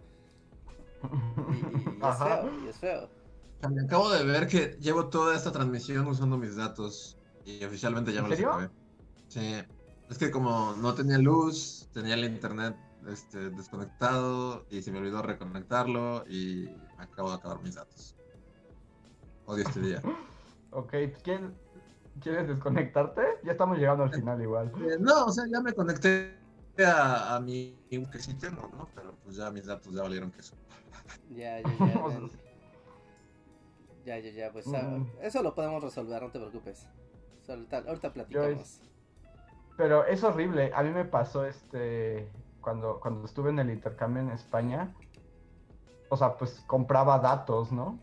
Y, 1.47 1.57
y 2.05 2.09
es 2.09 2.19
Ajá. 2.19 2.25
feo, 2.25 2.53
y 2.65 2.69
es 2.69 2.79
feo. 2.79 3.11
Acabo 3.85 4.11
de 4.11 4.25
ver 4.25 4.47
que 4.49 4.77
llevo 4.81 5.09
toda 5.11 5.37
esta 5.37 5.53
transmisión 5.53 6.07
usando 6.07 6.39
mis 6.39 6.57
datos 6.57 7.19
y 7.45 7.63
oficialmente 7.65 8.13
ya 8.13 8.21
¿En 8.21 8.25
me 8.25 8.31
los 8.31 8.39
serio? 8.39 8.51
acabé. 8.53 8.71
Sí, 9.29 9.41
es 10.11 10.19
que 10.19 10.31
como 10.31 10.75
no 10.77 10.95
tenía 10.95 11.19
luz, 11.19 11.89
tenía 11.93 12.15
el 12.15 12.25
internet 12.25 12.77
este, 13.09 13.51
desconectado 13.51 14.67
y 14.71 14.83
se 14.83 14.91
me 14.93 14.99
olvidó 14.99 15.23
reconectarlo 15.23 16.25
y 16.29 16.69
me 16.99 17.05
acabo 17.05 17.31
de 17.31 17.37
acabar 17.37 17.63
mis 17.63 17.77
datos. 17.77 18.17
Odio 19.47 19.65
este 19.67 19.81
día. 19.81 20.03
Ok, 20.73 20.95
¿quién- 21.23 21.55
¿quieres 22.21 22.47
desconectarte? 22.49 23.23
Ya 23.45 23.53
estamos 23.53 23.79
llegando 23.79 24.05
al 24.05 24.13
final 24.13 24.41
igual. 24.43 24.73
Eh, 24.89 24.97
no, 25.01 25.27
o 25.27 25.33
sea, 25.33 25.45
ya 25.51 25.61
me 25.61 25.73
conecté 25.73 26.37
a, 26.85 27.37
a 27.37 27.41
mi 27.41 27.77
que 28.13 28.19
sí 28.19 28.35
tengo, 28.35 28.69
¿no? 28.77 28.89
Pero 28.95 29.15
pues 29.25 29.37
ya 29.37 29.51
mis 29.51 29.67
datos 29.67 29.93
ya 29.95 30.03
valieron 30.03 30.31
queso. 30.31 30.55
Ya, 31.31 31.61
ya, 31.61 31.77
ya. 31.79 32.21
Ya, 34.05 34.19
ya, 34.19 34.31
ya, 34.31 34.53
pues 34.53 34.67
ah, 34.75 34.83
Mm. 34.99 35.07
eso 35.23 35.43
lo 35.43 35.55
podemos 35.55 35.83
resolver, 35.83 36.23
no 36.23 36.31
te 36.31 36.39
preocupes. 36.39 36.87
Ahorita, 37.49 37.79
ahorita 37.79 38.13
platicamos. 38.13 38.81
Pero 39.81 40.05
es 40.05 40.22
horrible. 40.22 40.70
A 40.74 40.83
mí 40.83 40.91
me 40.91 41.07
pasó 41.07 41.47
este 41.47 42.28
cuando, 42.61 43.01
cuando 43.01 43.24
estuve 43.24 43.49
en 43.49 43.61
el 43.61 43.70
intercambio 43.70 44.22
en 44.22 44.31
España. 44.31 44.95
O 46.11 46.16
sea, 46.18 46.37
pues 46.37 46.62
compraba 46.66 47.18
datos, 47.18 47.72
¿no? 47.72 47.99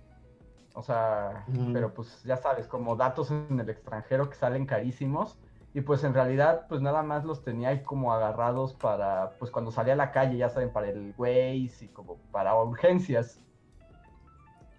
O 0.73 0.81
sea, 0.81 1.45
pero 1.73 1.93
pues 1.93 2.23
ya 2.23 2.35
sabes, 2.37 2.67
como 2.67 2.95
datos 2.95 3.29
en 3.29 3.59
el 3.59 3.69
extranjero 3.69 4.27
que 4.27 4.35
salen 4.35 4.65
carísimos. 4.65 5.37
Y 5.73 5.81
pues 5.81 6.03
en 6.03 6.15
realidad, 6.15 6.65
pues 6.67 6.81
nada 6.81 7.03
más 7.03 7.25
los 7.25 7.43
tenía 7.43 7.69
ahí 7.69 7.83
como 7.83 8.11
agarrados 8.11 8.73
para, 8.73 9.33
pues 9.37 9.51
cuando 9.51 9.69
salía 9.71 9.93
a 9.93 9.97
la 9.97 10.11
calle, 10.11 10.37
ya 10.37 10.49
saben, 10.49 10.73
para 10.73 10.89
el 10.89 11.13
Waze 11.15 11.85
y 11.85 11.87
como 11.89 12.15
para 12.31 12.55
urgencias. 12.55 13.39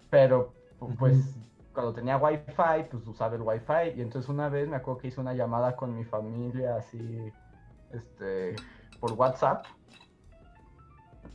Pero, 0.09 0.51
pu- 0.79 0.97
pues. 0.97 1.37
Cuando 1.73 1.93
tenía 1.93 2.17
wifi, 2.17 2.83
pues 2.89 3.07
usaba 3.07 3.35
el 3.35 3.41
wifi. 3.41 3.97
Y 3.97 4.01
entonces 4.01 4.29
una 4.29 4.49
vez 4.49 4.67
me 4.67 4.77
acuerdo 4.77 5.01
que 5.01 5.07
hice 5.07 5.21
una 5.21 5.33
llamada 5.33 5.75
con 5.75 5.95
mi 5.95 6.03
familia 6.03 6.77
así, 6.77 7.31
este, 7.91 8.55
por 8.99 9.13
WhatsApp. 9.13 9.65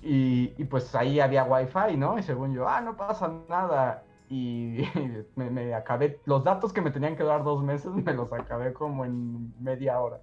Y, 0.03 0.53
y 0.61 0.64
pues 0.64 0.95
ahí 0.95 1.20
había 1.20 1.45
wifi, 1.45 1.97
¿no? 1.97 2.18
Y 2.18 2.22
según 2.22 2.53
yo, 2.55 2.68
ah, 2.68 2.80
no 2.80 2.97
pasa 2.97 3.32
nada. 3.49 4.05
Y 4.28 4.82
me, 5.37 5.51
me 5.51 5.74
acabé, 5.74 6.20
los 6.24 6.45
datos 6.45 6.72
que 6.72 6.80
me 6.80 6.91
tenían 6.91 7.16
que 7.16 7.24
dar 7.24 7.45
dos 7.45 7.62
meses, 7.62 7.93
me 7.93 8.12
los 8.12 8.32
acabé 8.32 8.72
como 8.72 9.05
en 9.05 9.55
media 9.62 10.01
hora. 10.01 10.20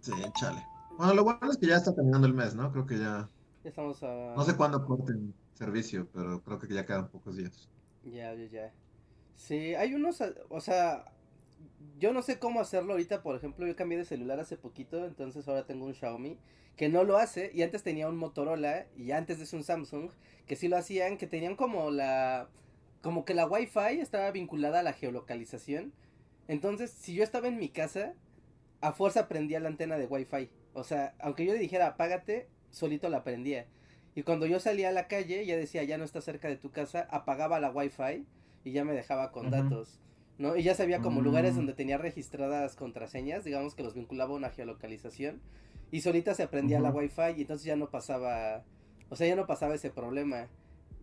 Sí, 0.00 0.12
chale. 0.34 0.62
Bueno, 0.96 1.14
lo 1.14 1.24
bueno 1.24 1.50
es 1.50 1.58
que 1.58 1.66
ya 1.66 1.76
está 1.76 1.94
terminando 1.94 2.26
el 2.26 2.34
mes, 2.34 2.54
¿no? 2.54 2.72
Creo 2.72 2.86
que 2.86 2.98
ya. 2.98 3.28
Ya 3.64 3.70
estamos 3.70 4.02
a... 4.02 4.34
No 4.36 4.42
sé 4.42 4.56
cuándo 4.56 4.84
corten 4.86 5.34
servicio, 5.54 6.06
pero 6.12 6.40
creo 6.42 6.58
que 6.58 6.72
ya 6.72 6.86
quedan 6.86 7.08
pocos 7.08 7.36
días. 7.36 7.68
Ya, 8.06 8.34
ya, 8.34 8.46
ya. 8.46 8.72
Sí, 9.36 9.74
hay 9.74 9.94
unos, 9.94 10.22
o 10.50 10.60
sea, 10.60 11.06
yo 11.98 12.12
no 12.12 12.22
sé 12.22 12.38
cómo 12.38 12.60
hacerlo 12.60 12.92
ahorita, 12.92 13.22
por 13.22 13.36
ejemplo, 13.36 13.66
yo 13.66 13.76
cambié 13.76 13.98
de 13.98 14.04
celular 14.04 14.40
hace 14.40 14.56
poquito, 14.56 15.04
entonces 15.06 15.48
ahora 15.48 15.66
tengo 15.66 15.86
un 15.86 15.94
Xiaomi 15.94 16.38
que 16.76 16.88
no 16.88 17.04
lo 17.04 17.18
hace 17.18 17.50
y 17.54 17.62
antes 17.62 17.82
tenía 17.82 18.08
un 18.08 18.16
Motorola 18.16 18.86
y 18.96 19.12
antes 19.12 19.38
de 19.38 19.44
eso 19.44 19.56
un 19.56 19.64
Samsung 19.64 20.10
que 20.46 20.56
sí 20.56 20.68
lo 20.68 20.76
hacían, 20.76 21.18
que 21.18 21.26
tenían 21.26 21.56
como 21.56 21.90
la, 21.90 22.48
como 23.02 23.24
que 23.24 23.34
la 23.34 23.46
Wi-Fi 23.46 24.00
estaba 24.00 24.30
vinculada 24.30 24.80
a 24.80 24.82
la 24.84 24.92
geolocalización. 24.92 25.92
Entonces, 26.48 26.90
si 26.92 27.14
yo 27.14 27.24
estaba 27.24 27.48
en 27.48 27.58
mi 27.58 27.68
casa, 27.70 28.14
a 28.80 28.92
fuerza 28.92 29.28
prendía 29.28 29.60
la 29.60 29.68
antena 29.68 29.98
de 29.98 30.06
Wi-Fi. 30.06 30.50
O 30.74 30.84
sea, 30.84 31.14
aunque 31.20 31.46
yo 31.46 31.52
le 31.54 31.58
dijera 31.58 31.88
apágate, 31.88 32.48
solito 32.70 33.08
la 33.08 33.24
prendía. 33.24 33.66
Y 34.16 34.22
cuando 34.22 34.46
yo 34.46 34.58
salía 34.58 34.88
a 34.88 34.92
la 34.92 35.06
calle, 35.06 35.44
ya 35.46 35.56
decía, 35.56 35.84
ya 35.84 35.98
no 35.98 36.04
está 36.04 36.20
cerca 36.20 36.48
de 36.48 36.56
tu 36.56 36.70
casa, 36.72 37.06
apagaba 37.10 37.60
la 37.60 37.70
Wi-Fi 37.70 38.24
y 38.64 38.72
ya 38.72 38.82
me 38.84 38.94
dejaba 38.94 39.30
con 39.30 39.50
datos. 39.50 40.00
¿No? 40.38 40.56
Y 40.56 40.62
ya 40.64 40.74
sabía 40.74 41.00
como 41.00 41.20
lugares 41.22 41.52
Mm. 41.52 41.56
donde 41.56 41.72
tenía 41.74 41.98
registradas 41.98 42.76
contraseñas, 42.76 43.44
digamos 43.44 43.74
que 43.74 43.82
los 43.82 43.94
vinculaba 43.94 44.32
a 44.32 44.36
una 44.36 44.50
geolocalización. 44.50 45.40
Y 45.90 46.00
solita 46.00 46.34
se 46.34 46.42
aprendía 46.42 46.80
la. 46.80 46.90
Wi-Fi 46.90 47.34
y 47.36 47.42
entonces 47.42 47.64
ya 47.64 47.76
no 47.76 47.90
pasaba, 47.90 48.64
o 49.10 49.16
sea, 49.16 49.26
ya 49.28 49.36
no 49.36 49.46
pasaba 49.46 49.74
ese 49.74 49.90
problema. 49.90 50.48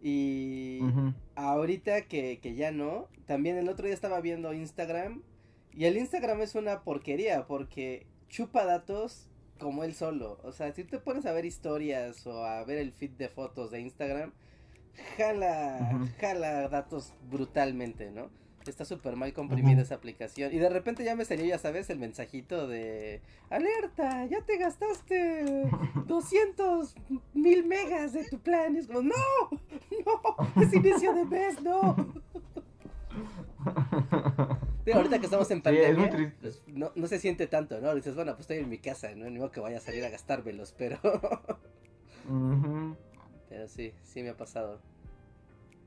Y 0.02 0.82
ahorita 1.36 2.02
que, 2.08 2.40
que 2.42 2.56
ya 2.56 2.72
no, 2.72 3.08
también 3.26 3.58
el 3.58 3.70
otro 3.70 3.86
día 3.86 3.94
estaba 3.94 4.20
viendo 4.22 4.54
Instagram 4.54 5.22
y 5.72 5.86
el 5.86 5.98
Instagram 5.98 6.42
es 6.42 6.56
una 6.56 6.84
porquería 6.84 7.48
porque 7.48 8.06
chupa 8.28 8.66
datos 8.66 9.30
como 9.60 9.84
él 9.84 9.94
solo. 9.94 10.40
O 10.44 10.52
sea, 10.52 10.72
si 10.74 10.84
te 10.84 11.00
pones 11.00 11.26
a 11.26 11.32
ver 11.32 11.46
historias 11.46 12.26
o 12.28 12.46
a 12.46 12.64
ver 12.64 12.78
el 12.78 12.92
feed 12.92 13.12
de 13.12 13.30
fotos 13.30 13.72
de 13.72 13.82
Instagram, 13.82 14.32
jala, 15.18 16.00
jala 16.20 16.68
datos 16.70 17.14
brutalmente, 17.30 18.12
¿no? 18.12 18.30
Está 18.68 18.86
súper 18.86 19.18
mal 19.18 19.34
comprimida 19.34 19.82
esa 19.82 19.96
aplicación. 19.96 20.54
Y 20.54 20.58
de 20.58 20.70
repente 20.70 21.04
ya 21.04 21.18
me 21.18 21.26
salió, 21.26 21.46
ya 21.46 21.58
sabes, 21.58 21.90
el 21.90 22.00
mensajito 22.00 22.66
de... 22.68 23.22
Alerta, 23.50 24.26
ya 24.26 24.42
te 24.42 24.58
gastaste 24.58 25.70
200 26.08 26.96
mil 27.34 27.66
megas 27.66 28.14
de 28.14 28.24
tu 28.24 28.40
plan. 28.40 28.76
Y 28.76 28.80
es 28.80 28.88
como, 28.88 29.02
no, 29.02 29.16
no, 30.06 30.62
es 30.62 30.74
inicio 30.74 31.14
de 31.14 31.26
mes, 31.26 31.62
no. 31.62 31.96
Digo, 34.86 34.98
ahorita 34.98 35.20
que 35.20 35.26
estamos 35.26 35.50
en 35.52 35.64
Sí, 35.66 35.78
es 35.78 35.98
muy 35.98 36.10
pandemia, 36.10 36.10
triste. 36.10 36.38
pues, 36.42 36.64
no, 36.68 36.92
no 36.96 37.08
se 37.08 37.20
siente 37.20 37.48
tanto, 37.48 37.80
¿no? 37.82 37.94
Dices, 37.96 38.16
bueno, 38.16 38.32
pues 38.34 38.42
estoy 38.42 38.58
en 38.58 38.70
mi 38.70 38.80
casa, 38.80 39.14
¿no? 39.16 39.30
Ni 39.30 39.40
modo 39.40 39.52
que 39.52 39.60
vaya 39.62 39.78
a 39.78 39.82
salir 39.82 40.04
a 40.06 40.10
gastármelos, 40.10 40.74
pero... 40.78 41.00
Pero 43.50 43.68
sí, 43.68 43.94
sí 44.04 44.24
me 44.24 44.30
ha 44.30 44.38
pasado. 44.38 44.82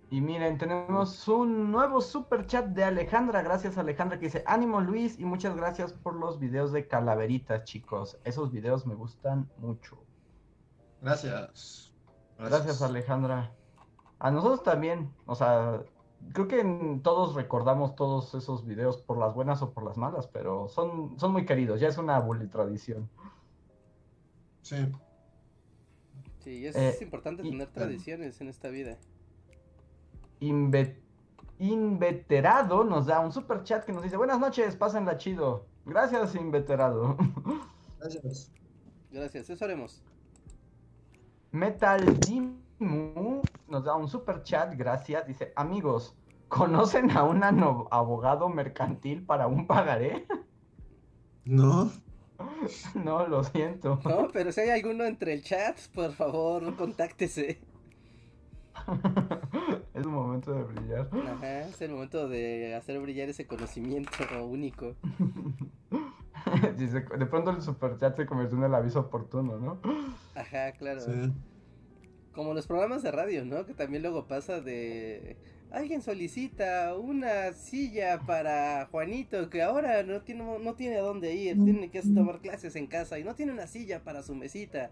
Y 0.09 0.21
miren, 0.21 0.57
tenemos 0.57 1.27
un 1.27 1.73
nuevo 1.73 2.01
super 2.01 2.47
chat 2.47 2.67
de 2.67 2.85
Alejandra. 2.85 3.43
Gracias 3.43 3.77
Alejandra 3.77 4.19
que 4.19 4.27
dice, 4.27 4.45
ánimo 4.47 4.81
Luis 4.81 5.19
y 5.19 5.25
muchas 5.25 5.57
gracias 5.57 5.93
por 5.93 6.15
los 6.15 6.39
videos 6.39 6.73
de 6.73 6.87
calaveritas, 6.87 7.65
chicos. 7.65 8.19
Esos 8.25 8.53
videos 8.53 8.87
me 8.87 8.95
gustan 8.95 9.51
mucho. 9.59 9.99
Gracias. 11.03 11.93
Gracias 12.39 12.83
Alejandra. 12.83 13.53
A 14.21 14.31
nosotros 14.31 14.63
también, 14.63 15.13
o 15.27 15.35
sea, 15.35 15.83
creo 16.33 16.49
que 16.49 16.61
en- 16.61 17.03
todos 17.03 17.35
recordamos 17.35 17.95
todos 17.97 18.35
esos 18.35 18.65
videos 18.67 18.99
por 18.99 19.19
las 19.19 19.35
buenas 19.35 19.63
o 19.63 19.73
por 19.73 19.85
las 19.85 19.97
malas, 19.97 20.27
pero 20.27 20.69
son, 20.69 21.19
son 21.19 21.33
muy 21.33 21.45
queridos, 21.47 21.81
ya 21.81 21.89
es 21.89 21.99
una 21.99 22.19
bully 22.21 22.47
tradición. 22.49 23.09
Sí. 24.63 24.77
Sí, 26.41 26.67
es, 26.67 26.77
Eh, 26.77 26.89
es 26.91 27.03
importante 27.03 27.43
y- 27.47 27.51
tener 27.51 27.69
tradiciones 27.73 28.41
en 28.41 28.49
esta 28.49 28.69
vida. 28.69 28.99
Inve- 30.41 31.01
Inveterado 31.59 32.85
nos 32.85 33.07
da 33.07 33.21
un 33.21 33.33
super 33.33 33.63
chat 33.63 33.85
que 33.85 33.93
nos 33.93 34.03
dice, 34.03 34.17
buenas 34.17 34.39
noches, 34.39 34.77
pásenla 34.77 35.17
chido. 35.17 35.67
Gracias, 35.85 36.35
Inveterado. 36.35 37.17
Gracias. 37.99 38.51
Gracias, 39.11 39.49
eso 39.51 39.65
haremos. 39.65 40.03
Metal 41.53 42.05
Dimu 42.79 43.43
nos 43.69 43.85
da 43.85 43.95
un 43.95 44.09
super 44.09 44.43
chat, 44.43 44.75
gracias. 44.77 45.27
Dice, 45.27 45.53
amigos, 45.57 46.15
¿conocen 46.49 47.11
a 47.11 47.25
un 47.25 47.43
abogado 47.43 48.49
mercantil 48.49 49.25
para 49.25 49.47
un 49.47 49.67
pagaré? 49.67 50.27
No. 51.45 51.91
no, 52.95 53.27
lo 53.27 53.45
siento. 53.45 53.99
No, 54.05 54.29
pero 54.33 54.53
si 54.53 54.61
hay 54.61 54.71
alguno 54.71 55.05
entre 55.05 55.33
el 55.33 55.43
chat, 55.43 55.79
por 55.95 56.13
favor, 56.13 56.77
contáctese. 56.77 57.61
es 59.95 60.05
un 60.05 60.13
momento 60.13 60.53
de 60.53 60.65
brillar. 60.65 61.09
Ajá, 61.13 61.61
es 61.63 61.81
el 61.81 61.93
momento 61.93 62.29
de 62.29 62.75
hacer 62.75 63.01
brillar 63.01 63.31
ese 63.31 63.47
conocimiento 63.47 64.11
único. 64.45 64.95
Dice, 66.77 67.01
de 67.01 67.27
pronto 67.27 67.51
el 67.51 67.63
super 67.63 67.97
chat 67.99 68.17
se 68.17 68.27
convirtió 68.27 68.59
en 68.59 68.65
el 68.65 68.75
aviso 68.75 69.01
oportuno, 69.01 69.59
¿no? 69.59 69.81
Ajá, 70.35 70.73
claro. 70.73 71.01
Sí. 71.01 71.33
Como 72.37 72.53
los 72.53 72.67
programas 72.67 73.03
de 73.03 73.11
radio, 73.11 73.45
¿no? 73.47 73.65
Que 73.65 73.73
también 73.73 74.03
luego 74.03 74.27
pasa 74.27 74.61
de... 74.61 75.37
Alguien 75.73 76.03
solicita 76.03 76.95
una 76.95 77.53
silla 77.53 78.21
para 78.27 78.87
Juanito 78.91 79.51
que 79.51 79.63
ahora 79.63 80.03
no 80.03 80.21
tiene, 80.21 80.45
no 80.61 80.75
tiene 80.75 80.99
a 80.99 81.01
dónde 81.01 81.35
ir, 81.35 81.57
tiene 81.65 81.91
que 81.91 82.03
tomar 82.03 82.41
clases 82.41 82.77
en 82.77 82.87
casa 82.87 83.19
y 83.19 83.25
no 83.25 83.35
tiene 83.35 83.53
una 83.53 83.67
silla 83.67 84.05
para 84.05 84.23
su 84.23 84.35
mesita. 84.35 84.91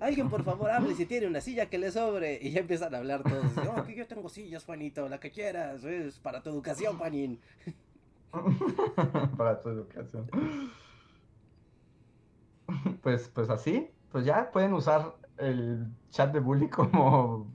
Alguien 0.00 0.28
por 0.28 0.42
favor 0.44 0.70
hable 0.70 0.94
si 0.94 1.06
tiene 1.06 1.26
una 1.26 1.40
silla 1.40 1.66
que 1.66 1.78
le 1.78 1.92
sobre. 1.92 2.38
Y 2.42 2.50
ya 2.50 2.60
empiezan 2.60 2.94
a 2.94 2.98
hablar 2.98 3.22
todos. 3.22 3.54
No, 3.56 3.84
que 3.84 3.94
yo 3.94 4.06
tengo 4.06 4.28
sillas, 4.28 4.64
Juanito, 4.64 5.08
la 5.08 5.20
que 5.20 5.30
quieras. 5.30 5.84
Es 5.84 6.18
para 6.18 6.42
tu 6.42 6.50
educación, 6.50 6.98
Juanín. 6.98 7.38
para 9.36 9.60
tu 9.60 9.68
educación. 9.68 10.28
Pues, 13.02 13.28
pues 13.28 13.50
así, 13.50 13.88
pues 14.10 14.24
ya 14.24 14.50
pueden 14.50 14.72
usar 14.72 15.14
el 15.40 15.86
chat 16.10 16.32
de 16.32 16.40
bully 16.40 16.68
como 16.70 17.46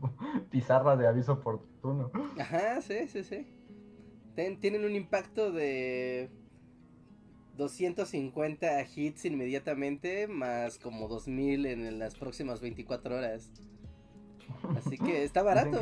pizarra 0.50 0.96
de 0.96 1.08
aviso 1.08 1.34
oportuno. 1.34 2.12
Ajá, 2.40 2.82
sí, 2.82 3.08
sí, 3.08 3.24
sí. 3.24 3.48
tienen 4.60 4.86
un 4.86 4.96
impacto 4.96 5.52
de 5.52 6.30
250 7.58 8.68
hits 8.96 9.26
inmediatamente, 9.26 10.28
más 10.28 10.78
como 10.78 11.08
2000 11.08 11.66
en 11.66 12.00
las 12.00 12.16
próximas 12.16 12.62
24 12.62 13.18
horas. 13.18 13.52
Así 14.78 14.98
que 14.98 15.24
está 15.24 15.44
barato, 15.44 15.80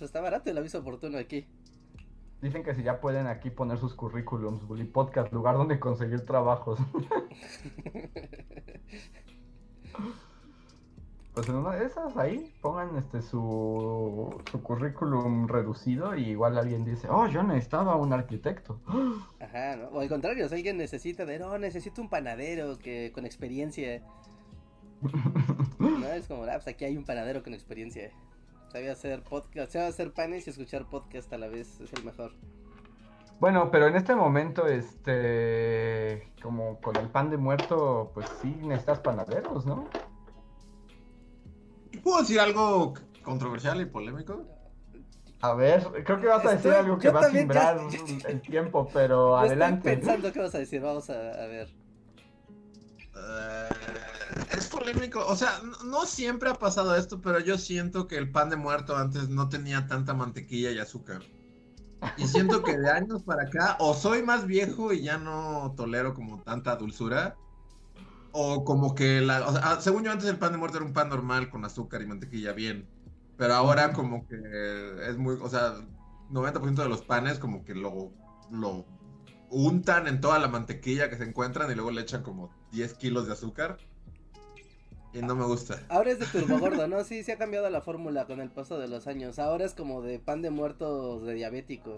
está 0.00 0.20
barato 0.20 0.50
el 0.50 0.58
aviso 0.58 0.78
oportuno 0.78 1.18
aquí. 1.18 1.46
Dicen 2.42 2.62
que 2.62 2.74
si 2.74 2.82
ya 2.82 3.00
pueden 3.00 3.26
aquí 3.26 3.50
poner 3.50 3.78
sus 3.78 3.94
currículums, 3.94 4.66
Bully 4.66 4.84
Podcast, 4.84 5.32
lugar 5.32 5.56
donde 5.56 5.80
conseguir 5.80 6.26
trabajos. 6.26 6.78
pues 11.34 11.48
en 11.48 11.56
una 11.56 11.72
de 11.72 11.86
esas 11.86 12.16
ahí 12.16 12.54
pongan 12.60 12.96
este 12.96 13.20
su, 13.20 14.40
su 14.50 14.62
currículum 14.62 15.48
reducido 15.48 16.14
y 16.14 16.30
igual 16.30 16.56
alguien 16.56 16.84
dice, 16.84 17.08
oh, 17.10 17.26
yo 17.26 17.42
necesitaba 17.42 17.96
un 17.96 18.12
arquitecto. 18.12 18.80
Ajá, 19.40 19.76
¿no? 19.76 19.88
O 19.88 20.00
al 20.00 20.08
contrario, 20.08 20.48
si 20.48 20.54
alguien 20.54 20.76
necesita 20.76 21.26
de, 21.26 21.40
no, 21.40 21.58
necesito 21.58 22.00
un 22.00 22.08
panadero 22.08 22.78
que 22.78 23.10
con 23.12 23.26
experiencia. 23.26 24.00
no, 25.80 26.06
es 26.06 26.28
como, 26.28 26.44
ah, 26.44 26.52
pues 26.54 26.68
aquí 26.68 26.84
hay 26.84 26.96
un 26.96 27.04
panadero 27.04 27.42
con 27.42 27.52
experiencia. 27.52 28.12
Sabía 28.68 28.92
hacer 28.92 29.22
podcast, 29.22 29.72
sabía 29.72 29.88
hacer 29.88 30.12
panes 30.12 30.46
y 30.46 30.50
escuchar 30.50 30.86
podcast 30.88 31.32
a 31.32 31.38
la 31.38 31.48
vez, 31.48 31.80
es 31.80 31.92
el 31.94 32.04
mejor. 32.04 32.30
Bueno, 33.40 33.70
pero 33.72 33.88
en 33.88 33.96
este 33.96 34.14
momento, 34.14 34.68
este, 34.68 36.32
como 36.40 36.80
con 36.80 36.94
el 36.96 37.08
pan 37.08 37.30
de 37.30 37.36
muerto, 37.36 38.12
pues 38.14 38.28
sí 38.40 38.56
necesitas 38.62 39.00
panaderos, 39.00 39.66
¿no? 39.66 39.88
¿Puedo 42.04 42.20
decir 42.20 42.38
algo 42.38 42.92
controversial 43.22 43.80
y 43.80 43.86
polémico? 43.86 44.44
A 45.40 45.54
ver, 45.54 45.82
creo 46.04 46.20
que 46.20 46.26
vas 46.26 46.44
a 46.44 46.50
decir 46.54 46.70
algo 46.72 46.98
que 46.98 47.08
va 47.08 47.20
a 47.20 47.30
simbrar 47.30 47.80
el 48.28 48.40
tiempo, 48.42 48.88
pero 48.92 49.36
adelante. 49.38 49.92
Estoy 49.92 50.04
pensando 50.04 50.32
qué 50.32 50.38
vas 50.40 50.54
a 50.54 50.58
decir, 50.58 50.82
vamos 50.82 51.08
a, 51.08 51.14
ver. 51.14 51.68
Eh, 53.16 53.68
es 54.56 54.66
polémico, 54.66 55.26
o 55.26 55.34
sea, 55.34 55.60
no 55.86 56.04
siempre 56.04 56.50
ha 56.50 56.54
pasado 56.54 56.94
esto, 56.94 57.22
pero 57.22 57.40
yo 57.40 57.56
siento 57.56 58.06
que 58.06 58.18
el 58.18 58.30
pan 58.30 58.50
de 58.50 58.56
muerto 58.56 58.96
antes 58.96 59.30
no 59.30 59.48
tenía 59.48 59.86
tanta 59.86 60.12
mantequilla 60.12 60.72
y 60.72 60.78
azúcar. 60.78 61.22
Y 62.18 62.26
siento 62.26 62.62
que 62.62 62.76
de 62.76 62.90
años 62.90 63.22
para 63.22 63.44
acá, 63.44 63.76
o 63.80 63.94
soy 63.94 64.22
más 64.22 64.46
viejo 64.46 64.92
y 64.92 65.02
ya 65.02 65.16
no 65.16 65.72
tolero 65.74 66.12
como 66.12 66.42
tanta 66.42 66.76
dulzura, 66.76 67.36
o 68.36 68.64
como 68.64 68.96
que 68.96 69.20
la, 69.20 69.46
o 69.46 69.52
sea, 69.52 69.60
ah, 69.64 69.80
según 69.80 70.02
yo 70.02 70.10
antes 70.10 70.28
el 70.28 70.38
pan 70.38 70.50
de 70.52 70.58
muerto 70.58 70.78
era 70.78 70.86
un 70.86 70.92
pan 70.92 71.08
normal 71.08 71.50
con 71.50 71.64
azúcar 71.64 72.02
y 72.02 72.06
mantequilla 72.06 72.52
bien, 72.52 72.88
pero 73.36 73.54
ahora 73.54 73.92
como 73.92 74.26
que 74.26 74.36
es 75.08 75.16
muy, 75.16 75.38
o 75.40 75.48
sea, 75.48 75.74
90% 76.30 76.74
de 76.74 76.88
los 76.88 77.02
panes 77.02 77.38
como 77.38 77.64
que 77.64 77.76
lo, 77.76 78.12
lo 78.50 78.84
untan 79.50 80.08
en 80.08 80.20
toda 80.20 80.40
la 80.40 80.48
mantequilla 80.48 81.08
que 81.08 81.16
se 81.16 81.22
encuentran 81.22 81.70
y 81.70 81.74
luego 81.76 81.92
le 81.92 82.00
echan 82.00 82.24
como 82.24 82.50
10 82.72 82.94
kilos 82.94 83.26
de 83.28 83.34
azúcar. 83.34 83.78
Y 85.12 85.22
no 85.22 85.36
me 85.36 85.44
gusta. 85.44 85.80
Ahora 85.88 86.10
es 86.10 86.18
de 86.18 86.26
turbo 86.26 86.58
gordo, 86.58 86.88
¿no? 86.88 87.04
Sí, 87.04 87.22
se 87.22 87.32
ha 87.32 87.38
cambiado 87.38 87.70
la 87.70 87.80
fórmula 87.80 88.26
con 88.26 88.40
el 88.40 88.50
paso 88.50 88.80
de 88.80 88.88
los 88.88 89.06
años. 89.06 89.38
Ahora 89.38 89.64
es 89.64 89.74
como 89.74 90.02
de 90.02 90.18
pan 90.18 90.42
de 90.42 90.50
muerto 90.50 91.20
de 91.20 91.34
diabético. 91.34 91.96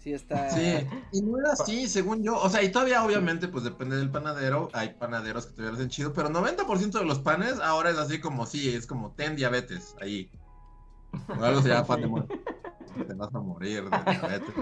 Sí 0.00 0.14
está. 0.14 0.50
Sí, 0.50 0.86
y 1.12 1.20
no 1.20 1.38
era 1.38 1.52
así, 1.52 1.86
según 1.86 2.22
yo. 2.22 2.38
O 2.38 2.48
sea, 2.48 2.62
y 2.62 2.72
todavía 2.72 3.04
obviamente 3.04 3.48
pues 3.48 3.64
depende 3.64 3.96
del 3.96 4.10
panadero. 4.10 4.70
Hay 4.72 4.94
panaderos 4.94 5.46
que 5.46 5.52
todavía 5.52 5.72
lo 5.72 5.76
hacen 5.76 5.90
chido, 5.90 6.12
pero 6.14 6.30
90% 6.30 6.98
de 6.98 7.04
los 7.04 7.18
panes 7.18 7.60
ahora 7.60 7.90
es 7.90 7.98
así 7.98 8.18
como 8.18 8.46
sí, 8.46 8.74
es 8.74 8.86
como 8.86 9.12
ten 9.12 9.36
diabetes 9.36 9.94
ahí. 10.00 10.30
O 11.28 11.44
algo 11.44 11.60
se 11.60 11.68
llama 11.68 11.86
pan 11.86 12.00
de 12.00 12.06
muerto. 12.06 12.34
Te 13.06 13.14
vas 13.14 13.34
a 13.34 13.40
morir 13.40 13.90
de 13.90 14.10
diabetes. 14.10 14.54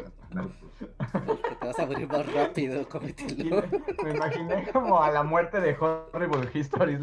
Te 1.60 1.66
vas 1.66 1.78
a 1.78 1.86
morir 1.86 2.08
más 2.08 2.32
rápido, 2.32 2.88
cómetelo. 2.88 3.62
Me 4.02 4.10
imaginé 4.10 4.68
como 4.72 5.00
a 5.00 5.10
la 5.12 5.22
muerte 5.22 5.60
de 5.60 5.76
Horrible 5.78 6.50
Histories 6.52 7.00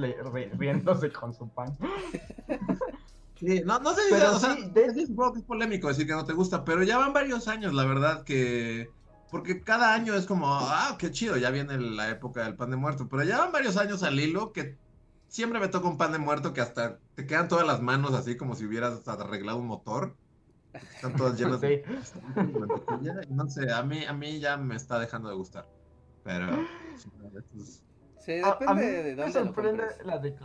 riéndose 0.58 1.12
con 1.12 1.34
su 1.34 1.48
pan. 1.50 1.76
Sí, 3.46 3.62
no, 3.66 3.80
no 3.80 3.94
sé 3.94 4.02
si, 4.08 4.14
o 4.14 4.40
sea, 4.40 4.58
es 4.76 5.10
un 5.10 5.16
poco 5.16 5.42
polémico 5.44 5.88
decir 5.88 6.08
que 6.08 6.14
no 6.14 6.26
te 6.26 6.34
gusta, 6.34 6.64
pero 6.64 6.84
ya 6.84 6.98
van 6.98 7.14
varios 7.14 7.48
años, 7.48 7.74
la 7.74 7.86
verdad, 7.86 8.24
que... 8.24 8.90
Porque 9.30 9.62
cada 9.62 9.94
año 9.94 10.14
es 10.16 10.26
como, 10.26 10.48
ah, 10.48 10.96
qué 10.98 11.12
chido, 11.12 11.36
ya 11.38 11.50
viene 11.52 11.78
la 11.80 12.10
época 12.10 12.44
del 12.44 12.56
pan 12.56 12.72
de 12.72 12.78
muerto, 12.78 13.08
pero 13.10 13.24
ya 13.24 13.40
van 13.40 13.52
varios 13.52 13.76
años 13.76 14.02
al 14.04 14.20
hilo 14.20 14.54
que 14.54 14.78
siempre 15.28 15.60
me 15.60 15.68
toca 15.68 15.88
un 15.88 15.98
pan 15.98 16.12
de 16.12 16.20
muerto 16.20 16.54
que 16.54 16.62
hasta 16.62 17.00
te 17.16 17.26
quedan 17.26 17.48
todas 17.48 17.68
las 17.68 17.82
manos 17.82 18.14
así 18.14 18.38
como 18.38 18.56
si 18.56 18.66
hubieras 18.66 19.08
arreglado 19.08 19.58
un 19.58 19.68
motor. 19.68 20.16
Están 20.74 21.16
todas 21.16 21.38
llenas 21.40 21.62
de 21.62 21.84
No 23.30 23.50
sé, 23.50 23.72
a 23.72 23.84
mí, 23.84 24.06
a 24.06 24.14
mí 24.14 24.40
ya 24.40 24.58
me 24.58 24.76
está 24.76 25.00
dejando 25.00 25.30
de 25.30 25.36
gustar. 25.36 25.68
Pero... 26.24 26.48
Sí, 28.26 28.32
depende 28.32 29.04
de 29.04 29.16
dónde 29.16 29.26
me 29.26 29.32
sorprende 29.32 29.84
la, 30.04 30.18
de, 30.18 30.36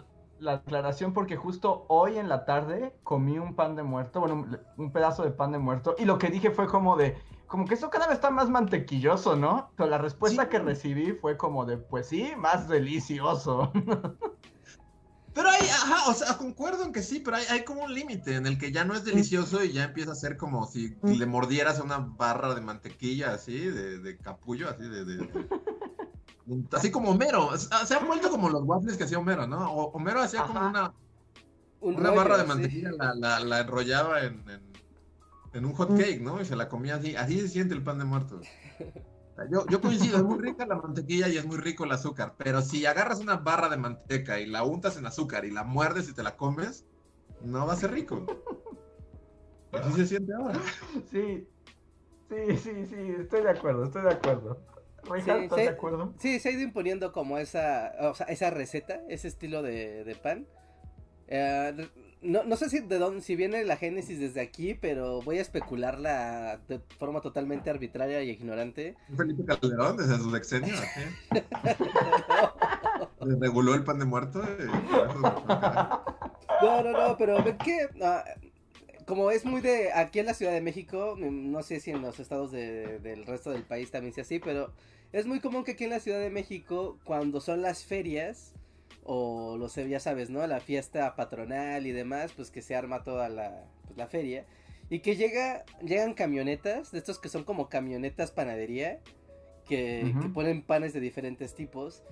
la 0.41 0.55
aclaración 0.55 1.13
porque 1.13 1.37
justo 1.37 1.85
hoy 1.89 2.19
en 2.19 2.29
la 2.29 2.45
tarde 2.45 2.95
comí 3.03 3.39
un 3.39 3.55
pan 3.55 3.77
de 3.77 3.83
muerto, 3.83 4.21
bueno, 4.21 4.47
un 4.77 4.93
pedazo 4.93 5.23
de 5.23 5.31
pan 5.31 5.53
de 5.53 5.59
muerto 5.59 5.95
y 5.99 6.05
lo 6.05 6.19
que 6.19 6.31
dije 6.31 6.51
fue 6.51 6.67
como 6.67 6.97
de, 6.97 7.17
como 7.47 7.67
que 7.67 7.75
eso 7.75 7.91
cada 7.91 8.07
vez 8.07 8.17
está 8.17 8.31
más 8.31 8.49
mantequilloso, 8.49 9.37
¿no? 9.37 9.71
Pero 9.77 9.91
la 9.91 9.99
respuesta 9.99 10.49
que 10.49 10.61
recibí 10.61 11.13
fue 11.13 11.37
como 11.37 11.67
de, 11.67 11.79
pues 11.79 12.07
sí, 12.07 12.33
más 12.37 12.69
delicioso. 12.69 13.73
Pero 15.33 15.49
hay, 15.49 15.61
ajá, 15.61 16.11
o 16.11 16.15
sea, 16.15 16.37
concuerdo 16.37 16.85
en 16.85 16.93
que 16.93 17.03
sí, 17.03 17.21
pero 17.21 17.37
hay, 17.37 17.45
hay 17.51 17.65
como 17.65 17.85
un 17.85 17.95
límite 17.95 18.35
en 18.35 18.47
el 18.47 18.59
que 18.59 18.73
ya 18.73 18.85
no 18.85 18.95
es 18.95 19.05
delicioso 19.05 19.63
y 19.63 19.73
ya 19.73 19.85
empieza 19.85 20.11
a 20.11 20.17
ser 20.17 20.37
como 20.37 20.67
si 20.67 20.97
le 21.03 21.25
mordieras 21.25 21.79
una 21.79 21.99
barra 21.99 22.53
de 22.53 22.61
mantequilla 22.61 23.33
así, 23.33 23.57
de, 23.57 24.01
de 24.01 24.19
capullo, 24.19 24.69
así 24.69 24.83
de, 24.83 25.31
Así 26.73 26.91
como 26.91 27.11
Homero. 27.11 27.57
Se 27.57 27.95
han 27.95 28.07
vuelto 28.07 28.31
como 28.31 28.49
los 28.49 28.63
waffles 28.65 28.97
que 28.97 29.05
hacía 29.05 29.19
Homero, 29.19 29.47
¿no? 29.47 29.73
Homero 29.73 30.21
hacía 30.21 30.45
como 30.45 30.69
una, 30.69 30.93
una 31.81 32.11
barra 32.11 32.39
de 32.39 32.45
mantequilla, 32.45 32.91
la, 32.93 33.41
la, 33.41 33.61
enrollaba 33.61 34.23
en, 34.23 34.43
en, 35.53 35.65
un 35.65 35.73
hot 35.75 35.97
cake, 35.97 36.21
¿no? 36.21 36.41
Y 36.41 36.45
se 36.45 36.57
la 36.57 36.69
comía 36.69 36.97
así. 36.97 37.17
Así 37.17 37.41
se 37.41 37.49
siente 37.49 37.75
el 37.75 37.83
pan 37.83 37.99
de 37.99 38.05
muerto. 38.05 38.41
Yo, 39.51 39.65
yo 39.69 39.81
coincido, 39.81 40.19
es 40.19 40.23
muy 40.23 40.39
rica 40.39 40.67
la 40.67 40.77
mantequilla 40.77 41.27
y 41.29 41.39
es 41.39 41.47
muy 41.47 41.57
rico 41.57 41.85
el 41.85 41.93
azúcar. 41.93 42.35
Pero 42.37 42.61
si 42.61 42.85
agarras 42.85 43.21
una 43.21 43.37
barra 43.37 43.71
de 43.71 43.79
manteca 43.79 44.39
y 44.39 44.47
la 44.47 44.65
untas 44.65 44.99
en 44.99 45.07
azúcar 45.07 45.47
y 45.47 45.51
la 45.51 45.65
muerdes 45.65 46.09
y 46.11 46.13
te 46.13 46.23
la 46.23 46.37
comes, 46.37 46.85
no 47.43 47.67
va 47.67 47.73
a 47.73 47.77
ser 47.77 47.93
rico. 47.93 48.27
Así 49.73 49.93
se 49.95 50.07
siente 50.09 50.35
ahora. 50.35 50.61
Sí, 51.11 51.49
sí, 52.29 52.57
sí, 52.59 52.87
sí, 52.87 53.15
estoy 53.19 53.43
de 53.43 53.51
acuerdo, 53.51 53.85
estoy 53.85 54.03
de 54.03 54.11
acuerdo 54.11 54.59
sí, 55.25 55.31
¿estás 55.31 55.59
de 55.59 55.69
acuerdo? 55.69 56.15
Sí, 56.19 56.39
se 56.39 56.49
ha 56.49 56.53
ido 56.53 56.63
imponiendo 56.63 57.13
como 57.13 57.39
esa, 57.39 57.93
o 58.01 58.15
sea, 58.15 58.27
esa 58.27 58.51
receta, 58.51 59.01
ese 59.09 59.29
estilo 59.29 59.63
de, 59.63 60.17
pan. 60.23 60.47
Eh, 61.29 61.89
no, 62.23 62.45
no, 62.45 62.57
sé 62.57 62.69
si 62.69 62.81
de 62.81 62.99
dónde, 62.99 63.23
si 63.23 63.37
viene 63.37 63.65
la 63.65 63.77
génesis 63.77 64.21
desde 64.21 64.41
aquí, 64.41 64.75
pero 64.75 65.23
voy 65.23 65.39
a 65.39 65.43
especularla 65.43 66.61
de 66.69 66.81
forma 66.99 67.21
totalmente 67.21 67.71
arbitraria 67.71 68.23
y 68.23 68.31
ignorante. 68.31 68.97
Felipe 69.17 69.45
Calderón 69.45 69.97
desde 69.97 70.19
su 70.19 70.31
sexenio, 70.31 70.75
reguló 73.41 73.75
el 73.75 73.85
pan 73.85 73.99
de 73.99 74.05
muerto. 74.05 74.43
no, 76.63 76.83
no, 76.83 76.93
no, 76.93 77.17
pero 77.17 77.43
¿qué? 77.65 77.89
Ah, 78.03 78.25
como 79.11 79.33
es 79.33 79.45
muy 79.45 79.61
de 79.61 79.93
aquí 79.93 80.21
en 80.21 80.27
la 80.27 80.35
Ciudad 80.35 80.53
de 80.53 80.61
México, 80.61 81.17
mm, 81.19 81.51
no 81.51 81.65
sé 81.65 81.81
si 81.81 81.91
en 81.91 82.01
los 82.01 82.21
estados 82.21 82.53
del 82.53 83.27
resto 83.27 83.51
del 83.51 83.65
país 83.65 83.91
también 83.91 84.15
sea 84.15 84.23
así, 84.23 84.39
pero 84.39 84.73
es 85.13 85.27
muy 85.27 85.41
común 85.41 85.65
que 85.65 85.73
aquí 85.73 85.83
en 85.83 85.91
la 85.91 85.99
Ciudad 85.99 86.21
de 86.21 86.31
México, 86.31 86.97
cuando 87.03 87.41
son 87.41 87.61
las 87.61 87.83
ferias, 87.83 88.53
o 89.03 89.57
lo 89.59 89.69
sé, 89.69 89.89
ya 89.89 89.99
sabes, 89.99 90.31
¿no? 90.31 90.47
La 90.47 90.61
fiesta 90.61 91.17
patronal 91.17 91.89
y 91.89 91.91
demás, 91.91 92.31
pues 92.37 92.53
que 92.53 92.63
se 92.63 92.77
arma 92.77 93.03
toda 93.03 93.29
la, 93.29 93.65
pues, 93.85 93.99
la 93.99 94.07
feria. 94.07 94.47
Y 94.91 95.01
que 95.01 95.17
llega, 95.17 95.65
llegan 95.83 96.15
camionetas, 96.15 96.93
de 96.93 96.99
estos 96.99 97.19
que 97.19 97.29
son 97.29 97.43
como 97.43 97.69
camionetas 97.69 98.31
panadería, 98.31 99.01
que, 99.69 100.15
que 100.23 100.29
ponen 100.29 100.63
panes 100.63 100.93
de 100.93 101.01
diferentes 101.01 101.57
tipos. 101.57 102.05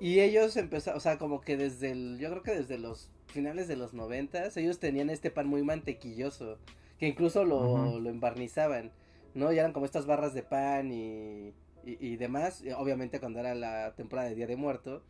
Y 0.00 0.20
ellos 0.20 0.56
empezaron, 0.56 0.96
o 0.96 1.00
sea, 1.00 1.18
como 1.18 1.42
que 1.42 1.58
desde 1.58 1.90
el, 1.90 2.18
yo 2.18 2.30
creo 2.30 2.42
que 2.42 2.52
desde 2.52 2.78
los 2.78 3.10
finales 3.26 3.68
de 3.68 3.76
los 3.76 3.94
noventas, 3.94 4.56
ellos 4.56 4.78
tenían 4.78 5.10
este 5.10 5.30
pan 5.30 5.46
muy 5.46 5.62
mantequilloso, 5.62 6.58
que 6.98 7.08
incluso 7.08 7.44
lo, 7.44 8.00
lo 8.00 8.10
embarnizaban, 8.10 8.92
¿no? 9.34 9.52
Y 9.52 9.58
eran 9.58 9.72
como 9.72 9.86
estas 9.86 10.06
barras 10.06 10.34
de 10.34 10.42
pan 10.42 10.92
y, 10.92 11.52
y, 11.84 11.98
y 12.00 12.16
demás. 12.16 12.62
Y 12.62 12.70
obviamente 12.70 13.20
cuando 13.20 13.40
era 13.40 13.54
la 13.54 13.94
temporada 13.94 14.28
de 14.28 14.34
Día 14.34 14.46
de 14.46 14.56
Muerto, 14.56 15.02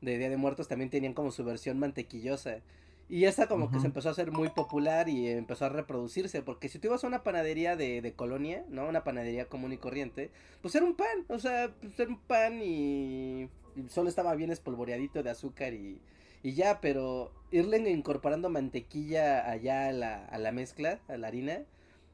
de 0.00 0.18
Día 0.18 0.30
de 0.30 0.36
Muertos 0.36 0.68
también 0.68 0.90
tenían 0.90 1.14
como 1.14 1.30
su 1.30 1.44
versión 1.44 1.78
mantequillosa. 1.78 2.60
Y 3.06 3.26
esta 3.26 3.48
como 3.48 3.70
que 3.70 3.80
se 3.80 3.86
empezó 3.86 4.08
a 4.08 4.12
hacer 4.12 4.32
muy 4.32 4.48
popular 4.48 5.10
y 5.10 5.28
empezó 5.28 5.66
a 5.66 5.68
reproducirse, 5.68 6.40
porque 6.40 6.70
si 6.70 6.78
tú 6.78 6.88
ibas 6.88 7.04
a 7.04 7.06
una 7.06 7.22
panadería 7.22 7.76
de, 7.76 8.00
de 8.00 8.12
colonia, 8.14 8.64
¿no? 8.70 8.88
Una 8.88 9.04
panadería 9.04 9.44
común 9.44 9.74
y 9.74 9.76
corriente, 9.76 10.30
pues 10.62 10.74
era 10.74 10.86
un 10.86 10.94
pan, 10.96 11.26
o 11.28 11.38
sea, 11.38 11.70
pues 11.82 12.00
era 12.00 12.08
un 12.08 12.18
pan 12.18 12.62
y, 12.62 13.50
y 13.76 13.88
solo 13.90 14.08
estaba 14.08 14.34
bien 14.34 14.50
espolvoreadito 14.50 15.22
de 15.22 15.28
azúcar 15.28 15.74
y, 15.74 16.00
y 16.44 16.54
ya, 16.54 16.80
pero 16.80 17.32
irle 17.50 17.78
incorporando 17.90 18.50
mantequilla 18.50 19.50
allá 19.50 19.88
a 19.88 19.92
la, 19.92 20.26
a 20.26 20.38
la 20.38 20.52
mezcla, 20.52 21.00
a 21.08 21.16
la 21.18 21.28
harina, 21.28 21.64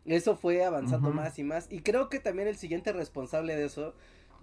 eso 0.06 0.36
fue 0.36 0.64
avanzando 0.64 1.10
más 1.12 1.38
y 1.38 1.44
más. 1.44 1.66
Y 1.70 1.80
creo 1.82 2.08
que 2.08 2.20
también 2.20 2.48
el 2.48 2.56
siguiente 2.56 2.92
responsable 2.92 3.56
de 3.56 3.66
eso, 3.66 3.94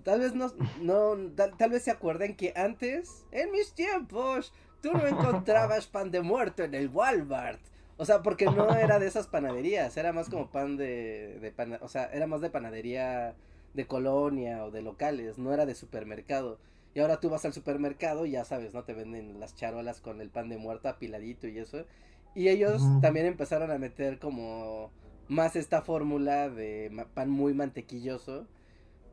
tal 0.04 0.20
vez 0.22 0.36
no, 0.36 0.52
no 0.82 1.16
tal, 1.36 1.58
tal 1.58 1.72
vez 1.72 1.84
se 1.84 1.92
acuerden 1.92 2.36
que 2.36 2.54
antes, 2.56 3.26
en 3.32 3.52
mis 3.52 3.74
tiempos, 3.74 4.54
tú 4.82 4.94
no 4.94 5.08
encontrabas 5.08 5.88
pan 5.88 6.12
de 6.12 6.22
muerto 6.22 6.64
en 6.64 6.76
el 6.76 6.90
Walmart. 6.90 7.62
O 8.00 8.06
sea, 8.06 8.24
porque 8.24 8.46
no 8.46 8.76
era 8.76 9.00
de 9.00 9.08
esas 9.08 9.28
panaderías, 9.28 9.98
era 9.98 10.14
más 10.14 10.30
como 10.30 10.52
pan 10.52 10.78
de, 10.78 11.40
de 11.42 11.52
pana- 11.52 11.80
o 11.82 11.88
sea, 11.90 12.06
era 12.14 12.28
más 12.28 12.42
de 12.42 12.52
panadería 12.52 13.36
de 13.74 13.88
colonia 13.88 14.66
o 14.66 14.72
de 14.72 14.84
locales, 14.84 15.40
no 15.40 15.54
era 15.54 15.66
de 15.66 15.76
supermercado. 15.76 16.60
Y 16.98 17.00
ahora 17.00 17.20
tú 17.20 17.30
vas 17.30 17.46
al 17.46 17.54
supermercado 17.54 18.26
y 18.26 18.32
ya 18.32 18.44
sabes, 18.44 18.74
¿no? 18.74 18.84
Te 18.84 18.96
venden 18.96 19.40
las 19.40 19.54
charolas 19.56 20.02
con 20.02 20.20
el 20.20 20.32
pan 20.32 20.50
de 20.50 20.58
muerto 20.58 20.90
apiladito 20.90 21.48
y 21.48 21.60
eso. 21.60 21.86
Y 22.34 22.48
ellos 22.50 22.82
también 23.00 23.28
empezaron 23.28 23.70
a 23.70 23.78
meter 23.78 24.18
como 24.18 24.90
más 25.28 25.56
esta 25.56 25.84
fórmula 25.84 26.50
de 26.50 27.06
pan 27.14 27.30
muy 27.30 27.54
mantequilloso 27.54 28.48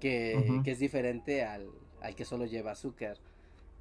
que, 0.00 0.60
que 0.64 0.70
es 0.70 0.78
diferente 0.78 1.44
al, 1.44 1.68
al 2.00 2.14
que 2.14 2.24
solo 2.24 2.46
lleva 2.46 2.70
azúcar. 2.70 3.18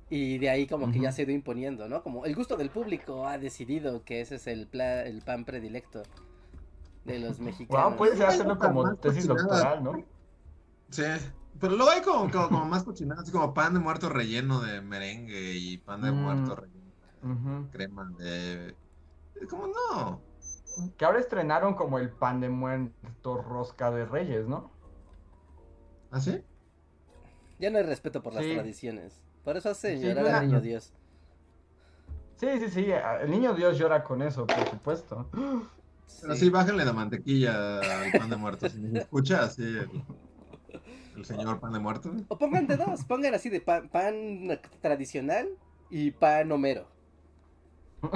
Y 0.10 0.38
de 0.38 0.50
ahí 0.50 0.68
como 0.68 0.92
que 0.92 1.00
ya 1.00 1.14
se 1.14 1.22
ha 1.22 1.26
ido 1.26 1.34
imponiendo, 1.34 1.88
¿no? 1.88 2.04
Como 2.04 2.26
el 2.26 2.36
gusto 2.36 2.58
del 2.58 2.72
público 2.72 3.26
ha 3.26 3.38
decidido 3.38 4.04
que 4.04 4.20
ese 4.20 4.36
es 4.36 4.48
el, 4.48 4.68
pla- 4.68 5.04
el 5.06 5.22
pan 5.22 5.46
predilecto 5.46 6.04
de 7.06 7.20
los 7.20 7.40
mexicanos. 7.40 7.86
Wow, 7.92 7.98
puedes 7.98 8.20
hacerlo 8.22 8.58
como 8.58 8.96
tesis 8.98 9.28
doctoral, 9.28 9.84
¿no? 9.84 9.92
Sí, 10.92 11.04
pero 11.60 11.76
luego 11.76 11.92
hay 11.92 12.02
como, 12.02 12.30
como, 12.32 12.50
como 12.50 12.66
más 12.66 12.84
cochinadas, 12.84 13.24
así 13.24 13.32
como 13.32 13.54
pan 13.54 13.74
de 13.74 13.80
muerto 13.80 14.10
relleno 14.10 14.62
de 14.62 14.82
merengue 14.82 15.54
y 15.56 15.78
pan 15.78 16.02
de 16.02 16.12
Mm. 16.12 16.16
muerto 16.24 16.56
relleno 16.56 16.92
de 17.62 17.70
crema 17.72 18.10
de... 18.18 18.76
¿Cómo 19.50 19.68
no? 19.68 20.22
Que 20.98 21.06
ahora 21.06 21.20
estrenaron 21.20 21.76
como 21.76 22.00
el 22.00 22.10
pan 22.10 22.40
de 22.42 22.50
muerto 22.50 23.38
rosca 23.42 23.92
de 23.92 24.06
reyes, 24.06 24.48
¿no? 24.48 24.72
¿Así? 26.12 26.44
Ya 27.60 27.70
no 27.70 27.78
hay 27.78 27.84
respeto 27.84 28.22
por 28.22 28.34
las 28.34 28.44
Sí. 28.44 28.54
tradiciones. 28.54 29.22
Por 29.44 29.58
eso 29.58 29.70
hace 29.70 29.98
Sí, 29.98 30.08
llorar 30.08 30.28
al 30.28 30.48
niño 30.48 30.62
Dios. 30.62 30.92
Sí, 32.36 32.48
sí, 32.60 32.70
sí. 32.70 32.92
El 33.22 33.30
niño 33.32 33.54
Dios 33.54 33.78
llora 33.78 34.04
con 34.04 34.22
eso, 34.22 34.46
por 34.46 34.68
supuesto. 34.68 35.30
Pero 36.22 36.36
sí, 36.36 36.50
bájenle 36.50 36.86
la 36.86 36.94
mantequilla 36.94 38.02
al 38.02 38.12
pan 38.12 38.30
de 38.30 38.38
muerto. 38.38 38.68
Si 38.68 38.80
me 38.80 38.98
escucha 39.00 39.44
así 39.44 39.64
el, 41.16 41.26
señor 41.26 41.60
pan 41.60 41.74
de 41.74 41.80
muerto. 41.80 42.12
O 42.28 42.38
pongan 42.38 42.68
de 42.68 42.78
dos, 42.78 43.04
pongan 43.06 43.34
así 43.34 43.50
de 43.50 43.62
pan, 43.62 43.90
pan 43.90 44.60
tradicional 44.82 45.50
y 45.90 46.12
pan 46.12 46.52
homero. 46.52 46.88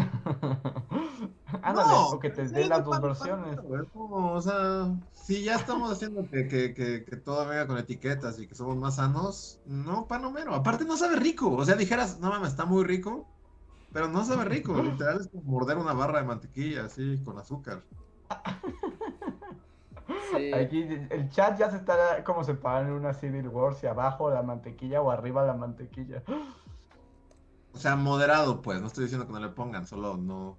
Ándale, 1.61 1.88
No, 1.88 2.10
o 2.10 2.19
que 2.19 2.30
te 2.30 2.48
den 2.48 2.69
las 2.69 2.80
no, 2.80 2.86
dos 2.86 3.02
versiones. 3.02 3.60
o 3.94 4.41
sea, 4.41 4.94
si 5.14 5.44
ya 5.44 5.56
estamos 5.56 5.91
haciendo 5.91 6.30
que, 6.30 6.48
que, 6.48 6.74
que, 6.74 7.06
que 7.06 7.15
todo 7.18 7.48
venga 7.48 7.68
con 7.68 7.78
etiquetas 7.78 8.40
y 8.40 8.48
que 8.48 8.56
somos 8.56 8.76
más 8.76 8.95
sanos, 8.95 9.60
no 9.65 10.07
pan 10.07 10.26
homero. 10.26 10.53
Aparte 10.53 10.86
no 10.86 10.98
sabe 10.98 11.15
rico. 11.15 11.52
O 11.52 11.65
sea, 11.65 11.76
dijeras, 11.76 12.19
no 12.19 12.30
mames, 12.30 12.49
está 12.49 12.65
muy 12.65 12.84
rico, 12.84 13.26
pero 13.94 14.07
no 14.10 14.26
sabe 14.26 14.45
rico. 14.45 14.74
Literal 14.84 15.22
es 15.22 15.28
como 15.28 15.44
morder 15.44 15.78
una 15.78 15.94
barra 15.94 16.19
de 16.19 16.26
mantequilla 16.26 16.86
así 16.86 17.22
con 17.24 17.38
azúcar. 17.38 17.84
Sí. 20.31 20.53
Aquí 20.53 20.81
el 21.10 21.30
chat 21.30 21.57
ya 21.57 21.69
se 21.69 21.77
está 21.77 22.23
como 22.23 22.44
separando 22.44 22.91
en 22.94 22.99
una 22.99 23.14
Civil 23.14 23.48
War, 23.48 23.76
si 23.76 23.88
abajo 23.88 24.30
la 24.30 24.44
mantequilla 24.44 25.02
o 25.02 25.11
arriba 25.11 25.45
la 25.45 25.53
mantequilla. 25.53 26.23
O 27.73 27.80
sea, 27.80 27.95
moderado, 27.95 28.61
pues. 28.64 28.81
No 28.81 28.88
estoy 28.88 29.03
diciendo 29.03 29.27
que 29.27 29.34
no 29.34 29.39
le 29.39 29.49
pongan, 29.49 29.85
solo 29.85 30.18
no. 30.18 30.57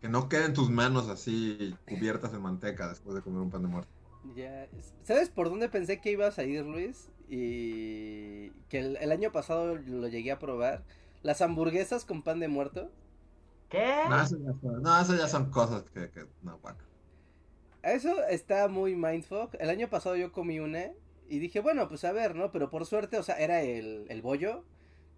Que 0.00 0.08
no 0.08 0.28
queden 0.28 0.54
tus 0.54 0.70
manos 0.70 1.08
así 1.08 1.78
cubiertas 1.86 2.32
en 2.34 2.42
manteca 2.42 2.88
después 2.88 3.14
de 3.14 3.22
comer 3.22 3.40
un 3.42 3.50
pan 3.50 3.62
de 3.62 3.68
muerto. 3.68 3.92
Ya, 4.34 4.68
¿Sabes 5.04 5.30
por 5.30 5.48
dónde 5.48 5.68
pensé 5.68 6.00
que 6.00 6.10
ibas 6.10 6.38
a 6.38 6.44
ir, 6.44 6.64
Luis? 6.64 7.10
Y 7.28 8.50
que 8.68 8.80
el, 8.80 8.96
el 8.96 9.12
año 9.12 9.30
pasado 9.30 9.76
lo 9.76 10.08
llegué 10.08 10.32
a 10.32 10.38
probar. 10.38 10.84
Las 11.22 11.42
hamburguesas 11.42 12.04
con 12.04 12.22
pan 12.22 12.40
de 12.40 12.48
muerto. 12.48 12.90
¿Qué? 13.68 13.86
No, 14.08 14.20
eso 14.22 14.36
ya 14.38 14.52
son, 14.60 14.82
no, 14.82 15.00
eso 15.00 15.14
ya 15.14 15.28
son 15.28 15.50
cosas 15.50 15.84
que, 15.90 16.10
que 16.10 16.26
no, 16.42 16.58
bueno. 16.58 16.78
Eso 17.82 18.24
está 18.28 18.68
muy 18.68 18.96
mindfuck. 18.96 19.54
El 19.58 19.70
año 19.70 19.88
pasado 19.88 20.16
yo 20.16 20.32
comí 20.32 20.58
una 20.60 20.90
y 21.28 21.38
dije, 21.38 21.60
bueno, 21.60 21.88
pues 21.88 22.04
a 22.04 22.12
ver, 22.12 22.34
¿no? 22.34 22.50
Pero 22.52 22.70
por 22.70 22.86
suerte, 22.86 23.18
o 23.18 23.22
sea, 23.22 23.36
era 23.38 23.62
el, 23.62 24.06
el 24.08 24.22
bollo, 24.22 24.64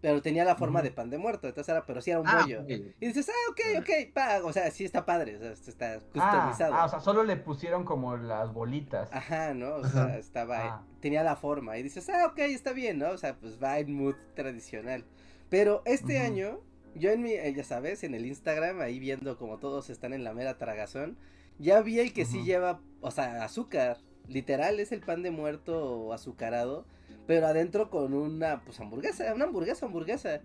pero 0.01 0.23
tenía 0.23 0.45
la 0.45 0.57
forma 0.57 0.81
Ujú. 0.81 0.89
de 0.89 0.91
pan 0.93 1.11
de 1.11 1.19
muerto. 1.19 1.47
Entonces 1.49 1.71
era, 1.71 1.85
pero 1.87 2.01
sí 2.01 2.11
era 2.11 2.21
un 2.21 2.29
Ah, 2.29 2.41
bollo. 2.43 2.63
ok. 2.63 2.71
Y 3.01 3.07
dices, 3.07 3.29
ah, 3.29 3.51
ok, 3.51 3.81
ok, 3.83 4.13
pa. 4.15 4.41
O 4.45 4.53
sea, 4.53 4.71
sí 4.71 4.85
está 4.85 5.05
padre, 5.07 5.37
o 5.37 5.41
sea, 5.41 5.53
está 5.53 5.95
Ah, 5.95 6.01
customizado. 6.13 6.75
ah, 6.75 6.85
o 6.85 6.89
sea, 6.89 7.01
solo 7.01 7.23
le 7.25 7.37
pusieron 7.37 7.85
como 7.85 8.17
las 8.17 8.53
bolitas. 8.53 9.09
Ajá, 9.13 9.55
¿no? 9.55 9.77
O 9.77 9.85
sea, 9.87 10.17
estaba, 10.19 10.59
Ah. 10.65 10.87
tenía 11.01 11.23
la 11.23 11.37
forma. 11.37 11.79
Y 11.79 11.83
dices, 11.83 12.09
ah, 12.11 12.27
ok, 12.27 12.39
está 12.41 12.73
bien, 12.73 12.99
¿no? 12.99 13.11
O 13.11 13.19
sea, 13.19 13.37
pues 13.37 13.63
va 13.63 13.79
en 13.79 13.93
mood 13.93 14.15
tradicional. 14.35 15.05
Pero 15.49 15.83
este 15.85 16.17
Ujú. 16.17 16.25
año, 16.27 16.61
yo 16.95 17.11
en 17.11 17.23
mi, 17.23 17.33
eh, 17.33 17.53
ya 17.55 17.65
sabes, 17.65 18.03
en 18.05 18.15
el 18.15 18.27
Instagram, 18.27 18.81
ahí 18.81 18.99
viendo 18.99 19.37
como 19.39 19.59
todos 19.59 19.91
están 19.91 20.13
en 20.13 20.25
la 20.25 20.33
mera 20.35 20.59
tragazón, 20.59 21.17
ya 21.61 21.81
vi 21.83 22.01
el 22.01 22.13
que 22.13 22.25
sí 22.25 22.43
lleva, 22.43 22.81
o 23.01 23.11
sea, 23.11 23.45
azúcar. 23.45 23.99
Literal, 24.29 24.79
es 24.79 24.93
el 24.93 25.01
pan 25.01 25.23
de 25.23 25.33
muerto 25.33 26.13
azucarado, 26.13 26.87
pero 27.27 27.47
adentro 27.47 27.91
con 27.91 28.15
una, 28.15 28.63
pues, 28.65 28.79
hamburguesa, 28.79 29.35
una 29.35 29.47
hamburguesa, 29.47 29.87
hamburguesa. 29.87 30.41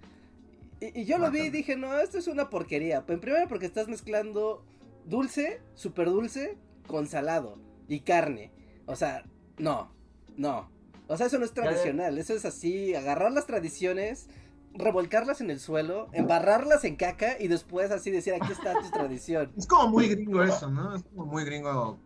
Y, 0.80 1.02
y 1.02 1.06
yo 1.06 1.20
lo 1.20 1.30
vi 1.30 1.42
y 1.42 1.50
dije, 1.52 1.76
no, 1.76 1.96
esto 2.00 2.18
es 2.18 2.28
una 2.28 2.50
porquería. 2.50 3.04
En 3.08 3.20
primero 3.20 3.48
porque 3.48 3.68
estás 3.68 3.88
mezclando 3.88 4.66
dulce, 5.06 5.62
súper 5.76 6.10
dulce, 6.10 6.58
con 6.88 7.08
salado 7.08 7.60
y 7.88 8.02
carne. 8.02 8.52
O 8.86 8.96
sea, 8.96 9.24
no, 9.58 9.92
no. 10.38 10.70
O 11.08 11.18
sea, 11.18 11.28
eso 11.28 11.38
no 11.38 11.46
es 11.46 11.54
tradicional. 11.54 12.18
Eso 12.18 12.34
es 12.34 12.46
así, 12.46 12.96
agarrar 12.96 13.32
las 13.32 13.46
tradiciones, 13.46 14.28
revolcarlas 14.78 15.42
en 15.42 15.50
el 15.50 15.60
suelo, 15.60 16.10
embarrarlas 16.14 16.84
en 16.84 16.96
caca 16.96 17.40
y 17.40 17.48
después 17.48 17.92
así 17.92 18.12
decir, 18.12 18.34
aquí 18.34 18.52
está 18.52 18.74
tu 18.74 18.90
tradición. 18.92 19.52
Es 19.58 19.68
como 19.68 19.90
muy 19.90 20.08
gringo 20.08 20.44
eso, 20.44 20.70
¿no? 20.70 20.96
Es 20.96 21.04
como 21.04 21.26
muy 21.26 21.44
gringo 21.46 22.00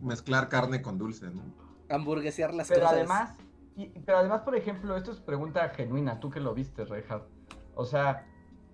mezclar 0.00 0.48
carne 0.48 0.82
con 0.82 0.98
dulce, 0.98 1.30
¿no? 1.30 1.42
Hamburguesear 1.88 2.54
las 2.54 2.68
Pero 2.68 2.82
cosas. 2.82 2.94
además, 2.96 3.32
y- 3.76 3.88
pero 3.88 4.18
además, 4.18 4.42
por 4.42 4.54
ejemplo, 4.56 4.96
esto 4.96 5.12
es 5.12 5.20
pregunta 5.20 5.68
genuina, 5.70 6.20
tú 6.20 6.30
que 6.30 6.40
lo 6.40 6.54
viste, 6.54 6.84
Reinhardt. 6.84 7.26
O 7.74 7.84
sea, 7.84 8.26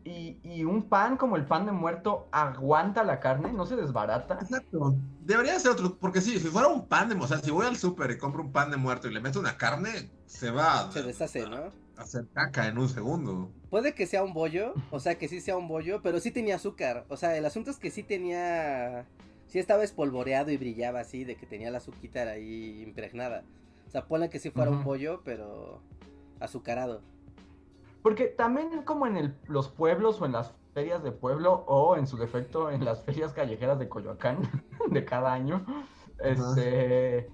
y, 0.05 0.39
y 0.45 0.65
un 0.65 0.89
pan 0.89 1.17
como 1.17 1.37
el 1.37 1.47
pan 1.47 1.67
de 1.67 1.73
muerto 1.73 2.29
aguanta 2.31 3.03
la 3.03 3.19
carne, 3.19 3.53
no 3.53 3.67
se 3.67 3.75
desbarata. 3.77 4.39
Exacto. 4.41 4.95
Debería 5.23 5.59
ser 5.59 5.73
otro, 5.73 5.97
porque 5.99 6.21
sí, 6.21 6.39
si 6.39 6.49
fuera 6.49 6.69
un 6.69 6.87
pan 6.87 7.09
de, 7.09 7.17
o 7.17 7.27
sea, 7.27 7.39
si 7.39 7.51
voy 7.51 7.67
al 7.67 7.77
súper 7.77 8.11
y 8.13 8.19
compro 8.19 8.43
un 8.43 8.53
pan 8.53 8.71
de 8.71 8.77
muerto 8.77 9.09
y 9.09 9.15
le 9.15 9.21
meto 9.21 9.41
una 9.41 9.57
carne, 9.57 10.11
se 10.27 10.51
va 10.51 10.91
Se 10.93 11.03
deshace, 11.03 11.47
¿no? 11.49 11.86
Hacer 11.99 12.27
caca 12.33 12.69
en 12.69 12.79
un 12.79 12.89
segundo. 12.89 13.51
Puede 13.71 13.95
que 13.95 14.07
sea 14.07 14.23
un 14.23 14.33
bollo, 14.35 14.75
o 14.91 15.01
sea, 15.01 15.17
que 15.19 15.29
sí 15.29 15.41
sea 15.41 15.57
un 15.57 15.69
bollo, 15.69 16.03
pero 16.03 16.21
sí 16.21 16.31
tenía 16.31 16.57
azúcar. 16.57 17.05
O 17.09 17.17
sea, 17.17 17.37
el 17.37 17.45
asunto 17.47 17.71
es 17.71 17.79
que 17.79 17.91
sí 17.91 18.03
tenía. 18.03 19.07
Sí 19.47 19.59
estaba 19.59 19.85
espolvoreado 19.85 20.51
y 20.51 20.57
brillaba 20.57 21.01
así, 21.01 21.25
de 21.25 21.37
que 21.37 21.47
tenía 21.47 21.71
la 21.71 21.79
azuquita 21.79 22.23
ahí 22.23 22.83
impregnada. 22.83 23.45
O 23.87 23.91
sea, 23.91 24.07
ponle 24.07 24.29
que 24.29 24.41
sí 24.41 24.51
fuera 24.51 24.71
un 24.71 24.83
bollo, 24.83 25.23
pero 25.25 25.81
azucarado. 26.41 27.01
Porque 28.03 28.27
también 28.27 28.83
como 28.85 29.07
en 29.07 29.17
el- 29.17 29.35
los 29.47 29.69
pueblos 29.69 30.21
o 30.21 30.27
en 30.27 30.33
las 30.33 30.53
ferias 30.75 31.03
de 31.03 31.11
pueblo 31.13 31.65
o 31.67 31.97
en 31.97 32.07
su 32.07 32.17
defecto 32.19 32.71
en 32.71 32.85
las 32.85 33.03
ferias 33.03 33.33
callejeras 33.33 33.79
de 33.79 33.89
Coyoacán 33.89 34.39
de 34.91 35.05
cada 35.05 35.33
año, 35.33 35.65
este, 36.19 37.29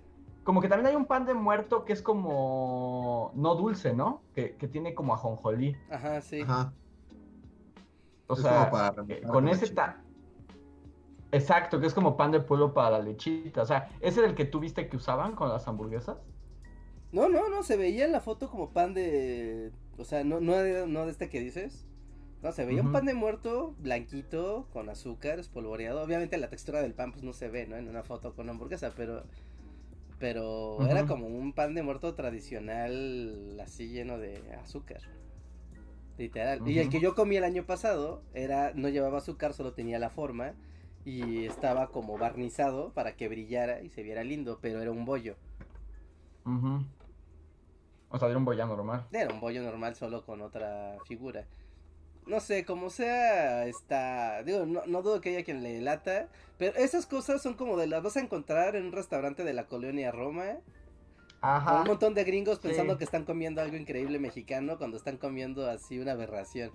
como 0.45 0.61
que 0.61 0.69
también 0.69 0.87
hay 0.89 0.97
un 0.97 1.07
pan 1.07 1.27
de 1.27 1.35
muerto 1.35 1.85
que 1.85 1.93
es 1.93 2.03
como 2.03 3.33
no 3.35 3.55
dulce, 3.55 3.95
¿no? 3.95 4.23
Que, 4.35 4.57
que 4.57 4.69
tiene 4.69 4.95
como 4.95 5.15
ajonjolí. 5.15 5.77
Ajá, 5.91 6.21
sí. 6.21 6.41
Ajá. 6.41 6.73
O 8.27 8.37
Es 8.37 8.41
sea, 8.41 8.71
como 8.71 8.71
para 8.71 9.05
eh, 9.09 9.23
con 9.23 9.49
ese 9.49 9.69
ta... 9.75 10.03
Exacto, 11.33 11.81
que 11.81 11.87
es 11.87 11.95
como 11.95 12.17
pan 12.17 12.31
de 12.31 12.41
pueblo 12.41 12.75
para 12.75 12.91
la 12.91 12.99
lechita. 13.01 13.63
O 13.63 13.67
sea, 13.67 13.89
¿ese 14.01 14.21
era 14.21 14.29
el 14.29 14.35
que 14.35 14.45
tú 14.45 14.61
viste 14.61 14.89
que 14.89 14.97
usaban 14.97 15.35
con 15.35 15.49
las 15.49 15.67
hamburguesas? 15.67 16.19
No, 17.13 17.29
no, 17.29 17.49
no, 17.49 17.63
se 17.63 17.77
veía 17.77 18.05
en 18.05 18.13
la 18.13 18.21
foto 18.21 18.51
como 18.51 18.73
pan 18.73 18.95
de. 18.95 19.73
O 19.99 20.05
sea, 20.05 20.25
no, 20.25 20.41
no, 20.41 20.57
de, 20.57 20.87
no 20.87 21.05
de 21.05 21.13
este 21.13 21.29
que 21.29 21.41
dices. 21.41 21.87
No, 22.43 22.53
se 22.53 22.65
veía 22.65 22.83
un 22.83 22.91
pan 22.91 23.05
de 23.07 23.15
muerto 23.15 23.75
blanquito, 23.79 24.69
con 24.73 24.89
azúcar, 24.89 25.39
espolvoreado. 25.39 26.03
Obviamente 26.03 26.39
la 26.39 26.51
textura 26.51 26.83
del 26.83 26.95
pan 26.95 27.13
pues 27.13 27.23
no 27.23 27.33
se 27.33 27.49
ve, 27.49 27.67
¿no? 27.67 27.77
En 27.77 27.89
una 27.89 28.03
foto 28.03 28.35
con 28.35 28.49
hamburguesa, 28.51 28.95
pero... 28.97 29.25
Pero 30.23 30.87
era 30.87 31.05
como 31.05 31.27
un 31.27 31.53
pan 31.53 31.75
de 31.75 31.83
muerto 31.83 32.15
tradicional, 32.15 33.59
así 33.61 33.89
lleno 33.89 34.19
de 34.19 34.41
azúcar. 34.55 35.01
Literal. 36.17 36.63
Y 36.65 36.79
el 36.79 36.91
que 36.91 37.01
yo 37.01 37.17
comí 37.17 37.35
el 37.35 37.43
año 37.43 37.67
pasado 37.67 38.23
era 38.33 38.71
no 38.73 38.89
llevaba 38.89 39.19
azúcar, 39.19 39.53
solo 39.53 39.73
tenía 39.73 39.99
la 39.99 40.11
forma 40.11 40.55
y 41.05 41.45
estaba 41.45 41.89
como 41.89 42.19
barnizado 42.19 42.93
para 42.93 43.17
que 43.17 43.29
brillara 43.29 43.83
y 43.83 43.89
se 43.89 44.05
viera 44.05 44.23
lindo, 44.23 44.61
pero 44.63 44.81
era 44.81 44.93
un 44.93 45.05
bollo. 45.05 45.35
Ujú. 46.47 46.87
O 48.11 48.19
sea, 48.21 48.29
era 48.29 48.39
un 48.39 48.45
boya 48.45 48.65
normal. 48.65 49.09
Era 49.11 49.35
un 49.35 49.41
bollo 49.41 49.61
normal 49.65 49.97
solo 49.97 50.25
con 50.25 50.41
otra 50.41 50.99
figura. 51.05 51.49
No 52.27 52.41
sé, 52.41 52.65
como 52.65 52.91
sea, 52.91 53.67
está... 53.67 54.43
Digo, 54.45 54.65
no, 54.67 54.83
no 54.87 55.03
dudo 55.03 55.21
que 55.21 55.31
haya 55.31 55.45
quien 55.45 55.63
le 55.63 55.81
lata, 55.81 56.29
pero 56.59 56.77
esas 56.79 57.07
cosas 57.07 57.43
son 57.43 57.55
como 57.55 57.77
de 57.77 57.87
las 57.89 58.03
vas 58.03 58.17
a 58.17 58.21
encontrar 58.21 58.77
en 58.77 58.87
un 58.87 58.93
restaurante 58.93 59.43
de 59.45 59.53
la 59.55 59.67
colonia 59.67 60.13
Roma, 60.13 60.45
con 61.65 61.73
Ajá. 61.73 61.81
un 61.81 61.87
montón 61.87 62.15
de 62.15 62.23
gringos 62.25 62.61
pensando 62.61 62.93
Sí. 62.93 62.99
que 62.99 63.05
están 63.05 63.25
comiendo 63.25 63.61
algo 63.61 63.77
increíble 63.77 64.19
mexicano 64.21 64.79
cuando 64.79 64.97
están 64.97 65.17
comiendo 65.19 65.69
así 65.69 65.99
una 65.99 66.13
aberración. 66.13 66.71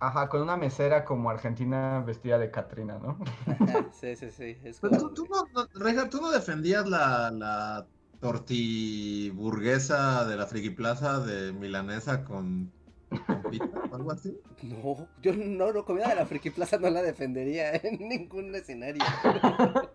Ajá, 0.00 0.28
con 0.28 0.42
una 0.42 0.56
mesera 0.56 1.04
como 1.04 1.30
argentina 1.30 2.00
vestida 2.00 2.38
de 2.38 2.50
Catrina, 2.50 2.98
¿no? 2.98 3.18
Ajá, 3.46 3.46
sí, 3.92 4.16
sí, 4.16 4.30
sí. 4.30 4.58
Es 4.64 4.80
Pero 4.80 4.82
como... 4.82 4.96
tú, 4.96 5.14
tú 5.14 5.26
no, 5.28 5.44
no, 5.54 5.66
Reja, 5.74 6.08
tú 6.08 6.20
no 6.20 6.30
defendías 6.30 6.88
la, 6.88 7.30
la 7.30 7.86
tortiburguesa 8.20 10.24
de 10.26 10.36
la 10.36 10.46
Friki 10.46 10.70
Plaza 10.70 11.20
de 11.20 11.52
milanesa 11.52 12.24
con, 12.24 12.72
con 12.77 12.77
o 13.10 13.94
algo 13.94 14.12
así. 14.12 14.38
No, 14.62 15.08
yo 15.22 15.32
no, 15.34 15.72
no, 15.72 15.84
comida 15.84 16.08
de 16.08 16.14
la 16.16 16.26
Friki 16.26 16.50
Plaza 16.50 16.78
no 16.78 16.90
la 16.90 17.02
defendería 17.02 17.72
en 17.82 18.08
ningún 18.08 18.54
escenario. 18.54 19.02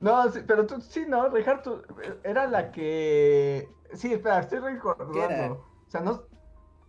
No, 0.00 0.28
sí, 0.32 0.40
pero 0.44 0.66
tú 0.66 0.80
sí, 0.80 1.04
¿no? 1.06 1.28
Richard, 1.28 1.62
tú- 1.62 1.80
era 2.24 2.48
la 2.48 2.72
que... 2.72 3.68
Sí, 3.94 4.12
espera, 4.12 4.40
estoy 4.40 4.58
recordando. 4.58 5.64
O 5.86 5.90
sea, 5.92 6.00
no... 6.00 6.24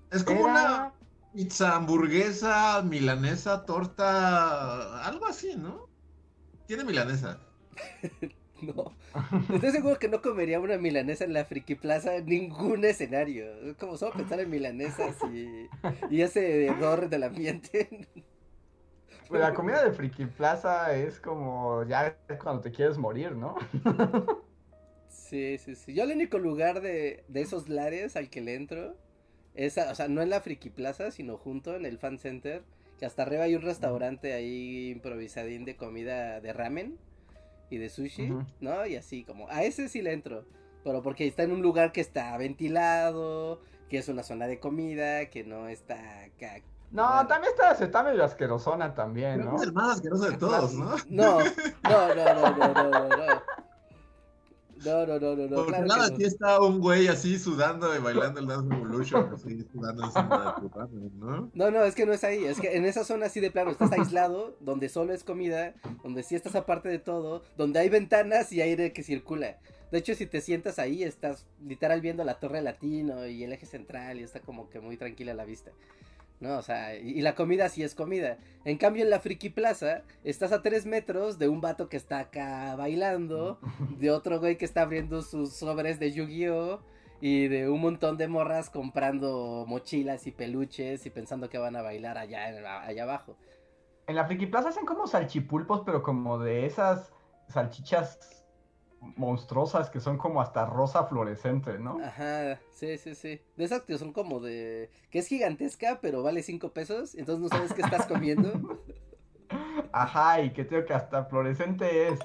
Es 0.09 0.23
como 0.23 0.47
Era... 0.47 0.51
una 0.51 0.93
pizza, 1.31 1.75
hamburguesa, 1.75 2.81
milanesa, 2.81 3.65
torta, 3.65 5.05
algo 5.05 5.27
así, 5.27 5.55
¿no? 5.55 5.89
Tiene 6.65 6.83
milanesa. 6.85 7.39
No, 8.65 8.95
estoy 9.51 9.71
seguro 9.71 9.99
que 9.99 10.07
no 10.09 10.21
comería 10.21 10.59
una 10.59 10.77
milanesa 10.77 11.23
en 11.25 11.33
la 11.33 11.45
Friki 11.45 11.75
Plaza 11.75 12.15
en 12.15 12.25
ningún 12.27 12.85
escenario. 12.85 13.45
Es 13.69 13.75
como 13.77 13.97
solo 13.97 14.15
pensar 14.15 14.39
en 14.39 14.49
milanesas 14.49 15.23
y, 15.23 15.71
y 16.09 16.21
ese 16.21 16.67
hedor 16.67 17.09
del 17.09 17.23
ambiente. 17.23 18.07
Pues 19.27 19.41
la 19.41 19.53
comida 19.53 19.83
de 19.83 19.91
Friki 19.93 20.25
Plaza 20.27 20.93
es 20.95 21.19
como 21.19 21.83
ya 21.85 22.17
cuando 22.41 22.61
te 22.61 22.71
quieres 22.71 22.97
morir, 22.97 23.35
¿no? 23.35 23.55
Sí, 25.07 25.57
sí, 25.59 25.75
sí. 25.75 25.93
Yo 25.93 26.03
el 26.03 26.11
único 26.11 26.39
lugar 26.39 26.81
de, 26.81 27.23
de 27.27 27.41
esos 27.41 27.69
lares 27.69 28.15
al 28.15 28.29
que 28.29 28.41
le 28.41 28.55
entro 28.55 28.95
es, 29.55 29.77
a- 29.77 29.91
o 29.91 29.95
sea, 29.95 30.07
no 30.07 30.21
en 30.21 30.29
la 30.29 30.41
Friki 30.41 30.69
Plaza, 30.69 31.11
sino 31.11 31.37
junto 31.37 31.75
en 31.75 31.85
el 31.85 31.99
Fan 31.99 32.19
Center, 32.19 32.63
que 32.99 33.05
hasta 33.05 33.23
arriba 33.23 33.43
hay 33.43 33.55
un 33.55 33.61
restaurante 33.61 34.33
ahí 34.33 34.89
improvisadín 34.91 35.65
de 35.65 35.75
comida 35.77 36.41
de 36.41 36.53
ramen 36.53 36.97
y 37.73 37.77
de 37.77 37.89
sushi. 37.89 38.33
¿no? 38.61 38.85
Y 38.85 38.95
así 38.95 39.23
como, 39.23 39.49
a 39.49 39.63
ese 39.63 39.89
sí 39.89 40.01
le 40.01 40.13
entro, 40.13 40.45
pero 40.83 41.01
porque 41.01 41.27
está 41.27 41.43
en 41.43 41.51
un 41.51 41.61
lugar 41.61 41.91
que 41.91 42.01
está 42.01 42.35
ventilado, 42.37 43.61
que 43.89 43.97
es 43.97 44.07
una 44.09 44.23
zona 44.23 44.47
de 44.47 44.59
comida, 44.59 45.29
que 45.29 45.43
no 45.43 45.67
está 45.67 45.95
acá. 46.23 46.61
No, 46.91 47.07
Bueno. 47.07 47.27
también 47.27 47.53
está, 47.53 47.71
está 47.83 48.03
medio 48.03 48.23
asquerosona 48.23 48.93
también, 48.93 49.39
Creo 49.39 49.45
¿no? 49.45 49.51
que 49.57 49.61
es 49.63 49.67
el 49.67 49.73
más 49.73 49.95
asqueroso 49.95 50.29
de 50.29 50.37
todos, 50.37 50.73
¿no? 50.73 50.95
No, 51.09 51.39
no, 51.39 52.15
no, 52.15 52.15
no, 52.15 52.55
no, 52.57 52.73
no, 52.73 52.89
no, 52.91 53.07
no. 53.09 53.41
No, 54.85 55.05
no, 55.05 55.19
no, 55.19 55.35
no, 55.35 55.47
no, 55.47 55.55
Porque 55.55 55.71
claro 55.71 55.85
nada, 55.85 56.09
no. 56.09 56.15
aquí 56.15 56.23
está 56.23 56.59
un 56.61 56.79
güey 56.79 57.07
así 57.07 57.39
sudando 57.39 57.95
y 57.95 57.99
bailando 57.99 58.39
el 58.39 58.47
Dance 58.47 58.69
Revolution, 58.69 59.33
así 59.33 59.65
sudando 59.71 60.11
¿no? 61.19 61.51
No, 61.53 61.71
no, 61.71 61.83
es 61.83 61.95
que 61.95 62.05
no 62.05 62.13
es 62.13 62.23
ahí, 62.23 62.43
es 62.45 62.59
que 62.59 62.75
en 62.75 62.85
esa 62.85 63.03
zona 63.03 63.27
así 63.27 63.39
de 63.39 63.51
plano 63.51 63.71
estás 63.71 63.91
aislado, 63.91 64.55
donde 64.59 64.89
solo 64.89 65.13
es 65.13 65.23
comida, 65.23 65.73
donde 66.03 66.23
sí 66.23 66.35
estás 66.35 66.55
aparte 66.55 66.89
de 66.89 66.99
todo, 66.99 67.43
donde 67.57 67.79
hay 67.79 67.89
ventanas 67.89 68.51
y 68.51 68.61
aire 68.61 68.93
que 68.93 69.03
circula. 69.03 69.57
De 69.91 69.99
hecho, 69.99 70.15
si 70.15 70.25
te 70.25 70.41
sientas 70.41 70.79
ahí, 70.79 71.03
estás 71.03 71.45
literal 71.63 72.01
viendo 72.01 72.23
la 72.23 72.39
torre 72.39 72.61
latino 72.61 73.27
y 73.27 73.43
el 73.43 73.53
eje 73.53 73.67
central 73.67 74.19
y 74.19 74.23
está 74.23 74.39
como 74.39 74.67
que 74.69 74.79
muy 74.79 74.97
tranquila 74.97 75.35
la 75.35 75.45
vista. 75.45 75.71
No, 76.43 76.57
o 76.57 76.61
sea, 76.61 76.97
y, 76.97 77.11
y 77.11 77.21
la 77.21 77.35
comida 77.35 77.69
sí 77.69 77.83
es 77.83 77.95
comida. 77.95 78.37
En 78.65 78.77
cambio, 78.77 79.05
en 79.05 79.09
la 79.09 79.21
Friki 79.21 79.49
Plaza, 79.49 80.01
estás 80.25 80.51
a 80.51 80.61
tres 80.61 80.85
metros 80.85 81.39
de 81.39 81.47
un 81.47 81.61
vato 81.61 81.87
que 81.87 81.95
está 81.95 82.19
acá 82.19 82.75
bailando, 82.75 83.59
de 83.97 84.11
otro 84.11 84.41
güey 84.41 84.57
que 84.57 84.65
está 84.65 84.81
abriendo 84.81 85.21
sus 85.21 85.53
sobres 85.53 85.99
de 85.99 86.11
Yu-Gi-Oh! 86.11 86.81
Y 87.21 87.47
de 87.47 87.69
un 87.69 87.79
montón 87.79 88.17
de 88.17 88.27
morras 88.27 88.69
comprando 88.69 89.63
mochilas 89.69 90.27
y 90.27 90.31
peluches 90.31 91.05
y 91.05 91.09
pensando 91.09 91.49
que 91.49 91.57
van 91.57 91.77
a 91.77 91.81
bailar 91.81 92.17
allá, 92.17 92.47
allá 92.81 93.03
abajo. 93.03 93.37
En 94.07 94.17
la 94.17 94.25
Friki 94.25 94.47
Plaza 94.47 94.67
hacen 94.67 94.85
como 94.85 95.07
salchipulpos, 95.07 95.83
pero 95.85 96.03
como 96.03 96.39
de 96.39 96.65
esas 96.65 97.13
salchichas 97.47 98.42
monstruosas 99.15 99.89
que 99.89 99.99
son 99.99 100.17
como 100.17 100.41
hasta 100.41 100.65
rosa 100.65 101.05
fluorescente, 101.05 101.77
¿no? 101.79 101.99
Ajá, 102.03 102.59
sí, 102.71 102.97
sí, 102.97 103.15
sí. 103.15 103.41
De 103.57 103.63
esas 103.65 103.81
que 103.83 103.97
son 103.97 104.13
como 104.13 104.39
de... 104.39 104.89
que 105.11 105.19
es 105.19 105.27
gigantesca, 105.27 105.99
pero 106.01 106.23
vale 106.23 106.43
cinco 106.43 106.69
pesos, 106.73 107.15
entonces 107.15 107.41
no 107.43 107.49
sabes 107.49 107.73
qué 107.73 107.81
estás 107.81 108.05
comiendo. 108.05 108.79
Ajá, 109.91 110.41
y 110.41 110.51
que 110.51 110.65
tengo 110.65 110.85
que 110.85 110.93
hasta 110.93 111.25
fluorescente 111.25 112.07
es. 112.07 112.19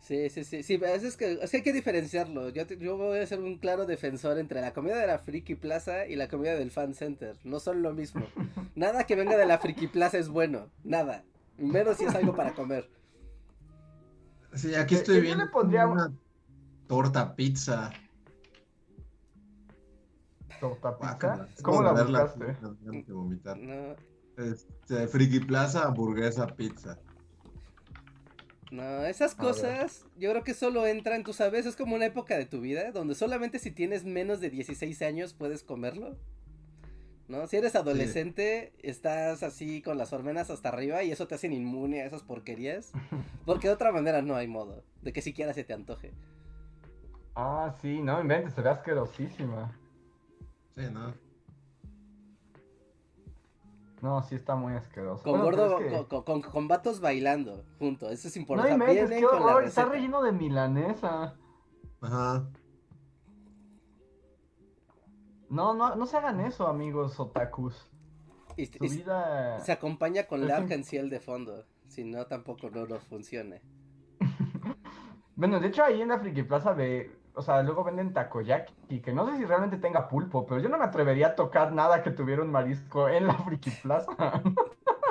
Sí, 0.00 0.30
sí, 0.30 0.42
sí, 0.44 0.62
sí, 0.62 0.80
es 0.82 1.16
que, 1.16 1.38
es 1.42 1.50
que 1.50 1.58
hay 1.58 1.62
que 1.62 1.72
diferenciarlo. 1.72 2.48
Yo, 2.48 2.66
te- 2.66 2.78
yo 2.78 2.96
voy 2.96 3.18
a 3.18 3.26
ser 3.26 3.40
un 3.40 3.58
claro 3.58 3.84
defensor 3.84 4.38
entre 4.38 4.60
la 4.60 4.72
comida 4.72 4.96
de 4.96 5.06
la 5.06 5.18
Friki 5.18 5.54
Plaza 5.54 6.06
y 6.06 6.16
la 6.16 6.28
comida 6.28 6.54
del 6.54 6.70
Fan 6.70 6.94
Center. 6.94 7.36
No 7.44 7.60
son 7.60 7.82
lo 7.82 7.92
mismo. 7.92 8.26
Nada 8.74 9.04
que 9.04 9.16
venga 9.16 9.36
de 9.36 9.44
la 9.46 9.58
Friki 9.58 9.86
Plaza 9.86 10.18
es 10.18 10.28
bueno, 10.28 10.68
nada. 10.82 11.24
Menos 11.58 11.98
si 11.98 12.04
es 12.04 12.14
algo 12.14 12.34
para 12.34 12.54
comer. 12.54 12.88
Sí, 14.54 14.74
aquí 14.74 14.94
Que- 14.94 15.00
estoy 15.00 15.14
que 15.16 15.20
yo 15.20 15.26
viendo 15.26 15.44
le 15.44 15.50
pondría 15.50 15.86
un- 15.86 15.92
una 15.92 16.12
torta 16.86 17.34
pizza. 17.36 17.90
¿Torta 20.60 20.90
Guácala. 20.90 21.46
pizza? 21.46 21.62
¿Cómo 21.62 21.82
la 21.82 21.92
buscaste? 21.92 22.56
vomitar. 23.12 23.56
No, 23.58 23.94
Este, 24.36 25.08
Friki 25.08 25.40
Plaza, 25.40 25.84
hamburguesa, 25.86 26.46
pizza. 26.46 26.98
no, 28.70 29.04
esas 29.04 29.34
cosas 29.34 30.04
yo 30.16 30.30
creo 30.30 30.44
que 30.44 30.54
solo 30.54 30.86
entran, 30.86 31.24
tú 31.24 31.32
sabes, 31.32 31.66
es 31.66 31.74
como 31.74 31.94
una 31.96 32.06
época 32.06 32.36
de 32.36 32.44
tu 32.46 32.60
vida 32.60 32.92
donde 32.92 33.14
solamente 33.14 33.58
si 33.58 33.70
tienes 33.70 34.04
menos 34.04 34.40
de 34.40 34.50
16 34.50 35.02
años 35.02 35.32
puedes 35.34 35.62
comerlo. 35.62 36.16
¿No? 37.28 37.46
Si 37.46 37.56
eres 37.58 37.76
adolescente, 37.76 38.72
estás 38.82 39.42
así 39.42 39.82
con 39.82 39.98
las 39.98 40.12
hormonas 40.14 40.48
hasta 40.50 40.70
arriba 40.70 41.02
y 41.02 41.12
eso 41.12 41.28
te 41.28 41.34
hacen 41.34 41.52
inmune 41.52 42.00
a 42.02 42.06
esas 42.06 42.22
porquerías. 42.22 42.90
Porque 43.46 43.68
de 43.68 43.74
otra 43.74 43.92
manera 43.92 44.22
no 44.22 44.34
hay 44.34 44.48
modo 44.48 44.82
de 45.02 45.12
que 45.12 45.20
siquiera 45.20 45.52
se 45.52 45.62
te 45.64 45.74
antoje. 45.74 46.12
Ah, 47.34 47.74
sí, 47.82 48.00
no 48.00 48.20
inventes, 48.20 48.54
se 48.54 48.62
ve 48.62 48.70
asquerosísima. 48.70 49.78
Sí, 50.76 50.84
¿no? 50.90 51.12
No, 54.00 54.22
sí 54.22 54.36
está 54.36 54.54
muy 54.54 54.74
asqueroso. 54.74 55.22
Con 55.24 55.40
Bueno, 55.40 55.44
gordo, 55.56 55.80
es 55.80 55.86
que- 55.92 56.06
con, 56.06 56.22
con- 56.22 56.42
con 56.42 56.68
vatos 56.68 57.00
bailando 57.00 57.64
junto. 57.78 58.08
Eso 58.10 58.28
es 58.28 58.36
No 58.36 58.40
importante. 58.42 58.72
inventes, 58.72 59.18
qué 59.18 59.26
horror, 59.26 59.64
está 59.64 59.82
receta. 59.82 59.88
relleno 59.88 60.22
de 60.22 60.32
milanesa. 60.32 61.34
Ajá. 62.00 62.48
No, 65.50 65.74
no, 65.74 65.96
no 65.96 66.06
se 66.06 66.16
hagan 66.16 66.40
eso, 66.40 66.66
amigos 66.66 67.18
otakus. 67.20 67.88
Y- 68.56 68.66
Su 68.66 68.84
y- 68.84 68.88
vida... 68.88 69.60
se 69.60 69.72
acompaña 69.72 70.24
con 70.24 70.40
la 70.46 70.56
un- 70.58 70.62
Argenciel 70.64 71.10
de 71.10 71.20
fondo. 71.20 71.64
Si 71.86 72.04
no, 72.04 72.26
tampoco 72.26 72.70
no 72.70 72.86
nos 72.86 73.02
funciona. 73.04 73.56
Bueno, 75.36 75.60
de 75.60 75.68
hecho 75.68 75.84
ahí 75.84 76.02
en 76.02 76.08
la 76.08 76.18
Friki 76.18 76.42
Plaza 76.42 76.74
de... 76.74 77.12
O 77.34 77.42
sea, 77.42 77.62
luego 77.62 77.84
venden 77.84 78.12
takoyaki, 78.12 79.00
que 79.00 79.12
no 79.12 79.30
sé 79.30 79.36
si 79.36 79.44
realmente 79.44 79.76
tenga 79.76 80.08
pulpo, 80.08 80.44
pero 80.44 80.60
yo 80.60 80.68
no 80.68 80.76
me 80.78 80.84
atrevería 80.84 81.28
a 81.28 81.34
tocar 81.36 81.72
nada 81.72 82.02
que 82.02 82.10
tuviera 82.10 82.42
un 82.42 82.50
marisco 82.50 83.08
en 83.08 83.28
la 83.28 83.34
Friki 83.34 83.70
Plaza. 83.70 84.10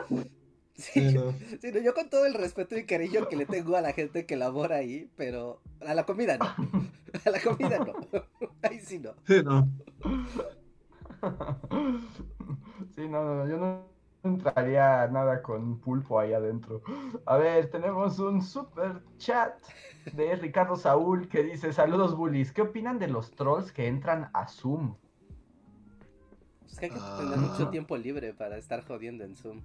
Sí, 0.09 1.09
Sí, 1.09 1.13
no. 1.15 1.31
sí, 1.59 1.71
no, 1.73 1.79
yo 1.79 1.95
con 1.95 2.07
todo 2.07 2.27
el 2.27 2.35
respeto 2.35 2.77
y 2.77 2.85
cariño 2.85 3.27
que 3.27 3.35
le 3.35 3.47
tengo 3.47 3.75
a 3.77 3.81
la 3.81 3.93
gente 3.93 4.27
que 4.27 4.35
labora 4.35 4.75
ahí, 4.75 5.09
pero 5.15 5.59
a 5.83 5.95
la 5.95 6.05
comida 6.05 6.37
no. 6.37 6.45
A 7.25 7.29
la 7.31 7.39
comida 7.39 7.79
no. 7.79 7.93
Ahí 8.61 8.79
sí 8.79 8.99
no. 8.99 9.13
Sí, 9.25 9.41
no. 9.43 9.67
Sí, 12.95 13.07
no, 13.07 13.23
no, 13.23 13.35
no, 13.35 13.47
yo 13.47 13.57
no 13.57 13.85
entraría 14.23 15.07
nada 15.07 15.41
con 15.41 15.79
pulpo 15.79 16.19
ahí 16.19 16.33
adentro. 16.33 16.81
A 17.25 17.37
ver, 17.37 17.69
tenemos 17.69 18.19
un 18.19 18.41
super 18.41 19.01
chat 19.17 19.53
de 20.13 20.35
Ricardo 20.35 20.75
Saúl 20.75 21.27
que 21.27 21.43
dice, 21.43 21.73
saludos 21.73 22.15
bullies, 22.15 22.51
¿qué 22.51 22.61
opinan 22.61 22.99
de 22.99 23.07
los 23.07 23.31
trolls 23.31 23.71
que 23.71 23.87
entran 23.87 24.29
a 24.33 24.47
Zoom? 24.47 24.95
Es 26.65 26.79
que 26.79 26.85
hay 26.85 26.91
que 26.91 26.99
tener 27.17 27.37
mucho 27.37 27.69
tiempo 27.69 27.97
libre 27.97 28.33
para 28.33 28.57
estar 28.57 28.83
jodiendo 28.85 29.23
en 29.23 29.35
Zoom. 29.35 29.61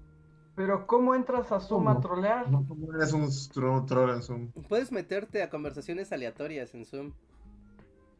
Pero 0.54 0.86
¿cómo 0.86 1.14
entras 1.14 1.50
a 1.50 1.60
Zoom 1.60 1.88
a 1.88 2.00
trolear? 2.00 2.44
¿Cómo 2.50 2.92
eres 2.94 3.12
un 3.12 3.86
troll 3.86 4.10
en 4.10 4.22
Zoom? 4.22 4.52
Puedes 4.68 4.92
meterte 4.92 5.42
a 5.42 5.48
conversaciones 5.48 6.12
aleatorias 6.12 6.74
en 6.74 6.84
Zoom. 6.84 7.12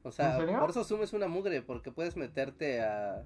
O 0.02 0.10
sea, 0.10 0.38
por 0.58 0.70
eso 0.70 0.84
Zoom 0.84 1.02
es 1.02 1.12
una 1.12 1.28
mugre, 1.28 1.62
porque 1.62 1.92
puedes 1.92 2.16
meterte 2.16 2.82
a... 2.82 3.24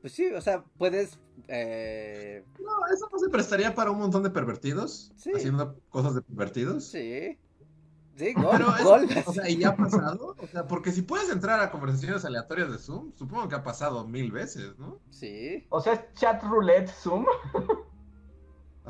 Pues 0.00 0.12
sí, 0.12 0.26
o 0.32 0.40
sea, 0.40 0.64
puedes... 0.78 1.18
Eh... 1.48 2.44
No, 2.60 2.72
eso 2.94 3.08
no 3.10 3.18
se 3.18 3.28
prestaría 3.28 3.74
para 3.74 3.90
un 3.90 3.98
montón 3.98 4.22
de 4.22 4.30
pervertidos. 4.30 5.12
Sí. 5.16 5.32
Haciendo 5.34 5.78
cosas 5.90 6.14
de 6.14 6.22
pervertidos. 6.22 6.84
Sí. 6.84 7.38
Sí, 8.16 8.32
gol, 8.32 8.64
O 9.26 9.32
sea, 9.32 9.48
¿y 9.48 9.58
ya 9.58 9.70
ha 9.70 9.76
pasado? 9.76 10.36
O 10.38 10.46
sea, 10.46 10.66
porque 10.68 10.92
si 10.92 11.02
puedes 11.02 11.28
entrar 11.30 11.60
a 11.60 11.70
conversaciones 11.72 12.24
aleatorias 12.24 12.70
de 12.70 12.78
Zoom, 12.78 13.12
supongo 13.14 13.48
que 13.48 13.56
ha 13.56 13.64
pasado 13.64 14.06
mil 14.06 14.30
veces, 14.30 14.78
¿no? 14.78 15.00
Sí. 15.10 15.66
O 15.68 15.80
sea, 15.80 15.94
es 15.94 16.14
chat 16.14 16.42
roulette 16.44 16.88
Zoom. 16.88 17.26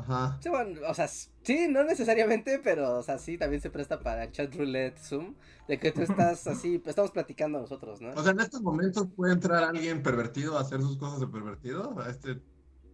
Ajá. 0.07 0.37
Sí, 0.39 0.49
bueno, 0.49 0.79
o 0.87 0.93
sea, 0.93 1.07
sí, 1.07 1.67
no 1.69 1.83
necesariamente, 1.83 2.59
pero, 2.63 2.99
o 2.99 3.03
sea, 3.03 3.17
sí, 3.17 3.37
también 3.37 3.61
se 3.61 3.71
presta 3.71 3.99
para 3.99 4.31
chat 4.31 4.53
roulette 4.53 4.99
Zoom, 4.99 5.33
de 5.67 5.79
que 5.79 5.91
tú 5.91 6.01
estás 6.01 6.45
así, 6.47 6.77
pues 6.77 6.89
estamos 6.89 7.11
platicando 7.11 7.59
nosotros, 7.59 8.01
¿no? 8.01 8.11
O 8.11 8.21
sea, 8.21 8.31
en 8.31 8.39
estos 8.39 8.61
momentos 8.61 9.07
puede 9.15 9.33
entrar 9.33 9.63
alguien 9.63 10.03
pervertido 10.03 10.57
a 10.57 10.61
hacer 10.61 10.81
sus 10.81 10.97
cosas 10.97 11.19
de 11.19 11.27
pervertido, 11.27 11.99
a 11.99 12.09
este, 12.09 12.39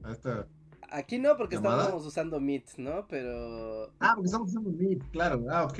a 0.03 0.11
esta... 0.11 0.47
Aquí 0.89 1.19
no, 1.19 1.37
porque 1.37 1.55
estamos 1.55 2.05
usando 2.05 2.39
Meet, 2.39 2.77
¿no? 2.77 3.07
Pero... 3.07 3.91
Ah, 3.99 4.13
porque 4.15 4.27
estamos 4.27 4.49
usando 4.49 4.71
Meet, 4.71 5.03
claro, 5.11 5.45
ah, 5.49 5.63
ok. 5.63 5.79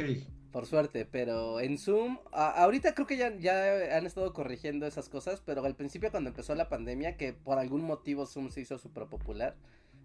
Por 0.51 0.65
suerte, 0.65 1.07
pero 1.09 1.61
en 1.61 1.77
Zoom, 1.77 2.17
ahorita 2.33 2.93
creo 2.93 3.07
que 3.07 3.15
ya, 3.15 3.33
ya 3.37 3.97
han 3.97 4.05
estado 4.05 4.33
corrigiendo 4.33 4.85
esas 4.85 5.07
cosas, 5.07 5.41
pero 5.45 5.63
al 5.63 5.75
principio 5.75 6.11
cuando 6.11 6.29
empezó 6.29 6.55
la 6.55 6.67
pandemia, 6.67 7.15
que 7.15 7.31
por 7.31 7.57
algún 7.57 7.83
motivo 7.83 8.25
Zoom 8.25 8.49
se 8.49 8.59
hizo 8.59 8.77
súper 8.77 9.07
popular, 9.07 9.55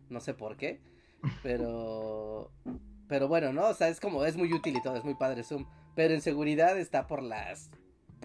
no 0.08 0.20
sé 0.20 0.34
por 0.34 0.56
qué, 0.56 0.80
pero. 1.42 2.50
Pero 3.08 3.28
bueno, 3.28 3.52
¿no? 3.52 3.68
O 3.68 3.74
sea, 3.74 3.88
es 3.88 4.00
como, 4.00 4.24
es 4.24 4.36
muy 4.36 4.52
útil 4.52 4.76
y 4.76 4.82
todo, 4.82 4.96
es 4.96 5.04
muy 5.04 5.14
padre 5.14 5.44
Zoom. 5.44 5.66
Pero 5.94 6.14
en 6.14 6.20
seguridad 6.20 6.78
está 6.78 7.06
por 7.06 7.22
las. 7.22 7.70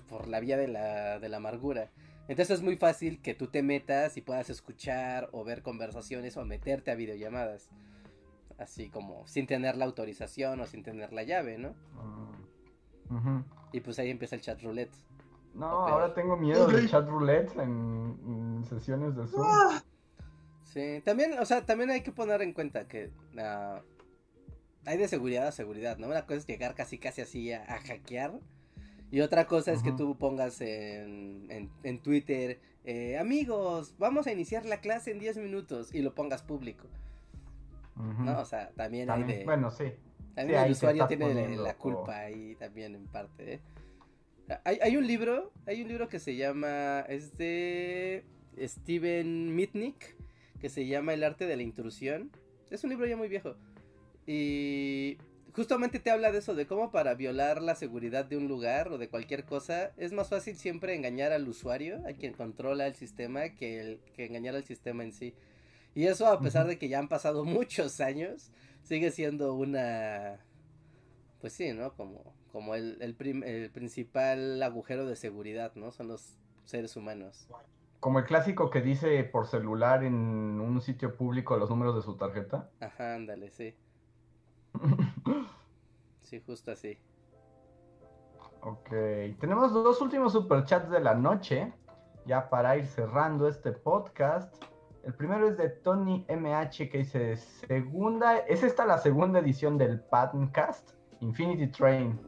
por 0.09 0.27
la 0.27 0.39
vía 0.39 0.57
de 0.57 0.67
la, 0.67 1.19
de 1.19 1.29
la 1.29 1.37
amargura. 1.37 1.91
Entonces 2.27 2.59
es 2.59 2.63
muy 2.63 2.77
fácil 2.77 3.21
que 3.21 3.33
tú 3.33 3.47
te 3.47 3.61
metas 3.61 4.15
y 4.17 4.21
puedas 4.21 4.49
escuchar 4.49 5.29
o 5.33 5.43
ver 5.43 5.61
conversaciones 5.61 6.37
o 6.37 6.45
meterte 6.45 6.91
a 6.91 6.95
videollamadas. 6.95 7.69
Así 8.57 8.89
como 8.89 9.27
sin 9.27 9.47
tener 9.47 9.75
la 9.75 9.85
autorización 9.85 10.59
o 10.61 10.67
sin 10.67 10.83
tener 10.83 11.13
la 11.13 11.23
llave, 11.23 11.57
¿no? 11.57 11.73
Ah, 13.09 13.43
y 13.73 13.81
pues 13.81 13.99
ahí 13.99 14.09
empieza 14.09 14.35
el 14.35 14.41
chat 14.41 14.61
roulette. 14.61 14.95
No, 15.53 15.67
ahora 15.67 16.13
tengo 16.13 16.37
miedo 16.37 16.67
del 16.67 16.89
chat 16.89 17.07
roulette 17.07 17.57
en, 17.57 18.63
sesiones 18.69 19.15
de 19.15 19.27
Zoom. 19.27 19.45
¡Ah! 20.71 20.73
Sí, 20.73 21.01
también, 21.03 21.37
o 21.39 21.45
sea, 21.45 21.65
también 21.65 21.89
hay 21.89 22.01
que 22.01 22.11
poner 22.11 22.41
en 22.41 22.53
cuenta 22.53 22.87
que 22.87 23.11
uh, 23.35 23.81
hay 24.85 24.97
de 24.97 25.07
seguridad 25.07 25.47
a 25.47 25.51
seguridad, 25.51 25.97
¿no? 25.97 26.07
Una 26.07 26.25
cosa 26.25 26.39
es 26.39 26.47
llegar 26.47 26.75
casi 26.75 26.97
casi 26.97 27.21
así 27.21 27.51
a, 27.51 27.65
hackear 27.65 28.39
y 29.11 29.19
otra 29.19 29.45
cosa 29.45 29.73
es 29.73 29.83
que 29.83 29.91
tú 29.91 30.17
pongas 30.17 30.61
en, 30.61 31.69
en, 31.83 31.99
Twitter, 31.99 32.61
eh, 32.85 33.17
amigos, 33.17 33.95
vamos 33.97 34.25
a 34.27 34.31
iniciar 34.31 34.65
la 34.65 34.79
clase 34.79 35.11
en 35.11 35.19
10 35.19 35.37
minutos 35.39 35.93
y 35.93 36.01
lo 36.01 36.15
pongas 36.15 36.43
público. 36.43 36.87
¿No? 37.97 38.39
O 38.39 38.45
sea, 38.45 38.69
también, 38.69 39.09
hay 39.11 39.23
de... 39.23 39.43
Bueno, 39.43 39.69
sí. 39.69 39.91
También 40.33 40.61
el 40.61 40.71
usuario 40.71 41.05
tiene 41.07 41.57
la, 41.57 41.75
culpa 41.75 42.19
ahí 42.19 42.55
también 42.55 42.95
en 42.95 43.05
parte, 43.07 43.55
¿eh? 43.55 43.59
Hay, 44.63 44.79
hay 44.81 44.97
un 44.97 45.05
libro, 45.05 45.51
hay 45.65 45.81
un 45.81 45.89
libro 45.89 46.07
que 46.07 46.19
se 46.19 46.35
llama, 46.35 47.01
es 47.01 47.37
de 47.37 48.25
Steven 48.57 49.53
Mitnick, 49.53 50.15
que 50.61 50.69
se 50.69 50.85
llama 50.85 51.13
El 51.13 51.23
arte 51.23 51.47
de 51.47 51.57
la 51.57 51.63
intrusión. 51.63 52.31
Es 52.69 52.83
un 52.83 52.91
libro 52.91 53.07
ya 53.07 53.17
muy 53.17 53.27
viejo. 53.27 53.55
Y 54.27 55.17
justamente 55.53 55.99
te 55.99 56.11
habla 56.11 56.31
de 56.31 56.37
eso, 56.37 56.53
de 56.53 56.67
cómo 56.67 56.91
para 56.91 57.15
violar 57.15 57.61
la 57.61 57.75
seguridad 57.75 58.25
de 58.25 58.37
un 58.37 58.47
lugar 58.47 58.89
o 58.89 58.97
de 58.99 59.09
cualquier 59.09 59.43
cosa, 59.43 59.91
es 59.97 60.13
más 60.13 60.29
fácil 60.29 60.55
siempre 60.55 60.95
engañar 60.95 61.33
al 61.33 61.49
usuario, 61.49 62.01
a 62.07 62.13
quien 62.13 62.33
controla 62.33 62.85
el 62.85 62.93
sistema, 62.93 63.49
que, 63.49 63.79
el, 63.79 63.99
que 64.13 64.25
engañar 64.25 64.55
al 64.55 64.63
sistema 64.63 65.03
en 65.03 65.11
sí. 65.11 65.33
Y 65.95 66.05
eso 66.05 66.27
a 66.27 66.39
pesar 66.39 66.67
de 66.67 66.77
que 66.77 66.87
ya 66.87 66.99
han 66.99 67.09
pasado 67.09 67.43
muchos 67.45 67.99
años, 67.99 68.51
sigue 68.83 69.11
siendo 69.11 69.55
una... 69.55 70.39
Pues 71.41 71.53
sí, 71.53 71.73
¿no? 71.73 71.95
Como, 71.95 72.35
como 72.51 72.75
el, 72.75 73.01
el, 73.01 73.43
el 73.43 73.71
principal 73.71 74.61
agujero 74.61 75.07
de 75.07 75.15
seguridad, 75.15 75.73
¿no? 75.73 75.91
Son 75.91 76.07
los 76.07 76.37
seres 76.65 76.95
humanos 76.95 77.47
como 78.01 78.17
el 78.17 78.25
clásico 78.25 78.71
que 78.71 78.81
dice 78.81 79.23
por 79.23 79.45
celular 79.45 80.03
en 80.03 80.15
un 80.15 80.81
sitio 80.81 81.15
público 81.15 81.55
los 81.55 81.69
números 81.69 81.95
de 81.95 82.01
su 82.01 82.17
tarjeta. 82.17 82.67
Ajá, 82.81 83.15
ándale, 83.15 83.51
sí. 83.51 83.75
sí, 86.21 86.41
justo 86.41 86.71
así. 86.71 86.97
Ok, 88.61 88.89
tenemos 89.39 89.71
dos 89.71 90.01
últimos 90.01 90.33
superchats 90.33 90.89
de 90.89 90.99
la 90.99 91.13
noche, 91.13 91.71
ya 92.25 92.49
para 92.49 92.75
ir 92.75 92.87
cerrando 92.87 93.47
este 93.47 93.71
podcast. 93.71 94.51
El 95.03 95.13
primero 95.13 95.47
es 95.47 95.57
de 95.57 95.69
Tony 95.69 96.25
MH 96.27 96.89
que 96.89 96.97
dice, 96.99 97.37
segunda, 97.37 98.37
es 98.39 98.63
esta 98.63 98.83
la 98.83 98.97
segunda 98.97 99.39
edición 99.39 99.77
del 99.77 99.99
Pattncast, 99.99 100.93
Infinity 101.19 101.67
Train. 101.67 102.19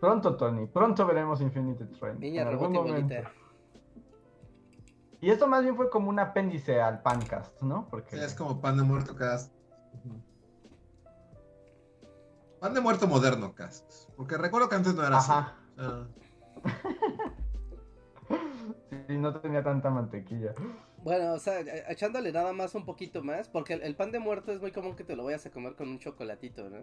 Pronto, 0.00 0.36
Tony, 0.38 0.66
pronto 0.66 1.06
veremos 1.06 1.42
Infinity 1.42 1.84
Train. 1.98 2.18
Niña, 2.18 2.42
en 2.42 2.48
algún 2.48 2.72
momento. 2.72 3.14
Y 5.22 5.30
esto 5.30 5.46
más 5.46 5.62
bien 5.62 5.76
fue 5.76 5.88
como 5.88 6.10
un 6.10 6.18
apéndice 6.18 6.82
al 6.82 7.00
Pancast, 7.00 7.62
¿no? 7.62 7.86
Porque... 7.88 8.16
es 8.16 8.34
como 8.34 8.60
pan 8.60 8.76
de 8.76 8.82
muerto 8.82 9.14
cast. 9.14 9.54
Pan 12.58 12.74
de 12.74 12.80
muerto 12.80 13.06
moderno 13.06 13.54
cast. 13.54 13.88
Porque 14.16 14.36
recuerdo 14.36 14.68
que 14.68 14.74
antes 14.74 14.96
no 14.96 15.06
era 15.06 15.18
así. 15.18 15.32
sí, 19.06 19.16
no 19.16 19.40
tenía 19.40 19.62
tanta 19.62 19.90
mantequilla. 19.90 20.56
Bueno, 21.04 21.34
o 21.34 21.38
sea, 21.38 21.60
echándole 21.88 22.32
nada 22.32 22.52
más 22.52 22.74
un 22.74 22.84
poquito 22.84 23.22
más, 23.22 23.48
porque 23.48 23.74
el, 23.74 23.94
pan 23.94 24.10
de 24.10 24.18
muerto 24.18 24.50
es 24.50 24.60
muy 24.60 24.72
común 24.72 24.96
que 24.96 25.04
te 25.04 25.14
lo 25.14 25.22
vayas 25.22 25.46
a 25.46 25.50
comer 25.50 25.76
con 25.76 25.88
un 25.88 26.00
chocolatito, 26.00 26.68
¿no? 26.68 26.82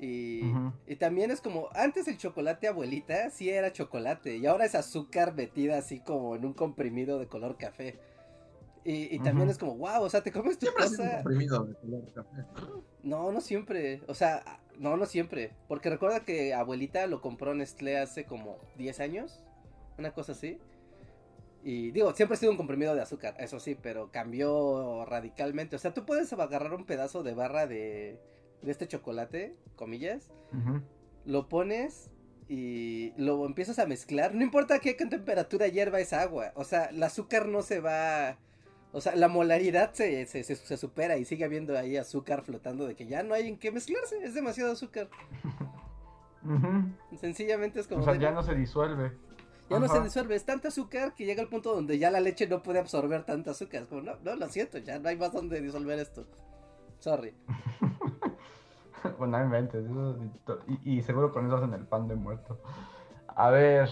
Y, 0.00 0.42
y, 0.86 0.96
también 0.96 1.32
es 1.32 1.40
como, 1.40 1.68
antes 1.74 2.06
el 2.06 2.18
chocolate 2.18 2.68
abuelita 2.68 3.30
sí 3.30 3.50
era 3.50 3.72
chocolate 3.72 4.36
y 4.36 4.46
ahora 4.46 4.64
es 4.64 4.76
azúcar 4.76 5.34
metida 5.34 5.76
así 5.76 5.98
como 5.98 6.36
en 6.36 6.44
un 6.44 6.52
comprimido 6.52 7.18
de 7.18 7.26
color 7.26 7.56
café. 7.56 7.98
Y, 8.84 9.14
y 9.14 9.18
también 9.18 9.48
es 9.48 9.58
como, 9.58 9.76
wow, 9.76 10.02
o 10.02 10.08
sea, 10.08 10.22
te 10.22 10.30
comes 10.30 10.58
tu 10.58 10.66
cosa. 10.72 11.16
comprimido 11.16 11.64
de 11.64 11.74
color 11.74 12.12
café. 12.12 12.44
No, 13.02 13.32
no 13.32 13.40
siempre. 13.40 14.00
O 14.06 14.14
sea, 14.14 14.60
no, 14.78 14.96
no 14.96 15.04
siempre. 15.04 15.52
Porque 15.66 15.90
recuerda 15.90 16.20
que 16.20 16.54
abuelita 16.54 17.06
lo 17.06 17.20
compró 17.20 17.54
Nestlé 17.54 17.98
hace 17.98 18.24
como 18.24 18.58
10 18.76 19.00
años. 19.00 19.44
Una 19.98 20.12
cosa 20.12 20.32
así. 20.32 20.58
Y 21.64 21.90
digo, 21.90 22.14
siempre 22.14 22.36
ha 22.36 22.38
sido 22.38 22.52
un 22.52 22.56
comprimido 22.56 22.94
de 22.94 23.02
azúcar, 23.02 23.34
eso 23.38 23.58
sí, 23.58 23.76
pero 23.80 24.10
cambió 24.10 25.04
radicalmente. 25.04 25.76
O 25.76 25.78
sea, 25.78 25.92
tú 25.92 26.06
puedes 26.06 26.32
agarrar 26.32 26.72
un 26.72 26.86
pedazo 26.86 27.22
de 27.22 27.34
barra 27.34 27.66
de 27.66 28.20
de 28.62 28.70
este 28.70 28.88
chocolate, 28.88 29.56
comillas, 29.76 30.30
lo 31.24 31.48
pones 31.48 32.10
y 32.48 33.12
lo 33.16 33.44
empiezas 33.44 33.78
a 33.78 33.86
mezclar. 33.86 34.34
No 34.34 34.42
importa 34.42 34.78
qué, 34.78 34.94
temperatura 34.94 35.68
hierva 35.68 36.00
esa 36.00 36.22
agua. 36.22 36.52
O 36.54 36.64
sea, 36.64 36.86
el 36.86 37.02
azúcar 37.02 37.46
no 37.46 37.62
se 37.62 37.80
va. 37.80 38.38
O 38.92 39.02
sea, 39.02 39.14
la 39.14 39.28
molaridad 39.28 39.92
se, 39.92 40.24
se, 40.24 40.76
supera 40.76 41.18
y 41.18 41.26
sigue 41.26 41.44
habiendo 41.44 41.76
ahí 41.76 41.98
azúcar 41.98 42.42
flotando 42.42 42.86
de 42.86 42.96
que 42.96 43.06
ya 43.06 43.22
no 43.22 43.34
hay 43.34 43.48
en 43.48 43.58
qué 43.58 43.70
mezclarse. 43.70 44.16
Es 44.24 44.32
demasiado 44.32 44.72
azúcar. 44.72 45.10
Sencillamente 47.20 47.80
es 47.80 47.86
como. 47.86 48.00
O 48.00 48.04
sea, 48.04 48.16
ya 48.16 48.30
no 48.30 48.42
se 48.42 48.54
disuelve. 48.54 49.12
Ya 49.68 49.78
no 49.78 49.88
se 49.88 50.00
disuelve. 50.00 50.34
Es 50.34 50.46
tanta 50.46 50.68
azúcar 50.68 51.14
que 51.14 51.26
llega 51.26 51.42
al 51.42 51.48
punto 51.48 51.74
donde 51.74 51.98
ya 51.98 52.10
la 52.10 52.20
leche 52.20 52.46
no 52.46 52.62
puede 52.62 52.78
absorber 52.78 53.24
tanta 53.24 53.50
azúcar. 53.50 53.82
Es 53.82 53.88
como, 53.88 54.00
no, 54.00 54.16
no, 54.24 54.34
lo 54.34 54.48
siento, 54.48 54.78
ya 54.78 54.98
no 54.98 55.10
hay 55.10 55.16
más 55.18 55.32
donde 55.32 55.60
disolver 55.60 55.98
esto. 55.98 56.26
Sorry. 56.98 57.34
bueno, 59.16 59.38
y, 60.82 60.98
y, 60.98 61.02
seguro 61.02 61.32
con 61.32 61.46
eso 61.46 61.56
hacen 61.56 61.74
el 61.74 61.86
pan 61.86 62.08
de 62.08 62.14
muerto. 62.14 62.60
A 63.28 63.50
ver, 63.50 63.88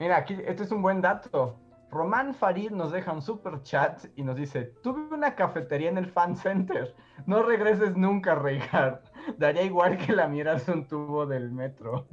mira, 0.00 0.16
aquí, 0.16 0.36
este 0.44 0.64
es 0.64 0.72
un 0.72 0.82
buen 0.82 1.00
dato. 1.00 1.56
Román 1.90 2.34
Farid 2.34 2.70
nos 2.70 2.92
deja 2.92 3.12
un 3.12 3.22
super 3.22 3.62
chat 3.62 4.04
y 4.16 4.22
nos 4.22 4.36
dice: 4.36 4.64
Tuve 4.82 5.14
una 5.14 5.34
cafetería 5.34 5.88
en 5.88 5.98
el 5.98 6.10
fan 6.10 6.36
center. 6.36 6.94
No 7.26 7.42
regreses 7.42 7.96
nunca, 7.96 8.34
Reinhardt. 8.34 9.04
Daría 9.38 9.62
igual 9.62 9.96
que 9.96 10.12
la 10.12 10.28
miras 10.28 10.68
un 10.68 10.86
tubo 10.86 11.26
del 11.26 11.50
metro. 11.50 12.06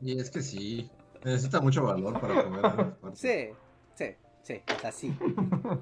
Y 0.00 0.18
es 0.18 0.30
que 0.30 0.42
sí. 0.42 0.90
Necesita 1.24 1.60
mucho 1.60 1.84
valor 1.84 2.20
para 2.20 2.44
comer. 2.44 2.94
Sí, 3.14 3.50
sí, 3.94 4.16
sí. 4.42 4.62
O 4.76 4.80
sea, 4.80 4.92
sí. 4.92 5.16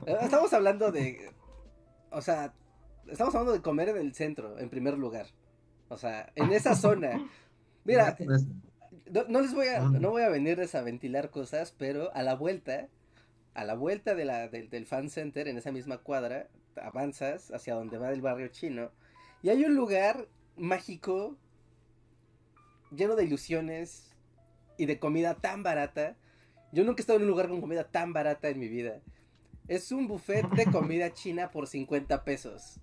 Estamos 0.06 0.52
hablando 0.52 0.90
de. 0.92 1.32
O 2.10 2.20
sea, 2.20 2.52
estamos 3.06 3.34
hablando 3.34 3.52
de 3.52 3.62
comer 3.62 3.90
en 3.90 3.98
el 3.98 4.14
centro, 4.14 4.58
en 4.58 4.68
primer 4.68 4.96
lugar. 4.96 5.26
O 5.88 5.96
sea, 5.96 6.32
en 6.34 6.52
esa 6.52 6.74
zona. 6.74 7.28
Mira, 7.84 8.16
no, 9.28 9.40
les 9.40 9.54
voy 9.54 9.68
a, 9.68 9.80
no 9.80 10.10
voy 10.10 10.22
a 10.22 10.28
venirles 10.28 10.74
a 10.74 10.82
ventilar 10.82 11.30
cosas, 11.30 11.74
pero 11.76 12.14
a 12.14 12.22
la 12.22 12.34
vuelta 12.34 12.88
a 13.56 13.64
la 13.64 13.74
vuelta 13.74 14.14
de 14.14 14.26
la, 14.26 14.48
del, 14.48 14.68
del 14.68 14.84
fan 14.84 15.08
center, 15.08 15.48
en 15.48 15.56
esa 15.56 15.72
misma 15.72 15.96
cuadra, 15.96 16.46
avanzas 16.76 17.50
hacia 17.52 17.74
donde 17.74 17.96
va 17.96 18.10
el 18.10 18.20
barrio 18.20 18.48
chino. 18.48 18.90
Y 19.42 19.48
hay 19.48 19.64
un 19.64 19.74
lugar 19.74 20.28
mágico, 20.56 21.38
lleno 22.90 23.16
de 23.16 23.24
ilusiones 23.24 24.14
y 24.76 24.84
de 24.84 24.98
comida 24.98 25.36
tan 25.36 25.62
barata. 25.62 26.16
Yo 26.70 26.84
nunca 26.84 27.00
he 27.00 27.02
estado 27.02 27.16
en 27.16 27.22
un 27.22 27.30
lugar 27.30 27.48
con 27.48 27.62
comida 27.62 27.84
tan 27.84 28.12
barata 28.12 28.50
en 28.50 28.58
mi 28.58 28.68
vida. 28.68 29.00
Es 29.68 29.90
un 29.90 30.06
buffet 30.06 30.46
de 30.50 30.66
comida 30.70 31.14
china 31.14 31.50
por 31.50 31.66
50 31.66 32.24
pesos. 32.24 32.78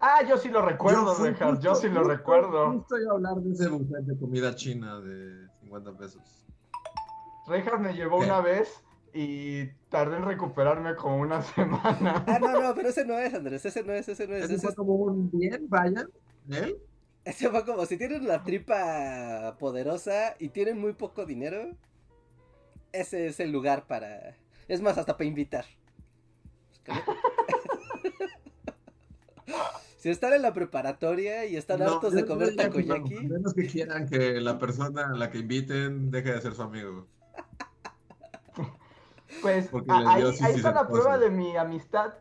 Ah, 0.00 0.22
yo 0.26 0.38
sí 0.38 0.48
lo 0.48 0.62
recuerdo, 0.62 1.14
Richard, 1.22 1.60
yo 1.60 1.70
justo- 1.72 1.86
sí 1.86 1.88
lo 1.88 2.00
justo- 2.00 2.08
recuerdo. 2.16 2.72
Justo 2.72 2.98
iba 2.98 3.12
a 3.12 3.14
hablar 3.16 3.34
de 3.36 3.52
ese 3.52 3.68
buffet 3.68 4.00
de 4.04 4.18
comida 4.18 4.54
china 4.54 4.98
de 5.00 5.46
50 5.60 5.92
pesos. 5.98 6.46
Reinhardt 7.46 7.80
me 7.80 7.92
llevó 7.92 8.20
¿Qué? 8.20 8.24
una 8.26 8.40
vez 8.40 8.82
y 9.12 9.66
tardé 9.90 10.16
en 10.16 10.24
recuperarme 10.24 10.96
como 10.96 11.18
una 11.18 11.42
semana. 11.42 12.24
Ah, 12.26 12.38
no, 12.40 12.62
no, 12.62 12.74
pero 12.74 12.88
ese 12.88 13.04
no 13.04 13.18
es, 13.18 13.34
Andrés. 13.34 13.64
Ese 13.66 13.82
no 13.82 13.92
es, 13.92 14.08
ese 14.08 14.26
no 14.26 14.34
es. 14.36 14.44
Ese 14.44 14.54
Ese, 14.54 14.66
fue 14.68 14.74
como 14.74 14.94
un 14.94 15.30
bien, 15.30 15.66
vaya, 15.68 16.06
él. 16.48 16.78
ese 17.24 17.50
fue 17.50 17.64
como 17.66 17.84
si 17.84 17.98
tienen 17.98 18.26
la 18.26 18.42
tripa 18.42 19.56
poderosa 19.58 20.34
y 20.38 20.48
tienen 20.48 20.80
muy 20.80 20.94
poco 20.94 21.26
dinero. 21.26 21.76
Ese 22.92 23.26
es 23.26 23.38
el 23.40 23.52
lugar 23.52 23.86
para. 23.86 24.36
Es 24.66 24.80
más, 24.80 24.96
hasta 24.96 25.14
para 25.16 25.26
invitar. 25.28 25.66
Si 30.00 30.08
están 30.08 30.32
en 30.32 30.40
la 30.40 30.54
preparatoria 30.54 31.44
y 31.44 31.56
están 31.56 31.80
No, 31.80 31.92
hartos 31.92 32.14
de 32.14 32.24
comer 32.24 32.50
no, 32.56 32.56
takoyaki. 32.62 33.16
a 33.18 33.20
menos 33.20 33.52
que 33.52 33.66
quieran 33.66 34.08
que 34.08 34.40
la 34.40 34.58
persona 34.58 35.08
a 35.08 35.12
la 35.14 35.30
que 35.30 35.38
inviten 35.38 36.10
deje 36.10 36.32
de 36.32 36.40
ser 36.40 36.54
su 36.54 36.62
amigo. 36.62 37.06
Pues 39.42 39.68
Porque 39.68 39.90
ahí, 39.92 40.22
está 40.54 40.72
la 40.72 40.88
prueba 40.88 41.18
de 41.18 41.28
mi 41.30 41.54
amistad 41.56 42.14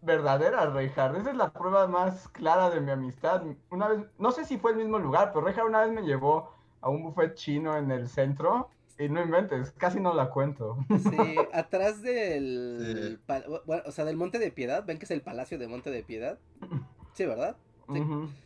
verdadera, 0.00 0.66
Reinhardt. 0.70 1.18
Esa 1.18 1.30
es 1.32 1.36
la 1.36 1.52
prueba 1.52 1.86
más 1.88 2.28
clara 2.28 2.70
de 2.70 2.80
mi 2.80 2.92
amistad. 2.92 3.42
Una 3.70 3.88
vez, 3.88 4.00
no 4.18 4.30
sé 4.30 4.44
si 4.44 4.56
fue 4.56 4.70
el 4.70 4.76
mismo 4.76 4.98
lugar, 5.00 5.32
pero 5.32 5.44
Reinhardt 5.44 5.68
una 5.68 5.80
vez 5.84 5.92
me 5.92 6.02
llevó 6.02 6.54
a 6.80 6.88
un 6.88 7.02
buffet 7.02 7.34
chino 7.34 7.76
en 7.76 7.90
el 7.90 8.08
centro 8.08 8.70
y 8.96 9.08
no 9.08 9.20
inventes, 9.20 9.72
casi 9.72 9.98
no 9.98 10.14
la 10.14 10.30
cuento. 10.30 10.78
Sí, 11.10 11.34
atrás 11.52 12.00
del. 12.00 13.16
Sí. 13.18 13.18
pa- 13.26 13.42
bueno, 13.66 13.82
o 13.86 13.90
sea, 13.90 14.04
del 14.04 14.16
Monte 14.16 14.38
de 14.38 14.52
Piedad. 14.52 14.84
¿Ven 14.84 14.98
que 14.98 15.04
es 15.04 15.10
el 15.10 15.20
Palacio 15.22 15.58
de 15.58 15.66
Monte 15.66 15.90
de 15.90 16.04
Piedad? 16.04 16.38
Sí, 17.14 17.24
¿verdad? 17.24 17.56
Sí. 17.92 18.00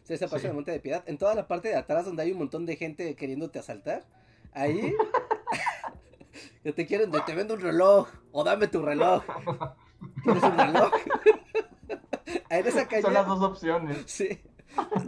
Sí, 0.04 0.14
ese 0.14 0.26
Palacio 0.26 0.38
Sí. 0.40 0.46
de 0.48 0.52
Monte 0.52 0.70
de 0.72 0.80
Piedad. 0.80 1.04
En 1.06 1.18
toda 1.18 1.34
la 1.34 1.46
parte 1.46 1.68
de 1.68 1.76
atrás 1.76 2.04
donde 2.04 2.22
hay 2.22 2.32
un 2.32 2.38
montón 2.38 2.66
de 2.66 2.76
gente 2.76 3.14
queriéndote 3.14 3.58
asaltar. 3.58 4.04
Ahí. 4.52 4.92
que 6.62 6.72
te 6.72 6.86
quieren 6.86 7.10
de 7.10 7.20
te 7.20 7.34
vendo 7.34 7.54
un 7.54 7.60
reloj. 7.60 8.08
O 8.32 8.44
dame 8.44 8.68
tu 8.68 8.82
reloj. 8.82 9.22
¿Quieres 10.22 10.42
un 10.42 10.58
reloj? 10.58 10.92
en 12.50 12.66
esa 12.66 12.86
calle. 12.88 13.02
Son 13.02 13.14
las 13.14 13.26
dos 13.26 13.42
opciones. 13.42 13.98
Sí. 14.06 14.40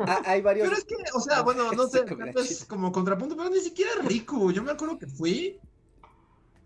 Ah, 0.06 0.22
hay 0.24 0.40
varios. 0.40 0.68
Pero 0.68 0.78
es 0.78 0.84
que, 0.84 0.96
o 1.14 1.20
sea, 1.20 1.42
bueno, 1.42 1.70
no 1.72 1.86
sé, 1.88 2.04
es 2.36 2.64
como 2.64 2.90
contrapunto, 2.92 3.36
pero 3.36 3.50
ni 3.50 3.60
siquiera 3.60 3.90
rico. 4.02 4.50
Yo 4.50 4.62
me 4.62 4.72
acuerdo 4.72 4.98
que 4.98 5.06
fui. 5.06 5.60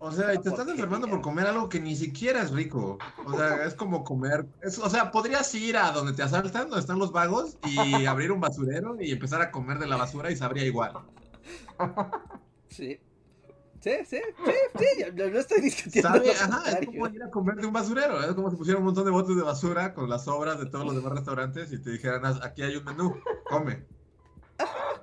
O 0.07 0.11
sea, 0.11 0.33
y 0.33 0.39
te 0.39 0.49
estás 0.49 0.67
enfermando 0.67 1.07
por 1.07 1.21
comer 1.21 1.47
algo 1.47 1.67
que 1.69 1.79
ni 1.79 1.95
siquiera 1.95 2.41
es 2.41 2.51
rico. 2.51 2.97
O 3.25 3.35
sea, 3.37 3.65
es 3.65 3.73
como 3.73 4.03
comer. 4.03 4.45
es- 4.61 4.77
o 4.79 4.89
sea, 4.89 5.11
podrías 5.11 5.53
ir 5.55 5.77
a 5.77 5.91
donde 5.91 6.13
te 6.13 6.23
asaltan, 6.23 6.63
donde 6.69 6.79
están 6.81 6.99
los 6.99 7.11
vagos, 7.11 7.57
y 7.65 7.75
abrir 8.05 8.31
un 8.31 8.39
basurero 8.39 8.97
y 9.01 9.11
empezar 9.11 9.41
a 9.41 9.51
comer 9.51 9.79
de 9.79 9.87
la 9.87 9.97
basura 9.97 10.31
y 10.31 10.35
sabría 10.35 10.65
igual. 10.65 10.93
Sí. 12.69 12.99
Sí, 13.81 13.91
sí, 14.09 14.17
sí, 14.45 14.51
sí. 14.79 14.85
yo- 15.15 15.29
no 15.29 15.37
estoy 15.37 15.61
discutiendo. 15.61 16.09
Sabe, 16.09 16.31
ajá, 16.31 16.71
es 16.79 16.85
como 16.87 17.07
ir 17.07 17.21
a 17.21 17.29
comer 17.29 17.55
de 17.57 17.67
un 17.67 17.73
basurero. 17.73 18.19
Es 18.23 18.33
como 18.33 18.49
si 18.49 18.55
pusieran 18.55 18.81
un 18.81 18.85
montón 18.87 19.05
de 19.05 19.11
botes 19.11 19.35
de 19.35 19.43
basura 19.43 19.93
con 19.93 20.09
las 20.09 20.23
sobras 20.25 20.59
de 20.59 20.65
todos 20.65 20.85
los 20.85 20.95
demás 20.95 21.13
restaurantes 21.13 21.71
y 21.71 21.77
te 21.79 21.91
dijeran, 21.91 22.25
"Haz- 22.25 22.43
aquí 22.43 22.63
hay 22.63 22.75
un 22.77 22.83
menú, 22.83 23.15
come. 23.47 23.85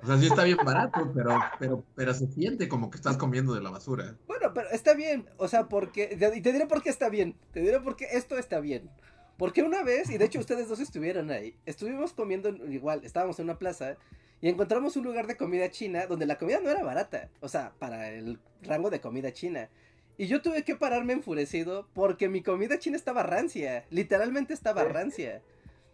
O 0.01 0.05
sea, 0.05 0.17
sí 0.17 0.25
está 0.27 0.43
bien 0.43 0.57
barato, 0.65 1.11
pero, 1.15 1.39
pero, 1.59 1.83
pero 1.95 2.13
se 2.13 2.27
siente 2.27 2.67
como 2.67 2.89
que 2.89 2.97
estás 2.97 3.17
comiendo 3.17 3.53
de 3.53 3.61
la 3.61 3.69
basura. 3.69 4.15
Bueno, 4.27 4.53
pero 4.53 4.69
está 4.71 4.93
bien, 4.93 5.29
o 5.37 5.47
sea, 5.47 5.69
porque, 5.69 6.17
y 6.35 6.41
te 6.41 6.51
diré 6.51 6.65
por 6.65 6.81
qué 6.83 6.89
está 6.89 7.09
bien, 7.09 7.35
te 7.51 7.61
diré 7.61 7.79
por 7.79 7.95
qué 7.95 8.07
esto 8.11 8.37
está 8.37 8.59
bien. 8.59 8.89
Porque 9.37 9.63
una 9.63 9.81
vez, 9.83 10.09
y 10.09 10.17
de 10.17 10.25
hecho 10.25 10.39
ustedes 10.39 10.67
dos 10.67 10.79
estuvieron 10.79 11.31
ahí, 11.31 11.55
estuvimos 11.65 12.13
comiendo 12.13 12.49
en- 12.49 12.71
igual, 12.71 13.01
estábamos 13.03 13.39
en 13.39 13.45
una 13.45 13.57
plaza 13.57 13.95
y 14.41 14.49
encontramos 14.49 14.95
un 14.97 15.05
lugar 15.05 15.25
de 15.27 15.37
comida 15.37 15.69
china 15.71 16.05
donde 16.05 16.25
la 16.25 16.37
comida 16.37 16.59
no 16.61 16.69
era 16.69 16.83
barata, 16.83 17.29
o 17.39 17.47
sea, 17.47 17.73
para 17.79 18.09
el 18.09 18.39
rango 18.61 18.89
de 18.89 18.99
comida 19.01 19.31
china. 19.33 19.69
Y 20.17 20.27
yo 20.27 20.41
tuve 20.41 20.63
que 20.63 20.75
pararme 20.75 21.13
enfurecido 21.13 21.87
porque 21.93 22.29
mi 22.29 22.43
comida 22.43 22.77
china 22.77 22.95
estaba 22.97 23.23
rancia, 23.23 23.85
literalmente 23.89 24.53
estaba 24.53 24.83
rancia. 24.83 25.41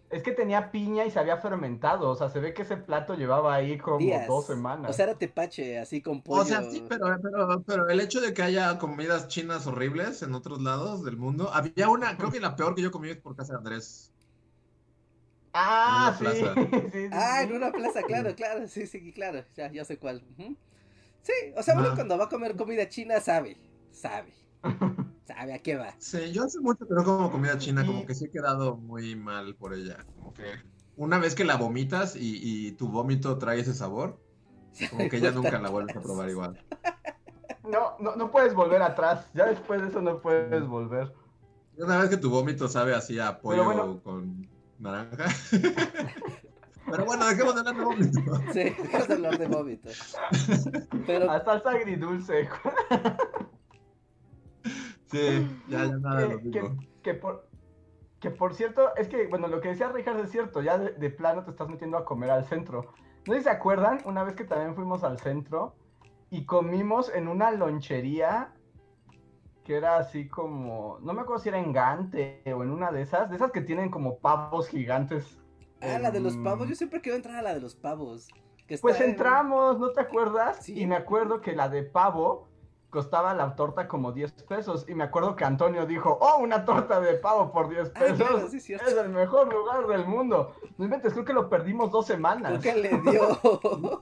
Es 0.09 0.23
que 0.23 0.31
tenía 0.31 0.71
piña 0.71 1.05
y 1.05 1.11
se 1.11 1.19
había 1.19 1.37
fermentado. 1.37 2.09
O 2.09 2.15
sea, 2.15 2.29
se 2.29 2.39
ve 2.39 2.53
que 2.53 2.63
ese 2.63 2.77
plato 2.77 3.13
llevaba 3.15 3.53
ahí 3.53 3.77
como 3.77 3.99
Días. 3.99 4.27
dos 4.27 4.47
semanas. 4.47 4.89
O 4.89 4.93
sea, 4.93 5.05
era 5.05 5.17
tepache, 5.17 5.77
así 5.79 6.01
con 6.01 6.23
pollo. 6.23 6.41
O 6.41 6.45
sea, 6.45 6.63
sí, 6.63 6.83
pero, 6.89 7.05
pero, 7.21 7.63
pero 7.63 7.87
el 7.89 7.99
hecho 7.99 8.19
de 8.19 8.33
que 8.33 8.41
haya 8.41 8.77
comidas 8.79 9.27
chinas 9.27 9.67
horribles 9.67 10.23
en 10.23 10.33
otros 10.33 10.61
lados 10.61 11.03
del 11.03 11.17
mundo, 11.17 11.51
había 11.53 11.89
una, 11.89 12.17
creo 12.17 12.31
que 12.31 12.39
la 12.39 12.55
peor 12.55 12.73
que 12.75 12.81
yo 12.81 12.91
comí 12.91 13.09
es 13.09 13.17
por 13.17 13.35
casa 13.35 13.53
de 13.53 13.57
Andrés. 13.59 14.11
ah, 15.53 15.85
en 15.85 15.95
una 15.95 16.13
sí. 16.13 16.17
plaza. 16.17 16.55
sí, 16.91 17.09
sí, 17.09 17.09
Ah, 17.11 17.39
sí. 17.39 17.43
en 17.43 17.53
una 17.53 17.71
plaza, 17.73 18.03
claro, 18.03 18.35
claro, 18.35 18.67
sí, 18.67 18.87
sí, 18.87 19.11
claro, 19.13 19.43
ya, 19.55 19.71
ya 19.71 19.85
sé 19.85 19.97
cuál. 19.99 20.23
Sí, 21.21 21.33
o 21.55 21.63
sea, 21.63 21.77
uno 21.77 21.89
Ajá. 21.89 21.95
cuando 21.95 22.17
va 22.17 22.25
a 22.25 22.29
comer 22.29 22.55
comida 22.55 22.87
china 22.89 23.19
sabe, 23.21 23.57
sabe, 23.91 24.33
sabe 25.33 25.53
a 25.53 25.59
qué 25.59 25.75
va. 25.75 25.93
Sí, 25.99 26.31
yo 26.31 26.43
hace 26.43 26.59
mucho 26.59 26.87
que 26.87 26.93
no 26.93 27.03
como 27.03 27.31
comida 27.31 27.57
china, 27.57 27.85
como 27.85 28.05
que 28.05 28.15
sí 28.15 28.25
he 28.25 28.31
quedado 28.31 28.77
muy 28.77 29.15
mal 29.15 29.55
por 29.55 29.73
ella. 29.73 29.97
Como 30.15 30.33
que 30.33 30.43
una 30.95 31.19
vez 31.19 31.35
que 31.35 31.45
la 31.45 31.55
vomitas 31.55 32.15
y, 32.15 32.39
y 32.41 32.71
tu 32.73 32.89
vómito 32.89 33.37
trae 33.37 33.59
ese 33.59 33.73
sabor, 33.73 34.19
como 34.89 35.07
que 35.09 35.19
ya 35.19 35.31
nunca 35.31 35.59
la 35.59 35.69
vuelves 35.69 35.95
a 35.95 36.01
probar 36.01 36.29
igual. 36.29 36.59
No, 37.69 37.95
no, 37.99 38.15
no 38.15 38.31
puedes 38.31 38.55
volver 38.55 38.81
atrás. 38.81 39.27
Ya 39.35 39.45
después 39.45 39.79
de 39.79 39.89
eso 39.89 40.01
no 40.01 40.19
puedes 40.21 40.65
volver. 40.65 41.13
Una 41.77 41.99
vez 41.99 42.09
que 42.09 42.17
tu 42.17 42.31
vómito 42.31 42.67
sabe 42.67 42.95
así 42.95 43.19
a 43.19 43.39
pollo 43.39 43.63
bueno. 43.63 44.01
con 44.01 44.49
naranja. 44.79 45.25
Pero 46.89 47.05
bueno, 47.05 47.27
dejemos 47.27 47.53
de 47.53 47.59
hablar 47.59 47.75
de 47.75 47.83
vómito. 47.83 48.19
Sí, 48.53 48.75
es 48.91 49.09
hablar 49.11 49.37
de 49.37 49.47
vómito. 49.47 49.89
Pero, 51.05 51.29
A 51.29 51.43
salsa 51.45 51.69
agridulce. 51.69 52.49
Sí, 55.09 55.47
ya, 55.67 55.85
ya 55.85 55.97
nada 55.97 56.21
lo 56.27 56.39
que, 57.01 57.13
por, 57.15 57.47
que 58.19 58.29
por 58.31 58.53
cierto, 58.53 58.95
es 58.95 59.07
que, 59.07 59.27
bueno, 59.27 59.47
lo 59.47 59.59
que 59.61 59.69
decía 59.69 59.89
Richard 59.89 60.19
es 60.19 60.31
cierto, 60.31 60.61
ya 60.61 60.77
de, 60.77 60.91
de 60.93 61.09
plano 61.09 61.43
te 61.43 61.51
estás 61.51 61.67
metiendo 61.69 61.97
a 61.97 62.05
comer 62.05 62.29
al 62.31 62.45
centro. 62.45 62.93
No 63.27 63.33
sé 63.33 63.39
si 63.39 63.43
se 63.45 63.49
acuerdan, 63.49 63.99
una 64.05 64.23
vez 64.23 64.35
que 64.35 64.43
también 64.43 64.75
fuimos 64.75 65.03
al 65.03 65.19
centro 65.19 65.75
y 66.29 66.45
comimos 66.45 67.13
en 67.13 67.27
una 67.27 67.51
lonchería 67.51 68.53
que 69.63 69.75
era 69.77 69.97
así 69.97 70.27
como, 70.27 70.97
no 71.01 71.13
me 71.13 71.21
acuerdo 71.21 71.43
si 71.43 71.49
era 71.49 71.59
en 71.59 71.71
Gante 71.71 72.41
o 72.55 72.63
en 72.63 72.71
una 72.71 72.91
de 72.91 73.01
esas, 73.03 73.29
de 73.29 73.35
esas 73.35 73.51
que 73.51 73.61
tienen 73.61 73.89
como 73.91 74.17
pavos 74.17 74.67
gigantes. 74.67 75.39
ah, 75.81 75.99
la 75.99 76.11
de 76.11 76.19
los 76.19 76.35
en- 76.35 76.43
pavos, 76.43 76.67
yo 76.67 76.75
siempre 76.75 77.01
quiero 77.01 77.15
entrar 77.15 77.35
a 77.37 77.41
la 77.41 77.53
de 77.53 77.61
los 77.61 77.75
pavos. 77.75 78.27
que 78.67 78.77
Pues 78.79 78.99
en- 78.99 79.11
entramos, 79.11 79.79
¿no 79.79 79.91
te 79.91 80.01
acuerdas? 80.01 80.57
Sí. 80.65 80.79
Y 80.79 80.87
me 80.87 80.95
acuerdo 80.95 81.39
que 81.41 81.55
la 81.55 81.69
de 81.69 81.83
pavo 81.83 82.48
costaba 82.89 83.33
la 83.33 83.55
torta 83.55 83.87
como 83.87 84.11
10 84.11 84.31
pesos. 84.43 84.85
Y 84.87 84.95
me 84.95 85.03
acuerdo 85.03 85.35
que 85.35 85.45
Antonio 85.45 85.85
dijo, 85.85 86.17
oh, 86.21 86.37
una 86.39 86.65
torta 86.65 86.99
de 86.99 87.13
pavo 87.15 87.51
por 87.51 87.69
10 87.69 87.91
Ah, 87.95 87.99
pesos. 87.99 88.17
claro, 88.17 88.49
sí, 88.49 88.57
es 88.73 88.81
el 88.97 89.09
mejor 89.09 89.51
lugar 89.53 89.87
del 89.87 90.05
mundo. 90.05 90.55
No 90.77 90.85
inventes, 90.85 91.13
creo 91.13 91.25
que 91.25 91.33
lo 91.33 91.49
perdimos 91.49 91.91
dos 91.91 92.05
semanas. 92.07 92.59
Creo 92.59 92.75
que 92.75 92.81
le 92.81 93.11
dio 93.11 93.39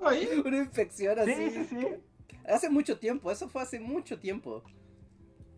una 0.44 0.56
infección 0.58 1.18
así. 1.18 1.34
Sí, 1.34 1.50
sí, 1.50 1.64
sí. 1.64 1.88
Hace 2.46 2.70
mucho 2.70 2.98
tiempo, 2.98 3.30
eso 3.30 3.48
fue 3.48 3.62
hace 3.62 3.78
mucho 3.78 4.18
tiempo. 4.18 4.62
Yo 4.64 4.72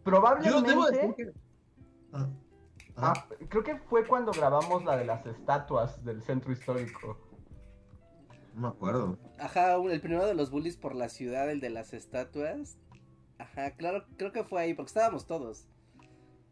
Probablemente, 0.03 0.71
debo 0.71 0.87
decir 0.87 1.15
que. 1.15 1.33
Ah, 2.13 2.29
ah, 2.97 3.27
creo 3.49 3.63
que 3.63 3.77
fue 3.77 4.05
cuando 4.05 4.33
grabamos 4.33 4.85
la 4.85 4.97
de 4.97 5.05
las 5.05 5.25
estatuas 5.27 6.05
del 6.05 6.23
centro 6.23 6.51
histórico. 6.53 7.17
No 8.55 8.61
me 8.63 8.69
acuerdo. 8.69 9.19
Ajá, 9.39 9.77
el 9.77 10.01
primero 10.01 10.27
de 10.27 10.35
los 10.35 10.51
bullies 10.51 10.77
por 10.77 10.95
la 10.95 11.09
ciudad, 11.09 11.51
el 11.51 11.61
de 11.61 11.71
las 11.71 11.93
estatuas. 11.95 12.77
Ajá, 13.39 13.71
claro, 13.73 14.05
creo 14.17 14.33
que 14.33 14.45
fue 14.45 14.61
ahí, 14.63 14.75
porque 14.75 14.89
estábamos 14.89 15.27
todos. 15.27 15.67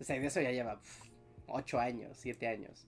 O 0.00 0.04
sea, 0.04 0.16
eso 0.16 0.40
ya 0.40 0.52
lleva 0.52 0.80
pf, 0.80 1.10
ocho 1.48 1.78
años, 1.78 2.16
siete 2.18 2.46
años. 2.48 2.86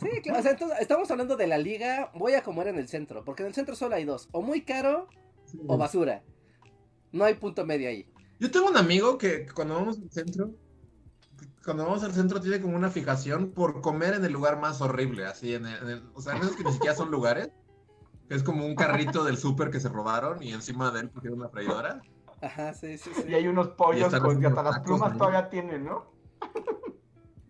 Sí, 0.00 0.20
claro, 0.22 0.38
o 0.38 0.42
sea, 0.42 0.52
entonces, 0.52 0.78
estamos 0.80 1.10
hablando 1.10 1.36
de 1.36 1.46
la 1.48 1.58
liga, 1.58 2.12
voy 2.14 2.34
a 2.34 2.42
comer 2.42 2.68
en 2.68 2.76
el 2.76 2.86
centro, 2.88 3.24
porque 3.24 3.42
en 3.42 3.48
el 3.48 3.54
centro 3.54 3.74
solo 3.74 3.96
hay 3.96 4.04
dos, 4.04 4.28
o 4.32 4.42
muy 4.42 4.62
caro 4.62 5.08
Sí. 5.46 5.58
o 5.66 5.76
basura. 5.78 6.22
No 7.12 7.24
hay 7.24 7.34
punto 7.34 7.64
medio 7.64 7.88
ahí. 7.88 8.08
Yo 8.38 8.50
tengo 8.50 8.68
un 8.68 8.76
amigo 8.76 9.16
que 9.18 9.46
cuando 9.54 9.74
vamos 9.74 9.98
al 9.98 10.10
centro, 10.10 10.50
cuando 11.64 11.84
vamos 11.84 12.04
al 12.04 12.12
centro 12.12 12.40
tiene 12.40 12.60
como 12.60 12.76
una 12.76 12.90
fijación 12.90 13.50
por 13.52 13.80
comer 13.80 14.14
en 14.14 14.24
el 14.24 14.32
lugar 14.32 14.60
más 14.60 14.80
horrible, 14.80 15.24
así 15.26 15.54
en 15.54 15.66
el, 15.66 15.82
en 15.82 15.88
el- 15.90 16.02
o 16.14 16.20
sea, 16.20 16.36
en 16.36 16.42
esos 16.42 16.54
que 16.56 16.64
ni 16.64 16.72
siquiera 16.72 16.94
son 16.94 17.10
lugares, 17.10 17.50
es 18.28 18.42
como 18.42 18.66
un 18.66 18.74
carrito 18.74 19.24
del 19.24 19.36
súper 19.38 19.70
que 19.70 19.80
se 19.80 19.88
robaron 19.88 20.42
y 20.42 20.52
encima 20.52 20.90
de 20.90 21.00
él 21.00 21.10
pusieron 21.10 21.40
una 21.40 21.48
freidora. 21.48 22.02
Ajá, 22.42 22.74
sí, 22.74 22.98
sí, 22.98 23.10
sí. 23.14 23.24
Y 23.28 23.34
hay 23.34 23.48
unos 23.48 23.68
pollos 23.68 24.14
con 24.14 24.40
que 24.40 24.46
hasta 24.46 24.62
las 24.62 24.80
plumas 24.80 25.16
todavía 25.16 25.48
tienen, 25.48 25.84
¿no? 25.84 26.06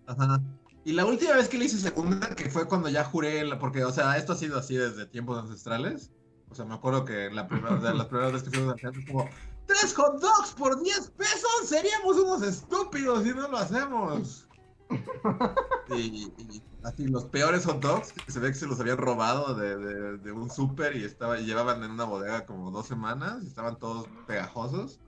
Ajá. 0.06 0.40
Y 0.84 0.92
la 0.92 1.04
última 1.04 1.34
vez 1.34 1.48
que 1.48 1.58
le 1.58 1.64
hice 1.64 1.78
segunda, 1.78 2.28
que 2.36 2.48
fue 2.48 2.68
cuando 2.68 2.88
ya 2.88 3.02
juré, 3.04 3.44
la- 3.44 3.58
porque, 3.58 3.84
o 3.84 3.90
sea, 3.90 4.16
esto 4.16 4.34
ha 4.34 4.36
sido 4.36 4.58
así 4.58 4.76
desde 4.76 5.06
tiempos 5.06 5.36
ancestrales. 5.38 6.12
O 6.48 6.54
sea, 6.54 6.64
me 6.64 6.74
acuerdo 6.74 7.04
que 7.04 7.28
la 7.30 7.48
primera, 7.48 7.76
de 7.76 7.92
las 7.92 8.06
primeras 8.06 8.32
veces 8.32 8.48
que 8.48 8.56
fuimos 8.56 8.74
a 8.84 8.92
fue 8.92 9.04
como, 9.04 9.28
tres 9.66 9.92
hot 9.94 10.20
dogs 10.20 10.52
por 10.52 10.80
10 10.80 11.10
pesos, 11.10 11.50
seríamos 11.64 12.16
unos 12.18 12.42
estúpidos 12.42 13.24
si 13.24 13.30
no 13.30 13.48
lo 13.48 13.58
hacemos. 13.58 14.45
Y, 15.88 16.34
y 16.36 16.64
así, 16.82 17.06
los 17.06 17.26
peores 17.26 17.64
hot 17.64 17.80
dogs, 17.80 18.12
que 18.12 18.32
se 18.32 18.40
ve 18.40 18.48
que 18.48 18.54
se 18.54 18.66
los 18.66 18.80
habían 18.80 18.98
robado 18.98 19.54
de, 19.54 19.76
de- 19.78 20.18
de 20.18 20.32
un 20.32 20.50
súper 20.50 20.96
y 20.96 21.04
estaba, 21.04 21.38
y 21.38 21.44
llevaban 21.46 21.82
en 21.84 21.92
una 21.92 22.04
bodega 22.04 22.44
como 22.44 22.72
dos 22.72 22.86
semanas, 22.88 23.44
y 23.44 23.46
estaban 23.46 23.78
todos 23.78 24.08
pegajosos. 24.26 24.98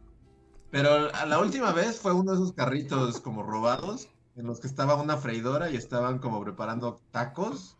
Pero 0.71 1.13
a 1.15 1.27
la 1.27 1.41
última 1.41 1.73
vez 1.73 1.99
fue 1.99 2.13
uno 2.13 2.31
de 2.33 2.39
esos 2.39 2.53
carritos 2.53 3.21
como 3.21 3.43
robados, 3.43 4.09
en 4.37 4.47
los 4.47 4.61
que 4.61 4.69
estaba 4.69 4.95
una 5.03 5.17
freidora 5.17 5.69
y 5.71 5.77
estaban 5.77 6.21
como 6.21 6.45
preparando 6.45 7.01
tacos, 7.11 7.77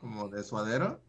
como 0.00 0.28
de 0.28 0.42
suadero. 0.42 1.00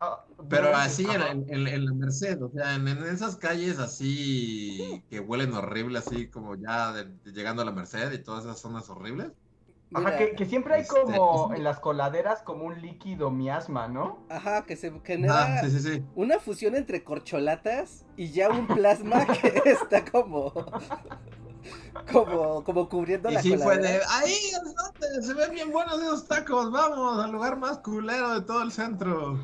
Ah, 0.00 0.24
Pero 0.50 0.74
así 0.74 1.04
en- 1.06 1.48
en- 1.48 1.68
en 1.68 1.84
la 1.84 1.92
Merced, 1.94 2.42
o 2.42 2.50
sea, 2.50 2.74
en, 2.74 2.88
en 2.88 3.04
esas 3.04 3.36
calles 3.36 3.78
así 3.78 5.04
que 5.08 5.20
huelen 5.20 5.52
horrible, 5.54 5.98
así 6.00 6.28
como 6.30 6.56
ya 6.56 6.92
de- 6.92 7.04
de 7.04 7.32
llegando 7.32 7.62
a 7.62 7.64
la 7.64 7.72
Merced 7.72 8.12
y 8.12 8.22
todas 8.24 8.44
esas 8.44 8.60
zonas 8.60 8.88
horribles. 8.90 9.32
Ajá, 9.94 10.16
que, 10.16 10.32
que 10.32 10.44
siempre 10.46 10.74
hay 10.74 10.82
este, 10.82 10.94
como 10.94 11.54
en 11.54 11.64
las 11.64 11.78
coladeras 11.80 12.42
como 12.42 12.64
un 12.64 12.80
líquido 12.82 13.30
miasma, 13.30 13.88
¿no? 13.88 14.24
Ajá, 14.28 14.64
que 14.64 14.76
se 14.76 14.92
genera 15.04 15.58
Ah, 15.58 15.60
sí, 15.62 15.70
sí, 15.70 15.80
sí. 15.80 16.04
una 16.14 16.38
fusión 16.38 16.74
entre 16.74 17.04
corcholatas 17.04 18.04
y 18.16 18.30
ya 18.32 18.48
un 18.50 18.66
plasma 18.66 19.26
que 19.40 19.62
está 19.64 20.04
como. 20.04 20.52
como, 22.12 22.62
como 22.64 22.88
cubriendo 22.88 23.30
Y 23.30 23.34
la 23.34 23.42
sí 23.42 23.56
fue 23.56 23.76
coladera. 23.76 23.98
de, 23.98 24.04
ahí 24.10 24.32
es 24.32 24.60
donde 24.62 25.26
se 25.26 25.34
ven 25.34 25.52
bien 25.52 25.70
buenos 25.70 26.00
esos 26.00 26.26
tacos, 26.26 26.70
vamos, 26.70 27.22
al 27.22 27.32
lugar 27.32 27.58
más 27.58 27.78
culero 27.78 28.34
de 28.34 28.42
todo 28.42 28.62
el 28.62 28.72
centro. 28.72 29.38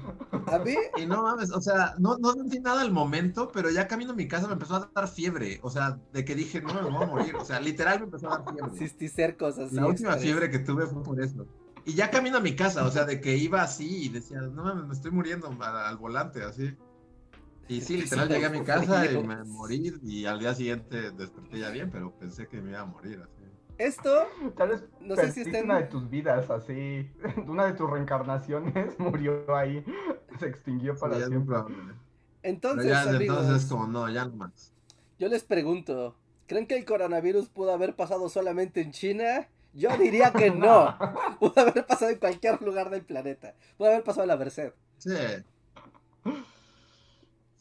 A 0.46 0.58
mí, 0.58 0.74
Y 0.96 1.06
no 1.06 1.22
mames, 1.22 1.50
o 1.52 1.60
sea, 1.60 1.94
no, 1.98 2.18
no 2.18 2.32
sentí 2.32 2.60
nada 2.60 2.82
al 2.82 2.92
momento, 2.92 3.50
pero 3.52 3.70
ya 3.70 3.86
camino 3.88 4.12
a 4.12 4.16
mi 4.16 4.28
casa 4.28 4.46
me 4.46 4.54
empezó 4.54 4.76
a 4.76 4.90
dar 4.94 5.08
fiebre, 5.08 5.60
o 5.62 5.70
sea, 5.70 5.98
de 6.12 6.24
que 6.24 6.34
dije, 6.34 6.60
no 6.60 6.74
me 6.74 6.90
voy 6.90 7.02
a 7.02 7.06
morir, 7.06 7.36
o 7.36 7.44
sea, 7.44 7.60
literal 7.60 7.98
me 8.00 8.04
empezó 8.06 8.28
a 8.28 8.38
dar 8.38 8.44
fiebre. 8.52 8.72
cisticercos 8.76 9.58
así. 9.58 9.74
La 9.74 9.86
última 9.86 10.16
fiebre 10.16 10.50
que 10.50 10.58
tuve 10.58 10.86
fue 10.86 11.02
por 11.02 11.20
eso. 11.20 11.46
Y 11.84 11.94
ya 11.94 12.10
camino 12.10 12.38
a 12.38 12.40
mi 12.40 12.56
casa, 12.56 12.84
o 12.84 12.90
sea, 12.90 13.04
de 13.04 13.20
que 13.20 13.36
iba 13.36 13.62
así 13.62 14.04
y 14.04 14.08
decía, 14.10 14.40
no 14.40 14.64
mames, 14.64 14.86
me 14.86 14.94
estoy 14.94 15.10
muriendo 15.10 15.48
al, 15.48 15.62
al 15.62 15.96
volante, 15.96 16.42
así. 16.42 16.76
Y 17.70 17.80
sí, 17.86 17.96
literal 17.98 18.28
llegué 18.28 18.46
a 18.46 18.50
mi 18.50 18.62
casa 18.62 19.10
y 19.10 19.22
me 19.22 19.44
morí 19.44 19.94
y 20.02 20.26
al 20.26 20.38
día 20.40 20.54
siguiente 20.54 21.10
desperté 21.12 21.58
ya 21.60 21.70
bien, 21.70 21.90
pero 21.90 22.10
pensé 22.12 22.46
que 22.48 22.60
me 22.60 22.70
iba 22.70 22.80
a 22.80 22.84
morir, 22.86 23.20
así. 23.22 23.44
Esto, 23.78 24.26
Tal 24.58 24.68
vez 24.70 24.84
No 25.00 25.16
sé 25.16 25.32
si 25.32 25.40
está 25.40 25.58
en- 25.58 25.64
una 25.64 25.78
de 25.78 25.84
tus 25.84 26.10
vidas, 26.10 26.50
así. 26.50 27.10
Una 27.46 27.64
de 27.66 27.72
tus 27.72 27.88
reencarnaciones 27.90 28.98
murió 28.98 29.54
ahí. 29.56 29.82
Se 30.38 30.46
extinguió 30.46 30.94
para 30.96 31.16
Sí, 31.16 31.24
siempre. 31.28 31.56
entonces, 32.42 32.86
ya 32.90 33.02
amigos, 33.02 33.20
entonces 33.22 33.62
es 33.64 33.68
como, 33.70 33.86
no, 33.86 34.08
ya 34.10 34.24
no 34.26 34.34
más. 34.36 34.72
yo 35.18 35.28
les 35.28 35.44
pregunto, 35.44 36.14
¿creen 36.46 36.66
que 36.66 36.76
el 36.76 36.84
coronavirus 36.84 37.48
pudo 37.48 37.72
haber 37.72 37.94
pasado 37.96 38.28
solamente 38.28 38.80
en 38.82 38.92
China? 38.92 39.48
Yo 39.72 39.96
diría 39.96 40.32
que 40.32 40.50
no. 40.50 40.98
Pudo 41.38 41.54
haber 41.60 41.86
pasado 41.86 42.10
en 42.10 42.18
cualquier 42.18 42.60
lugar 42.60 42.90
del 42.90 43.02
planeta. 43.02 43.54
Pudo 43.78 43.88
haber 43.88 44.02
pasado 44.02 44.24
en 44.24 44.28
la 44.28 44.36
Merced. 44.36 44.72
Sí. 44.98 45.10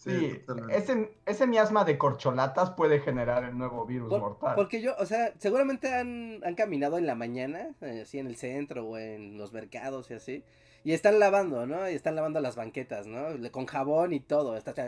Sí, 0.02 0.42
ese, 0.70 1.12
ese 1.26 1.46
miasma 1.46 1.84
de 1.84 1.98
corcholatas 1.98 2.70
puede 2.72 3.02
generar 3.02 3.44
el 3.44 3.58
nuevo 3.58 3.86
virus 3.86 4.08
Por- 4.10 4.22
mortal. 4.22 4.56
porque 4.56 4.82
yo, 4.82 4.96
o 4.98 5.06
sea, 5.06 5.34
seguramente 5.40 5.94
han, 5.94 6.40
han 6.46 6.56
caminado 6.56 6.98
en 6.98 7.06
la 7.06 7.16
mañana, 7.16 7.76
eh, 7.82 8.04
así 8.04 8.18
en 8.18 8.28
el 8.28 8.38
centro 8.38 8.86
o 8.88 8.98
en 8.98 9.38
los 9.38 9.52
mercados 9.52 10.10
y 10.10 10.14
así. 10.14 10.44
Y 10.86 10.94
están 10.94 11.20
lavando, 11.20 11.66
¿no? 11.68 11.90
Y 11.90 11.96
están 11.96 12.16
lavando 12.16 12.40
las 12.40 12.56
banquetas, 12.56 13.08
¿no? 13.08 13.26
Con 13.52 13.66
jabón 13.66 14.14
y 14.14 14.22
todo. 14.22 14.56
Está, 14.56 14.72
está- 14.72 14.88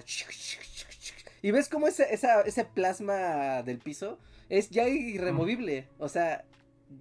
Y 1.41 1.51
ves 1.51 1.67
cómo 1.67 1.87
ese, 1.87 2.13
esa, 2.13 2.41
ese 2.43 2.63
plasma 2.63 3.63
del 3.63 3.79
piso 3.79 4.17
es 4.47 4.69
ya 4.69 4.87
irremovible. 4.87 5.89
O 5.99 6.07
sea, 6.07 6.45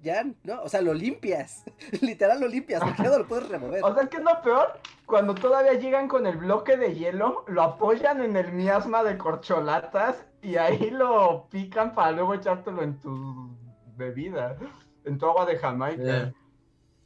ya, 0.03 0.25
¿no? 0.45 0.63
O 0.63 0.69
sea, 0.69 0.81
lo 0.81 0.95
limpias. 0.95 1.65
Literal 2.01 2.41
lo 2.41 2.49
limpias, 2.49 2.83
porque 2.83 3.03
ya 3.03 3.11
no 3.11 3.19
lo 3.19 3.29
puedes 3.29 3.49
remover. 3.49 3.83
O 3.85 3.95
sea, 3.95 4.07
¿qué 4.07 4.19
es 4.19 4.23
lo 4.23 4.43
peor? 4.43 4.81
Cuando 5.07 5.35
todavía 5.35 5.75
llegan 5.75 6.09
con 6.09 6.27
el 6.27 6.37
bloque 6.37 6.77
de 6.77 6.95
hielo, 6.95 7.45
lo 7.49 7.63
apoyan 7.63 8.23
en 8.23 8.37
el 8.37 8.53
miasma 8.53 9.03
de 9.03 9.19
corcholatas 9.19 10.25
y 10.43 10.57
ahí 10.57 10.91
lo 10.91 11.49
pican 11.51 11.95
para 11.95 12.13
luego 12.13 12.35
echártelo 12.35 12.83
en 12.83 12.99
tu 13.01 13.57
bebida, 13.97 14.57
en 15.05 15.19
tu 15.19 15.27
agua 15.27 15.47
de 15.47 15.59
Jamaica. 15.59 16.27
Sí. 16.27 16.35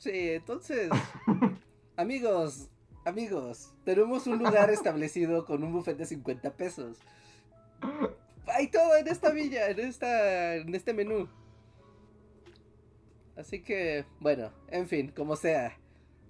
Sí, 0.04 0.32
entonces, 0.32 0.90
amigos, 1.96 2.68
amigos, 3.06 3.72
tenemos 3.84 4.26
un 4.26 4.38
lugar 4.38 4.68
establecido 4.68 5.46
con 5.46 5.62
un 5.62 5.72
buffet 5.72 5.96
de 5.96 6.04
50 6.04 6.50
pesos. 6.52 6.98
Hay 8.46 8.68
todo 8.68 8.96
en 8.96 9.08
esta 9.08 9.30
villa, 9.30 9.68
en 9.70 9.80
esta, 9.80 10.56
en 10.56 10.74
este 10.74 10.92
menú. 10.92 11.26
Así 13.36 13.62
que, 13.62 14.04
bueno, 14.20 14.52
en 14.68 14.86
fin, 14.88 15.12
como 15.14 15.36
sea, 15.36 15.76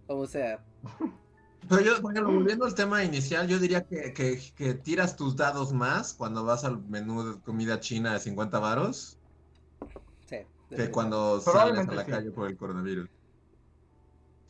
como 0.06 0.26
sea. 0.26 0.64
Pero 1.68 1.81
yo, 1.81 2.02
por 2.02 2.12
ejemplo, 2.12 2.32
volviendo 2.35 2.66
al 2.66 2.74
tema 2.74 3.05
inicial, 3.05 3.48
yo 3.48 3.59
diría 3.59 3.86
que, 3.86 4.12
que, 4.12 4.39
que 4.55 4.74
tiras 4.74 5.16
tus 5.16 5.35
dados 5.35 5.72
más 5.72 6.12
cuando 6.12 6.44
vas 6.44 6.64
al 6.64 6.82
menú 6.89 7.22
de 7.24 7.40
comida 7.40 7.81
china 7.81 8.12
de 8.12 8.20
50 8.20 8.59
varos 8.59 9.18
Sí. 10.28 10.36
que 10.76 10.90
cuando 10.90 11.40
sales 11.40 11.86
a 11.89 11.93
la 11.93 12.05
sí. 12.05 12.10
calle 12.10 12.31
por 12.31 12.48
el 12.51 12.56
coronavirus. 12.56 13.09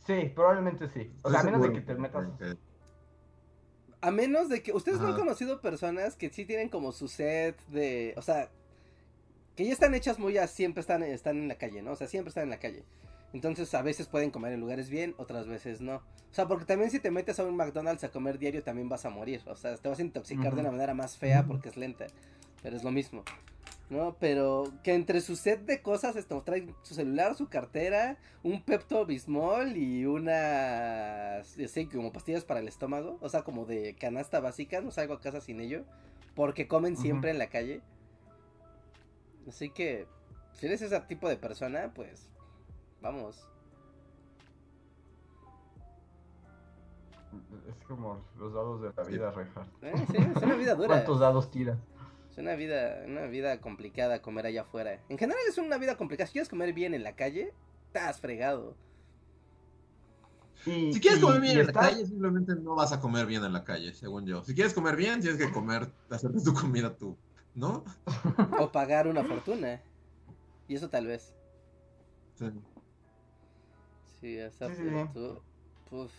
Sí, 0.05 0.31
probablemente 0.33 0.87
sí. 0.89 1.11
O 1.23 1.29
sea, 1.29 1.39
a 1.39 1.43
menos 1.43 1.61
de 1.61 1.73
que 1.73 1.81
te 1.81 1.95
metas. 1.95 2.27
A 4.01 4.11
menos 4.11 4.49
de 4.49 4.61
que 4.61 4.71
ustedes 4.71 4.99
no 4.99 5.07
han 5.07 5.15
conocido 5.15 5.61
personas 5.61 6.15
que 6.15 6.29
sí 6.29 6.45
tienen 6.45 6.69
como 6.69 6.91
su 6.91 7.07
set 7.07 7.59
de, 7.67 8.13
o 8.17 8.21
sea, 8.21 8.51
que 9.55 9.65
ya 9.65 9.73
están 9.73 9.95
hechas 9.95 10.19
muy 10.19 10.37
a 10.37 10.47
siempre 10.47 10.81
están, 10.81 11.03
están 11.03 11.37
en 11.37 11.47
la 11.47 11.55
calle, 11.55 11.81
¿no? 11.81 11.91
O 11.91 11.95
sea, 11.95 12.07
siempre 12.07 12.29
están 12.29 12.43
en 12.43 12.49
la 12.49 12.59
calle. 12.59 12.83
Entonces 13.33 13.73
a 13.73 13.81
veces 13.81 14.07
pueden 14.07 14.31
comer 14.31 14.53
en 14.53 14.61
lugares 14.61 14.89
bien, 14.89 15.13
otras 15.17 15.45
veces 15.47 15.81
no. 15.81 15.95
O 15.95 16.33
sea, 16.33 16.47
porque 16.47 16.65
también 16.65 16.89
si 16.89 16.99
te 16.99 17.11
metes 17.11 17.37
a 17.39 17.43
un 17.43 17.57
McDonald's 17.57 18.03
a 18.05 18.09
comer 18.09 18.39
diario 18.39 18.63
también 18.63 18.87
vas 18.87 19.05
a 19.05 19.09
morir. 19.09 19.41
O 19.45 19.55
sea, 19.55 19.75
te 19.75 19.89
vas 19.89 19.99
a 19.99 20.01
intoxicar 20.01 20.55
de 20.55 20.61
una 20.61 20.71
manera 20.71 20.93
más 20.93 21.17
fea 21.17 21.45
porque 21.45 21.69
es 21.69 21.77
lenta. 21.77 22.07
Pero 22.61 22.77
es 22.77 22.83
lo 22.83 22.91
mismo. 22.91 23.23
¿No? 23.89 24.15
Pero 24.19 24.71
que 24.83 24.93
entre 24.93 25.19
su 25.19 25.35
set 25.35 25.65
de 25.65 25.81
cosas 25.81 26.15
esto, 26.15 26.41
trae 26.43 26.65
su 26.83 26.95
celular, 26.95 27.35
su 27.35 27.49
cartera, 27.49 28.17
un 28.41 28.61
Pepto 28.63 29.05
Bismol 29.05 29.77
y 29.77 30.05
unas, 30.05 31.47
sí, 31.47 31.85
como 31.87 32.11
pastillas 32.11 32.45
para 32.45 32.61
el 32.61 32.67
estómago. 32.67 33.17
O 33.21 33.29
sea, 33.29 33.43
como 33.43 33.65
de 33.65 33.95
canasta 33.95 34.39
básica, 34.39 34.81
no 34.81 34.91
salgo 34.91 35.13
a 35.13 35.21
casa 35.21 35.41
sin 35.41 35.59
ello. 35.59 35.83
Porque 36.35 36.67
comen 36.67 36.95
siempre 36.97 37.31
en 37.31 37.37
la 37.37 37.47
calle. 37.47 37.81
Así 39.47 39.69
que, 39.69 40.07
si 40.53 40.65
eres 40.65 40.81
ese 40.81 40.99
tipo 41.01 41.29
de 41.29 41.37
persona, 41.37 41.91
pues, 41.93 42.29
vamos. 43.01 43.47
Es 47.69 47.85
como 47.87 48.23
los 48.37 48.53
dados 48.53 48.81
de 48.81 48.91
la 48.95 49.03
vida, 49.03 49.31
Reja. 49.31 49.65
Eh, 49.81 49.93
sí, 50.09 50.17
es 50.35 50.43
una 50.43 50.55
vida 50.55 50.75
dura. 50.75 50.87
¿Cuántos 50.87 51.19
dados 51.19 51.51
tiras? 51.51 51.77
Es 52.31 52.37
una 52.37 52.55
vida, 52.55 53.03
una 53.05 53.27
vida 53.27 53.59
complicada 53.61 54.21
comer 54.21 54.45
allá 54.47 54.61
afuera. 54.61 54.99
En 55.09 55.17
general 55.17 55.41
es 55.47 55.57
una 55.57 55.77
vida 55.77 55.95
complicada. 55.97 56.27
Si 56.27 56.33
quieres 56.33 56.49
comer 56.49 56.73
bien 56.73 56.93
en 56.93 57.03
la 57.03 57.15
calle, 57.15 57.53
estás 57.87 58.19
fregado. 58.19 58.75
Y- 60.65 60.93
Si 60.93 60.99
quieres 60.99 61.19
y- 61.19 61.21
comer 61.21 61.41
bien 61.41 61.59
en 61.59 61.67
la 61.67 61.73
calle, 61.73 62.05
simplemente 62.05 62.55
no 62.55 62.75
vas 62.75 62.91
a 62.91 62.99
comer 62.99 63.25
bien 63.25 63.43
en 63.43 63.53
la 63.53 63.63
calle, 63.63 63.93
según 63.93 64.25
yo. 64.25 64.43
Si 64.43 64.55
quieres 64.55 64.73
comer 64.73 64.95
bien, 64.95 65.21
tienes 65.21 65.37
que 65.39 65.51
comer, 65.51 65.91
hacerte 66.09 66.41
tu 66.41 66.53
comida 66.53 66.95
tú, 66.95 67.15
¿no? 67.55 67.83
O 68.59 68.71
pagar 68.71 69.07
una 69.07 69.23
fortuna. 69.23 69.81
Y 70.67 70.75
eso 70.75 70.89
tal 70.89 71.07
vez. 71.07 71.35
Sí. 72.35 72.51
Sí, 74.19 74.37
esa 74.37 74.67
Sí, 74.67 74.75
sí, 74.75 74.89
sí. 74.89 75.09
tú- 75.13 75.41
puf. 75.89 76.11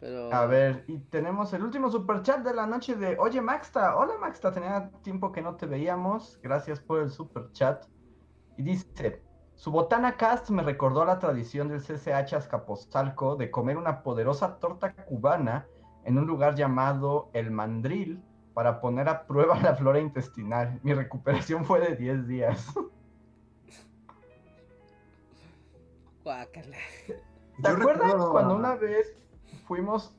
Pero. 0.00 0.32
A 0.32 0.46
ver, 0.46 0.84
y 0.86 0.98
tenemos 0.98 1.52
el 1.52 1.64
último 1.64 1.90
superchat 1.90 2.44
de 2.44 2.54
la 2.54 2.66
noche 2.66 2.94
de 2.94 3.16
Oye 3.18 3.40
Maxta. 3.40 3.96
Hola 3.96 4.16
Maxta, 4.18 4.52
tenía 4.52 4.90
tiempo 5.02 5.32
que 5.32 5.42
no 5.42 5.56
te 5.56 5.66
veíamos. 5.66 6.38
Gracias 6.42 6.80
por 6.80 7.00
el 7.00 7.10
superchat. 7.10 7.84
Y 8.56 8.62
dice, 8.62 9.22
su 9.56 9.72
botana 9.72 10.16
cast 10.16 10.50
me 10.50 10.62
recordó 10.62 11.04
la 11.04 11.18
tradición 11.18 11.68
del 11.68 11.80
CCH 11.80 12.34
Azcapotzalco 12.34 13.34
de 13.36 13.50
comer 13.50 13.76
una 13.76 14.02
poderosa 14.02 14.58
torta 14.60 14.94
cubana 14.94 15.66
en 16.04 16.16
un 16.16 16.26
lugar 16.26 16.54
llamado 16.54 17.28
El 17.32 17.50
Mandril 17.50 18.22
para 18.58 18.80
poner 18.80 19.08
a 19.08 19.22
prueba 19.24 19.56
la 19.60 19.76
flora 19.76 20.00
intestinal. 20.00 20.80
Mi 20.82 20.92
recuperación 20.92 21.64
fue 21.64 21.78
de 21.78 21.94
10 21.94 22.26
días. 22.26 22.66
Guácala. 26.24 26.76
¿Te 27.06 27.68
acuerdas 27.68 27.98
recuerdo 28.08 28.32
cuando 28.32 28.56
una 28.56 28.74
vez 28.74 29.16
fuimos 29.68 30.12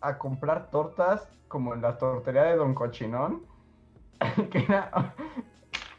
a 0.00 0.16
comprar 0.16 0.70
tortas 0.70 1.26
como 1.48 1.74
en 1.74 1.82
la 1.82 1.98
tortería 1.98 2.44
de 2.44 2.54
Don 2.54 2.72
Cochinón? 2.72 3.42
que 4.52 4.58
era, 4.62 5.12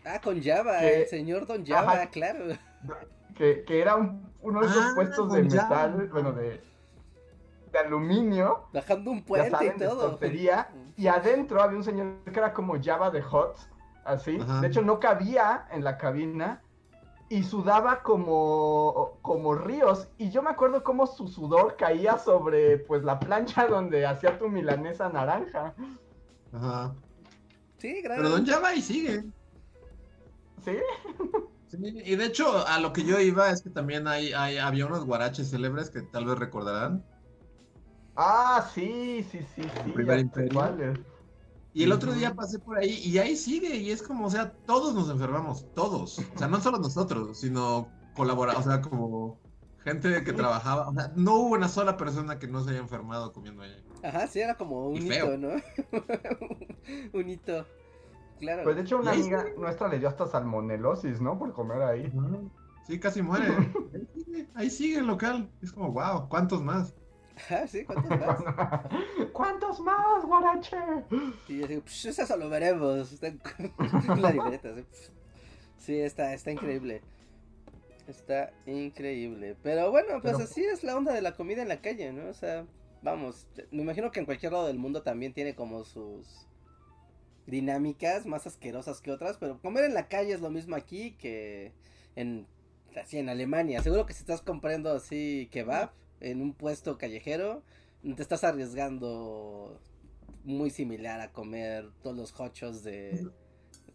Ah, 0.06 0.22
con 0.24 0.42
Java, 0.42 0.80
Que- 0.80 1.02
el 1.02 1.08
señor 1.10 1.46
Don 1.46 1.66
Java, 1.66 1.92
Ajá. 1.92 2.08
claro. 2.08 2.46
que, 3.36 3.66
que 3.66 3.82
era 3.82 3.98
un- 3.98 4.32
uno 4.42 4.62
de 4.62 4.68
esos 4.68 4.86
Ah, 4.86 4.92
puestos 4.96 5.34
de 5.34 5.50
Java. 5.50 5.88
metal, 5.88 6.08
bueno, 6.14 6.32
de, 6.32 6.62
de 7.74 7.80
aluminio, 7.80 8.68
Bajando 8.72 9.12
un 9.12 9.20
ya 9.20 9.26
puente 9.26 9.50
saben, 9.52 9.74
y 9.76 9.80
de 9.80 9.86
todo. 9.88 10.10
tontería, 10.12 10.70
y 10.96 11.08
adentro 11.08 11.62
había 11.62 11.78
un 11.78 11.84
señor 11.84 12.24
que 12.24 12.40
era 12.40 12.54
como 12.54 12.82
Java 12.82 13.10
de 13.10 13.22
Hot, 13.22 13.58
así, 14.06 14.38
Ajá. 14.40 14.62
de 14.62 14.68
hecho 14.68 14.82
no 14.82 15.00
cabía 15.00 15.68
en 15.72 15.84
la 15.84 15.98
cabina, 15.98 16.62
y 17.30 17.42
sudaba 17.44 18.04
como, 18.04 19.18
como 19.24 19.56
ríos, 19.56 20.08
y 20.20 20.30
yo 20.30 20.44
me 20.44 20.52
acuerdo 20.52 20.84
cómo 20.84 21.08
su 21.08 21.28
sudor 21.28 21.76
caía 21.78 22.18
sobre, 22.20 22.78
pues, 22.78 23.04
la 23.04 23.20
plancha 23.20 23.66
donde 23.68 24.06
hacía 24.06 24.38
tu 24.38 24.48
milanesa 24.50 25.10
naranja, 25.10 25.74
Ajá. 26.54 26.94
Sí, 27.80 28.02
gran. 28.02 28.18
Pero 28.18 28.30
Don 28.30 28.46
Java 28.46 28.70
ahí 28.70 28.82
sigue. 28.82 29.24
¿sí? 30.64 30.78
Sí, 31.68 31.78
y 32.06 32.16
de 32.16 32.26
hecho, 32.26 32.66
a 32.68 32.80
lo 32.80 32.94
que 32.94 33.04
yo 33.04 33.20
iba 33.20 33.50
es 33.50 33.64
que 33.64 33.72
también 33.72 34.08
hay, 34.08 34.32
hay, 34.32 34.60
había 34.60 34.86
unos 34.86 35.04
guaraches 35.06 35.50
célebres 35.50 35.90
que 35.90 36.04
tal 36.04 36.26
vez 36.26 36.38
recordarán. 36.38 37.04
Ah, 38.16 38.70
sí, 38.74 39.24
sí, 39.24 39.44
sí, 39.44 39.72
sí. 39.72 39.94
Y 41.72 41.84
el 41.84 41.92
otro 41.92 42.14
día 42.14 42.34
pasé 42.36 42.60
por 42.60 42.78
ahí 42.78 43.00
y 43.04 43.18
ahí 43.18 43.36
sigue, 43.36 43.78
y 43.78 43.90
es 43.92 44.04
como, 44.04 44.28
o 44.28 44.30
sea, 44.30 44.56
todos 44.66 44.94
nos 44.94 45.10
enfermamos, 45.10 45.72
todos. 45.74 46.30
O 46.34 46.38
sea, 46.38 46.48
no 46.48 46.62
solo 46.62 46.78
nosotros, 46.78 47.40
sino 47.40 47.96
colaborar, 48.14 48.58
o 48.58 48.62
sea, 48.64 48.82
como 48.82 49.42
gente 49.78 50.24
que 50.24 50.34
trabajaba. 50.34 50.88
O 50.90 50.94
sea, 50.94 51.12
no 51.16 51.36
hubo 51.36 51.56
una 51.56 51.68
sola 51.70 51.98
persona 51.98 52.38
que 52.38 52.48
no 52.48 52.64
se 52.64 52.72
haya 52.72 52.80
enfermado 52.80 53.34
comiendo 53.34 53.64
ahí. 53.64 53.84
Ajá, 54.04 54.28
sí, 54.28 54.40
era 54.40 54.56
como 54.56 54.88
un 54.90 54.98
Y 54.98 55.02
feo. 55.02 55.34
hito, 55.34 55.38
¿no? 55.38 55.50
un 57.14 57.30
hito. 57.30 57.68
Claro. 58.38 58.64
Pues 58.64 58.76
de 58.76 58.82
hecho 58.84 58.98
una 58.98 59.12
amiga 59.12 59.46
nuestra 59.58 59.88
le 59.88 60.00
dio 60.00 60.10
hasta 60.10 60.28
salmonelosis, 60.28 61.22
¿no? 61.22 61.40
Por 61.40 61.54
comer 61.54 61.82
ahí. 61.82 62.12
Sí, 62.84 63.00
casi 63.00 63.22
muere. 63.22 63.48
Ahí 63.94 64.08
sigue, 64.14 64.52
ahí 64.54 64.70
sigue 64.70 64.98
el 65.00 65.08
local. 65.08 65.56
Es 65.62 65.72
como, 65.72 65.92
wow, 65.94 66.28
¿cuántos 66.28 66.62
más? 66.62 66.94
Ajá, 67.36 67.68
sí, 67.68 67.84
¿cuántos 67.84 68.10
más? 68.10 68.40
¿Cuántos 69.34 69.80
más, 69.80 70.24
guarache? 70.26 70.78
Y 71.48 71.60
yo 71.60 71.68
digo, 71.68 71.82
pues 71.82 72.06
eso 72.06 72.38
lo 72.38 72.50
veremos. 72.50 73.12
Está 73.12 73.34
la 74.16 74.32
libreta. 74.32 74.76
¿sí? 74.76 74.84
Sí, 75.78 76.00
está, 76.00 76.34
está 76.34 76.52
increíble. 76.52 77.02
Está 78.08 78.52
increíble. 78.66 79.56
Pero 79.64 79.90
bueno, 79.92 80.22
pues 80.22 80.34
Pero- 80.36 80.44
así 80.46 80.64
es 80.64 80.84
la 80.84 80.96
onda 80.96 81.14
de 81.14 81.22
la 81.22 81.36
comida 81.36 81.62
en 81.62 81.70
la 81.70 81.82
calle, 81.82 82.12
¿no? 82.14 82.30
O 82.30 82.34
sea, 82.34 82.66
vamos, 83.02 83.48
me 83.72 83.82
imagino 83.82 84.12
que 84.12 84.20
en 84.20 84.26
cualquier 84.26 84.52
lado 84.52 84.68
del 84.68 84.78
mundo 84.78 85.02
también 85.04 85.34
tiene 85.34 85.56
como 85.56 85.84
sus 85.84 86.48
dinámicas 87.46 88.26
más 88.26 88.48
asquerosas 88.48 89.02
que 89.02 89.12
otras, 89.12 89.38
pero 89.38 89.60
comer 89.60 89.86
en 89.86 89.94
la 89.94 90.08
calle 90.08 90.34
es 90.34 90.40
lo 90.42 90.50
mismo 90.50 90.76
aquí 90.76 91.12
que 91.18 91.74
en 92.16 92.48
así 92.96 93.18
en 93.18 93.28
Alemania. 93.30 93.82
Seguro 93.82 94.06
que 94.06 94.14
si 94.14 94.20
estás 94.22 94.42
comprando 94.42 94.92
así 94.94 95.50
kebab 95.52 95.92
en 96.20 96.42
un 96.42 96.54
puesto 96.54 96.98
callejero, 96.98 97.64
te 98.02 98.22
estás 98.22 98.44
arriesgando 98.44 99.80
muy 100.44 100.70
similar 100.70 101.22
a 101.22 101.32
comer 101.32 101.90
todos 102.02 102.16
los 102.16 102.40
hochos 102.40 102.84
de 102.84 103.28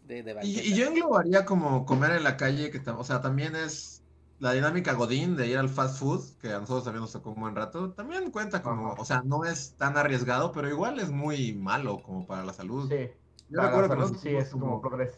de, 0.09 0.23
de 0.23 0.39
Y, 0.43 0.73
yo 0.73 0.87
englobaría 0.87 1.45
como 1.45 1.85
comer 1.85 2.11
en 2.11 2.23
la 2.23 2.35
calle, 2.35 2.71
que 2.71 2.81
o 2.89 3.03
sea, 3.03 3.21
también 3.21 3.55
es 3.55 4.03
la 4.39 4.53
dinámica 4.53 4.93
Godín 4.93 5.35
de 5.35 5.47
ir 5.47 5.57
al 5.57 5.69
fast 5.69 5.99
food, 5.99 6.23
que 6.41 6.51
a 6.51 6.59
nosotros 6.59 6.85
también 6.85 7.01
nos 7.01 7.11
tocó 7.11 7.31
un 7.31 7.41
buen 7.41 7.55
rato, 7.55 7.91
también 7.91 8.31
cuenta 8.31 8.61
como, 8.61 8.93
Ajá. 8.93 9.01
o 9.01 9.05
sea, 9.05 9.21
no 9.23 9.45
es 9.45 9.75
tan 9.77 9.97
arriesgado, 9.97 10.51
pero 10.51 10.67
igual 10.67 10.99
es 10.99 11.11
muy 11.11 11.53
malo 11.53 12.01
como 12.01 12.25
para 12.25 12.43
la 12.43 12.53
salud. 12.53 12.89
Sí. 12.89 13.09
Yo 13.49 13.61
recuerdo 13.61 14.11
que 14.11 14.17
sí, 14.17 14.29
es 14.29 14.49
como 14.49 14.81
progreso. 14.81 15.17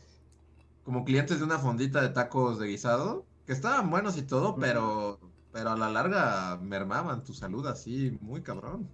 como 0.83 1.03
clientes 1.03 1.39
de 1.39 1.45
una 1.45 1.59
fondita 1.59 2.01
de 2.01 2.09
tacos 2.09 2.59
de 2.59 2.67
guisado, 2.67 3.25
que 3.45 3.53
estaban 3.53 3.89
buenos 3.89 4.17
y 4.17 4.23
todo, 4.23 4.55
pero, 4.55 5.19
pero 5.51 5.71
a 5.71 5.77
la 5.77 5.89
larga 5.89 6.57
mermaban 6.61 7.23
tu 7.23 7.33
salud 7.33 7.65
así 7.67 8.17
muy 8.21 8.41
cabrón. 8.41 8.89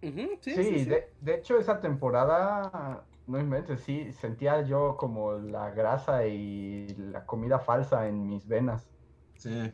Sí, 0.00 0.12
Sí, 0.40 0.54
sí, 0.54 0.78
sí. 0.78 0.84
De, 0.86 1.12
de 1.20 1.34
hecho 1.34 1.58
esa 1.58 1.80
temporada, 1.80 3.04
no 3.26 3.38
inventes, 3.38 3.80
sí, 3.80 4.12
sentía 4.12 4.62
yo 4.62 4.96
como 4.96 5.34
la 5.34 5.70
grasa 5.70 6.26
y 6.26 6.88
la 6.96 7.26
comida 7.26 7.58
falsa 7.58 8.08
en 8.08 8.26
mis 8.26 8.46
venas. 8.46 8.88
Sí. 9.36 9.72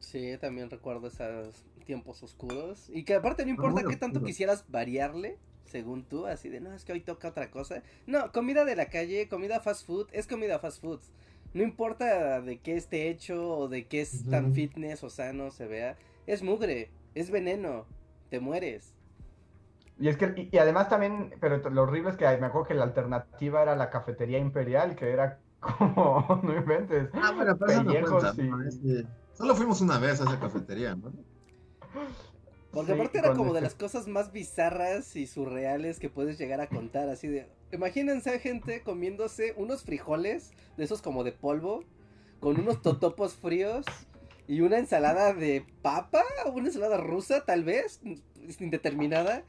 Sí, 0.00 0.36
también 0.40 0.70
recuerdo 0.70 1.06
esos 1.06 1.64
tiempos 1.84 2.22
oscuros. 2.22 2.88
Y 2.90 3.04
que 3.04 3.14
aparte 3.14 3.44
no 3.44 3.50
importa 3.50 3.84
qué 3.88 3.96
tanto 3.96 4.22
quisieras 4.22 4.64
variarle, 4.68 5.38
según 5.64 6.04
tú, 6.04 6.26
así 6.26 6.48
de, 6.48 6.60
no, 6.60 6.72
es 6.72 6.84
que 6.84 6.92
hoy 6.92 7.00
toca 7.00 7.28
otra 7.28 7.50
cosa. 7.50 7.82
No, 8.06 8.32
comida 8.32 8.64
de 8.64 8.74
la 8.74 8.86
calle, 8.86 9.28
comida 9.28 9.60
fast 9.60 9.86
food, 9.86 10.08
es 10.12 10.26
comida 10.26 10.58
fast 10.58 10.80
food. 10.80 11.00
No 11.54 11.62
importa 11.62 12.40
de 12.40 12.58
qué 12.58 12.76
esté 12.76 13.08
hecho 13.08 13.56
o 13.58 13.68
de 13.68 13.86
qué 13.86 14.00
es 14.02 14.24
tan 14.28 14.52
fitness 14.52 15.02
o 15.02 15.10
sano 15.10 15.50
se 15.50 15.66
vea, 15.66 15.96
es 16.26 16.42
mugre, 16.42 16.90
es 17.14 17.30
veneno, 17.30 17.86
te 18.30 18.40
mueres. 18.40 18.94
Y 19.98 20.08
es 20.08 20.16
que, 20.16 20.32
y, 20.36 20.48
y 20.54 20.58
además 20.58 20.88
también, 20.88 21.34
pero 21.40 21.58
lo 21.70 21.82
horrible 21.82 22.10
es 22.10 22.16
que 22.16 22.24
me 22.38 22.46
acuerdo 22.46 22.68
que 22.68 22.74
la 22.74 22.84
alternativa 22.84 23.62
era 23.62 23.74
la 23.74 23.90
cafetería 23.90 24.38
imperial, 24.38 24.94
que 24.94 25.10
era 25.10 25.40
como, 25.60 26.40
no 26.42 26.54
inventes. 26.56 27.08
Ah, 27.14 27.32
bueno, 27.34 27.56
pero 27.58 27.72
eso 27.72 27.82
no 27.82 27.92
cuenta, 27.98 28.32
¿no? 28.34 28.64
y- 28.64 28.68
Es 28.68 28.78
que 28.78 29.06
Solo 29.32 29.54
fuimos 29.54 29.80
una 29.80 29.98
vez 29.98 30.20
a 30.20 30.24
esa 30.24 30.38
cafetería, 30.40 30.94
¿no? 30.96 31.12
Porque 32.70 32.92
Sí, 32.92 33.00
aparte 33.00 33.18
era 33.18 33.32
como 33.34 33.52
de 33.54 33.60
este- 33.60 33.60
las 33.60 33.74
cosas 33.74 34.06
más 34.08 34.32
bizarras 34.32 35.16
y 35.16 35.26
surreales 35.26 35.98
que 35.98 36.10
puedes 36.10 36.38
llegar 36.38 36.60
a 36.60 36.68
contar, 36.68 37.08
así 37.08 37.28
de... 37.28 37.46
Imagínense 37.72 38.38
gente 38.38 38.82
comiéndose 38.82 39.54
unos 39.56 39.82
frijoles, 39.82 40.52
de 40.76 40.84
esos 40.84 41.02
como 41.02 41.24
de 41.24 41.32
polvo, 41.32 41.84
con 42.40 42.58
unos 42.58 42.82
totopos 42.82 43.34
fríos 43.34 43.84
y 44.46 44.60
una 44.62 44.78
ensalada 44.78 45.34
de 45.34 45.64
papa, 45.82 46.22
una 46.52 46.68
ensalada 46.68 46.96
rusa 46.96 47.44
tal 47.44 47.64
vez, 47.64 48.00
indeterminada, 48.60 49.44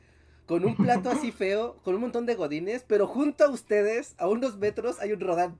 con 0.45 0.65
un 0.65 0.75
plato 0.75 1.09
así 1.09 1.31
feo, 1.33 1.77
con 1.83 1.95
un 1.95 2.01
montón 2.01 2.25
de 2.25 2.35
godines, 2.35 2.83
pero 2.87 3.07
junto 3.07 3.45
a 3.45 3.49
ustedes, 3.49 4.15
a 4.17 4.27
unos 4.27 4.57
metros, 4.57 4.99
hay 4.99 5.13
un 5.13 5.19
rodán. 5.21 5.57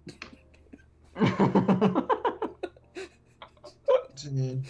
Sí. 4.16 4.62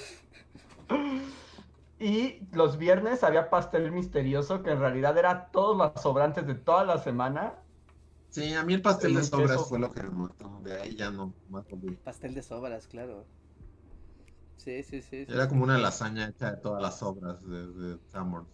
Y 1.99 2.39
los 2.53 2.77
viernes 2.77 3.23
había 3.23 3.49
pastel 3.49 3.91
misterioso, 3.91 4.61
que 4.61 4.69
en 4.71 4.79
realidad 4.79 5.17
era 5.17 5.47
todos 5.47 5.75
los 5.75 6.01
sobrantes 6.01 6.45
de 6.47 6.55
toda 6.55 6.85
la 6.85 6.99
semana. 6.99 7.55
Sí, 8.29 8.53
a 8.53 8.63
mí 8.63 8.73
el 8.73 8.81
pastel 8.81 9.11
El 9.11 9.17
de 9.17 9.23
sobras 9.23 9.57
queso. 9.57 9.65
fue 9.65 9.79
lo 9.79 9.91
que 9.91 10.03
me 10.03 10.09
mató. 10.11 10.59
De 10.63 10.79
ahí 10.81 10.95
ya 10.95 11.11
no, 11.11 11.33
más 11.49 11.67
volví. 11.67 11.99
Pastel 12.03 12.33
de 12.33 12.41
sobras, 12.43 12.87
claro. 12.87 13.25
Sí, 14.57 14.83
sí, 14.83 15.01
sí. 15.01 15.25
sí, 15.25 15.31
Era 15.31 15.47
sí. 15.47 15.49
como 15.49 15.63
una 15.63 15.77
lasaña 15.77 16.27
hecha 16.27 16.51
de 16.51 16.57
todas 16.57 16.81
las 16.81 16.99
sobras 16.99 17.41
de, 17.47 17.67
de 17.67 17.99
Sanborns. 18.09 18.49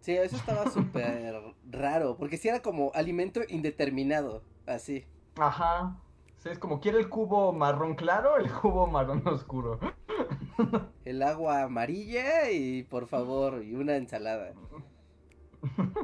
Sí, 0.00 0.12
eso 0.16 0.36
estaba 0.36 0.66
súper 0.66 1.42
raro, 1.70 2.16
porque 2.16 2.36
sí 2.38 2.48
era 2.48 2.62
como 2.62 2.92
alimento 2.94 3.40
indeterminado, 3.48 4.42
así. 4.66 5.04
Ajá. 5.36 6.02
Sí, 6.36 6.50
es 6.50 6.58
como, 6.58 6.80
¿quiere 6.80 6.98
el 6.98 7.08
cubo 7.08 7.52
marrón 7.52 7.94
claro 7.94 8.34
o 8.34 8.36
el 8.36 8.50
cubo 8.52 8.86
marrón 8.86 9.26
oscuro? 9.26 9.80
El 11.04 11.22
agua 11.24 11.62
amarilla 11.62 12.50
y 12.52 12.84
por 12.84 13.08
favor, 13.08 13.64
y 13.64 13.74
una 13.74 13.96
ensalada. 13.96 14.54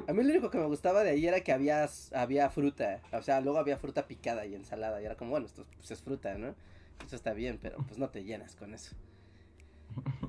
A 0.09 0.13
mí 0.13 0.23
lo 0.23 0.31
único 0.31 0.51
que 0.51 0.59
me 0.59 0.67
gustaba 0.67 1.05
de 1.05 1.11
ahí 1.11 1.27
era 1.27 1.41
que 1.41 1.53
había, 1.53 1.89
había 2.13 2.51
fruta, 2.51 3.01
o 3.13 3.23
sea, 3.23 3.41
luego 3.41 3.59
había 3.59 3.79
fruta 3.79 4.07
picada 4.07 4.47
y 4.47 4.55
ensalada, 4.55 5.01
y 5.01 5.05
era 5.05 5.17
como, 5.17 5.31
bueno, 5.31 5.47
esto 5.47 5.65
pues, 5.77 5.91
es 5.91 6.03
fruta, 6.03 6.37
¿no? 6.37 6.55
Eso 7.07 7.17
está 7.17 7.33
bien, 7.33 7.59
pero 7.61 7.77
pues 7.87 7.99
no 7.99 8.09
te 8.09 8.25
llenas 8.25 8.57
con 8.57 8.75
eso. 8.75 8.95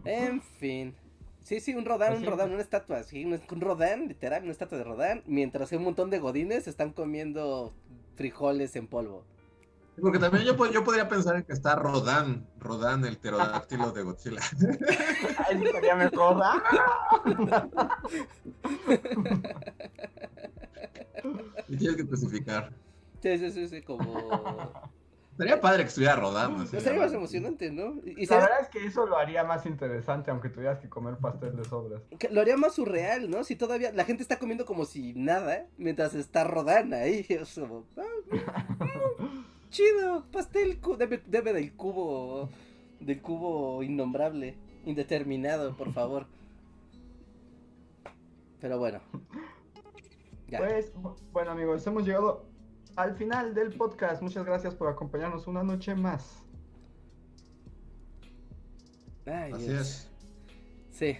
En 0.04 0.42
fin. 0.42 0.96
Sí, 1.42 1.60
sí, 1.60 1.76
un 1.76 1.86
rodán, 1.86 2.10
Pues 2.14 2.22
un 2.22 2.28
rodán, 2.28 2.52
una 2.52 2.62
estatua, 2.62 3.04
sí, 3.04 3.24
un, 3.24 3.34
un 3.34 3.62
rodán, 3.62 4.08
literal, 4.08 4.44
una 4.44 4.52
estatua 4.52 4.78
de 4.78 4.84
rodán, 4.84 5.24
mientras 5.28 5.72
un 5.72 5.84
montón 5.84 6.10
de 6.10 6.20
godines 6.20 6.68
están 6.68 6.92
comiendo 6.92 7.72
frijoles 8.16 8.76
en 8.76 8.88
polvo. 8.88 9.24
Porque 10.02 10.20
también 10.20 10.44
yo, 10.44 10.56
yo 10.72 10.84
podría 10.84 11.08
pensar 11.08 11.38
en 11.38 11.44
que 11.44 11.54
está 11.54 11.76
Rodan, 11.76 12.46
Rodan, 12.60 13.06
el 13.06 13.18
pterodáctilo 13.18 13.92
de 13.92 14.04
Godzilla. 14.04 14.42
Ay, 15.50 15.64
estaría 15.64 15.96
mejor. 15.96 16.42
¡Ah! 16.44 16.62
Y 21.68 21.78
tienes 21.78 21.96
que 21.96 22.04
especificar. 22.04 22.72
Sí, 23.22 23.38
sí, 23.40 23.52
sí, 23.52 23.68
sí, 23.68 23.82
como... 23.82 24.30
Sería 25.38 25.60
padre 25.60 25.84
que 25.84 25.90
estuviera 25.90 26.16
Rodan. 26.16 26.56
así, 26.62 26.76
No 26.76 26.82
sería 26.82 27.00
más 27.02 27.12
emocionante, 27.14 27.70
¿no? 27.72 27.96
Y, 28.06 28.12
y 28.12 28.26
La 28.26 28.28
sería- 28.28 28.40
verdad 28.46 28.62
es 28.62 28.70
que 28.70 28.86
eso 28.86 29.06
lo 29.06 29.18
haría 29.18 29.44
más 29.44 29.66
interesante, 29.66 30.32
aunque 30.32 30.48
tuvieras 30.50 30.80
que 30.80 30.88
comer 30.88 31.18
pastel 31.18 31.56
de 31.58 31.66
sobras. 31.66 32.04
que 32.18 32.30
lo 32.30 32.40
haría 32.40 32.56
más 32.56 32.76
surreal, 32.76 33.30
¿no? 33.30 33.44
Si 33.44 33.56
todavía 33.58 33.92
la 33.92 34.06
gente 34.06 34.24
está 34.24 34.40
comiendo 34.40 34.66
como 34.66 34.86
si 34.86 35.14
nada, 35.14 35.66
mientras 35.78 36.14
está 36.14 36.46
rodando 36.46 36.96
ahí. 36.96 37.26
Es 37.28 37.56
como, 37.56 37.86
ah, 37.98 38.04
mm, 39.20 39.55
chido, 39.76 40.26
pastel, 40.32 40.80
debe, 40.98 41.22
debe 41.28 41.52
del 41.52 41.74
cubo, 41.74 42.50
del 43.02 43.22
cubo 43.22 43.84
innombrable, 43.84 44.56
indeterminado, 44.86 45.76
por 45.76 45.92
favor. 45.92 46.28
Pero 48.62 48.80
bueno. 48.80 49.02
Ya. 50.48 50.60
Pues, 50.60 50.94
bu- 50.96 51.16
bueno 51.34 51.52
amigos, 51.52 51.86
hemos 51.88 52.06
llegado 52.06 52.46
al 52.96 53.16
final 53.18 53.54
del 53.54 53.74
podcast. 53.74 54.22
Muchas 54.22 54.46
gracias 54.46 54.74
por 54.76 54.88
acompañarnos 54.88 55.46
una 55.48 55.64
noche 55.64 55.94
más. 55.94 56.42
Ay, 59.26 59.52
Así 59.52 59.68
Dios. 59.68 59.82
es. 59.82 60.10
Sí, 60.92 61.18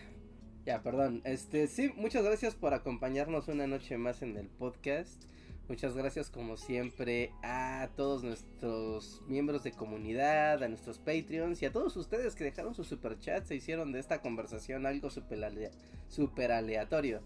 ya, 0.66 0.82
perdón. 0.82 1.22
Este, 1.26 1.68
sí, 1.68 1.92
muchas 1.98 2.24
gracias 2.24 2.56
por 2.56 2.74
acompañarnos 2.74 3.48
una 3.50 3.68
noche 3.68 3.98
más 3.98 4.22
en 4.22 4.38
el 4.38 4.48
podcast. 4.48 5.24
Muchas 5.68 5.96
gracias, 5.96 6.30
como 6.30 6.58
siempre, 6.58 7.32
a 7.42 7.90
todos 7.96 8.24
nuestros 8.24 9.24
miembros 9.28 9.64
de 9.64 9.72
comunidad, 9.72 10.62
a 10.62 10.68
nuestros 10.68 11.00
Patreons 11.00 11.60
y 11.60 11.66
a 11.66 11.72
todos 11.72 11.98
ustedes 11.98 12.36
que 12.36 12.44
dejaron 12.44 12.76
su 12.76 12.84
super 12.84 13.18
chat, 13.20 13.46
se 13.46 13.56
hicieron 13.56 13.92
de 13.92 14.00
esta 14.00 14.22
conversación 14.22 14.86
algo 14.86 15.10
super, 15.10 15.72
super 16.08 16.52
aleatorio. 16.52 17.22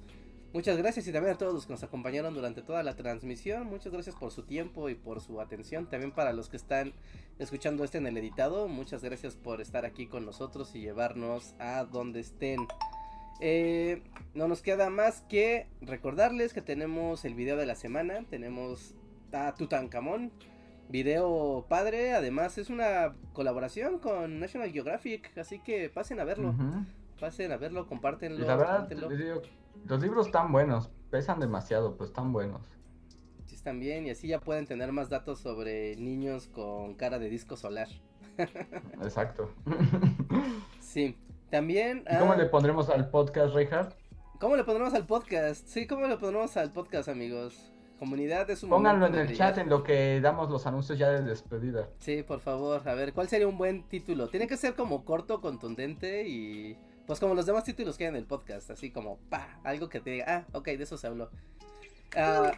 Muchas 0.54 0.78
gracias 0.78 1.06
y 1.08 1.12
también 1.12 1.36
a 1.36 1.38
todos 1.38 1.54
los 1.54 1.66
que 1.68 1.74
nos 1.74 1.84
acompañaron 1.84 2.34
durante 2.34 2.62
toda 2.62 2.82
la 2.82 2.96
transmisión. 2.96 3.68
Muchas 3.68 3.92
gracias 3.92 4.16
por 4.16 4.32
su 4.32 4.44
tiempo 4.44 4.90
y 4.90 4.96
por 4.96 5.22
su 5.22 5.42
atención. 5.42 5.88
También 5.88 6.12
para 6.12 6.32
los 6.32 6.50
que 6.50 6.58
están 6.58 6.94
escuchando 7.38 7.84
este 7.84 8.00
en 8.00 8.08
el 8.08 8.18
editado, 8.18 8.68
muchas 8.68 9.04
gracias 9.04 9.36
por 9.36 9.62
estar 9.62 9.86
aquí 9.86 10.08
con 10.08 10.26
nosotros 10.26 10.74
y 10.74 10.80
llevarnos 10.80 11.54
a 11.60 11.84
donde 11.84 12.22
estén. 12.22 12.66
Eh, 13.40 14.04
no 14.34 14.48
nos 14.48 14.62
queda 14.62 14.90
más 14.90 15.22
que 15.22 15.68
recordarles 15.82 16.54
que 16.54 16.62
tenemos 16.62 17.26
el 17.26 17.36
video 17.36 17.58
de 17.58 17.66
la 17.66 17.76
semana. 17.76 18.26
Tenemos 18.30 18.96
a 19.32 19.54
Tutankamón. 19.54 20.32
Video 20.90 21.68
padre, 21.70 22.14
además 22.14 22.58
es 22.58 22.72
una 22.72 23.14
colaboración 23.34 24.00
con 24.00 24.40
National 24.40 24.72
Geographic, 24.72 25.38
así 25.38 25.60
que 25.60 25.88
pasen 25.88 26.20
a 26.20 26.24
verlo, 26.24 26.56
pasen 27.20 27.52
a 27.52 27.58
verlo, 27.58 27.82
Y 27.82 27.86
compártenlo, 27.86 28.44
la 28.44 28.56
verdad, 28.56 28.88
digo, 28.90 29.44
los 29.86 30.02
libros 30.02 30.26
están 30.26 30.52
buenos, 30.52 30.90
pesan 31.12 31.40
demasiado, 31.40 31.94
pero 31.94 32.06
están 32.06 32.34
buenos. 32.34 32.62
Sí, 33.46 33.54
están 33.54 33.80
bien 33.80 34.08
y 34.08 34.10
así 34.10 34.30
ya 34.30 34.40
pueden 34.40 34.66
tener 34.66 34.92
más 34.92 35.10
datos 35.10 35.38
sobre 35.38 35.96
niños 35.96 36.48
con 36.48 36.96
cara 36.96 37.20
de 37.20 37.30
disco 37.30 37.56
solar. 37.56 37.88
Exacto. 39.04 39.54
Sí, 40.80 41.16
también... 41.50 42.04
¿Y 42.10 42.18
¿Cómo 42.18 42.34
ah, 42.34 42.38
le 42.38 42.46
pondremos 42.46 42.90
al 42.90 43.10
podcast, 43.10 43.54
Reinhardt? 43.54 43.94
¿Cómo 44.40 44.56
le 44.56 44.64
pondremos 44.64 44.94
al 44.94 45.06
podcast? 45.06 45.68
Sí, 45.68 45.86
¿cómo 45.88 46.08
le 46.08 46.18
pondremos 46.18 46.56
al 46.58 46.72
podcast, 46.72 47.10
amigos? 47.10 47.72
Comunidad 48.00 48.50
es 48.50 48.64
un 48.64 48.70
Pónganlo 48.70 49.08
en 49.08 49.16
el 49.16 49.28
brillar. 49.28 49.50
chat 49.50 49.58
en 49.58 49.70
lo 49.70 49.84
que 49.84 50.22
damos 50.22 50.50
los 50.50 50.66
anuncios 50.66 50.98
ya 50.98 51.10
de 51.10 51.22
despedida. 51.22 51.90
Sí, 52.00 52.24
por 52.24 52.40
favor, 52.40 52.88
a 52.88 52.94
ver, 52.94 53.14
¿cuál 53.14 53.28
sería 53.28 53.48
un 53.48 53.58
buen 53.58 53.84
título? 53.84 54.30
Tiene 54.30 54.48
que 54.48 54.56
ser 54.56 54.76
como 54.76 55.04
corto, 55.04 55.42
contundente 55.42 56.28
y... 56.28 56.78
Pues 57.06 57.20
como 57.20 57.34
los 57.34 57.48
demás 57.48 57.64
títulos 57.64 57.98
que 57.98 58.04
hay 58.06 58.10
en 58.10 58.16
el 58.16 58.26
podcast, 58.26 58.70
así 58.70 58.92
como, 58.92 59.18
pa, 59.30 59.60
algo 59.64 59.90
que 59.90 60.00
te 60.00 60.12
diga, 60.12 60.26
ah, 60.28 60.46
ok, 60.54 60.68
de 60.68 60.84
eso 60.84 60.96
se 60.96 61.08
habló. 61.08 61.32
Ah, 62.16 62.52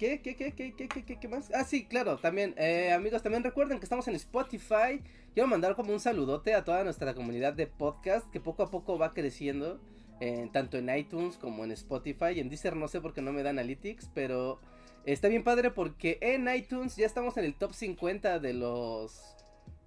¿Qué, 0.00 0.22
qué, 0.22 0.34
qué, 0.34 0.52
qué, 0.52 0.72
qué, 0.72 0.88
qué, 0.88 1.04
qué, 1.04 1.20
qué 1.20 1.28
más? 1.28 1.50
Ah, 1.52 1.62
sí, 1.62 1.84
claro, 1.84 2.16
también, 2.16 2.54
eh, 2.56 2.90
amigos, 2.90 3.22
también 3.22 3.44
recuerden 3.44 3.78
que 3.78 3.84
estamos 3.84 4.08
en 4.08 4.14
Spotify. 4.14 5.02
Quiero 5.34 5.46
mandar 5.46 5.76
como 5.76 5.92
un 5.92 6.00
saludote 6.00 6.54
a 6.54 6.64
toda 6.64 6.84
nuestra 6.84 7.12
comunidad 7.12 7.52
de 7.52 7.66
podcast 7.66 8.26
que 8.30 8.40
poco 8.40 8.62
a 8.62 8.70
poco 8.70 8.96
va 8.96 9.12
creciendo, 9.12 9.78
eh, 10.20 10.48
tanto 10.54 10.78
en 10.78 10.88
iTunes 10.88 11.36
como 11.36 11.64
en 11.64 11.72
Spotify. 11.72 12.40
En 12.40 12.48
Deezer 12.48 12.76
no 12.76 12.88
sé 12.88 13.02
por 13.02 13.12
qué 13.12 13.20
no 13.20 13.30
me 13.30 13.42
da 13.42 13.50
analytics, 13.50 14.10
pero 14.14 14.58
está 15.04 15.28
bien 15.28 15.44
padre 15.44 15.70
porque 15.70 16.16
en 16.22 16.48
iTunes 16.48 16.96
ya 16.96 17.04
estamos 17.04 17.36
en 17.36 17.44
el 17.44 17.54
top 17.54 17.74
50 17.74 18.38
de 18.38 18.54
los 18.54 19.36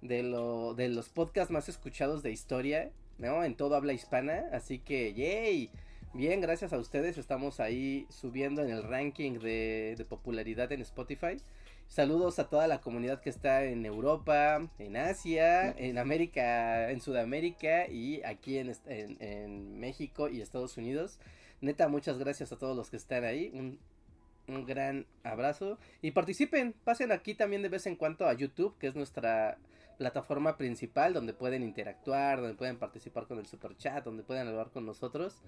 de, 0.00 0.22
lo, 0.22 0.74
de 0.74 0.90
los 0.90 1.08
podcasts 1.08 1.50
más 1.50 1.68
escuchados 1.68 2.22
de 2.22 2.30
historia, 2.30 2.92
¿no? 3.18 3.42
En 3.42 3.56
todo 3.56 3.74
habla 3.74 3.94
hispana, 3.94 4.44
así 4.52 4.78
que, 4.78 5.12
yay. 5.12 5.72
Bien, 6.14 6.40
gracias 6.40 6.72
a 6.72 6.78
ustedes 6.78 7.18
estamos 7.18 7.58
ahí 7.58 8.06
subiendo 8.08 8.62
en 8.62 8.70
el 8.70 8.84
ranking 8.84 9.40
de, 9.40 9.96
de 9.98 10.04
popularidad 10.04 10.70
en 10.70 10.80
Spotify. 10.82 11.38
Saludos 11.88 12.38
a 12.38 12.48
toda 12.48 12.68
la 12.68 12.80
comunidad 12.80 13.20
que 13.20 13.30
está 13.30 13.64
en 13.64 13.84
Europa, 13.84 14.64
en 14.78 14.96
Asia, 14.96 15.72
en 15.76 15.98
América, 15.98 16.92
en 16.92 17.00
Sudamérica 17.00 17.88
y 17.88 18.22
aquí 18.22 18.58
en, 18.58 19.80
México 19.80 20.28
y 20.28 20.40
Estados 20.40 20.76
Unidos. 20.76 21.18
Neta, 21.60 21.88
muchas 21.88 22.16
gracias 22.16 22.52
a 22.52 22.58
todos 22.58 22.76
los 22.76 22.90
que 22.90 22.96
están 22.96 23.24
ahí. 23.24 23.50
Un, 23.52 23.80
un 24.46 24.64
gran 24.66 25.06
abrazo. 25.24 25.80
Y 26.00 26.12
participen, 26.12 26.76
pasen 26.84 27.10
aquí 27.10 27.34
también 27.34 27.62
de 27.62 27.70
vez 27.70 27.88
en 27.88 27.96
cuando 27.96 28.28
a 28.28 28.34
YouTube, 28.34 28.78
que 28.78 28.86
es 28.86 28.94
nuestra 28.94 29.58
plataforma 29.98 30.56
principal, 30.56 31.12
donde 31.12 31.34
pueden 31.34 31.64
interactuar, 31.64 32.40
donde 32.40 32.54
pueden 32.54 32.78
participar 32.78 33.26
con 33.26 33.40
el 33.40 33.46
super 33.46 33.76
chat, 33.76 34.04
donde 34.04 34.22
pueden 34.22 34.46
hablar 34.46 34.70
con 34.70 34.86
nosotros. 34.86 35.42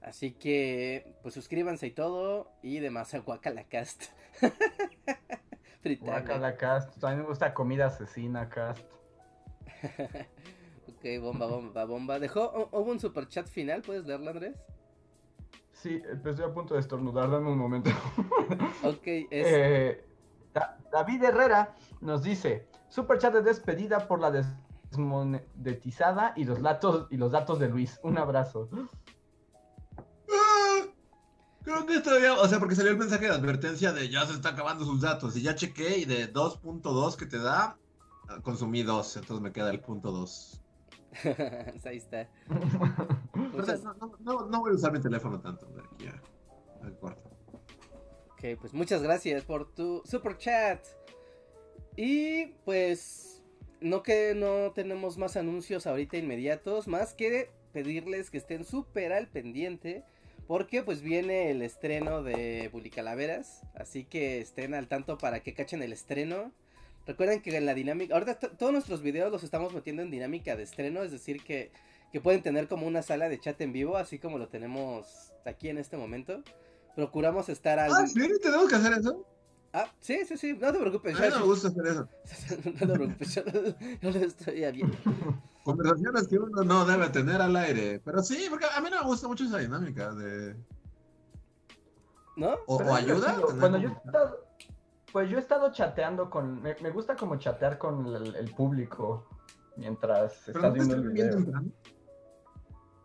Así 0.00 0.32
que, 0.32 1.14
pues 1.22 1.34
suscríbanse 1.34 1.86
y 1.86 1.90
todo. 1.90 2.50
Y 2.62 2.78
demás, 2.78 3.14
Guacalacast. 3.24 4.04
Fritanga. 5.80 6.20
Guacala 6.20 6.56
Cast. 6.56 7.02
A 7.04 7.10
mí 7.10 7.16
me 7.16 7.22
gusta 7.24 7.54
comida 7.54 7.86
asesina 7.86 8.48
Cast. 8.48 8.84
ok, 10.88 11.20
bomba, 11.20 11.46
bomba, 11.46 11.84
bomba. 11.84 12.18
Dejó, 12.18 12.68
hubo 12.72 12.90
un 12.90 13.00
super 13.00 13.28
chat 13.28 13.46
final, 13.46 13.82
¿puedes 13.82 14.06
leerlo, 14.06 14.30
Andrés? 14.30 14.56
Sí, 15.72 16.02
eh, 16.04 16.16
pues 16.20 16.34
estoy 16.34 16.50
a 16.50 16.54
punto 16.54 16.74
de 16.74 16.80
estornudar, 16.80 17.30
dame 17.30 17.50
un 17.50 17.58
momento. 17.58 17.90
Ok, 18.82 19.06
es. 19.06 19.28
Eh, 19.30 20.04
Da- 20.54 20.78
David 20.90 21.22
Herrera 21.24 21.74
nos 22.00 22.22
dice, 22.22 22.66
super 22.88 23.18
chat 23.18 23.32
de 23.34 23.42
despedida 23.42 24.08
por 24.08 24.18
la 24.20 24.30
desmonetizada 24.32 26.32
y 26.36 26.44
los 26.44 26.62
datos 26.62 27.06
y 27.10 27.16
los 27.16 27.30
datos 27.30 27.58
de 27.60 27.68
Luis. 27.68 28.00
Un 28.02 28.18
abrazo. 28.18 28.68
Creo 31.68 31.84
que 31.84 32.00
todavía, 32.00 32.32
o 32.32 32.48
sea, 32.48 32.58
porque 32.58 32.74
salió 32.74 32.92
el 32.92 32.96
mensaje 32.96 33.26
de 33.26 33.32
advertencia 33.34 33.92
de 33.92 34.08
ya 34.08 34.24
se 34.24 34.32
está 34.32 34.48
acabando 34.50 34.86
sus 34.86 35.02
datos. 35.02 35.36
Y 35.36 35.42
ya 35.42 35.54
chequé 35.54 35.98
y 35.98 36.06
de 36.06 36.32
2.2 36.32 37.14
que 37.16 37.26
te 37.26 37.36
da, 37.38 37.76
consumí 38.42 38.82
2, 38.82 39.18
entonces 39.18 39.42
me 39.42 39.52
queda 39.52 39.68
el 39.68 39.80
punto 39.80 40.10
2. 40.10 40.62
Ahí 41.84 41.98
está. 41.98 42.26
No, 42.48 43.94
no, 44.00 44.16
no, 44.20 44.46
no 44.46 44.60
voy 44.60 44.70
a 44.72 44.74
usar 44.76 44.92
mi 44.92 45.00
teléfono 45.00 45.38
tanto 45.42 45.66
de 45.66 45.82
aquí 45.82 46.06
a- 46.06 46.86
al 46.86 46.94
cuarto. 46.94 47.28
Ok, 48.32 48.58
pues 48.58 48.72
muchas 48.72 49.02
gracias 49.02 49.44
por 49.44 49.70
tu 49.74 50.00
super 50.06 50.38
chat. 50.38 50.82
Y 51.96 52.46
pues 52.64 53.42
no 53.82 54.02
que 54.02 54.34
no 54.34 54.72
tenemos 54.72 55.18
más 55.18 55.36
anuncios 55.36 55.86
ahorita 55.86 56.16
inmediatos, 56.16 56.88
más 56.88 57.12
que 57.12 57.50
pedirles 57.74 58.30
que 58.30 58.38
estén 58.38 58.64
súper 58.64 59.12
al 59.12 59.28
pendiente. 59.28 60.02
Porque 60.48 60.82
pues 60.82 61.02
viene 61.02 61.50
el 61.52 61.62
estreno 61.62 62.24
de 62.24 62.68
Bully 62.72 62.90
Calaveras. 62.90 63.60
Así 63.74 64.04
que 64.04 64.40
estén 64.40 64.74
al 64.74 64.88
tanto 64.88 65.16
para 65.18 65.40
que 65.40 65.54
cachen 65.54 65.82
el 65.82 65.92
estreno. 65.92 66.50
Recuerden 67.06 67.40
que 67.42 67.56
en 67.56 67.66
la 67.66 67.74
dinámica. 67.74 68.14
Ahorita 68.14 68.38
to- 68.38 68.50
todos 68.50 68.72
nuestros 68.72 69.02
videos 69.02 69.30
los 69.30 69.44
estamos 69.44 69.72
metiendo 69.72 70.02
en 70.02 70.10
dinámica 70.10 70.56
de 70.56 70.64
estreno. 70.64 71.02
Es 71.04 71.12
decir, 71.12 71.44
que, 71.44 71.70
que 72.12 72.20
pueden 72.20 72.42
tener 72.42 72.66
como 72.66 72.86
una 72.86 73.02
sala 73.02 73.28
de 73.28 73.38
chat 73.38 73.60
en 73.60 73.72
vivo. 73.72 73.96
Así 73.96 74.18
como 74.18 74.38
lo 74.38 74.48
tenemos 74.48 75.32
aquí 75.44 75.68
en 75.68 75.78
este 75.78 75.96
momento. 75.96 76.42
Procuramos 76.96 77.48
estar 77.48 77.78
al. 77.78 77.92
Ah, 77.92 78.06
¿sí? 78.06 78.20
¿Tenemos 78.42 78.68
que 78.68 78.74
hacer 78.74 78.94
eso? 78.94 79.24
Ah, 79.72 79.86
sí, 80.00 80.24
sí, 80.26 80.36
sí, 80.38 80.54
no 80.54 80.72
te 80.72 80.78
preocupes. 80.78 81.14
A 81.16 81.20
mí 81.20 81.24
yo- 81.28 81.34
no 81.34 81.40
me 81.40 81.46
gusta 81.46 81.68
hacer 81.68 81.86
eso. 81.86 82.08
no 82.64 82.86
te 82.86 82.86
preocupes, 82.94 83.34
yo, 83.34 83.42
yo 84.00 84.10
lo 84.10 84.18
estoy 84.26 84.54
bien. 84.72 84.92
Conversaciones 85.64 86.26
que 86.28 86.38
uno 86.38 86.62
no 86.64 86.86
debe 86.86 87.08
tener 87.10 87.42
al 87.42 87.54
aire. 87.56 88.00
Pero 88.02 88.22
sí, 88.22 88.46
porque 88.48 88.64
a 88.74 88.80
mí 88.80 88.88
no 88.90 89.00
me 89.02 89.06
gusta 89.06 89.28
mucho 89.28 89.44
esa 89.44 89.58
dinámica 89.58 90.14
de... 90.14 90.56
¿No? 92.36 92.54
O, 92.66 92.80
ayuda. 92.94 93.36
Bueno, 93.58 93.78
yo 93.78 93.88
he 93.88 93.92
estado, 93.92 94.46
pues 95.12 95.28
yo 95.28 95.36
he 95.36 95.40
estado 95.40 95.72
chateando 95.72 96.30
con, 96.30 96.62
me, 96.62 96.74
me 96.80 96.90
gusta 96.90 97.16
como 97.16 97.36
chatear 97.36 97.76
con 97.78 98.06
el, 98.06 98.34
el 98.36 98.54
público 98.54 99.26
mientras 99.76 100.42
Pero 100.46 100.58
estás 100.58 100.70
no 100.70 100.72
viendo 100.72 100.94
el 100.94 101.08
bien 101.10 101.44
video. 101.44 101.62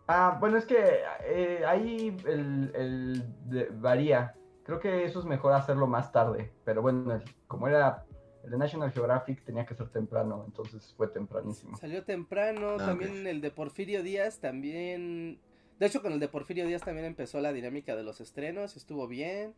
Ah, 0.08 0.38
bueno, 0.40 0.58
es 0.58 0.66
que 0.66 1.02
eh, 1.26 1.66
ahí 1.66 2.16
el, 2.26 2.72
el 2.76 3.24
de- 3.50 3.70
varía. 3.74 4.36
Creo 4.64 4.80
que 4.80 5.04
eso 5.06 5.20
es 5.20 5.26
mejor 5.26 5.54
hacerlo 5.54 5.88
más 5.88 6.12
tarde. 6.12 6.52
Pero 6.66 6.82
bueno, 6.82 7.14
el- 7.14 7.24
como 7.48 7.68
era 7.68 8.06
el 8.44 8.52
de 8.52 8.58
National 8.58 8.92
Geographic, 8.92 9.44
tenía 9.44 9.66
que 9.66 9.74
ser 9.76 9.90
temprano, 9.90 10.44
entonces 10.46 10.94
fue 10.98 11.08
tempranísimo. 11.08 11.78
Salió 11.78 12.04
temprano, 12.04 12.76
Ah, 12.80 12.86
también 12.86 13.26
el 13.28 13.42
de 13.42 13.52
Porfirio 13.52 14.04
Díaz, 14.04 14.40
también... 14.40 15.40
De 15.80 15.88
hecho, 15.88 16.02
con 16.02 16.14
el 16.14 16.20
de 16.20 16.28
Porfirio 16.28 16.66
Díaz 16.68 16.82
también 16.84 17.06
empezó 17.06 17.40
la 17.42 17.52
dinámica 17.52 17.96
de 17.96 18.04
los 18.04 18.22
estrenos, 18.22 18.78
estuvo 18.78 19.08
bien. 19.08 19.54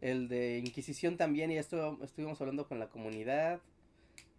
El 0.00 0.28
de 0.28 0.58
Inquisición 0.58 1.16
también, 1.16 1.50
y 1.52 1.54
ya 1.54 1.60
estuvo- 1.60 2.02
estuvimos 2.02 2.40
hablando 2.40 2.66
con 2.66 2.78
la 2.80 2.88
comunidad. 2.88 3.60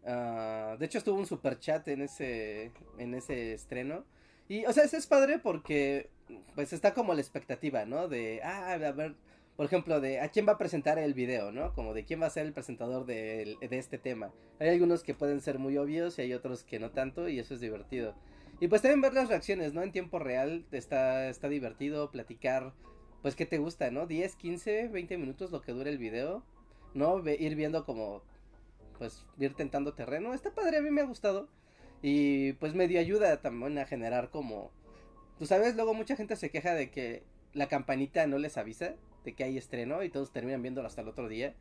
Ah, 0.05 0.75
de 0.79 0.85
hecho, 0.85 0.97
estuvo 0.97 1.17
un 1.17 1.25
super 1.25 1.59
chat 1.59 1.87
en 1.87 2.01
ese, 2.01 2.71
en 2.97 3.13
ese 3.13 3.53
estreno. 3.53 4.03
Y, 4.49 4.65
o 4.65 4.73
sea, 4.73 4.83
eso 4.83 4.97
es 4.97 5.07
padre 5.07 5.39
porque, 5.39 6.09
pues, 6.55 6.73
está 6.73 6.93
como 6.93 7.13
la 7.13 7.21
expectativa, 7.21 7.85
¿no? 7.85 8.07
De, 8.09 8.41
ah, 8.43 8.73
a 8.73 8.77
ver, 8.91 9.15
por 9.55 9.65
ejemplo, 9.65 10.01
de 10.01 10.19
a 10.19 10.29
quién 10.29 10.47
va 10.47 10.53
a 10.53 10.57
presentar 10.57 10.97
el 10.97 11.13
video, 11.13 11.51
¿no? 11.51 11.73
Como 11.73 11.93
de 11.93 12.05
quién 12.05 12.21
va 12.21 12.27
a 12.27 12.31
ser 12.31 12.45
el 12.45 12.53
presentador 12.53 13.05
del- 13.05 13.57
de, 13.59 13.77
este 13.77 13.97
tema. 13.97 14.31
Hay 14.59 14.69
algunos 14.69 15.03
que 15.03 15.13
pueden 15.13 15.41
ser 15.41 15.59
muy 15.59 15.77
obvios 15.77 16.17
y 16.17 16.23
hay 16.23 16.33
otros 16.33 16.63
que 16.63 16.79
no 16.79 16.91
tanto 16.91 17.29
y 17.29 17.39
eso 17.39 17.53
es 17.53 17.61
divertido. 17.61 18.15
Y 18.59 18.67
pues 18.67 18.81
también 18.81 19.01
ver 19.01 19.13
las 19.13 19.29
reacciones, 19.29 19.73
¿no? 19.73 19.81
En 19.83 19.91
tiempo 19.91 20.19
real 20.19 20.65
está, 20.71 21.27
está 21.29 21.49
divertido 21.49 22.11
platicar 22.11 22.73
pues, 23.23 23.35
¿qué 23.37 23.45
te 23.45 23.57
gusta, 23.57 23.89
no? 23.89 24.05
10, 24.05 24.35
15, 24.35 24.89
20 24.89 25.17
minutos 25.17 25.49
lo 25.51 25.61
que 25.61 25.71
dura 25.71 25.89
el 25.89 25.97
video. 25.97 26.43
¿No? 26.93 27.27
ir 27.27 27.55
viendo 27.55 27.85
como, 27.85 28.21
pues, 28.99 29.25
ir 29.39 29.55
tentando 29.55 29.93
terreno. 29.95 30.33
Está 30.33 30.53
padre, 30.53 30.77
a 30.77 30.81
mí 30.81 30.91
me 30.91 31.01
ha 31.01 31.05
gustado. 31.05 31.47
Y 32.03 32.53
pues 32.53 32.75
me 32.75 32.87
dio 32.87 32.99
ayuda 32.99 33.41
también 33.41 33.79
a 33.79 33.85
generar 33.85 34.29
como... 34.29 34.71
Tú 35.39 35.45
sabes, 35.47 35.75
luego 35.75 35.93
mucha 35.93 36.15
gente 36.17 36.35
se 36.35 36.51
queja 36.51 36.75
de 36.75 36.91
que 36.91 37.23
la 37.53 37.67
campanita 37.67 38.27
no 38.27 38.37
les 38.37 38.57
avisa 38.57 38.95
de 39.23 39.33
que 39.33 39.43
hay 39.43 39.57
estreno 39.57 40.03
y 40.03 40.09
todos 40.09 40.31
terminan 40.31 40.61
viéndolo 40.61 40.87
hasta 40.87 41.01
el 41.01 41.07
otro 41.07 41.27
día. 41.27 41.53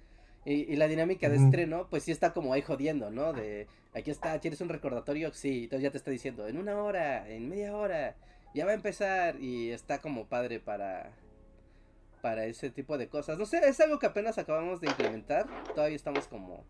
Y, 0.45 0.75
la 0.75 0.89
dinámica 0.89 1.29
de 1.29 1.37
estreno, 1.37 1.87
pues 1.89 2.03
sí 2.03 2.11
está 2.11 2.33
como 2.33 2.53
ahí 2.53 2.63
jodiendo, 2.63 3.11
¿no? 3.11 3.33
De 3.33 3.69
aquí 3.95 4.11
está, 4.11 4.39
¿quieres 4.41 4.61
un 4.61 4.69
recordatorio? 4.69 5.33
Sí, 5.33 5.65
entonces 5.65 5.85
ya 5.85 5.91
te 5.93 5.99
está 5.99 6.11
diciendo, 6.11 6.49
en 6.49 6.59
una 6.59 6.83
hora, 6.83 7.29
en 7.29 7.49
media 7.49 7.77
hora, 7.77 8.17
ya 8.53 8.65
va 8.65 8.73
a 8.73 8.75
empezar. 8.75 9.41
Y 9.41 9.71
está 9.71 10.01
como 10.01 10.27
padre 10.27 10.59
para, 10.59 11.13
para 12.23 12.45
ese 12.47 12.71
tipo 12.71 12.99
de 12.99 13.09
cosas. 13.09 13.39
No 13.39 13.47
sé, 13.47 13.61
es 13.69 13.79
algo 13.81 14.01
que 14.01 14.07
apenas 14.07 14.37
acabamos 14.37 14.81
de 14.81 14.89
implementar. 14.89 15.47
Todavía 15.77 15.95
estamos 15.95 16.27
como, 16.27 16.65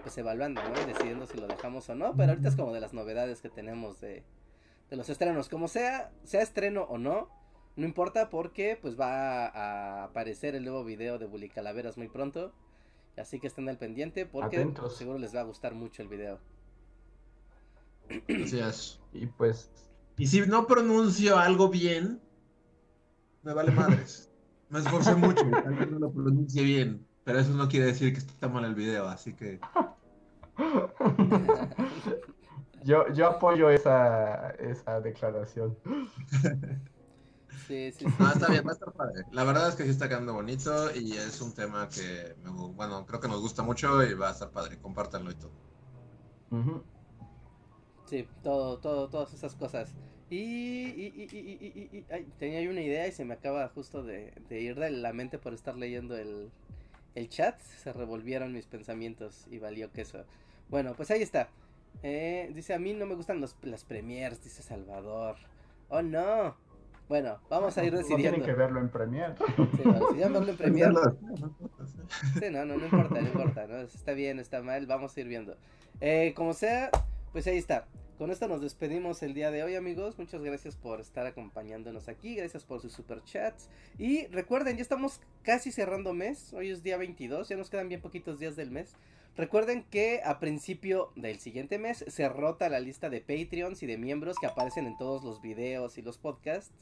pues 0.00 0.16
evaluando, 0.18 0.62
¿no? 0.62 0.80
Y 0.82 0.84
decidiendo 0.84 1.26
si 1.26 1.36
lo 1.36 1.48
dejamos 1.48 1.88
o 1.88 1.96
no. 1.96 2.14
Pero 2.16 2.30
ahorita 2.30 2.48
es 2.48 2.56
como 2.56 2.72
de 2.72 2.80
las 2.80 2.92
novedades 2.92 3.40
que 3.40 3.48
tenemos 3.48 4.00
de, 4.00 4.22
de 4.88 4.96
los 4.96 5.08
estrenos. 5.08 5.48
Como 5.48 5.66
sea, 5.66 6.12
sea 6.22 6.42
estreno 6.42 6.82
o 6.82 6.96
no, 6.96 7.28
no 7.76 7.84
importa 7.84 8.30
porque 8.30 8.78
pues 8.80 8.98
va 8.98 9.48
a 9.48 10.04
aparecer 10.04 10.54
el 10.54 10.64
nuevo 10.64 10.84
video 10.84 11.18
de 11.18 11.26
Bully 11.26 11.50
Calaveras 11.50 11.98
muy 11.98 12.08
pronto. 12.08 12.52
Así 13.18 13.38
que 13.38 13.46
estén 13.46 13.68
al 13.68 13.78
pendiente 13.78 14.26
porque 14.26 14.66
seguro 14.90 15.18
les 15.18 15.34
va 15.34 15.40
a 15.40 15.44
gustar 15.44 15.74
mucho 15.74 16.02
el 16.02 16.08
video. 16.08 16.38
Es. 18.28 18.98
Y 19.12 19.26
pues. 19.26 19.70
Y 20.16 20.26
si 20.26 20.40
no 20.40 20.66
pronuncio 20.66 21.38
algo 21.38 21.68
bien, 21.68 22.20
me 23.42 23.52
vale 23.52 23.72
madres. 23.72 24.30
me 24.70 24.78
esforcé 24.78 25.14
mucho, 25.14 25.42
tal 25.50 25.74
vez 25.74 25.90
no 25.90 25.98
lo 25.98 26.10
pronuncie 26.10 26.62
bien. 26.62 27.06
Pero 27.24 27.40
eso 27.40 27.52
no 27.52 27.68
quiere 27.68 27.86
decir 27.86 28.12
que 28.12 28.20
está 28.20 28.48
mal 28.48 28.64
el 28.64 28.74
video, 28.74 29.06
así 29.06 29.34
que. 29.34 29.60
yo, 32.84 33.12
yo 33.12 33.26
apoyo 33.26 33.68
esa, 33.70 34.50
esa 34.52 35.00
declaración. 35.00 35.76
Sí, 37.66 37.92
sí, 37.92 38.06
Ah, 38.18 38.32
está 38.34 38.48
bien, 38.48 38.64
va 38.66 38.70
a 38.70 38.74
estar 38.74 38.92
padre. 38.92 39.24
La 39.32 39.44
verdad 39.44 39.68
es 39.68 39.74
que 39.74 39.84
sí 39.84 39.90
está 39.90 40.08
quedando 40.08 40.32
bonito 40.34 40.94
y 40.94 41.12
es 41.16 41.40
un 41.40 41.54
tema 41.54 41.88
que, 41.88 42.36
bueno, 42.74 43.06
creo 43.06 43.20
que 43.20 43.28
nos 43.28 43.40
gusta 43.40 43.62
mucho 43.62 44.04
y 44.04 44.14
va 44.14 44.28
a 44.28 44.32
estar 44.32 44.50
padre. 44.50 44.78
Compártanlo 44.78 45.30
y 45.30 45.34
todo. 45.34 45.52
Sí, 48.04 48.28
todo, 48.42 48.78
todo, 48.78 49.08
todas 49.08 49.32
esas 49.34 49.54
cosas. 49.56 49.94
Y, 50.30 50.36
y, 50.36 51.12
y, 51.16 51.24
y, 51.32 51.98
y 51.98 52.06
ay, 52.10 52.26
tenía 52.38 52.68
una 52.70 52.80
idea 52.82 53.06
y 53.06 53.12
se 53.12 53.24
me 53.24 53.34
acaba 53.34 53.68
justo 53.68 54.02
de, 54.02 54.32
de, 54.48 54.60
ir 54.60 54.76
de 54.78 54.90
la 54.90 55.12
mente 55.12 55.38
por 55.38 55.54
estar 55.54 55.76
leyendo 55.76 56.16
el, 56.16 56.50
el 57.14 57.28
chat. 57.28 57.60
Se 57.60 57.92
revolvieron 57.92 58.52
mis 58.52 58.66
pensamientos 58.66 59.46
y 59.50 59.58
valió 59.58 59.92
que 59.92 60.02
eso. 60.02 60.24
Bueno, 60.68 60.94
pues 60.96 61.10
ahí 61.10 61.22
está. 61.22 61.48
Eh, 62.02 62.50
dice, 62.54 62.74
a 62.74 62.78
mí 62.78 62.92
no 62.94 63.06
me 63.06 63.14
gustan 63.14 63.40
los, 63.40 63.56
las 63.62 63.84
premiers, 63.84 64.42
dice 64.42 64.62
Salvador. 64.62 65.36
Oh 65.88 66.02
no, 66.02 66.56
bueno, 67.08 67.38
vamos 67.48 67.76
a 67.78 67.84
ir 67.84 67.92
decidiendo. 67.92 68.30
tienen 68.30 68.42
que 68.42 68.52
verlo 68.52 68.80
en 68.80 68.88
Premiere. 68.88 69.34
Sí, 69.76 69.82
bueno, 69.84 70.08
si 70.12 70.18
ya 70.18 70.28
verlo 70.28 70.50
en 70.50 70.56
Premiere. 70.58 70.94
Sí, 72.40 72.46
no, 72.50 72.64
no, 72.64 72.76
no 72.76 72.84
importa, 72.84 73.20
no 73.20 73.26
importa, 73.28 73.66
¿no? 73.66 73.80
Está 73.80 74.12
bien, 74.12 74.38
está 74.38 74.62
mal, 74.62 74.86
vamos 74.86 75.16
a 75.16 75.20
ir 75.20 75.28
viendo. 75.28 75.56
Eh, 76.00 76.32
como 76.34 76.52
sea, 76.52 76.90
pues 77.32 77.46
ahí 77.46 77.58
está. 77.58 77.86
Con 78.18 78.30
esto 78.30 78.48
nos 78.48 78.62
despedimos 78.62 79.22
el 79.22 79.34
día 79.34 79.50
de 79.50 79.62
hoy, 79.62 79.74
amigos. 79.74 80.18
Muchas 80.18 80.42
gracias 80.42 80.74
por 80.74 81.00
estar 81.02 81.26
acompañándonos 81.26 82.08
aquí. 82.08 82.34
Gracias 82.34 82.64
por 82.64 82.80
sus 82.80 82.94
super 82.94 83.22
chats. 83.24 83.68
Y 83.98 84.26
recuerden, 84.28 84.76
ya 84.76 84.82
estamos 84.82 85.20
casi 85.42 85.70
cerrando 85.70 86.14
mes. 86.14 86.54
Hoy 86.54 86.70
es 86.70 86.82
día 86.82 86.96
22, 86.96 87.50
ya 87.50 87.56
nos 87.58 87.68
quedan 87.68 87.90
bien 87.90 88.00
poquitos 88.00 88.38
días 88.38 88.56
del 88.56 88.70
mes. 88.70 88.96
Recuerden 89.36 89.82
que 89.82 90.22
a 90.24 90.38
principio 90.40 91.12
del 91.14 91.40
siguiente 91.40 91.78
mes 91.78 92.06
se 92.08 92.26
rota 92.30 92.70
la 92.70 92.80
lista 92.80 93.10
de 93.10 93.20
Patreons 93.20 93.82
y 93.82 93.86
de 93.86 93.98
miembros 93.98 94.36
que 94.40 94.46
aparecen 94.46 94.86
en 94.86 94.96
todos 94.96 95.22
los 95.22 95.42
videos 95.42 95.98
y 95.98 96.02
los 96.02 96.16
podcasts. 96.16 96.72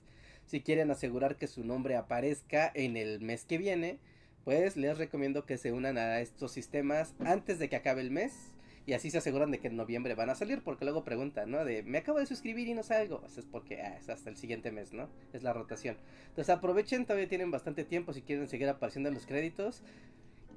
Si 0.46 0.60
quieren 0.60 0.90
asegurar 0.90 1.36
que 1.36 1.46
su 1.46 1.64
nombre 1.64 1.96
aparezca 1.96 2.70
en 2.74 2.96
el 2.96 3.20
mes 3.20 3.44
que 3.44 3.58
viene, 3.58 3.98
pues 4.44 4.76
les 4.76 4.98
recomiendo 4.98 5.46
que 5.46 5.56
se 5.56 5.72
unan 5.72 5.98
a 5.98 6.20
estos 6.20 6.52
sistemas 6.52 7.14
antes 7.24 7.58
de 7.58 7.68
que 7.68 7.76
acabe 7.76 8.02
el 8.02 8.10
mes. 8.10 8.50
Y 8.86 8.92
así 8.92 9.10
se 9.10 9.16
aseguran 9.16 9.50
de 9.50 9.60
que 9.60 9.68
en 9.68 9.76
noviembre 9.76 10.14
van 10.14 10.28
a 10.28 10.34
salir, 10.34 10.62
porque 10.62 10.84
luego 10.84 11.04
preguntan, 11.04 11.50
¿no? 11.50 11.64
De, 11.64 11.82
me 11.82 11.98
acabo 11.98 12.18
de 12.18 12.26
suscribir 12.26 12.68
y 12.68 12.74
no 12.74 12.82
salgo. 12.82 13.20
Pues 13.20 13.38
es 13.38 13.46
porque 13.46 13.80
ah, 13.80 13.96
es 13.98 14.10
hasta 14.10 14.28
el 14.28 14.36
siguiente 14.36 14.70
mes, 14.72 14.92
¿no? 14.92 15.08
Es 15.32 15.42
la 15.42 15.54
rotación. 15.54 15.96
Entonces 16.28 16.50
aprovechen, 16.50 17.06
todavía 17.06 17.26
tienen 17.26 17.50
bastante 17.50 17.84
tiempo 17.84 18.12
si 18.12 18.20
quieren 18.20 18.46
seguir 18.46 18.68
apareciendo 18.68 19.08
en 19.08 19.14
los 19.14 19.24
créditos. 19.24 19.82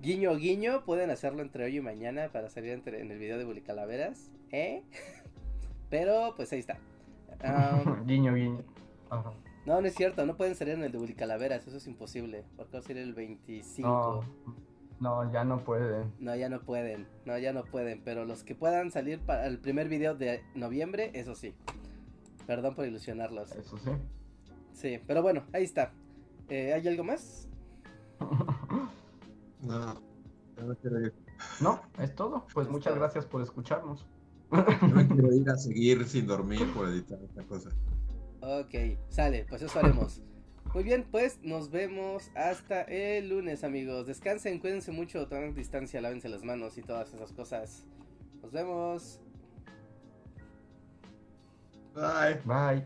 Guiño, 0.02 0.36
guiño, 0.36 0.84
pueden 0.84 1.10
hacerlo 1.10 1.42
entre 1.42 1.64
hoy 1.64 1.78
y 1.78 1.82
mañana 1.82 2.30
para 2.34 2.50
salir 2.50 2.82
en 2.86 3.12
el 3.12 3.18
video 3.18 3.38
de 3.38 3.46
Bully 3.46 3.62
Calaveras, 3.62 4.30
¿eh? 4.52 4.84
Pero 5.90 6.34
pues 6.36 6.52
ahí 6.52 6.60
está. 6.60 6.78
guiño, 8.06 8.36
guiño. 8.36 8.64
No, 9.68 9.82
no 9.82 9.88
es 9.88 9.96
cierto, 9.96 10.26
no 10.26 10.38
pueden 10.38 10.56
salir 10.56 10.76
en 10.76 10.84
el 10.84 10.94
de 10.94 11.14
Calaveras, 11.14 11.68
eso 11.68 11.76
es 11.76 11.88
imposible, 11.88 12.46
porque 12.56 12.72
va 12.72 12.80
a 12.80 12.82
ser 12.82 12.96
el 12.96 13.14
25. 13.14 14.24
No, 15.02 15.30
ya 15.34 15.44
no 15.44 15.62
pueden. 15.66 16.14
No, 16.20 16.34
ya 16.38 16.48
no 16.48 16.62
pueden, 16.62 17.06
no, 17.26 17.38
ya 17.38 17.52
no 17.52 17.66
pueden, 17.66 18.02
pero 18.02 18.24
los 18.24 18.46
que 18.46 18.56
puedan 18.56 18.92
salir 18.92 19.20
para 19.20 19.46
el 19.46 19.60
primer 19.60 19.90
video 19.90 20.16
de 20.16 20.42
noviembre, 20.56 21.12
eso 21.16 21.36
sí. 21.36 21.54
Perdón 22.46 22.76
por 22.76 22.86
ilusionarlos. 22.86 23.52
Eso 23.58 23.78
sí. 23.78 23.92
Sí, 24.72 25.02
pero 25.06 25.22
bueno, 25.22 25.44
ahí 25.52 25.66
está. 25.66 25.92
Eh, 26.48 26.72
¿Hay 26.74 26.88
algo 26.88 27.04
más? 27.04 27.50
no, 29.62 30.02
no, 31.60 31.82
es 32.00 32.16
todo. 32.16 32.48
Pues 32.54 32.70
muchas 32.70 32.96
gracias 32.96 33.26
por 33.26 33.42
escucharnos. 33.42 34.08
No 34.50 34.64
quiero 35.10 35.34
ir 35.34 35.50
a 35.50 35.58
seguir 35.58 36.08
sin 36.08 36.26
dormir 36.26 36.72
por 36.74 36.88
editar 36.88 37.20
esta 37.22 37.44
cosa. 37.44 37.70
Ok, 38.42 38.74
sale, 39.10 39.46
pues 39.50 39.62
eso 39.62 39.80
haremos. 39.80 40.22
Muy 40.74 40.84
bien, 40.84 41.08
pues 41.10 41.40
nos 41.42 41.72
vemos 41.72 42.30
hasta 42.36 42.82
el 42.84 43.30
lunes, 43.30 43.64
amigos. 43.64 44.06
Descansen, 44.06 44.60
cuídense 44.60 44.92
mucho, 44.92 45.28
tomen 45.28 45.56
distancia, 45.56 46.02
lávense 46.02 46.30
las 46.30 46.44
manos 46.44 46.78
y 46.78 46.82
todas 46.82 47.14
esas 47.14 47.32
cosas. 47.34 47.86
Nos 48.42 48.52
vemos. 48.52 49.20
Bye. 51.96 52.42
Bye. 52.46 52.86